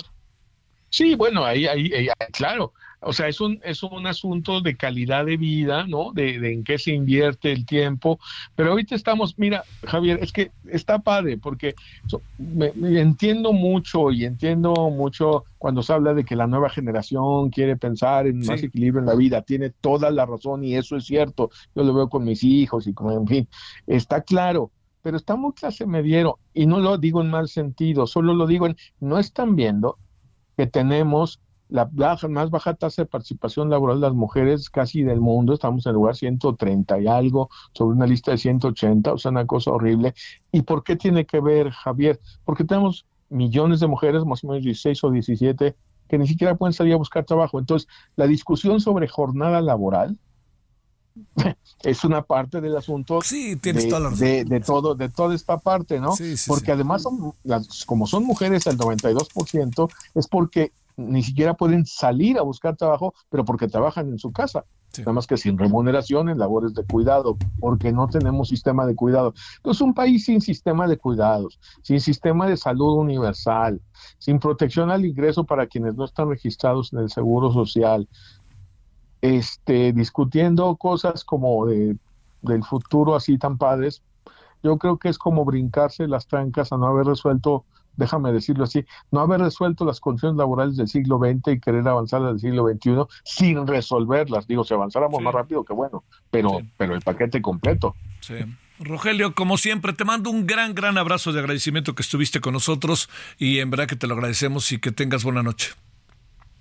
Sí, 0.91 1.15
bueno, 1.15 1.45
ahí, 1.45 1.67
ahí, 1.67 1.93
ahí 1.93 2.09
claro. 2.33 2.73
O 3.01 3.13
sea, 3.13 3.29
es 3.29 3.41
un, 3.41 3.61
es 3.63 3.83
un 3.85 4.07
asunto 4.07 4.61
de 4.61 4.77
calidad 4.77 5.25
de 5.25 5.37
vida, 5.37 5.87
¿no? 5.87 6.13
De, 6.13 6.41
de, 6.41 6.53
en 6.53 6.65
qué 6.65 6.79
se 6.79 6.93
invierte 6.93 7.53
el 7.53 7.65
tiempo. 7.65 8.19
Pero 8.57 8.71
ahorita 8.71 8.97
estamos, 8.97 9.39
mira, 9.39 9.63
Javier, 9.87 10.19
es 10.21 10.33
que 10.33 10.51
está 10.67 10.99
padre, 10.99 11.39
porque 11.39 11.75
me, 12.39 12.73
entiendo 13.01 13.53
mucho 13.53 14.11
y 14.11 14.25
entiendo 14.25 14.73
mucho 14.91 15.45
cuando 15.59 15.83
se 15.83 15.93
habla 15.93 16.13
de 16.13 16.25
que 16.25 16.35
la 16.35 16.49
nueva 16.49 16.71
generación 16.71 17.51
quiere 17.51 17.77
pensar 17.77 18.27
en 18.27 18.41
más 18.41 18.63
equilibrio 18.63 19.01
en 19.01 19.07
la 19.07 19.15
vida. 19.15 19.43
Tiene 19.43 19.71
toda 19.71 20.11
la 20.11 20.27
razón 20.27 20.65
y 20.65 20.75
eso 20.75 20.97
es 20.97 21.05
cierto. 21.05 21.51
Yo 21.77 21.85
lo 21.85 21.95
veo 21.95 22.09
con 22.09 22.25
mis 22.25 22.43
hijos 22.43 22.89
y 22.89 22.95
con, 22.95 23.13
en 23.13 23.27
fin, 23.29 23.49
está 23.87 24.23
claro. 24.23 24.73
Pero 25.03 25.17
está 25.17 25.37
muy 25.37 25.53
clase 25.53 25.87
mediero 25.87 26.39
y 26.55 26.67
no 26.67 26.79
lo 26.79 26.99
digo 26.99 27.21
en 27.21 27.31
mal 27.31 27.49
sentido, 27.49 28.07
solo 28.07 28.35
lo 28.35 28.47
digo 28.47 28.67
en, 28.67 28.77
no 29.01 29.19
están 29.19 29.57
viendo 29.57 29.99
que 30.57 30.67
tenemos 30.67 31.41
la 31.69 31.89
más 32.29 32.51
baja 32.51 32.75
tasa 32.75 33.03
de 33.03 33.07
participación 33.07 33.69
laboral 33.71 34.01
de 34.01 34.07
las 34.07 34.15
mujeres 34.15 34.71
casi 34.71 35.03
del 35.03 35.21
mundo, 35.21 35.53
estamos 35.53 35.85
en 35.87 35.91
el 35.91 35.95
lugar 35.95 36.17
130 36.17 37.01
y 37.01 37.07
algo 37.07 37.51
sobre 37.73 37.97
una 37.97 38.07
lista 38.07 38.31
de 38.31 38.39
180, 38.39 39.13
o 39.13 39.19
sea, 39.19 39.31
una 39.31 39.47
cosa 39.47 39.71
horrible. 39.71 40.15
¿Y 40.51 40.63
por 40.63 40.83
qué 40.83 40.97
tiene 40.97 41.27
que 41.27 41.41
ver, 41.41 41.71
Javier? 41.71 42.21
Porque 42.45 42.65
tenemos 42.65 43.07
millones 43.29 43.81
de 43.81 43.87
mujeres, 43.87 44.25
más 44.25 44.43
o 44.45 44.49
menos 44.49 44.65
16 44.65 45.05
o 45.05 45.11
17, 45.11 45.77
que 46.09 46.19
ni 46.19 46.27
siquiera 46.27 46.57
pueden 46.57 46.73
salir 46.73 46.95
a 46.95 46.97
buscar 46.97 47.25
trabajo. 47.25 47.59
Entonces, 47.59 47.87
la 48.17 48.27
discusión 48.27 48.81
sobre 48.81 49.07
jornada 49.07 49.61
laboral 49.61 50.17
es 51.83 52.05
una 52.05 52.23
parte 52.23 52.61
del 52.61 52.77
asunto 52.77 53.21
sí, 53.23 53.57
tienes 53.57 53.85
de, 53.85 53.91
toda 53.91 54.01
la 54.01 54.11
de, 54.11 54.45
de, 54.45 54.61
todo, 54.61 54.95
de 54.95 55.09
toda 55.09 55.35
esta 55.35 55.59
parte, 55.59 56.01
¿no? 56.01 56.13
Sí, 56.13 56.37
sí, 56.37 56.49
porque 56.49 56.73
además, 56.73 57.03
son, 57.03 57.33
las, 57.45 57.85
como 57.85 58.07
son 58.07 58.25
mujeres 58.25 58.67
el 58.67 58.79
92%, 58.79 59.91
es 60.15 60.27
porque 60.27 60.73
ni 60.99 61.23
siquiera 61.23 61.55
pueden 61.55 61.87
salir 61.87 62.39
a 62.39 62.43
buscar 62.43 62.77
trabajo, 62.77 63.15
pero 63.31 63.45
porque 63.45 63.69
trabajan 63.69 64.09
en 64.09 64.19
su 64.19 64.33
casa. 64.33 64.65
Nada 64.99 65.13
más 65.13 65.27
que 65.27 65.37
sin 65.37 65.59
remuneración 65.59 66.29
en 66.29 66.39
labores 66.39 66.75
de 66.75 66.83
cuidado, 66.85 67.37
porque 67.61 67.93
no 67.93 68.09
tenemos 68.09 68.49
sistema 68.49 68.87
de 68.87 68.97
cuidado. 68.97 69.35
Entonces, 69.59 69.81
un 69.83 69.95
país 69.95 70.25
sin 70.25 70.41
sistema 70.41 70.89
de 70.89 70.97
cuidados, 70.97 71.61
sin 71.83 72.01
sistema 72.01 72.49
de 72.49 72.57
salud 72.57 72.95
universal, 72.95 73.81
sin 74.19 74.41
protección 74.41 74.91
al 74.91 75.05
ingreso 75.05 75.45
para 75.45 75.67
quienes 75.67 75.95
no 75.95 76.05
están 76.05 76.31
registrados 76.31 76.93
en 76.93 77.01
el 77.01 77.11
Seguro 77.11 77.53
Social, 77.53 78.09
este, 79.23 79.93
discutiendo 79.93 80.77
cosas 80.77 81.25
como 81.25 81.67
de, 81.67 81.97
del 82.43 82.65
futuro 82.65 83.15
así 83.15 83.39
tan 83.39 83.59
padres, 83.59 84.03
yo 84.63 84.79
creo 84.79 84.99
que 84.99 85.09
es 85.09 85.19
como 85.19 85.45
brincarse 85.45 86.07
las 86.07 86.27
trancas 86.27 86.73
a 86.73 86.77
no 86.77 86.87
haber 86.87 87.07
resuelto 87.07 87.65
déjame 87.99 88.33
decirlo 88.33 88.65
así, 88.65 88.87
no 89.11 89.21
haber 89.21 89.41
resuelto 89.41 89.85
las 89.85 90.01
condiciones 90.01 90.39
laborales 90.39 90.77
del 90.77 90.89
siglo 90.89 91.19
XX 91.19 91.55
y 91.55 91.61
querer 91.61 91.87
avanzar 91.87 92.23
al 92.23 92.39
siglo 92.39 92.67
XXI 92.67 93.05
sin 93.25 93.67
resolverlas. 93.67 94.47
Digo, 94.47 94.65
si 94.65 94.73
avanzáramos 94.73 95.21
más 95.21 95.35
rápido, 95.35 95.65
que 95.65 95.75
bueno, 95.75 96.05
pero, 96.31 96.61
pero 96.77 96.95
el 96.95 97.03
paquete 97.03 97.43
completo. 97.43 97.95
Sí. 98.21 98.37
Rogelio, 98.79 99.35
como 99.35 99.59
siempre, 99.59 99.93
te 99.93 100.05
mando 100.05 100.31
un 100.31 100.47
gran, 100.47 100.75
gran 100.75 100.97
abrazo 100.97 101.33
de 101.33 101.41
agradecimiento 101.41 101.97
que 101.97 102.03
estuviste 102.03 102.41
con 102.41 102.53
nosotros 102.53 103.11
y 103.37 103.59
en 103.59 103.71
verdad 103.71 103.89
que 103.89 103.97
te 103.97 104.07
lo 104.07 104.15
agradecemos 104.15 104.71
y 104.71 104.79
que 104.79 104.93
tengas 104.93 105.25
buena 105.25 105.43
noche. 105.43 105.73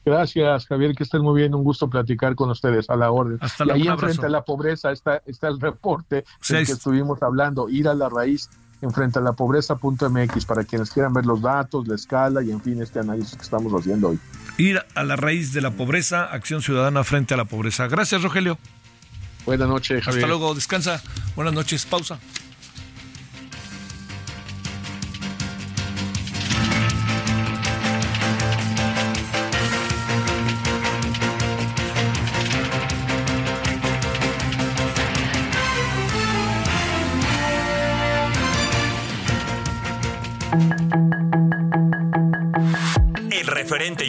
Gracias, 0.08 0.68
Javier, 0.68 0.96
que 0.96 1.04
estén 1.04 1.22
muy 1.22 1.42
bien. 1.42 1.54
Un 1.54 1.66
gusto 1.66 1.90
platicar 1.90 2.34
con 2.34 2.50
ustedes 2.50 2.90
a 2.90 2.96
la 2.96 3.12
orden. 3.12 3.40
Hasta 3.42 3.66
y 3.66 3.72
ahí 3.72 3.88
enfrente 3.90 4.26
a 4.26 4.30
la 4.30 4.42
pobreza 4.42 4.94
está, 4.94 5.22
está 5.26 5.50
el 5.50 5.60
reporte 5.60 6.24
del 6.48 6.66
que 6.66 6.72
estuvimos 6.72 7.22
hablando, 7.22 7.68
ir 7.68 7.90
a 7.90 7.94
la 7.94 8.08
raíz 8.08 8.50
enfrente 8.82 9.20
a 9.20 9.22
la 9.22 9.34
pobreza.mx 9.34 10.46
para 10.46 10.64
quienes 10.64 10.92
quieran 10.92 11.12
ver 11.12 11.26
los 11.26 11.42
datos, 11.42 11.90
la 11.90 11.96
escala 11.96 12.42
y 12.42 12.52
en 12.52 12.62
fin 12.62 12.82
este 12.82 13.00
análisis 13.00 13.36
que 13.36 13.42
estamos 13.42 13.74
haciendo 13.74 14.10
hoy. 14.10 14.20
Ir 14.58 14.82
a 14.96 15.04
la 15.04 15.18
raíz 15.18 15.52
de 15.52 15.60
la 15.60 15.72
pobreza, 15.72 16.24
acción 16.24 16.62
ciudadana 16.62 17.04
frente 17.04 17.34
a 17.34 17.38
la 17.38 17.46
pobreza. 17.46 17.88
Gracias, 17.88 18.24
Rogelio. 18.24 18.58
Buenas 19.46 19.68
noches, 19.68 20.06
Javier. 20.06 20.24
Hasta 20.24 20.28
luego, 20.28 20.56
descansa. 20.56 21.04
Buenas 21.36 21.54
noches, 21.54 21.86
pausa. 21.86 22.18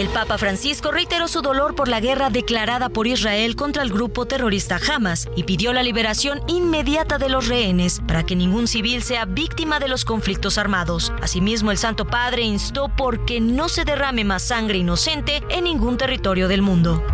El 0.00 0.08
Papa 0.08 0.38
Francisco 0.38 0.92
reiteró 0.92 1.28
su 1.28 1.42
dolor 1.42 1.74
por 1.74 1.86
la 1.86 2.00
guerra 2.00 2.30
declarada 2.30 2.88
por 2.88 3.06
Israel 3.06 3.54
contra 3.54 3.82
el 3.82 3.92
grupo 3.92 4.24
terrorista 4.24 4.80
Hamas 4.88 5.28
y 5.36 5.42
pidió 5.42 5.74
la 5.74 5.82
liberación 5.82 6.40
inmediata 6.46 7.18
de 7.18 7.28
los 7.28 7.48
rehenes 7.48 8.00
para 8.08 8.24
que 8.24 8.34
ningún 8.34 8.66
civil 8.66 9.02
sea 9.02 9.26
víctima 9.26 9.78
de 9.78 9.88
los 9.88 10.06
conflictos 10.06 10.56
armados. 10.56 11.12
Asimismo, 11.20 11.70
el 11.70 11.76
Santo 11.76 12.06
Padre 12.06 12.40
instó 12.44 12.88
por 12.88 13.26
que 13.26 13.42
no 13.42 13.68
se 13.68 13.84
derrame 13.84 14.24
más 14.24 14.42
sangre 14.42 14.78
inocente 14.78 15.42
en 15.50 15.64
ningún 15.64 15.98
territorio 15.98 16.48
del 16.48 16.62
mundo. 16.62 17.04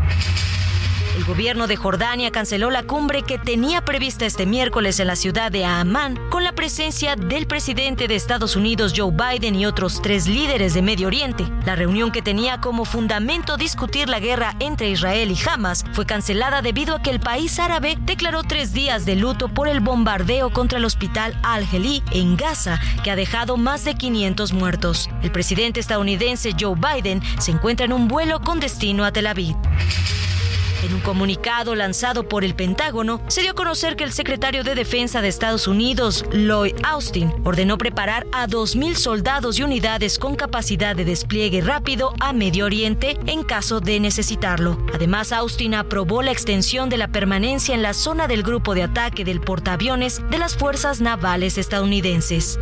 El 1.16 1.24
gobierno 1.24 1.66
de 1.66 1.76
Jordania 1.76 2.30
canceló 2.30 2.70
la 2.70 2.82
cumbre 2.82 3.22
que 3.22 3.38
tenía 3.38 3.82
prevista 3.82 4.26
este 4.26 4.44
miércoles 4.44 5.00
en 5.00 5.06
la 5.06 5.16
ciudad 5.16 5.50
de 5.50 5.64
Amman 5.64 6.20
con 6.28 6.44
la 6.44 6.52
presencia 6.52 7.16
del 7.16 7.46
presidente 7.46 8.06
de 8.06 8.16
Estados 8.16 8.54
Unidos 8.54 8.92
Joe 8.94 9.10
Biden 9.10 9.54
y 9.54 9.64
otros 9.64 10.02
tres 10.02 10.28
líderes 10.28 10.74
de 10.74 10.82
Medio 10.82 11.06
Oriente. 11.06 11.46
La 11.64 11.74
reunión 11.74 12.12
que 12.12 12.20
tenía 12.20 12.60
como 12.60 12.84
fundamento 12.84 13.56
discutir 13.56 14.10
la 14.10 14.20
guerra 14.20 14.56
entre 14.60 14.90
Israel 14.90 15.30
y 15.30 15.48
Hamas 15.48 15.86
fue 15.92 16.04
cancelada 16.04 16.60
debido 16.60 16.96
a 16.96 17.00
que 17.00 17.10
el 17.10 17.20
país 17.20 17.58
árabe 17.58 17.96
declaró 18.02 18.42
tres 18.42 18.74
días 18.74 19.06
de 19.06 19.16
luto 19.16 19.48
por 19.48 19.68
el 19.68 19.80
bombardeo 19.80 20.50
contra 20.50 20.76
el 20.76 20.84
hospital 20.84 21.34
Al-Heli 21.42 22.02
en 22.10 22.36
Gaza, 22.36 22.78
que 23.02 23.10
ha 23.10 23.16
dejado 23.16 23.56
más 23.56 23.86
de 23.86 23.94
500 23.94 24.52
muertos. 24.52 25.08
El 25.22 25.32
presidente 25.32 25.80
estadounidense 25.80 26.54
Joe 26.60 26.74
Biden 26.76 27.22
se 27.38 27.52
encuentra 27.52 27.86
en 27.86 27.94
un 27.94 28.06
vuelo 28.06 28.42
con 28.42 28.60
destino 28.60 29.06
a 29.06 29.12
Tel 29.12 29.28
Aviv. 29.28 29.56
En 30.82 30.94
un 30.94 31.00
comunicado 31.00 31.74
lanzado 31.74 32.28
por 32.28 32.44
el 32.44 32.54
Pentágono, 32.54 33.20
se 33.28 33.42
dio 33.42 33.52
a 33.52 33.54
conocer 33.54 33.96
que 33.96 34.04
el 34.04 34.12
secretario 34.12 34.62
de 34.62 34.74
Defensa 34.74 35.22
de 35.22 35.28
Estados 35.28 35.66
Unidos, 35.66 36.24
Lloyd 36.32 36.74
Austin, 36.84 37.32
ordenó 37.44 37.78
preparar 37.78 38.26
a 38.32 38.46
2.000 38.46 38.94
soldados 38.94 39.58
y 39.58 39.62
unidades 39.62 40.18
con 40.18 40.36
capacidad 40.36 40.94
de 40.94 41.04
despliegue 41.04 41.60
rápido 41.60 42.12
a 42.20 42.32
Medio 42.32 42.66
Oriente 42.66 43.18
en 43.26 43.42
caso 43.42 43.80
de 43.80 44.00
necesitarlo. 44.00 44.78
Además, 44.94 45.32
Austin 45.32 45.74
aprobó 45.74 46.22
la 46.22 46.32
extensión 46.32 46.88
de 46.88 46.98
la 46.98 47.08
permanencia 47.08 47.74
en 47.74 47.82
la 47.82 47.94
zona 47.94 48.28
del 48.28 48.42
grupo 48.42 48.74
de 48.74 48.82
ataque 48.82 49.24
del 49.24 49.40
portaaviones 49.40 50.20
de 50.30 50.38
las 50.38 50.56
fuerzas 50.56 51.00
navales 51.00 51.58
estadounidenses. 51.58 52.58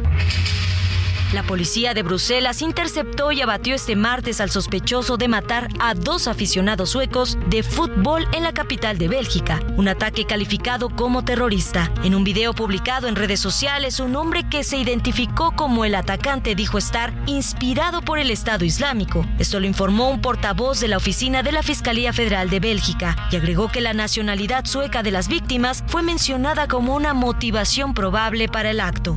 La 1.32 1.42
policía 1.42 1.94
de 1.94 2.02
Bruselas 2.02 2.62
interceptó 2.62 3.32
y 3.32 3.40
abatió 3.40 3.74
este 3.74 3.96
martes 3.96 4.40
al 4.40 4.50
sospechoso 4.50 5.16
de 5.16 5.26
matar 5.26 5.68
a 5.80 5.94
dos 5.94 6.28
aficionados 6.28 6.90
suecos 6.90 7.38
de 7.48 7.62
fútbol 7.62 8.28
en 8.32 8.44
la 8.44 8.52
capital 8.52 8.98
de 8.98 9.08
Bélgica, 9.08 9.60
un 9.76 9.88
ataque 9.88 10.26
calificado 10.26 10.90
como 10.90 11.24
terrorista. 11.24 11.90
En 12.04 12.14
un 12.14 12.22
video 12.22 12.52
publicado 12.52 13.08
en 13.08 13.16
redes 13.16 13.40
sociales, 13.40 13.98
un 13.98 14.14
hombre 14.14 14.48
que 14.48 14.62
se 14.62 14.76
identificó 14.76 15.52
como 15.56 15.84
el 15.84 15.94
atacante 15.94 16.54
dijo 16.54 16.78
estar 16.78 17.12
inspirado 17.26 18.02
por 18.02 18.18
el 18.18 18.30
Estado 18.30 18.64
Islámico. 18.64 19.26
Esto 19.38 19.58
lo 19.58 19.66
informó 19.66 20.10
un 20.10 20.20
portavoz 20.20 20.80
de 20.80 20.88
la 20.88 20.98
oficina 20.98 21.42
de 21.42 21.52
la 21.52 21.62
Fiscalía 21.62 22.12
Federal 22.12 22.48
de 22.50 22.60
Bélgica 22.60 23.16
y 23.30 23.36
agregó 23.36 23.72
que 23.72 23.80
la 23.80 23.92
nacionalidad 23.92 24.66
sueca 24.66 25.02
de 25.02 25.10
las 25.10 25.28
víctimas 25.28 25.82
fue 25.88 26.02
mencionada 26.02 26.68
como 26.68 26.94
una 26.94 27.14
motivación 27.14 27.94
probable 27.94 28.48
para 28.48 28.70
el 28.70 28.80
acto. 28.80 29.16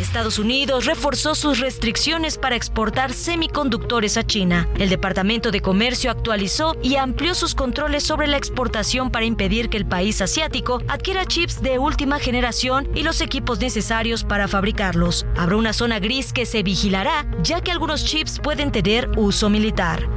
Estados 0.00 0.38
Unidos 0.38 0.86
reforzó 0.86 1.34
sus 1.34 1.58
restricciones 1.58 2.38
para 2.38 2.56
exportar 2.56 3.12
semiconductores 3.12 4.16
a 4.16 4.26
China. 4.26 4.68
El 4.78 4.88
Departamento 4.88 5.50
de 5.50 5.60
Comercio 5.60 6.10
actualizó 6.10 6.74
y 6.82 6.96
amplió 6.96 7.34
sus 7.34 7.54
controles 7.54 8.02
sobre 8.02 8.26
la 8.26 8.38
exportación 8.38 9.10
para 9.10 9.26
impedir 9.26 9.68
que 9.68 9.76
el 9.76 9.86
país 9.86 10.22
asiático 10.22 10.82
adquiera 10.88 11.26
chips 11.26 11.60
de 11.60 11.78
última 11.78 12.18
generación 12.18 12.88
y 12.94 13.02
los 13.02 13.20
equipos 13.20 13.60
necesarios 13.60 14.24
para 14.24 14.48
fabricarlos. 14.48 15.26
Habrá 15.36 15.56
una 15.56 15.72
zona 15.74 15.98
gris 15.98 16.32
que 16.32 16.46
se 16.46 16.62
vigilará, 16.62 17.26
ya 17.42 17.60
que 17.60 17.70
algunos 17.70 18.04
chips 18.04 18.40
pueden 18.40 18.72
tener 18.72 19.10
uso 19.16 19.50
militar. 19.50 20.08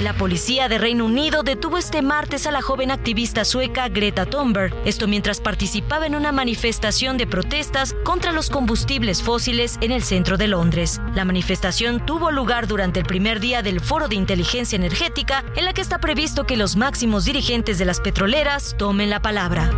La 0.00 0.14
policía 0.14 0.68
de 0.70 0.78
Reino 0.78 1.04
Unido 1.04 1.42
detuvo 1.42 1.76
este 1.76 2.00
martes 2.00 2.46
a 2.46 2.50
la 2.50 2.62
joven 2.62 2.90
activista 2.90 3.44
sueca 3.44 3.86
Greta 3.90 4.24
Thunberg, 4.24 4.74
esto 4.86 5.06
mientras 5.06 5.42
participaba 5.42 6.06
en 6.06 6.14
una 6.14 6.32
manifestación 6.32 7.18
de 7.18 7.26
protestas 7.26 7.94
contra 8.02 8.32
los 8.32 8.48
combustibles 8.48 9.22
fósiles 9.22 9.76
en 9.82 9.92
el 9.92 10.02
centro 10.02 10.38
de 10.38 10.48
Londres. 10.48 11.02
La 11.14 11.26
manifestación 11.26 12.06
tuvo 12.06 12.30
lugar 12.30 12.66
durante 12.66 12.98
el 12.98 13.04
primer 13.04 13.40
día 13.40 13.60
del 13.60 13.80
Foro 13.80 14.08
de 14.08 14.14
Inteligencia 14.14 14.76
Energética, 14.76 15.44
en 15.54 15.66
la 15.66 15.74
que 15.74 15.82
está 15.82 15.98
previsto 15.98 16.46
que 16.46 16.56
los 16.56 16.76
máximos 16.76 17.26
dirigentes 17.26 17.76
de 17.76 17.84
las 17.84 18.00
petroleras 18.00 18.76
tomen 18.78 19.10
la 19.10 19.20
palabra. 19.20 19.70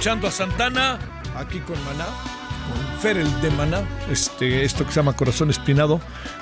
Escuchando 0.00 0.28
a 0.28 0.30
Santana, 0.30 0.98
aquí 1.36 1.58
con 1.60 1.76
Maná, 1.84 2.06
con 2.06 3.00
Fer 3.02 3.18
el 3.18 3.40
de 3.42 3.50
Maná, 3.50 3.82
este, 4.10 4.64
esto 4.64 4.86
que 4.86 4.92
se 4.92 4.96
llama 4.96 5.12
Corazón 5.12 5.50
Espinado, 5.50 6.00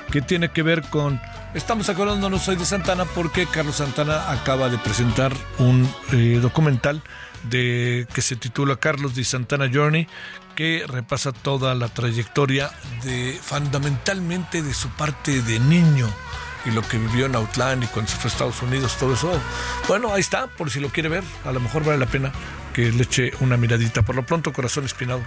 que 0.09 0.21
tiene 0.21 0.47
que 0.47 0.63
ver 0.63 0.81
con... 0.83 1.19
Estamos 1.53 1.89
acordándonos 1.89 2.47
hoy 2.47 2.55
de 2.55 2.63
Santana 2.63 3.03
porque 3.03 3.47
Carlos 3.47 3.75
Santana 3.75 4.31
acaba 4.31 4.69
de 4.69 4.77
presentar 4.77 5.33
un 5.57 5.93
eh, 6.13 6.39
documental 6.41 7.03
de, 7.49 8.07
que 8.13 8.21
se 8.21 8.37
titula 8.37 8.77
Carlos 8.77 9.13
de 9.13 9.25
Santana 9.25 9.69
Journey, 9.69 10.07
que 10.55 10.85
repasa 10.87 11.33
toda 11.33 11.75
la 11.75 11.89
trayectoria 11.89 12.71
de 13.03 13.37
fundamentalmente 13.41 14.61
de 14.61 14.73
su 14.73 14.87
parte 14.91 15.41
de 15.41 15.59
niño 15.59 16.07
y 16.65 16.71
lo 16.71 16.81
que 16.81 16.97
vivió 16.97 17.25
en 17.25 17.35
Outland 17.35 17.83
y 17.83 17.87
cuando 17.87 18.09
se 18.09 18.15
fue 18.15 18.29
a 18.29 18.31
Estados 18.31 18.61
Unidos, 18.61 18.95
todo 18.97 19.15
eso. 19.15 19.29
Bueno, 19.89 20.13
ahí 20.13 20.21
está, 20.21 20.47
por 20.47 20.71
si 20.71 20.79
lo 20.79 20.87
quiere 20.87 21.09
ver, 21.09 21.25
a 21.43 21.51
lo 21.51 21.59
mejor 21.59 21.83
vale 21.83 21.97
la 21.97 22.05
pena 22.05 22.31
que 22.79 22.93
le 22.93 23.03
eche 23.03 23.31
una 23.41 23.57
miradita. 23.57 24.03
Por 24.03 24.15
lo 24.15 24.25
pronto, 24.25 24.53
corazón 24.53 24.85
espinado. 24.85 25.21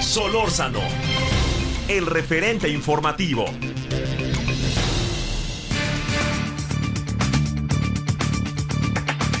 Solórzano, 0.00 0.80
el 1.88 2.06
referente 2.06 2.68
informativo. 2.68 3.46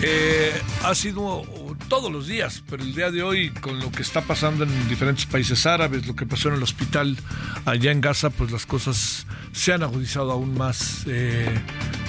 Eh, 0.06 0.52
ha 0.82 0.94
sido 0.94 1.44
todos 1.88 2.12
los 2.12 2.26
días, 2.26 2.62
pero 2.68 2.82
el 2.82 2.94
día 2.94 3.10
de 3.10 3.22
hoy, 3.22 3.48
con 3.48 3.80
lo 3.80 3.90
que 3.90 4.02
está 4.02 4.20
pasando 4.20 4.64
en 4.64 4.88
diferentes 4.88 5.24
países 5.24 5.64
árabes, 5.64 6.06
lo 6.06 6.14
que 6.14 6.26
pasó 6.26 6.50
en 6.50 6.56
el 6.56 6.62
hospital 6.62 7.16
allá 7.64 7.90
en 7.90 8.02
Gaza, 8.02 8.28
pues 8.28 8.50
las 8.50 8.66
cosas 8.66 9.26
se 9.52 9.72
han 9.72 9.82
agudizado 9.82 10.30
aún 10.30 10.58
más 10.58 11.04
eh, 11.06 11.48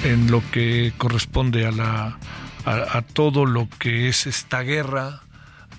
en 0.03 0.29
lo 0.29 0.43
que 0.51 0.91
corresponde 0.97 1.65
a, 1.65 1.71
la, 1.71 2.19
a, 2.65 3.01
todo 3.01 3.45
lo 3.45 3.69
que 3.79 4.09
es 4.09 4.27
esta 4.27 4.61
guerra, 4.61 5.21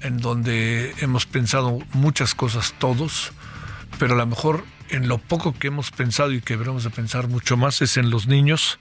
en 0.01 0.17
donde 0.17 0.95
hemos 1.01 1.27
pensado 1.27 1.81
muchas 1.93 2.35
cosas 2.35 2.73
todos, 2.79 3.33
pero 3.99 4.15
a 4.15 4.17
lo 4.17 4.27
mejor 4.27 4.65
en 4.89 5.07
lo 5.07 5.19
poco 5.19 5.53
que 5.53 5.67
hemos 5.67 5.91
pensado 5.91 6.33
y 6.33 6.41
que 6.41 6.55
deberemos 6.55 6.85
de 6.85 6.91
pensar 6.91 7.29
mucho 7.29 7.59
más 7.59 7.83
es 7.83 7.99
en 7.99 8.09
los 8.09 8.27
niños 8.27 8.79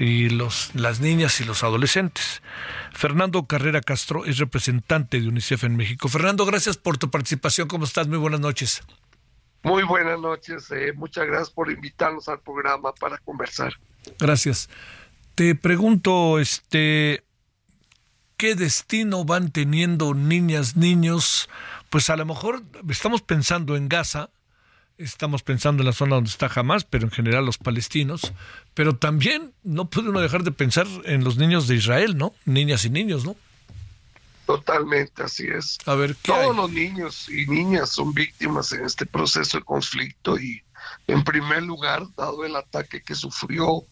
y 0.00 0.30
los, 0.30 0.74
las 0.74 1.00
niñas 1.00 1.42
y 1.42 1.44
los 1.44 1.62
adolescentes. 1.62 2.42
Fernando 2.90 3.44
Carrera 3.44 3.82
Castro 3.82 4.24
es 4.24 4.38
representante 4.38 5.20
de 5.20 5.28
UNICEF 5.28 5.64
en 5.64 5.76
México. 5.76 6.08
Fernando, 6.08 6.46
gracias 6.46 6.78
por 6.78 6.96
tu 6.96 7.10
participación. 7.10 7.68
¿Cómo 7.68 7.84
estás? 7.84 8.08
Muy 8.08 8.16
buenas 8.16 8.40
noches. 8.40 8.82
Muy 9.62 9.82
buenas 9.82 10.18
noches. 10.18 10.70
Eh, 10.70 10.94
muchas 10.94 11.26
gracias 11.26 11.50
por 11.50 11.70
invitarnos 11.70 12.30
al 12.30 12.40
programa 12.40 12.94
para 12.94 13.18
conversar. 13.18 13.74
Gracias. 14.18 14.70
Te 15.34 15.54
pregunto, 15.54 16.38
este, 16.38 17.22
¿qué 18.38 18.54
destino 18.54 19.26
van 19.26 19.52
teniendo 19.52 20.14
niñas, 20.14 20.76
niños? 20.76 21.50
Pues 21.90 22.08
a 22.08 22.16
lo 22.16 22.24
mejor 22.24 22.62
estamos 22.88 23.20
pensando 23.20 23.76
en 23.76 23.90
Gaza, 23.90 24.30
estamos 25.00 25.42
pensando 25.42 25.82
en 25.82 25.86
la 25.86 25.92
zona 25.92 26.16
donde 26.16 26.30
está 26.30 26.50
Hamas, 26.54 26.84
pero 26.84 27.04
en 27.04 27.10
general 27.10 27.44
los 27.44 27.58
palestinos, 27.58 28.32
pero 28.74 28.96
también 28.96 29.52
no 29.62 29.88
puede 29.88 30.10
uno 30.10 30.20
dejar 30.20 30.42
de 30.44 30.52
pensar 30.52 30.86
en 31.04 31.24
los 31.24 31.36
niños 31.36 31.66
de 31.66 31.76
Israel, 31.76 32.16
¿no? 32.16 32.34
Niñas 32.44 32.84
y 32.84 32.90
niños, 32.90 33.24
¿no? 33.24 33.36
Totalmente, 34.46 35.22
así 35.22 35.46
es. 35.46 35.78
A 35.86 35.94
ver, 35.94 36.16
Todos 36.16 36.54
los 36.54 36.70
niños 36.70 37.28
y 37.28 37.46
niñas 37.46 37.90
son 37.90 38.12
víctimas 38.12 38.72
en 38.72 38.84
este 38.84 39.06
proceso 39.06 39.58
de 39.58 39.64
conflicto 39.64 40.38
y, 40.38 40.62
en 41.06 41.22
primer 41.24 41.62
lugar, 41.62 42.04
dado 42.16 42.44
el 42.44 42.56
ataque 42.56 43.02
que 43.02 43.14
sufrió 43.14 43.84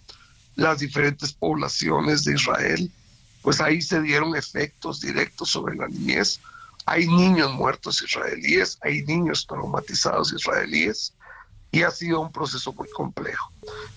las 0.57 0.81
diferentes 0.81 1.33
poblaciones 1.33 2.25
de 2.25 2.35
Israel, 2.35 2.91
pues 3.43 3.61
ahí 3.61 3.81
se 3.81 4.03
dieron 4.03 4.37
efectos 4.37 5.01
directos 5.01 5.51
sobre 5.51 5.77
la 5.77 5.87
niñez. 5.87 6.41
Hay 6.91 7.07
niños 7.07 7.53
muertos 7.53 8.03
israelíes, 8.03 8.79
hay 8.81 9.03
niños 9.03 9.47
traumatizados 9.47 10.33
israelíes 10.33 11.15
y 11.71 11.83
ha 11.83 11.91
sido 11.91 12.21
un 12.21 12.33
proceso 12.33 12.73
muy 12.73 12.89
complejo. 12.89 13.53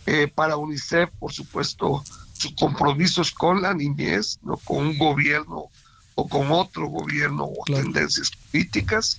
Eh, 0.06 0.28
para 0.28 0.58
UNICEF, 0.58 1.10
por 1.18 1.32
supuesto, 1.32 2.04
su 2.34 2.54
compromiso 2.54 3.22
es 3.22 3.32
con 3.32 3.62
la 3.62 3.74
niñez, 3.74 4.40
no 4.42 4.58
con 4.58 4.80
un 4.80 4.98
gobierno 4.98 5.70
o 6.16 6.28
con 6.28 6.52
otro 6.52 6.88
gobierno 6.88 7.46
o 7.46 7.64
tendencias 7.64 8.30
políticas 8.52 9.18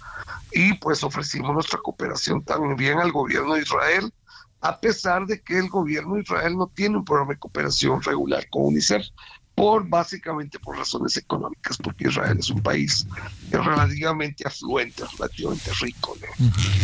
y 0.53 0.75
pues 0.75 1.03
ofrecimos 1.03 1.55
nuestra 1.55 1.79
cooperación 1.79 2.45
también 2.45 2.99
al 2.99 3.11
gobierno 3.11 3.55
de 3.55 3.63
Israel 3.63 4.13
a 4.61 4.79
pesar 4.79 5.25
de 5.27 5.41
que 5.41 5.59
el 5.59 5.71
gobierno 5.71 6.17
de 6.17 6.21
Israel 6.21 6.59
no 6.59 6.67
tiene 6.67 6.99
un 6.99 7.07
programa 7.07 7.33
de 7.33 7.39
cooperación 7.39 8.03
regular 8.03 8.47
con 8.51 8.67
UNICEF 8.67 9.07
por 9.55 9.89
básicamente 9.89 10.59
por 10.59 10.79
razones 10.79 11.17
económicas 11.17 11.77
porque 11.77 12.09
Israel 12.09 12.39
es 12.39 12.51
un 12.51 12.63
país 12.63 13.07
relativamente 13.51 14.47
afluente, 14.47 15.05
relativamente 15.19 15.71
rico 15.81 16.17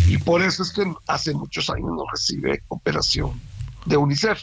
y 0.06 0.18
por 0.18 0.42
eso 0.42 0.62
es 0.62 0.72
que 0.72 0.84
hace 1.06 1.32
muchos 1.34 1.70
años 1.70 1.90
no 1.90 2.04
recibe 2.10 2.62
cooperación 2.68 3.40
de 3.86 3.96
UNICEF 3.96 4.42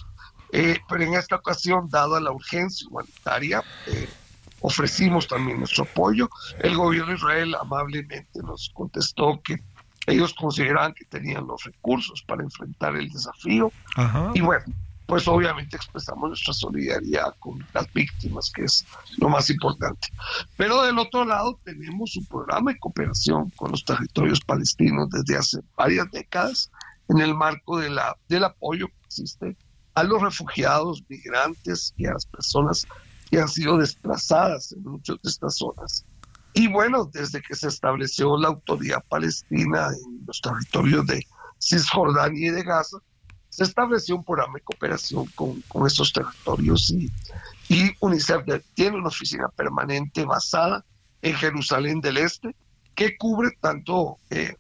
eh, 0.52 0.80
pero 0.88 1.04
en 1.04 1.16
esta 1.16 1.36
ocasión 1.36 1.90
dada 1.90 2.20
la 2.20 2.32
urgencia 2.32 2.88
humanitaria 2.88 3.64
eh, 3.88 4.08
ofrecimos 4.62 5.28
también 5.28 5.60
nuestro 5.60 5.84
apoyo. 5.84 6.30
El 6.60 6.76
gobierno 6.76 7.10
de 7.10 7.16
Israel 7.16 7.56
amablemente 7.60 8.42
nos 8.42 8.72
contestó 8.74 9.42
que 9.44 9.62
ellos 10.08 10.34
consideraban 10.34 10.94
que 10.94 11.06
tenían 11.06 11.48
los 11.48 11.64
recursos 11.64 12.24
para 12.24 12.44
enfrentar 12.44 12.96
el 12.96 13.10
desafío. 13.10 13.72
Y 14.34 14.42
bueno, 14.42 14.66
pues 15.06 15.28
obviamente 15.28 15.78
expresamos 15.78 16.30
nuestra 16.30 16.54
solidaridad 16.54 17.36
con 17.40 17.66
las 17.74 17.92
víctimas, 17.94 18.52
que 18.54 18.64
es 18.64 18.86
lo 19.18 19.30
más 19.30 19.50
importante. 19.50 20.08
Pero 20.58 20.82
del 20.84 20.98
otro 20.98 21.26
lado 21.26 21.60
tenemos 21.64 22.16
un 22.16 22.26
programa 22.26 22.72
de 22.72 22.80
cooperación 22.80 23.50
con 23.52 23.72
los 23.72 23.86
territorios 23.86 24.42
palestinos 24.42 25.10
desde 25.10 25.38
hace 25.38 25.60
varias 25.76 26.10
décadas 26.12 26.72
en 27.10 27.20
el 27.20 27.36
marco 27.36 27.80
de 27.80 27.90
la, 27.90 28.16
del 28.28 28.46
apoyo 28.46 28.88
que 28.88 29.06
existe 29.06 29.58
a 29.94 30.04
los 30.04 30.22
refugiados, 30.22 31.04
migrantes 31.08 31.94
y 31.98 32.06
a 32.06 32.14
las 32.14 32.26
personas 32.26 32.86
que 33.30 33.40
han 33.40 33.48
sido 33.48 33.78
desplazadas 33.78 34.72
en 34.72 34.84
muchas 34.84 35.18
de 35.22 35.30
estas 35.30 35.56
zonas. 35.58 36.06
Y 36.54 36.68
bueno, 36.68 37.10
desde 37.12 37.42
que 37.42 37.56
se 37.56 37.68
estableció 37.68 38.38
la 38.38 38.48
autoridad 38.48 39.04
palestina 39.10 39.88
en 39.88 40.26
los 40.26 40.40
territorios 40.42 41.06
de 41.06 41.26
Cisjordania 41.60 42.48
y 42.48 42.52
de 42.52 42.64
Gaza, 42.64 42.98
se 43.56 43.64
estableció 43.64 44.18
un 44.18 44.26
programa 44.26 44.56
de 44.56 44.62
cooperación 44.62 45.28
con, 45.28 45.62
con 45.70 45.88
estos 45.88 46.12
territorios 46.12 46.92
y, 46.92 47.10
UNICEF 48.02 48.44
tiene 48.74 48.98
una 48.98 49.08
oficina 49.08 49.48
permanente 49.48 50.26
basada 50.26 50.84
en 51.22 51.36
Jerusalén 51.36 52.02
del 52.02 52.18
Este 52.18 52.54
que 52.94 53.18
cubre 53.18 53.52
tanto 53.62 54.18
eh, 54.30 54.56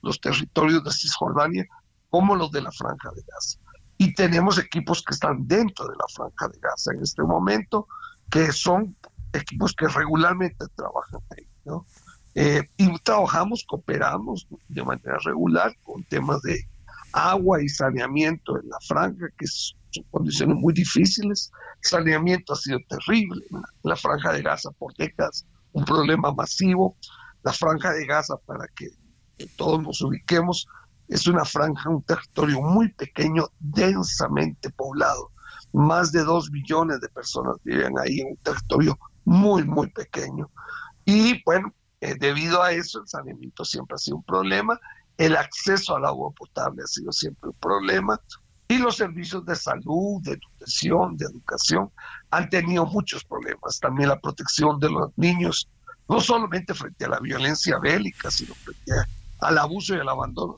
los 0.00 0.18
territorios 0.20 0.82
de 0.82 0.90
Cisjordania 0.90 1.66
como 2.08 2.34
los 2.34 2.50
de 2.50 2.62
la 2.62 2.72
Franja 2.72 3.10
de 3.14 3.22
Gaza 3.22 3.58
y 3.98 4.14
tenemos 4.14 4.58
equipos 4.58 5.02
que 5.02 5.12
están 5.12 5.46
dentro 5.46 5.86
de 5.86 5.94
la 5.94 6.06
franja 6.12 6.48
de 6.48 6.58
Gaza 6.58 6.92
en 6.92 7.02
este 7.02 7.22
momento, 7.22 7.86
que 8.30 8.50
son 8.50 8.96
equipos 9.32 9.74
que 9.74 9.86
regularmente 9.88 10.64
trabajan 10.74 11.20
ahí, 11.36 11.46
¿no? 11.64 11.86
Eh, 12.34 12.62
y 12.78 12.98
trabajamos, 13.00 13.64
cooperamos 13.68 14.48
de 14.68 14.82
manera 14.82 15.18
regular 15.18 15.76
con 15.84 16.02
temas 16.04 16.40
de 16.42 16.66
agua 17.12 17.62
y 17.62 17.68
saneamiento 17.68 18.58
en 18.58 18.68
la 18.68 18.78
franja, 18.86 19.26
que 19.38 19.46
son 19.46 20.04
condiciones 20.10 20.56
muy 20.56 20.72
difíciles. 20.72 21.50
saneamiento 21.80 22.52
ha 22.52 22.56
sido 22.56 22.78
terrible 22.88 23.44
la 23.82 23.96
franja 23.96 24.32
de 24.32 24.42
Gaza 24.42 24.70
por 24.72 24.94
décadas, 24.94 25.46
un 25.72 25.84
problema 25.84 26.32
masivo. 26.32 26.96
La 27.42 27.52
franja 27.52 27.92
de 27.92 28.06
Gaza, 28.06 28.36
para 28.46 28.66
que 28.68 28.88
todos 29.56 29.82
nos 29.82 30.00
ubiquemos, 30.00 30.66
es 31.08 31.26
una 31.26 31.44
franja, 31.44 31.90
un 31.90 32.02
territorio 32.02 32.60
muy 32.62 32.92
pequeño, 32.92 33.48
densamente 33.58 34.70
poblado. 34.70 35.30
Más 35.72 36.12
de 36.12 36.22
dos 36.24 36.50
millones 36.50 37.00
de 37.00 37.08
personas 37.08 37.56
viven 37.64 37.92
ahí 37.98 38.20
en 38.20 38.28
un 38.28 38.36
territorio 38.38 38.98
muy, 39.24 39.64
muy 39.64 39.90
pequeño. 39.90 40.50
Y 41.04 41.42
bueno, 41.44 41.74
eh, 42.00 42.14
debido 42.18 42.62
a 42.62 42.72
eso, 42.72 43.00
el 43.00 43.08
saneamiento 43.08 43.64
siempre 43.64 43.94
ha 43.94 43.98
sido 43.98 44.16
un 44.18 44.24
problema, 44.24 44.78
el 45.24 45.36
acceso 45.36 45.94
al 45.94 46.04
agua 46.04 46.32
potable 46.36 46.82
ha 46.82 46.86
sido 46.86 47.12
siempre 47.12 47.50
un 47.50 47.56
problema, 47.56 48.20
y 48.66 48.78
los 48.78 48.96
servicios 48.96 49.44
de 49.44 49.54
salud, 49.54 50.20
de 50.22 50.36
nutrición, 50.36 51.16
de 51.16 51.26
educación 51.26 51.90
han 52.30 52.48
tenido 52.48 52.86
muchos 52.86 53.22
problemas. 53.24 53.78
También 53.78 54.08
la 54.08 54.18
protección 54.18 54.80
de 54.80 54.90
los 54.90 55.10
niños, 55.16 55.68
no 56.08 56.20
solamente 56.20 56.74
frente 56.74 57.04
a 57.04 57.10
la 57.10 57.20
violencia 57.20 57.78
bélica, 57.78 58.30
sino 58.30 58.54
frente 58.54 58.92
al 59.40 59.58
abuso 59.58 59.94
y 59.94 60.00
al 60.00 60.08
abandono, 60.08 60.56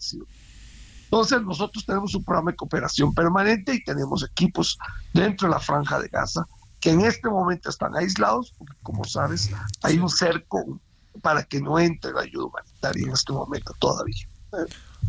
entonces 1.05 1.43
nosotros 1.43 1.85
tenemos 1.85 2.15
un 2.15 2.25
programa 2.25 2.53
de 2.53 2.57
cooperación 2.57 3.13
permanente 3.13 3.75
y 3.75 3.85
tenemos 3.85 4.25
equipos 4.25 4.79
dentro 5.13 5.49
de 5.49 5.55
la 5.55 5.61
franja 5.61 6.01
de 6.01 6.09
Gaza 6.09 6.47
que 6.81 6.91
en 6.91 7.03
este 7.03 7.29
momento 7.29 7.69
están 7.69 7.95
aislados, 7.97 8.55
porque 8.57 8.77
como 8.83 9.05
sabes, 9.05 9.51
hay 9.83 9.99
un 9.99 10.09
cerco 10.09 10.81
para 11.23 11.43
que 11.43 11.61
no 11.61 11.79
entre 11.79 12.13
la 12.13 12.23
ayuda 12.23 12.47
humanitaria 12.47 13.07
en 13.07 13.13
este 13.13 13.33
momento 13.33 13.73
todavía. 13.79 14.27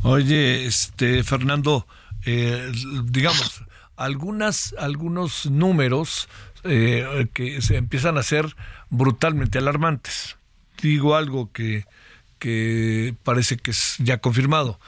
Oye, 0.03 0.65
este 0.65 1.23
Fernando, 1.23 1.88
eh, 2.26 2.72
digamos, 3.05 3.61
algunas, 3.95 4.76
algunos 4.77 5.45
números 5.47 6.27
eh, 6.63 7.27
que 7.34 7.61
se 7.61 7.77
empiezan 7.77 8.17
a 8.17 8.23
ser 8.23 8.55
brutalmente 8.89 9.57
alarmantes. 9.57 10.38
Digo 10.81 11.15
algo 11.15 11.51
que, 11.51 11.85
que 12.39 13.15
parece 13.23 13.57
que 13.57 13.72
es 13.72 13.95
ya 13.99 14.19
confirmado 14.19 14.80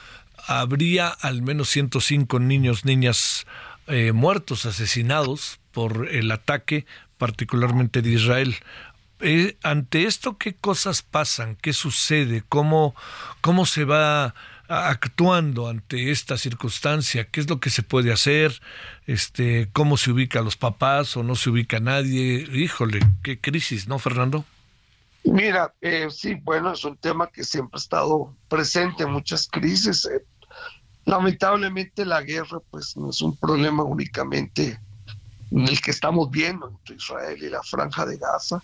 habría 0.48 1.08
al 1.08 1.42
menos 1.42 1.68
105 1.68 2.40
niños, 2.40 2.86
niñas 2.86 3.46
eh, 3.86 4.12
muertos, 4.12 4.64
asesinados 4.64 5.60
por 5.72 6.08
el 6.10 6.30
ataque, 6.30 6.86
particularmente 7.18 8.00
de 8.00 8.10
Israel. 8.10 8.56
Eh, 9.20 9.56
ante 9.62 10.04
esto, 10.04 10.38
¿qué 10.38 10.54
cosas 10.54 11.02
pasan? 11.02 11.56
¿Qué 11.56 11.72
sucede? 11.72 12.44
¿Cómo, 12.48 12.94
cómo 13.40 13.66
se 13.66 13.84
va 13.84 14.34
actuando 14.68 15.68
ante 15.68 16.10
esta 16.10 16.36
circunstancia? 16.36 17.24
¿Qué 17.24 17.40
es 17.40 17.48
lo 17.48 17.58
que 17.58 17.70
se 17.70 17.82
puede 17.82 18.12
hacer? 18.12 18.60
Este, 19.06 19.68
¿Cómo 19.72 19.96
se 19.96 20.12
ubica 20.12 20.38
a 20.40 20.42
los 20.42 20.56
papás 20.56 21.16
o 21.16 21.22
no 21.22 21.34
se 21.34 21.50
ubica 21.50 21.80
nadie? 21.80 22.46
Híjole, 22.52 23.00
qué 23.22 23.40
crisis, 23.40 23.88
¿no, 23.88 23.98
Fernando? 23.98 24.44
Mira, 25.24 25.74
eh, 25.80 26.08
sí, 26.10 26.34
bueno, 26.34 26.72
es 26.72 26.84
un 26.84 26.96
tema 26.96 27.28
que 27.28 27.44
siempre 27.44 27.76
ha 27.76 27.82
estado 27.82 28.34
presente 28.48 29.02
en 29.02 29.10
muchas 29.10 29.48
crisis. 29.48 30.08
Lamentablemente 31.04 32.04
la 32.04 32.22
guerra 32.22 32.60
pues 32.70 32.96
no 32.96 33.10
es 33.10 33.20
un 33.20 33.36
problema 33.36 33.82
únicamente 33.82 34.78
el 35.50 35.80
que 35.80 35.90
estamos 35.90 36.30
viendo 36.30 36.68
entre 36.68 36.96
Israel 36.96 37.42
y 37.42 37.48
la 37.48 37.62
franja 37.62 38.04
de 38.06 38.16
Gaza. 38.18 38.62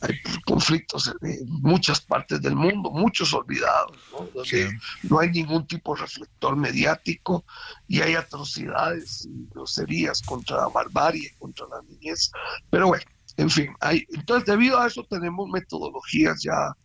Hay 0.00 0.20
conflictos 0.44 1.12
en 1.22 1.48
muchas 1.48 2.00
partes 2.00 2.40
del 2.42 2.54
mundo, 2.54 2.90
muchos 2.90 3.32
olvidados, 3.32 3.96
¿no? 4.12 4.28
donde 4.34 4.70
no 5.04 5.20
hay 5.20 5.30
ningún 5.30 5.66
tipo 5.66 5.94
de 5.94 6.02
reflector 6.02 6.54
mediático 6.56 7.44
y 7.88 8.02
hay 8.02 8.14
atrocidades 8.14 9.26
y 9.26 9.48
groserías 9.50 10.20
contra 10.22 10.58
la 10.58 10.68
barbarie, 10.68 11.34
contra 11.38 11.66
la 11.68 11.80
niñez. 11.82 12.30
Pero 12.70 12.88
bueno, 12.88 13.04
en 13.36 13.50
fin, 13.50 13.70
hay, 13.80 14.06
entonces 14.10 14.46
debido 14.46 14.78
a 14.78 14.86
eso 14.86 15.04
tenemos 15.08 15.48
metodologías 15.48 16.42
ya 16.42 16.76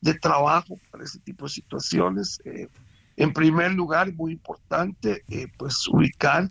de 0.00 0.14
trabajo 0.14 0.78
para 0.90 1.04
ese 1.04 1.18
tipo 1.20 1.46
de 1.46 1.50
situaciones. 1.50 2.40
Eh, 2.44 2.68
en 3.16 3.32
primer 3.32 3.72
lugar, 3.72 4.12
muy 4.12 4.32
importante, 4.32 5.24
eh, 5.28 5.46
pues 5.56 5.88
ubicar 5.88 6.50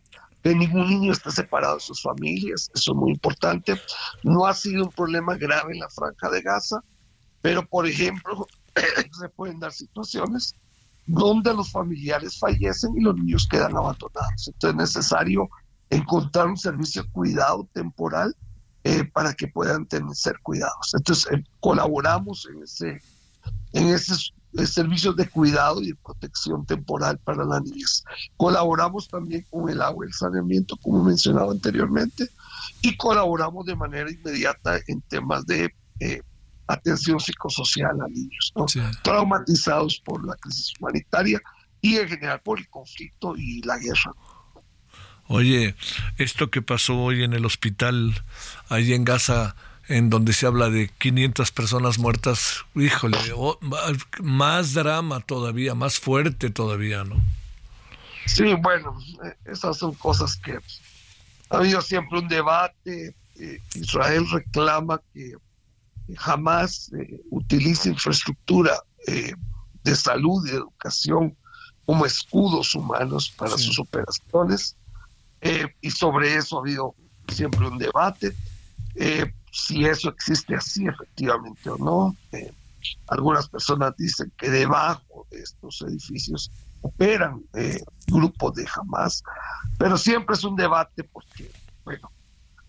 ningún 0.54 0.88
niño 0.88 1.12
está 1.12 1.32
separado 1.32 1.76
de 1.76 1.82
sus 1.82 2.02
familias, 2.02 2.70
eso 2.76 2.92
es 2.92 2.96
muy 2.96 3.14
importante. 3.14 3.80
No 4.24 4.46
ha 4.46 4.54
sido 4.54 4.84
un 4.84 4.92
problema 4.92 5.36
grave 5.36 5.74
en 5.74 5.80
la 5.80 5.90
franja 5.90 6.30
de 6.30 6.42
Gaza, 6.42 6.84
pero 7.42 7.66
por 7.66 7.88
ejemplo, 7.88 8.46
se 9.20 9.30
pueden 9.30 9.60
dar 9.60 9.72
situaciones 9.72 10.56
donde 11.08 11.54
los 11.54 11.72
familiares 11.72 12.38
fallecen 12.40 12.98
y 12.98 13.02
los 13.02 13.16
niños 13.16 13.48
quedan 13.50 13.76
abandonados. 13.76 14.48
Entonces 14.48 14.70
es 14.70 14.76
necesario 14.76 15.50
encontrar 15.90 16.48
un 16.48 16.58
servicio 16.58 17.04
de 17.04 17.10
cuidado 17.10 17.68
temporal 17.74 18.36
eh, 18.84 19.04
para 19.06 19.34
que 19.34 19.48
puedan 19.48 19.86
tener, 19.86 20.16
ser 20.16 20.40
cuidados. 20.42 20.94
Entonces 20.94 21.32
eh, 21.32 21.44
colaboramos 21.60 22.48
en 22.52 22.64
ese, 22.64 23.02
en 23.74 23.88
ese 23.88 24.16
servicios 24.66 25.16
de 25.16 25.28
cuidado 25.30 25.82
y 25.82 25.88
de 25.88 25.96
protección 25.96 26.66
temporal 26.66 27.18
para 27.20 27.44
la 27.46 27.60
niñez. 27.60 28.04
Colaboramos 28.38 29.08
también 29.08 29.46
con 29.50 29.70
el 29.70 29.82
agua 29.82 30.06
y 30.06 30.10
el 30.10 30.14
saneamiento, 30.14 30.78
como 30.78 31.04
mencionaba 31.04 31.52
anteriormente, 31.52 32.30
y 32.82 32.96
colaboramos 32.96 33.66
de 33.66 33.76
manera 33.76 34.10
inmediata 34.12 34.80
en 34.88 35.02
temas 35.02 35.46
de 35.46 35.74
eh, 36.00 36.22
atención 36.68 37.20
psicosocial 37.20 38.00
a 38.02 38.08
niños, 38.08 38.54
¿no? 38.56 38.66
traumatizados 39.04 40.02
por 40.04 40.26
la 40.26 40.36
crisis 40.36 40.74
humanitaria 40.80 41.42
y 41.82 41.98
en 41.98 42.08
general 42.08 42.42
por 42.42 42.60
el 42.60 42.68
conflicto 42.70 43.36
y 43.38 43.62
la 43.62 43.78
guerra. 43.78 44.14
Oye, 45.28 45.76
esto 46.18 46.52
que 46.52 46.62
pasó 46.62 46.98
hoy 46.98 47.24
en 47.24 47.34
el 47.34 47.46
hospital, 47.46 48.24
ahí 48.70 48.94
en 48.94 49.04
Gaza, 49.04 49.56
en 49.88 50.10
donde 50.10 50.34
se 50.34 50.48
habla 50.48 50.70
de 50.70 50.90
500 50.98 51.52
personas 51.52 52.00
muertas, 52.00 52.66
híjole, 52.76 53.18
más 54.22 54.74
drama 54.74 55.20
todavía, 55.20 55.76
más 55.76 56.00
fuerte 56.00 56.50
todavía, 56.50 57.04
¿no? 57.04 57.16
Sí, 58.26 58.54
bueno, 58.56 58.98
eh, 59.24 59.36
esas 59.46 59.78
son 59.78 59.94
cosas 59.94 60.36
que 60.38 60.60
ha 61.50 61.58
habido 61.58 61.82
siempre 61.82 62.20
un 62.20 62.28
debate. 62.28 63.16
Eh, 63.36 63.62
Israel 63.76 64.26
reclama 64.32 65.00
que 65.14 65.34
jamás 66.16 66.92
eh, 66.94 67.22
utilice 67.30 67.90
infraestructura 67.90 68.80
de 69.84 69.96
salud 69.96 70.48
y 70.48 70.50
educación 70.50 71.38
como 71.86 72.08
escudos 72.08 72.74
humanos 72.74 73.30
para 73.30 73.56
sus 73.56 73.78
operaciones. 73.78 74.76
y 75.80 75.92
sobre 75.92 76.34
eso 76.36 76.58
ha 76.58 76.62
habido 76.62 76.96
siempre 77.28 77.68
un 77.68 77.78
debate. 77.78 78.34
Si 79.56 79.86
eso 79.86 80.10
existe 80.10 80.54
así 80.54 80.86
efectivamente 80.86 81.70
o 81.70 81.78
no. 81.78 82.16
algunas 83.08 83.48
personas 83.48 83.96
dicen 83.98 84.32
que 84.38 84.50
debajo 84.50 85.26
de 85.32 85.40
estos 85.40 85.82
edificios 85.82 86.52
operan 86.82 87.42
eh, 87.54 87.82
grupos 88.08 88.54
de 88.56 88.68
Hamas, 88.76 89.24
pero 89.80 89.98
siempre 89.98 90.36
es 90.36 90.44
un 90.44 90.58
debate 90.58 91.06
porque, 91.06 91.50
bueno, 91.86 92.12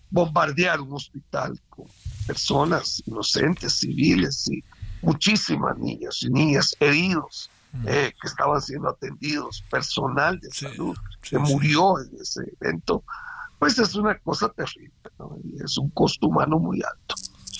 bombardear 0.09 0.79
un 0.79 0.93
hospital 0.93 1.59
con 1.69 1.87
personas 2.25 3.03
inocentes, 3.05 3.79
civiles 3.79 4.47
y 4.49 4.63
muchísimas 5.01 5.77
niños 5.77 6.23
y 6.23 6.29
niñas 6.29 6.73
heridos 6.79 7.51
mm. 7.73 7.87
eh, 7.89 8.15
que 8.19 8.27
estaban 8.27 8.61
siendo 8.61 8.89
atendidos, 8.89 9.61
personal 9.69 10.39
de 10.39 10.49
salud 10.51 10.97
que 11.21 11.37
murió 11.37 11.99
en 11.99 12.09
ese 12.21 12.43
evento, 12.61 13.03
pues 13.59 13.77
es 13.79 13.95
una 13.95 14.17
cosa 14.19 14.49
terrible, 14.49 14.93
es 15.63 15.77
un 15.77 15.89
costo 15.89 16.27
humano 16.27 16.59
muy 16.59 16.81
alto. 16.81 17.15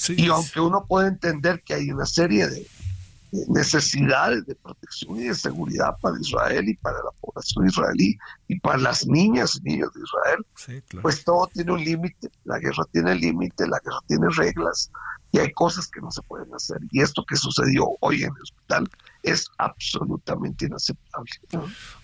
y 0.09 0.27
aunque 0.27 0.59
uno 0.59 0.85
puede 0.85 1.07
entender 1.07 1.63
que 1.63 1.73
hay 1.73 1.91
una 1.91 2.05
serie 2.05 2.47
de 2.47 2.67
necesidades 3.49 4.45
de 4.45 4.55
protección 4.55 5.19
y 5.19 5.23
de 5.27 5.35
seguridad 5.35 5.97
para 6.01 6.19
Israel 6.19 6.69
y 6.69 6.75
para 6.75 6.97
la 6.97 7.11
población 7.19 7.67
israelí 7.67 8.17
y 8.47 8.59
para 8.59 8.77
las 8.77 9.05
niñas 9.05 9.57
y 9.57 9.69
niños 9.69 9.91
de 9.93 10.01
Israel, 10.01 10.91
pues 11.01 11.23
todo 11.23 11.47
tiene 11.47 11.73
un 11.73 11.83
límite, 11.83 12.29
la 12.45 12.59
guerra 12.59 12.85
tiene 12.91 13.15
límite, 13.15 13.67
la 13.67 13.79
guerra 13.83 13.99
tiene 14.07 14.27
reglas 14.29 14.91
y 15.31 15.39
hay 15.39 15.51
cosas 15.51 15.87
que 15.87 15.99
no 15.99 16.11
se 16.11 16.21
pueden 16.21 16.53
hacer. 16.53 16.77
Y 16.91 17.01
esto 17.01 17.25
que 17.27 17.35
sucedió 17.35 17.85
hoy 17.99 18.23
en 18.23 18.31
el 18.35 18.41
hospital 18.41 18.89
es 19.31 19.49
absolutamente 19.57 20.65
inaceptable. 20.65 21.31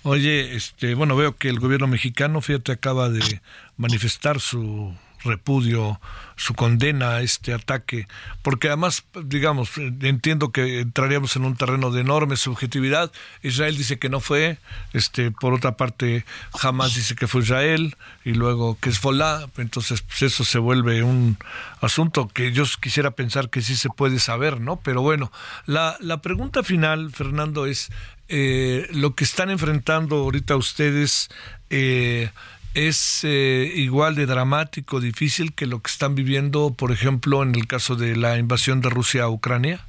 Oye, 0.04 0.56
este, 0.56 0.95
bueno, 0.95 1.16
veo 1.16 1.36
que 1.36 1.50
el 1.50 1.60
gobierno 1.60 1.88
mexicano, 1.88 2.41
fíjate, 2.41 2.72
acaba 2.72 3.10
de 3.10 3.41
manifestar 3.78 4.40
su 4.40 4.94
repudio, 5.24 6.00
su 6.36 6.54
condena 6.54 7.12
a 7.12 7.22
este 7.22 7.54
ataque, 7.54 8.08
porque 8.41 8.68
además, 8.68 9.06
digamos, 9.24 9.72
entiendo 9.78 10.52
que 10.52 10.82
entraríamos 10.82 11.36
en 11.36 11.45
un 11.45 11.56
terreno 11.56 11.91
de 11.91 12.02
enorme 12.02 12.38
subjetividad. 12.38 13.12
Israel 13.41 13.78
dice 13.78 14.00
que 14.00 14.10
no 14.10 14.20
fue, 14.20 14.58
este, 14.94 15.32
por 15.32 15.54
otra 15.54 15.78
parte, 15.78 16.26
jamás 16.58 16.95
dice 16.95 17.16
que 17.16 17.28
fue 17.28 17.41
Israel, 17.41 17.95
y 18.26 18.34
luego 18.34 18.78
que 18.80 18.90
es 18.90 19.02
Volá, 19.02 19.48
entonces 19.58 20.02
pues, 20.02 20.24
eso 20.24 20.44
se 20.44 20.60
vuelve 20.60 21.04
un 21.04 21.38
asunto 21.82 22.28
que 22.28 22.52
yo 22.52 22.64
quisiera 22.80 23.12
pensar 23.12 23.50
que 23.50 23.62
sí 23.62 23.76
se 23.76 23.90
puede 23.90 24.20
saber, 24.20 24.60
¿no? 24.60 24.78
Pero 24.78 25.02
bueno, 25.02 25.32
la, 25.66 25.98
la 26.00 26.22
pregunta 26.22 26.64
final, 26.64 27.12
Fernando, 27.12 27.66
es 27.66 27.91
eh, 28.30 28.88
lo 28.91 29.16
que 29.16 29.24
están 29.24 29.50
enfrentando 29.50 30.18
ahorita 30.18 30.56
ustedes. 30.56 31.30
Eh, 31.70 32.32
es 32.74 33.22
eh, 33.24 33.72
igual 33.76 34.16
de 34.16 34.26
dramático, 34.26 35.00
difícil 35.00 35.54
que 35.54 35.68
lo 35.68 35.82
que 35.82 35.91
están 35.91 36.16
viviendo, 36.16 36.74
por 36.74 36.91
ejemplo, 36.91 37.44
en 37.44 37.56
el 37.56 37.68
caso 37.68 37.95
de 37.95 38.16
la 38.16 38.38
invasión 38.38 38.82
de 38.82 38.90
Rusia 38.90 39.24
a 39.24 39.30
Ucrania? 39.30 39.86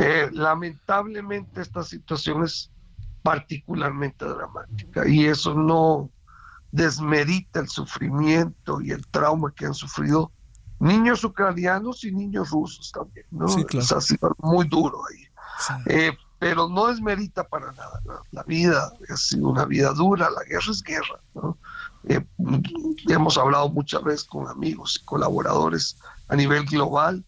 Eh, 0.00 0.28
lamentablemente 0.32 1.60
esta 1.60 1.82
situación 1.82 2.44
es 2.44 2.70
particularmente 3.22 4.24
dramática 4.24 5.08
y 5.08 5.26
eso 5.26 5.54
no 5.54 6.10
desmerita 6.72 7.60
el 7.60 7.68
sufrimiento 7.68 8.80
y 8.80 8.90
el 8.90 9.06
trauma 9.06 9.52
que 9.54 9.66
han 9.66 9.74
sufrido 9.74 10.32
niños 10.80 11.22
ucranianos 11.24 12.04
y 12.04 12.12
niños 12.12 12.50
rusos 12.50 12.90
también, 12.90 13.26
¿no? 13.30 13.46
ha 13.46 14.00
sido 14.00 14.36
muy 14.38 14.66
duro 14.66 15.00
ahí. 15.08 15.28
Eh, 15.86 16.12
pero 16.44 16.68
no 16.68 16.88
desmerita 16.88 17.42
para 17.48 17.72
nada. 17.72 18.02
La, 18.30 18.42
vida 18.42 18.92
sido 19.16 19.48
una 19.48 19.64
vida 19.64 19.94
dura, 19.94 20.28
la 20.28 20.44
guerra 20.44 20.72
es 20.72 20.82
guerra. 20.82 21.18
Eh, 22.06 22.22
hemos 23.08 23.38
hablado 23.38 23.70
muchas 23.70 24.04
veces 24.04 24.24
con 24.24 24.46
amigos 24.46 25.00
y 25.00 25.06
colaboradores 25.06 25.96
a 26.28 26.36
nivel 26.36 26.66
global 26.66 27.24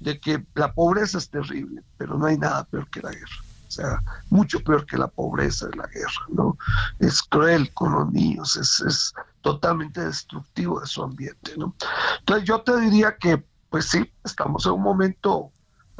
de 0.00 0.20
que 0.20 0.44
la 0.54 0.74
pobreza 0.74 1.16
es 1.16 1.30
terrible, 1.30 1.82
pero 1.96 2.18
no 2.18 2.26
hay 2.26 2.36
nada 2.36 2.64
peor 2.64 2.86
que 2.90 3.00
la 3.00 3.12
guerra. 3.12 3.42
O 3.66 3.70
sea, 3.70 4.02
mucho 4.28 4.60
peor 4.60 4.84
que 4.84 4.98
la 4.98 5.08
pobreza 5.08 5.66
de 5.68 5.76
la 5.78 5.86
guerra, 5.86 6.26
¿no? 6.28 6.58
Es 6.98 7.22
cruel 7.22 7.72
con 7.72 7.92
los 7.92 8.12
niños, 8.12 8.56
es, 8.56 8.80
es 8.80 9.14
totalmente 9.40 10.04
destructivo 10.04 10.80
de 10.80 10.86
su 10.86 11.02
ambiente, 11.02 11.54
¿no? 11.56 11.74
Entonces 12.18 12.46
yo 12.46 12.60
te 12.60 12.78
diría 12.78 13.16
que, 13.16 13.42
pues 13.70 13.86
sí, 13.86 14.12
estamos 14.22 14.66
en 14.66 14.72
un 14.72 14.82
momento 14.82 15.50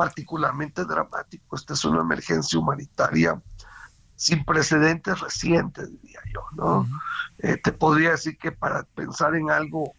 particularmente 0.01 0.87
dramático. 0.87 1.57
Esta 1.57 1.75
es 1.75 1.85
una 1.85 2.01
emergencia 2.01 2.59
humanitaria 2.59 3.39
sin 4.17 4.47
precedentes 4.47 5.21
recientes, 5.21 5.91
diría 5.91 6.21
yo, 6.33 6.41
¿no? 6.57 6.89
Eh, 7.37 7.59
te 7.63 7.71
podría 7.71 8.13
decir 8.13 8.39
que 8.39 8.51
para 8.51 8.85
pensar 8.95 9.35
en 9.35 9.51
algo 9.51 9.93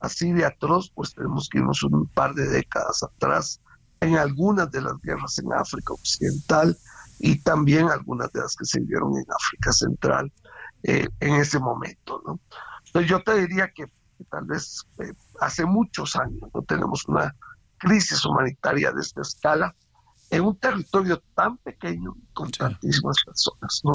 así 0.00 0.32
de 0.32 0.46
atroz, 0.46 0.90
pues 0.94 1.12
tenemos 1.14 1.50
que 1.50 1.58
irnos 1.58 1.82
un 1.82 2.06
par 2.06 2.32
de 2.32 2.48
décadas 2.48 3.02
atrás 3.02 3.60
en 4.00 4.16
algunas 4.16 4.70
de 4.70 4.80
las 4.80 4.98
guerras 5.02 5.38
en 5.38 5.52
África 5.52 5.92
Occidental 5.92 6.74
y 7.18 7.38
también 7.42 7.90
algunas 7.90 8.32
de 8.32 8.40
las 8.40 8.56
que 8.56 8.64
se 8.64 8.80
vivieron 8.80 9.14
en 9.18 9.26
África 9.38 9.70
Central 9.70 10.32
eh, 10.82 11.10
en 11.20 11.34
ese 11.34 11.58
momento, 11.58 12.22
¿no? 12.26 12.40
Entonces 12.86 13.10
yo 13.10 13.22
te 13.22 13.38
diría 13.38 13.70
que, 13.74 13.84
tal 14.30 14.46
vez 14.46 14.86
eh, 14.98 15.12
hace 15.42 15.66
muchos 15.66 16.16
años 16.16 16.40
no 16.54 16.62
tenemos 16.62 17.06
una 17.06 17.34
crisis 17.82 18.24
humanitaria 18.24 18.92
de 18.92 19.00
esta 19.00 19.22
escala 19.22 19.74
en 20.30 20.44
un 20.44 20.56
territorio 20.56 21.22
tan 21.34 21.58
pequeño 21.58 22.14
con 22.32 22.50
tantísimas 22.50 23.16
personas, 23.26 23.80
¿no? 23.84 23.92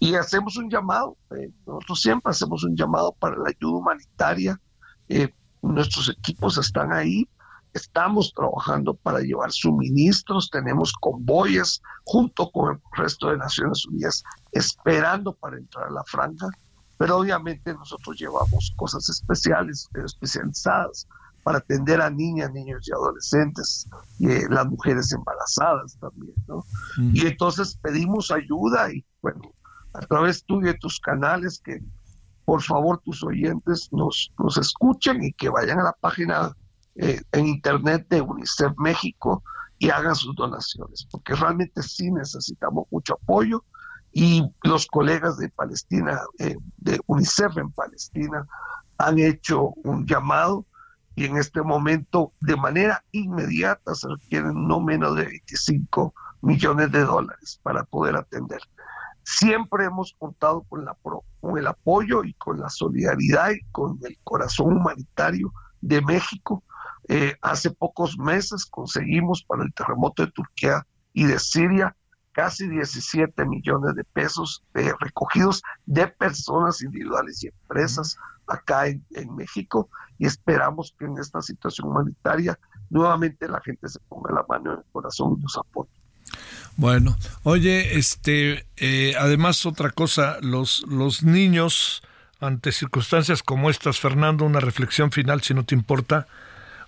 Y 0.00 0.14
hacemos 0.14 0.56
un 0.56 0.68
llamado, 0.68 1.16
eh, 1.30 1.52
nosotros 1.64 2.00
siempre 2.00 2.30
hacemos 2.30 2.64
un 2.64 2.74
llamado 2.74 3.12
para 3.12 3.36
la 3.36 3.50
ayuda 3.50 3.78
humanitaria, 3.78 4.60
eh, 5.08 5.28
nuestros 5.62 6.08
equipos 6.08 6.58
están 6.58 6.92
ahí, 6.92 7.28
estamos 7.72 8.32
trabajando 8.34 8.94
para 8.94 9.20
llevar 9.20 9.52
suministros, 9.52 10.50
tenemos 10.50 10.92
convoyes 10.94 11.80
junto 12.04 12.50
con 12.50 12.74
el 12.74 12.80
resto 12.96 13.28
de 13.28 13.36
Naciones 13.36 13.86
Unidas 13.86 14.24
esperando 14.50 15.34
para 15.34 15.58
entrar 15.58 15.88
a 15.88 15.92
la 15.92 16.04
franja, 16.04 16.48
pero 16.98 17.18
obviamente 17.18 17.74
nosotros 17.74 18.18
llevamos 18.18 18.72
cosas 18.76 19.08
especiales, 19.08 19.88
especializadas 19.94 21.06
para 21.46 21.58
atender 21.58 22.00
a 22.00 22.10
niñas, 22.10 22.50
niños 22.52 22.88
y 22.88 22.92
adolescentes, 22.92 23.88
y 24.18 24.32
eh, 24.32 24.46
las 24.50 24.66
mujeres 24.66 25.12
embarazadas 25.12 25.96
también, 26.00 26.34
¿no? 26.48 26.64
Mm. 26.98 27.10
Y 27.14 27.20
entonces 27.20 27.78
pedimos 27.80 28.32
ayuda 28.32 28.92
y 28.92 29.04
bueno, 29.22 29.42
a 29.94 30.00
través 30.00 30.44
tú 30.44 30.60
y 30.60 30.64
de 30.64 30.74
tus 30.74 30.98
canales 30.98 31.60
que 31.64 31.78
por 32.44 32.62
favor 32.62 33.00
tus 33.04 33.22
oyentes 33.22 33.88
nos, 33.92 34.32
nos 34.40 34.58
escuchen 34.58 35.22
y 35.22 35.32
que 35.34 35.48
vayan 35.48 35.78
a 35.78 35.84
la 35.84 35.92
página 35.92 36.52
eh, 36.96 37.20
en 37.30 37.46
internet 37.46 38.08
de 38.10 38.22
UNICEF 38.22 38.72
México 38.78 39.44
y 39.78 39.90
hagan 39.90 40.16
sus 40.16 40.34
donaciones, 40.34 41.06
porque 41.12 41.36
realmente 41.36 41.80
sí 41.84 42.10
necesitamos 42.10 42.86
mucho 42.90 43.14
apoyo 43.22 43.62
y 44.10 44.42
los 44.64 44.88
colegas 44.88 45.38
de 45.38 45.48
Palestina, 45.50 46.20
eh, 46.40 46.56
de 46.78 46.98
UNICEF 47.06 47.56
en 47.56 47.70
Palestina, 47.70 48.44
han 48.98 49.20
hecho 49.20 49.74
un 49.84 50.04
llamado 50.08 50.66
y 51.16 51.24
en 51.24 51.38
este 51.38 51.62
momento 51.62 52.32
de 52.40 52.56
manera 52.56 53.02
inmediata 53.10 53.94
se 53.94 54.06
requieren 54.06 54.68
no 54.68 54.80
menos 54.80 55.16
de 55.16 55.24
25 55.24 56.14
millones 56.42 56.92
de 56.92 57.00
dólares 57.00 57.58
para 57.62 57.84
poder 57.84 58.16
atender. 58.16 58.60
Siempre 59.24 59.86
hemos 59.86 60.14
contado 60.18 60.62
con, 60.68 60.84
la, 60.84 60.96
con 61.40 61.58
el 61.58 61.66
apoyo 61.66 62.22
y 62.22 62.34
con 62.34 62.60
la 62.60 62.68
solidaridad 62.68 63.50
y 63.50 63.64
con 63.72 63.98
el 64.04 64.18
corazón 64.22 64.76
humanitario 64.76 65.52
de 65.80 66.02
México. 66.02 66.62
Eh, 67.08 67.34
hace 67.40 67.70
pocos 67.70 68.18
meses 68.18 68.66
conseguimos 68.66 69.42
para 69.42 69.64
el 69.64 69.72
terremoto 69.72 70.24
de 70.24 70.32
Turquía 70.32 70.86
y 71.14 71.24
de 71.24 71.38
Siria 71.38 71.96
casi 72.36 72.68
17 72.68 73.46
millones 73.46 73.94
de 73.94 74.04
pesos 74.04 74.62
eh, 74.74 74.92
recogidos 75.00 75.62
de 75.86 76.06
personas 76.06 76.82
individuales 76.82 77.42
y 77.42 77.46
empresas 77.46 78.18
acá 78.46 78.88
en, 78.88 79.02
México. 79.34 79.88
Y 80.18 80.26
esperamos 80.26 80.94
que 80.98 81.06
en 81.06 81.16
esta 81.18 81.40
situación 81.40 81.88
humanitaria 81.88 82.58
nuevamente 82.90 83.48
la 83.48 83.58
gente 83.62 83.88
se 83.88 83.98
ponga 84.00 84.34
la 84.34 84.44
mano 84.46 84.74
en 84.74 84.78
el 84.80 84.84
corazón 84.92 85.36
y 85.38 85.42
nos 85.42 85.56
apoye. 85.56 85.88
Bueno, 86.76 87.16
oye, 87.42 87.96
este, 87.96 88.66
eh, 88.76 89.14
además 89.18 89.64
otra 89.64 89.88
cosa, 89.88 90.36
los, 90.42 90.84
los 90.86 91.22
niños 91.22 92.02
ante 92.38 92.70
circunstancias 92.70 93.42
como 93.42 93.70
estas, 93.70 93.98
Fernando, 93.98 94.44
una 94.44 94.60
reflexión 94.60 95.10
final, 95.10 95.40
si 95.40 95.54
no 95.54 95.64
te 95.64 95.74
importa, 95.74 96.26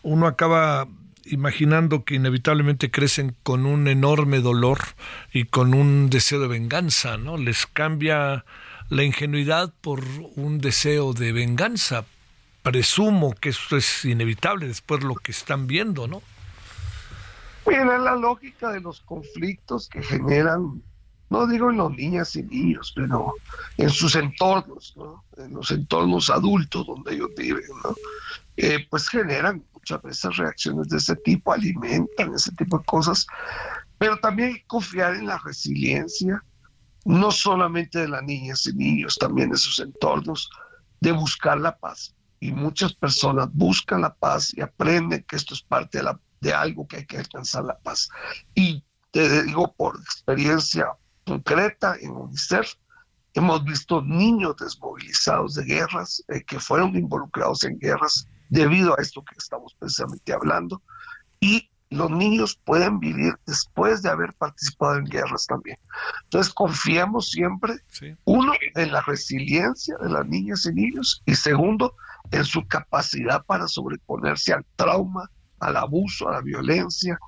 uno 0.03 0.27
acaba 0.27 0.87
imaginando 1.31 2.05
que 2.05 2.17
inevitablemente 2.17 2.91
crecen 2.91 3.37
con 3.43 3.67
un 3.67 3.89
enorme 3.89 4.41
dolor 4.41 4.79
y 5.33 5.45
con 5.45 5.75
un 5.75 6.11
deseo 6.11 6.41
de 6.41 6.49
venganza, 6.49 7.17
¿no? 7.17 7.37
Les 7.37 7.67
cambia 7.67 8.45
la 8.89 9.05
ingenuidad 9.05 9.73
por 9.81 10.03
un 10.37 10.59
deseo 10.59 11.13
de 11.13 11.33
venganza. 11.33 12.05
Presumo 12.63 13.35
que 13.35 13.51
eso 13.51 13.77
es 13.77 14.05
inevitable 14.05 14.67
después 14.67 15.03
lo 15.03 15.15
que 15.15 15.33
están 15.33 15.67
viendo, 15.67 16.07
¿no? 16.09 16.23
Mira, 17.67 17.99
la 17.99 18.17
lógica 18.17 18.73
de 18.73 18.81
los 18.81 19.01
conflictos 19.03 19.89
que 19.89 20.03
generan, 20.03 20.83
no 21.29 21.47
digo 21.47 21.71
en 21.71 21.77
los 21.77 21.93
niñas 21.93 22.35
y 22.35 22.43
niños, 22.43 22.93
pero 22.97 23.35
en 23.77 23.91
sus 23.91 24.17
entornos, 24.17 24.95
¿no? 24.97 25.25
en 25.37 25.53
los 25.53 25.71
entornos 25.71 26.31
adultos 26.31 26.87
donde 26.87 27.15
ellos 27.15 27.31
viven, 27.37 27.63
¿no? 27.85 27.95
Eh, 28.57 28.87
pues 28.91 29.09
generan 29.09 29.63
muchas 29.79 30.03
veces 30.03 30.37
reacciones 30.37 30.89
de 30.89 30.99
ese 30.99 31.17
tipo, 31.17 31.53
alimentan 31.53 32.35
ese 32.35 32.53
tipo 32.53 32.79
de 32.79 32.85
cosas, 32.85 33.27
pero 33.99 34.19
también 34.19 34.63
confiar 34.67 35.15
en 35.15 35.27
la 35.27 35.39
resiliencia, 35.39 36.43
no 37.05 37.31
solamente 37.31 38.01
de 38.01 38.09
las 38.09 38.23
niñas 38.23 38.67
y 38.67 38.75
niños, 38.75 39.17
también 39.17 39.51
de 39.51 39.57
sus 39.57 39.79
entornos, 39.79 40.51
de 41.01 41.13
buscar 41.13 41.59
la 41.59 41.77
paz. 41.77 42.15
Y 42.41 42.53
muchas 42.53 42.93
personas 42.93 43.49
buscan 43.53 44.03
la 44.03 44.15
paz 44.15 44.53
y 44.57 44.61
aprenden 44.61 45.25
que 45.25 45.37
esto 45.37 45.55
es 45.55 45.63
parte 45.63 46.01
de 46.41 46.53
algo 46.53 46.87
que 46.87 46.99
hay 46.99 47.07
que 47.07 47.19
alcanzar 47.19 47.65
la 47.65 47.79
paz. 47.79 48.09
Y 48.55 48.85
te 49.11 49.43
digo 49.45 49.73
por 49.77 49.97
experiencia 49.97 50.87
concreta 51.25 51.97
en 52.01 52.11
UNICEF, 52.11 52.75
hemos 53.35 53.65
visto 53.65 54.03
niños 54.03 54.57
desmovilizados 54.57 55.55
de 55.55 55.65
guerras, 55.65 56.23
eh, 56.29 56.43
que 56.45 56.61
fueron 56.61 56.97
involucrados 56.97 57.65
en 57.65 57.79
guerras 57.79 58.29
debido 58.49 58.99
a 58.99 59.03
esto 59.03 59.25
que 59.25 59.35
estamos 59.37 59.75
precisamente 59.79 60.33
hablando. 60.33 60.83
Y 61.41 61.71
los 61.91 62.11
niños 62.11 62.61
pueden 62.65 63.01
vivir 63.01 63.35
después 63.47 64.03
de 64.03 64.11
haber 64.11 64.35
participado 64.35 64.97
en 64.97 65.05
guerras 65.05 65.47
también. 65.47 65.79
Entonces 66.25 66.53
confiamos 66.53 67.31
siempre, 67.31 67.77
uno, 68.25 68.53
en 68.75 68.93
la 68.93 69.01
resiliencia 69.03 69.97
de 69.99 70.11
las 70.11 70.27
niñas 70.27 70.67
y 70.67 70.75
niños 70.75 71.23
y 71.25 71.35
segundo, 71.35 71.95
en 72.31 72.45
su 72.45 72.67
capacidad 72.67 73.43
para 73.45 73.69
sobreponerse 73.69 74.53
al 74.53 74.67
trauma, 74.77 75.31
al 75.61 75.77
abuso, 75.77 76.29
a 76.29 76.33
la 76.33 76.41
violencia, 76.43 77.19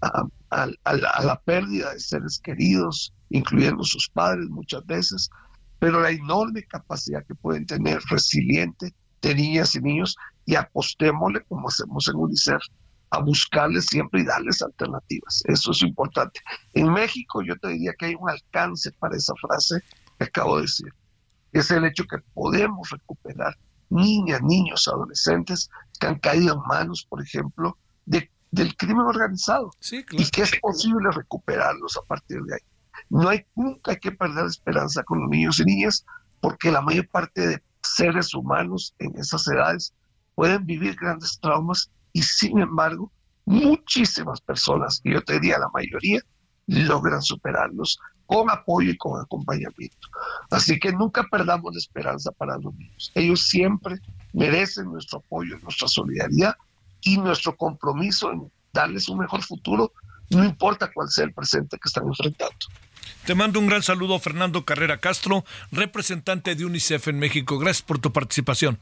a, 0.00 0.66
la, 0.94 1.40
pérdida 1.44 1.92
de 1.92 2.00
seres 2.00 2.40
queridos, 2.42 3.12
incluyendo 3.30 3.84
sus 3.84 4.08
padres 4.08 4.48
muchas 4.48 4.84
veces, 4.86 5.30
pero 5.78 6.00
la 6.00 6.10
enorme 6.10 6.62
capacidad 6.64 7.24
que 7.26 7.34
pueden 7.34 7.66
tener 7.66 8.00
resiliente 8.08 8.94
de 9.20 9.34
niñas 9.34 9.74
y 9.74 9.80
niños 9.80 10.16
y 10.46 10.54
apostémosle 10.54 11.44
como 11.44 11.68
hacemos 11.68 12.08
en 12.08 12.16
UNICEF 12.16 12.62
a 13.10 13.20
buscarles 13.20 13.86
siempre 13.86 14.20
y 14.20 14.24
darles 14.24 14.62
alternativas. 14.62 15.42
Eso 15.46 15.72
es 15.72 15.82
importante. 15.82 16.40
En 16.72 16.92
México 16.92 17.42
yo 17.42 17.56
te 17.56 17.68
diría 17.68 17.92
que 17.98 18.06
hay 18.06 18.14
un 18.14 18.30
alcance 18.30 18.90
para 18.92 19.16
esa 19.16 19.34
frase 19.40 19.80
que 20.18 20.24
acabo 20.24 20.56
de 20.56 20.62
decir. 20.62 20.92
Es 21.52 21.70
el 21.70 21.84
hecho 21.84 22.04
que 22.04 22.18
podemos 22.34 22.90
recuperar 22.90 23.56
niñas, 23.88 24.42
niños, 24.42 24.88
adolescentes 24.88 25.70
que 25.98 26.06
han 26.06 26.18
caído 26.18 26.54
en 26.54 26.60
manos, 26.66 27.06
por 27.08 27.22
ejemplo, 27.22 27.78
de, 28.04 28.30
del 28.50 28.76
crimen 28.76 29.06
organizado. 29.06 29.70
Y 30.18 30.30
que 30.30 30.42
es 30.42 30.58
posible 30.60 31.10
recuperarlos 31.12 31.96
a 31.96 32.02
partir 32.06 32.42
de 32.42 32.54
ahí. 32.54 32.60
No 33.10 33.28
hay 33.28 33.46
nunca 33.54 33.92
hay 33.92 33.98
que 33.98 34.12
perder 34.12 34.46
esperanza 34.46 35.02
con 35.04 35.20
los 35.20 35.30
niños 35.30 35.60
y 35.60 35.64
niñas 35.64 36.04
porque 36.40 36.72
la 36.72 36.80
mayor 36.80 37.08
parte 37.08 37.46
de 37.46 37.62
seres 37.82 38.34
humanos 38.34 38.94
en 38.98 39.16
esas 39.16 39.46
edades 39.46 39.94
pueden 40.36 40.64
vivir 40.64 40.94
grandes 40.94 41.40
traumas 41.40 41.90
y 42.12 42.22
sin 42.22 42.60
embargo 42.60 43.10
muchísimas 43.44 44.40
personas, 44.40 45.00
y 45.02 45.14
yo 45.14 45.22
te 45.22 45.34
diría 45.34 45.58
la 45.58 45.70
mayoría, 45.70 46.20
logran 46.66 47.22
superarlos 47.22 47.98
con 48.26 48.50
apoyo 48.50 48.90
y 48.90 48.96
con 48.96 49.20
acompañamiento. 49.20 50.08
Así 50.50 50.78
que 50.78 50.92
nunca 50.92 51.24
perdamos 51.30 51.72
la 51.72 51.78
esperanza 51.78 52.32
para 52.32 52.58
los 52.58 52.74
niños. 52.74 53.12
Ellos 53.14 53.42
siempre 53.48 54.00
merecen 54.32 54.86
nuestro 54.86 55.20
apoyo, 55.20 55.56
nuestra 55.62 55.88
solidaridad 55.88 56.54
y 57.02 57.18
nuestro 57.18 57.56
compromiso 57.56 58.32
en 58.32 58.50
darles 58.72 59.08
un 59.08 59.18
mejor 59.18 59.42
futuro, 59.42 59.92
no 60.30 60.44
importa 60.44 60.90
cuál 60.92 61.08
sea 61.08 61.24
el 61.24 61.32
presente 61.32 61.78
que 61.78 61.86
están 61.88 62.06
enfrentando. 62.06 62.56
Te 63.24 63.34
mando 63.34 63.60
un 63.60 63.68
gran 63.68 63.82
saludo, 63.82 64.18
Fernando 64.18 64.64
Carrera 64.64 64.98
Castro, 64.98 65.44
representante 65.70 66.56
de 66.56 66.64
UNICEF 66.64 67.08
en 67.08 67.20
México. 67.20 67.58
Gracias 67.58 67.82
por 67.82 68.00
tu 68.00 68.12
participación. 68.12 68.78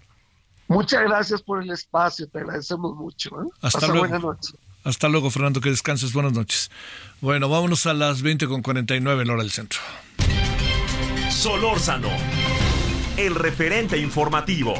Muchas 0.68 1.02
gracias 1.02 1.42
por 1.42 1.62
el 1.62 1.70
espacio, 1.70 2.28
te 2.28 2.38
agradecemos 2.38 2.96
mucho. 2.96 3.30
¿eh? 3.42 3.46
Hasta 3.60 3.86
luego. 3.88 4.36
Hasta 4.84 5.08
luego, 5.08 5.30
Fernando, 5.30 5.60
que 5.60 5.70
descanses. 5.70 6.12
Buenas 6.12 6.32
noches. 6.34 6.70
Bueno, 7.20 7.48
vámonos 7.48 7.86
a 7.86 7.94
las 7.94 8.20
20 8.20 8.46
con 8.46 8.60
49 8.60 9.22
en 9.22 9.30
hora 9.30 9.42
del 9.42 9.50
centro. 9.50 9.80
Solórzano, 11.30 12.08
el 13.16 13.34
referente 13.34 13.98
informativo. 13.98 14.74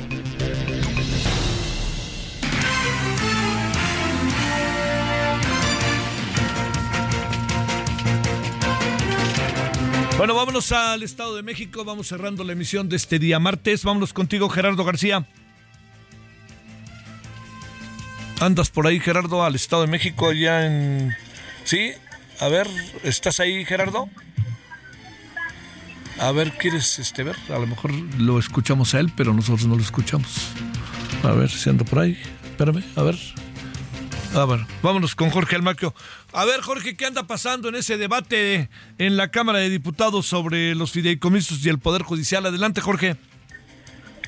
Bueno, 10.18 10.34
vámonos 10.34 10.70
al 10.70 11.02
Estado 11.02 11.34
de 11.34 11.42
México. 11.42 11.84
Vamos 11.84 12.06
cerrando 12.06 12.44
la 12.44 12.52
emisión 12.52 12.88
de 12.88 12.96
este 12.96 13.18
día 13.18 13.38
martes. 13.38 13.84
Vámonos 13.84 14.12
contigo, 14.12 14.48
Gerardo 14.48 14.84
García. 14.84 15.26
Andas 18.44 18.68
por 18.68 18.86
ahí, 18.86 19.00
Gerardo, 19.00 19.42
al 19.42 19.54
Estado 19.54 19.82
de 19.82 19.88
México, 19.88 20.28
allá 20.28 20.66
en... 20.66 21.16
¿Sí? 21.64 21.92
A 22.40 22.48
ver, 22.48 22.68
¿estás 23.02 23.40
ahí, 23.40 23.64
Gerardo? 23.64 24.10
A 26.18 26.30
ver, 26.30 26.52
¿quieres 26.58 26.98
este, 26.98 27.22
ver? 27.22 27.36
A 27.48 27.58
lo 27.58 27.66
mejor 27.66 27.92
lo 28.18 28.38
escuchamos 28.38 28.94
a 28.94 29.00
él, 29.00 29.10
pero 29.16 29.32
nosotros 29.32 29.66
no 29.66 29.76
lo 29.76 29.80
escuchamos. 29.80 30.28
A 31.22 31.32
ver 31.32 31.48
si 31.48 31.70
ando 31.70 31.86
por 31.86 32.00
ahí. 32.00 32.20
Espérame, 32.44 32.84
a 32.96 33.02
ver. 33.02 33.18
A 34.34 34.44
ver, 34.44 34.66
vámonos 34.82 35.14
con 35.14 35.30
Jorge 35.30 35.56
Almaquio. 35.56 35.94
A 36.34 36.44
ver, 36.44 36.60
Jorge, 36.60 36.98
¿qué 36.98 37.06
anda 37.06 37.26
pasando 37.26 37.70
en 37.70 37.76
ese 37.76 37.96
debate 37.96 38.68
en 38.98 39.16
la 39.16 39.30
Cámara 39.30 39.60
de 39.60 39.70
Diputados 39.70 40.26
sobre 40.26 40.74
los 40.74 40.90
fideicomisos 40.92 41.64
y 41.64 41.70
el 41.70 41.78
Poder 41.78 42.02
Judicial? 42.02 42.44
Adelante, 42.44 42.82
Jorge. 42.82 43.16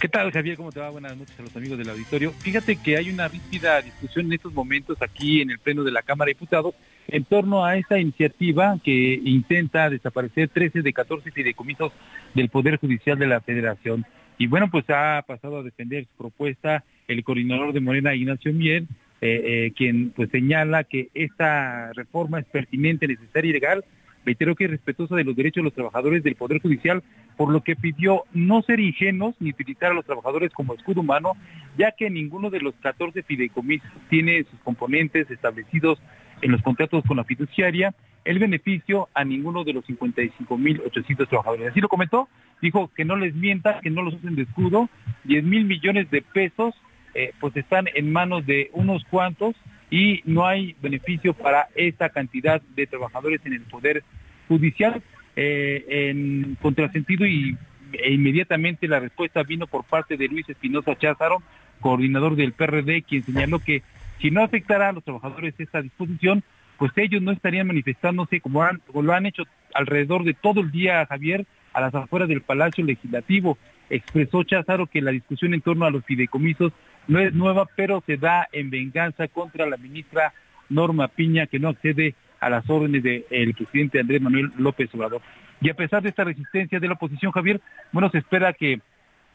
¿Qué 0.06 0.10
tal, 0.10 0.30
Javier? 0.30 0.56
¿Cómo 0.56 0.70
te 0.70 0.78
va? 0.78 0.90
Buenas 0.90 1.16
noches 1.16 1.36
a 1.36 1.42
los 1.42 1.56
amigos 1.56 1.78
del 1.78 1.90
auditorio. 1.90 2.30
Fíjate 2.30 2.76
que 2.76 2.96
hay 2.96 3.10
una 3.10 3.26
rígida 3.26 3.82
discusión 3.82 4.26
en 4.26 4.34
estos 4.34 4.54
momentos 4.54 5.02
aquí 5.02 5.40
en 5.40 5.50
el 5.50 5.58
Pleno 5.58 5.82
de 5.82 5.90
la 5.90 6.02
Cámara 6.02 6.28
de 6.28 6.34
Diputados 6.34 6.76
en 7.08 7.24
torno 7.24 7.64
a 7.64 7.76
esta 7.76 7.98
iniciativa 7.98 8.78
que 8.84 9.20
intenta 9.24 9.90
desaparecer 9.90 10.48
13 10.50 10.82
de 10.82 10.92
14 10.92 11.32
fideicomisos 11.32 11.90
del 12.34 12.50
Poder 12.50 12.76
Judicial 12.76 13.18
de 13.18 13.26
la 13.26 13.40
Federación. 13.40 14.06
Y 14.38 14.46
bueno, 14.46 14.70
pues 14.70 14.84
ha 14.90 15.24
pasado 15.26 15.58
a 15.58 15.64
defender 15.64 16.04
su 16.04 16.16
propuesta 16.16 16.84
el 17.08 17.24
coordinador 17.24 17.72
de 17.72 17.80
Morena, 17.80 18.14
Ignacio 18.14 18.52
Mier, 18.52 18.84
eh, 19.20 19.42
eh, 19.44 19.72
quien 19.74 20.10
pues 20.10 20.30
señala 20.30 20.84
que 20.84 21.08
esta 21.14 21.92
reforma 21.94 22.38
es 22.38 22.44
pertinente, 22.44 23.08
necesaria 23.08 23.50
y 23.50 23.54
legal 23.54 23.84
reitero 24.26 24.54
que 24.54 24.64
es 24.64 24.70
respetuosa 24.70 25.16
de 25.16 25.24
los 25.24 25.34
derechos 25.34 25.62
de 25.62 25.64
los 25.64 25.72
trabajadores 25.72 26.22
del 26.22 26.34
Poder 26.34 26.60
Judicial, 26.60 27.02
por 27.36 27.50
lo 27.50 27.62
que 27.62 27.76
pidió 27.76 28.24
no 28.34 28.60
ser 28.62 28.80
ingenuos 28.80 29.34
ni 29.40 29.50
utilizar 29.50 29.92
a 29.92 29.94
los 29.94 30.04
trabajadores 30.04 30.52
como 30.52 30.74
escudo 30.74 31.00
humano, 31.00 31.32
ya 31.78 31.92
que 31.92 32.10
ninguno 32.10 32.50
de 32.50 32.60
los 32.60 32.74
14 32.82 33.22
fideicomisos 33.22 33.90
tiene 34.10 34.44
sus 34.44 34.60
componentes 34.60 35.30
establecidos 35.30 35.98
en 36.42 36.52
los 36.52 36.60
contratos 36.60 37.04
con 37.06 37.16
la 37.16 37.24
fiduciaria 37.24 37.94
el 38.26 38.40
beneficio 38.40 39.08
a 39.14 39.24
ninguno 39.24 39.62
de 39.62 39.72
los 39.72 39.84
55.800 39.86 41.28
trabajadores. 41.28 41.70
Así 41.70 41.80
lo 41.80 41.88
comentó, 41.88 42.28
dijo 42.60 42.90
que 42.94 43.04
no 43.04 43.16
les 43.16 43.34
mienta, 43.34 43.80
que 43.80 43.88
no 43.88 44.02
los 44.02 44.14
usen 44.14 44.34
de 44.34 44.42
escudo, 44.42 44.90
10 45.24 45.44
mil 45.44 45.64
millones 45.64 46.10
de 46.10 46.22
pesos 46.22 46.74
eh, 47.14 47.32
pues 47.40 47.56
están 47.56 47.86
en 47.94 48.12
manos 48.12 48.44
de 48.44 48.70
unos 48.74 49.04
cuantos 49.04 49.54
y 49.90 50.22
no 50.24 50.46
hay 50.46 50.76
beneficio 50.80 51.34
para 51.34 51.68
esta 51.74 52.08
cantidad 52.08 52.60
de 52.74 52.86
trabajadores 52.86 53.40
en 53.44 53.54
el 53.54 53.62
Poder 53.62 54.02
Judicial. 54.48 55.02
Eh, 55.38 56.08
en 56.08 56.56
contrasentido 56.62 57.26
y 57.26 57.56
e 57.92 58.12
inmediatamente 58.12 58.88
la 58.88 59.00
respuesta 59.00 59.42
vino 59.42 59.66
por 59.66 59.84
parte 59.84 60.16
de 60.16 60.28
Luis 60.28 60.48
Espinosa 60.48 60.96
Cházaro, 60.96 61.42
coordinador 61.80 62.36
del 62.36 62.52
PRD, 62.52 63.02
quien 63.02 63.22
señaló 63.22 63.58
que 63.58 63.82
si 64.20 64.30
no 64.30 64.42
afectará 64.42 64.88
a 64.88 64.92
los 64.92 65.04
trabajadores 65.04 65.54
esta 65.58 65.82
disposición, 65.82 66.42
pues 66.78 66.92
ellos 66.96 67.22
no 67.22 67.32
estarían 67.32 67.66
manifestándose 67.66 68.40
como, 68.40 68.66
como 68.86 69.02
lo 69.02 69.12
han 69.12 69.26
hecho 69.26 69.44
alrededor 69.74 70.24
de 70.24 70.34
todo 70.34 70.60
el 70.60 70.70
día, 70.70 71.06
Javier, 71.06 71.46
a 71.72 71.80
las 71.80 71.94
afueras 71.94 72.28
del 72.28 72.42
Palacio 72.42 72.84
Legislativo. 72.84 73.58
Expresó 73.88 74.42
Cházaro 74.42 74.86
que 74.86 75.00
la 75.00 75.12
discusión 75.12 75.54
en 75.54 75.60
torno 75.60 75.84
a 75.84 75.90
los 75.90 76.04
fideicomisos 76.04 76.72
no 77.08 77.18
es 77.18 77.32
nueva, 77.32 77.66
pero 77.76 78.02
se 78.06 78.16
da 78.16 78.48
en 78.52 78.70
venganza 78.70 79.28
contra 79.28 79.66
la 79.66 79.76
ministra 79.76 80.32
Norma 80.68 81.08
Piña, 81.08 81.46
que 81.46 81.58
no 81.58 81.68
accede 81.68 82.14
a 82.40 82.50
las 82.50 82.68
órdenes 82.68 83.02
del 83.02 83.54
presidente 83.54 84.00
Andrés 84.00 84.20
Manuel 84.20 84.52
López 84.58 84.92
Obrador. 84.94 85.22
Y 85.60 85.70
a 85.70 85.74
pesar 85.74 86.02
de 86.02 86.10
esta 86.10 86.24
resistencia 86.24 86.78
de 86.78 86.86
la 86.86 86.94
oposición, 86.94 87.32
Javier, 87.32 87.60
bueno, 87.92 88.10
se 88.10 88.18
espera 88.18 88.52
que 88.52 88.80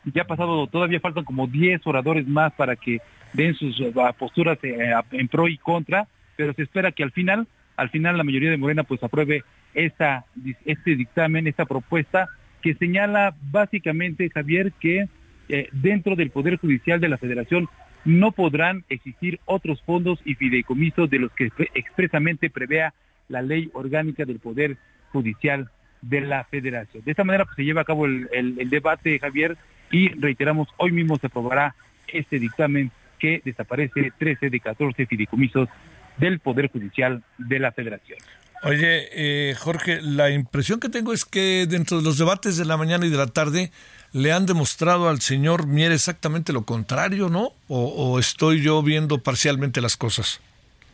ya 0.06 0.24
ha 0.24 0.28
pasado, 0.28 0.68
todavía 0.68 1.00
faltan 1.00 1.24
como 1.24 1.48
10 1.48 1.86
oradores 1.86 2.28
más 2.28 2.54
para 2.54 2.76
que 2.76 3.00
den 3.34 3.56
sus 3.56 3.80
eh, 3.80 3.94
posturas 4.18 4.58
eh, 4.64 4.94
en 5.12 5.28
pro 5.28 5.48
y 5.48 5.58
contra, 5.58 6.08
pero 6.36 6.54
se 6.54 6.64
espera 6.64 6.92
que 6.92 7.04
al 7.04 7.12
final, 7.12 7.48
al 7.78 7.90
final 7.90 8.18
la 8.18 8.24
mayoría 8.24 8.50
de 8.50 8.58
Morena 8.58 8.84
pues 8.84 9.04
apruebe 9.04 9.44
esta, 9.74 10.26
este 10.66 10.96
dictamen, 10.96 11.48
esta 11.48 11.66
propuesta 11.66 12.30
que 12.62 12.76
señala 12.76 13.36
básicamente, 13.42 14.30
Javier, 14.30 14.72
que 14.80 15.08
eh, 15.52 15.70
dentro 15.72 16.16
del 16.16 16.32
Poder 16.32 16.58
Judicial 16.58 17.00
de 17.00 17.10
la 17.10 17.18
Federación 17.18 17.68
no 18.06 18.32
podrán 18.32 18.84
existir 18.90 19.40
otros 19.46 19.82
fondos 19.82 20.20
y 20.26 20.36
fideicomisos 20.36 21.10
de 21.10 21.20
los 21.20 21.32
que 21.34 21.52
expresamente 21.74 22.50
prevea 22.50 22.94
la 23.28 23.42
ley 23.42 23.70
orgánica 23.74 24.26
del 24.26 24.40
Poder 24.40 24.78
Judicial 25.12 25.70
de 26.02 26.22
la 26.22 26.46
Federación. 26.46 27.04
De 27.04 27.12
esta 27.12 27.24
manera 27.24 27.46
pues, 27.46 27.58
se 27.58 27.66
lleva 27.66 27.82
a 27.82 27.86
cabo 27.86 28.06
el, 28.06 28.28
el 28.32 28.70
debate, 28.70 29.20
Javier, 29.20 29.58
y 29.92 30.08
reiteramos, 30.10 30.70
hoy 30.78 30.92
mismo 30.92 31.18
se 31.18 31.28
aprobará 31.28 31.76
este 32.08 32.40
dictamen 32.40 32.92
que 33.20 33.42
desaparece 33.44 34.12
13 34.18 34.50
de 34.50 34.60
14 34.60 35.06
fideicomisos 35.06 35.70
del 36.18 36.40
Poder 36.40 36.72
Judicial 36.72 37.24
de 37.38 37.60
la 37.60 37.72
Federación. 37.72 38.20
Oye, 38.64 39.10
eh, 39.14 39.56
Jorge, 39.56 40.02
la 40.02 40.30
impresión 40.30 40.80
que 40.80 40.90
tengo 40.90 41.14
es 41.14 41.26
que 41.26 41.66
dentro 41.68 41.98
de 41.98 42.04
los 42.04 42.18
debates 42.18 42.58
de 42.58 42.66
la 42.66 42.78
mañana 42.78 43.06
y 43.06 43.10
de 43.10 43.18
la 43.18 43.28
tarde 43.28 43.72
le 44.14 44.32
han 44.32 44.46
demostrado 44.46 45.10
al 45.10 45.22
señor 45.22 45.68
Mier 45.68 45.92
exactamente 45.92 46.54
lo 46.54 46.64
contrario, 46.64 47.30
¿no? 47.30 47.54
O, 47.68 48.20
estoy 48.20 48.62
yo 48.62 48.84
viendo 48.84 49.20
parcialmente 49.20 49.82
las 49.82 49.98
cosas? 49.98 50.42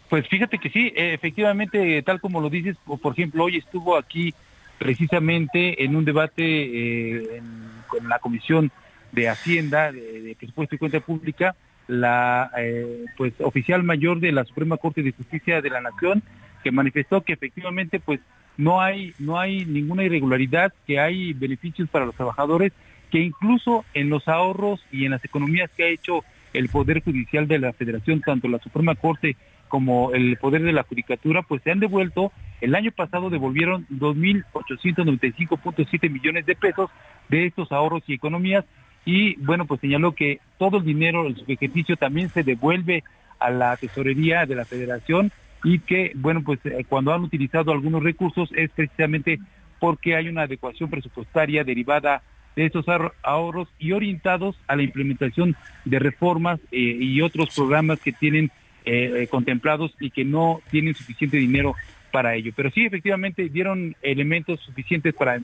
Pues 0.10 0.28
fíjate 0.28 0.60
que 0.60 0.70
sí, 0.70 0.94
eh, 0.96 1.14
efectivamente, 1.14 2.02
tal 2.04 2.22
como 2.22 2.40
lo 2.40 2.50
dices, 2.50 2.78
por 2.86 3.14
ejemplo, 3.14 3.46
hoy 3.46 3.58
estuvo 3.58 3.98
aquí 3.98 4.34
precisamente 4.78 5.84
en 5.84 5.96
un 5.96 6.06
debate 6.06 6.44
eh, 6.44 7.42
con 7.88 8.08
la 8.08 8.20
Comisión 8.20 8.72
de 9.12 9.30
Hacienda, 9.30 9.92
de, 9.92 10.36
Presupuesto 10.38 10.76
y 10.76 10.78
Cuenta 10.78 11.00
Pública, 11.00 11.56
la 11.88 12.52
eh, 12.58 13.06
pues 13.18 13.34
oficial 13.40 13.84
mayor 13.84 14.20
de 14.20 14.32
la 14.32 14.46
Suprema 14.46 14.78
Corte 14.78 15.02
de 15.02 15.12
Justicia 15.12 15.62
de 15.62 15.70
la 15.70 15.82
Nación, 15.82 16.22
que 16.64 16.72
manifestó 16.72 17.22
que 17.22 17.34
efectivamente 17.34 18.00
pues 18.00 18.20
no 18.58 18.82
hay 18.82 19.14
no 19.20 19.40
hay 19.40 19.66
ninguna 19.66 20.04
irregularidad, 20.04 20.74
que 20.86 21.00
hay 21.00 21.34
beneficios 21.34 21.90
para 21.90 22.06
los 22.06 22.16
trabajadores, 22.16 22.74
que 23.12 23.20
incluso 23.20 23.86
en 23.94 24.10
los 24.10 24.28
ahorros 24.28 24.84
y 24.92 25.06
en 25.06 25.12
las 25.12 25.24
economías 25.24 25.70
que 25.76 25.84
ha 25.84 25.90
hecho 25.90 26.24
el 26.54 26.70
Poder 26.70 27.04
Judicial 27.04 27.48
de 27.48 27.60
la 27.60 27.74
Federación, 27.74 28.22
tanto 28.22 28.48
la 28.48 28.58
Suprema 28.60 28.96
Corte 28.96 29.36
como 29.68 30.14
el 30.14 30.38
Poder 30.38 30.64
de 30.64 30.72
la 30.72 30.84
Judicatura, 30.84 31.44
pues 31.44 31.62
se 31.62 31.72
han 31.72 31.80
devuelto, 31.80 32.32
el 32.62 32.74
año 32.74 32.92
pasado 32.92 33.30
devolvieron 33.30 33.86
2.895.7 33.90 36.10
millones 36.10 36.46
de 36.46 36.56
pesos 36.56 36.90
de 37.30 37.48
estos 37.48 37.70
ahorros 37.72 38.04
y 38.08 38.14
economías. 38.14 38.66
Y 39.06 39.36
bueno, 39.38 39.66
pues 39.66 39.82
señaló 39.82 40.14
que 40.14 40.40
todo 40.58 40.78
el 40.78 40.86
dinero, 40.86 41.28
el 41.28 41.44
ejercicio 41.48 41.98
también 41.98 42.30
se 42.30 42.44
devuelve 42.44 43.04
a 43.40 43.52
la 43.52 43.76
tesorería 43.78 44.46
de 44.46 44.56
la 44.56 44.66
federación 44.66 45.32
y 45.64 45.80
que 45.80 46.12
bueno, 46.16 46.44
pues 46.44 46.60
eh, 46.66 46.86
cuando 46.88 47.14
han 47.14 47.24
utilizado 47.24 47.72
algunos 47.72 48.04
recursos 48.04 48.50
es 48.56 48.70
precisamente 48.72 49.40
porque 49.80 50.16
hay 50.16 50.30
una 50.30 50.44
adecuación 50.44 50.90
presupuestaria 50.90 51.64
derivada 51.64 52.22
de 52.56 52.66
esos 52.66 52.86
ahorros 53.22 53.68
y 53.78 53.92
orientados 53.92 54.56
a 54.68 54.76
la 54.76 54.84
implementación 54.84 55.56
de 55.86 56.00
reformas 56.00 56.60
eh, 56.72 56.98
y 57.00 57.22
otros 57.22 57.54
programas 57.56 58.00
que 58.00 58.12
tienen 58.12 58.52
eh, 58.86 59.28
contemplados 59.30 59.94
y 60.00 60.10
que 60.10 60.26
no 60.26 60.62
tienen 60.72 60.96
suficiente 60.96 61.38
dinero 61.38 61.76
para 62.12 62.34
ello. 62.36 62.52
Pero 62.56 62.72
sí, 62.72 62.86
efectivamente, 62.86 63.50
dieron 63.50 63.96
elementos 64.02 64.60
suficientes 64.62 65.14
para 65.14 65.40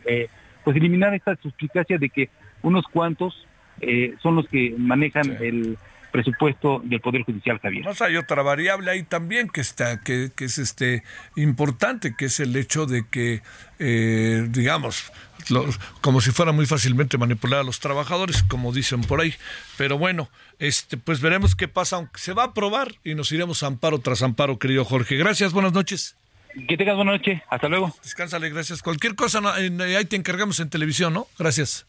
pues 0.64 0.78
eliminar 0.78 1.14
esta 1.14 1.36
suspicacia 1.36 1.98
de 1.98 2.10
que 2.10 2.30
unos 2.64 2.86
cuantos 2.88 3.46
son 4.22 4.38
los 4.38 4.48
que 4.48 4.74
manejan 4.78 5.38
el 5.42 5.78
presupuesto 6.14 6.80
del 6.86 7.02
Poder 7.02 7.24
Judicial, 7.24 7.60
Javier. 7.60 7.84
Más 7.84 8.02
hay 8.02 8.16
otra 8.18 8.44
variable 8.44 8.92
ahí 8.92 9.02
también 9.02 9.50
que 9.50 9.62
está, 9.62 10.00
que, 10.02 10.32
es 10.38 10.58
este 10.60 11.04
importante, 11.36 12.16
que 12.16 12.26
es 12.26 12.40
el 12.40 12.56
hecho 12.56 12.86
de 12.86 13.06
que, 13.10 13.42
eh, 13.80 14.46
digamos, 14.50 15.12
como 16.02 16.22
si 16.22 16.30
fuera 16.30 16.52
muy 16.52 16.68
fácilmente 16.68 17.18
manipular 17.18 17.62
a 17.62 17.64
los 17.64 17.80
trabajadores, 17.80 18.44
como 18.44 18.72
dicen 18.72 19.02
por 19.02 19.22
ahí. 19.22 19.34
Pero 19.76 19.98
bueno, 19.98 20.30
este, 20.60 20.98
pues 20.98 21.20
veremos 21.20 21.56
qué 21.56 21.68
pasa, 21.68 21.96
aunque 21.96 22.20
se 22.20 22.34
va 22.34 22.44
a 22.44 22.48
aprobar 22.48 22.94
y 23.04 23.16
nos 23.16 23.32
iremos 23.32 23.64
amparo 23.64 23.98
tras 24.00 24.22
amparo, 24.22 24.60
querido 24.60 24.86
Jorge. 24.86 25.18
Gracias, 25.18 25.52
buenas 25.52 25.74
noches. 25.74 26.16
Que 26.68 26.78
tengas 26.78 26.96
buena 26.96 27.14
noche, 27.14 27.42
hasta 27.50 27.68
luego. 27.68 27.96
Descánsale, 28.04 28.52
gracias. 28.52 28.84
Cualquier 28.84 29.16
cosa, 29.16 29.42
ahí 29.56 30.06
te 30.06 30.16
encargamos 30.16 30.60
en 30.60 30.70
televisión, 30.70 31.12
¿no? 31.12 31.28
Gracias. 31.40 31.88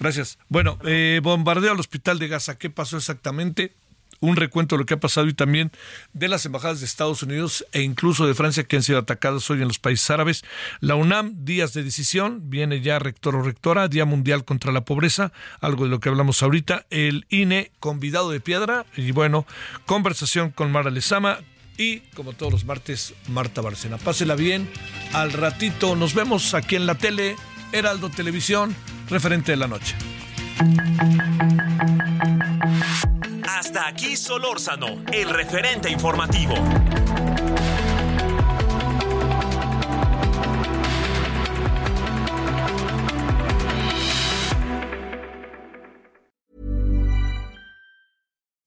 Gracias. 0.00 0.38
Bueno, 0.48 0.78
eh, 0.84 1.20
bombardeo 1.22 1.72
al 1.72 1.80
hospital 1.80 2.18
de 2.18 2.28
Gaza. 2.28 2.56
¿Qué 2.58 2.70
pasó 2.70 2.96
exactamente? 2.96 3.72
Un 4.20 4.34
recuento 4.34 4.74
de 4.74 4.80
lo 4.80 4.86
que 4.86 4.94
ha 4.94 5.00
pasado 5.00 5.28
y 5.28 5.34
también 5.34 5.70
de 6.12 6.26
las 6.26 6.44
embajadas 6.44 6.80
de 6.80 6.86
Estados 6.86 7.22
Unidos 7.22 7.64
e 7.72 7.82
incluso 7.82 8.26
de 8.26 8.34
Francia 8.34 8.64
que 8.64 8.74
han 8.74 8.82
sido 8.82 8.98
atacadas 8.98 9.48
hoy 9.48 9.62
en 9.62 9.68
los 9.68 9.78
países 9.78 10.10
árabes. 10.10 10.44
La 10.80 10.96
UNAM, 10.96 11.44
días 11.44 11.72
de 11.72 11.84
decisión, 11.84 12.50
viene 12.50 12.80
ya 12.80 12.98
rector 12.98 13.36
o 13.36 13.42
rectora, 13.42 13.86
Día 13.86 14.04
Mundial 14.06 14.44
contra 14.44 14.72
la 14.72 14.84
Pobreza, 14.84 15.32
algo 15.60 15.84
de 15.84 15.90
lo 15.90 16.00
que 16.00 16.08
hablamos 16.08 16.42
ahorita. 16.42 16.86
El 16.90 17.26
INE, 17.28 17.70
convidado 17.78 18.30
de 18.30 18.40
piedra, 18.40 18.86
y 18.96 19.12
bueno, 19.12 19.46
conversación 19.86 20.50
con 20.50 20.72
Mara 20.72 20.90
Lezama, 20.90 21.38
y 21.78 22.00
como 22.16 22.32
todos 22.32 22.52
los 22.52 22.64
martes, 22.64 23.14
Marta 23.28 23.60
Barcena. 23.60 23.98
Pásela 23.98 24.34
bien. 24.34 24.68
Al 25.12 25.32
ratito 25.32 25.94
nos 25.94 26.12
vemos 26.12 26.52
aquí 26.54 26.74
en 26.74 26.86
la 26.86 26.96
tele, 26.96 27.36
Heraldo 27.72 28.08
Televisión 28.08 28.74
referente 29.08 29.52
de 29.52 29.56
la 29.56 29.66
noche. 29.66 29.94
Hasta 33.46 33.86
aquí 33.86 34.16
Solórzano, 34.16 35.02
el 35.12 35.28
referente 35.30 35.90
informativo. 35.90 36.54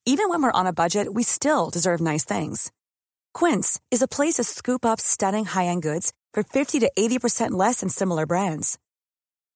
Even 0.05 0.29
when 0.29 0.43
we're 0.43 0.51
on 0.51 0.67
a 0.67 0.73
budget, 0.73 1.07
we 1.13 1.23
still 1.23 1.69
deserve 1.69 2.01
nice 2.01 2.25
things. 2.25 2.71
Quince 3.33 3.79
is 3.91 4.01
a 4.01 4.07
place 4.07 4.35
to 4.35 4.43
scoop 4.43 4.85
up 4.85 4.99
stunning 4.99 5.45
high-end 5.45 5.81
goods 5.83 6.11
for 6.33 6.43
50 6.43 6.79
to 6.79 6.91
80% 6.97 7.51
less 7.51 7.79
than 7.79 7.89
similar 7.89 8.25
brands. 8.25 8.77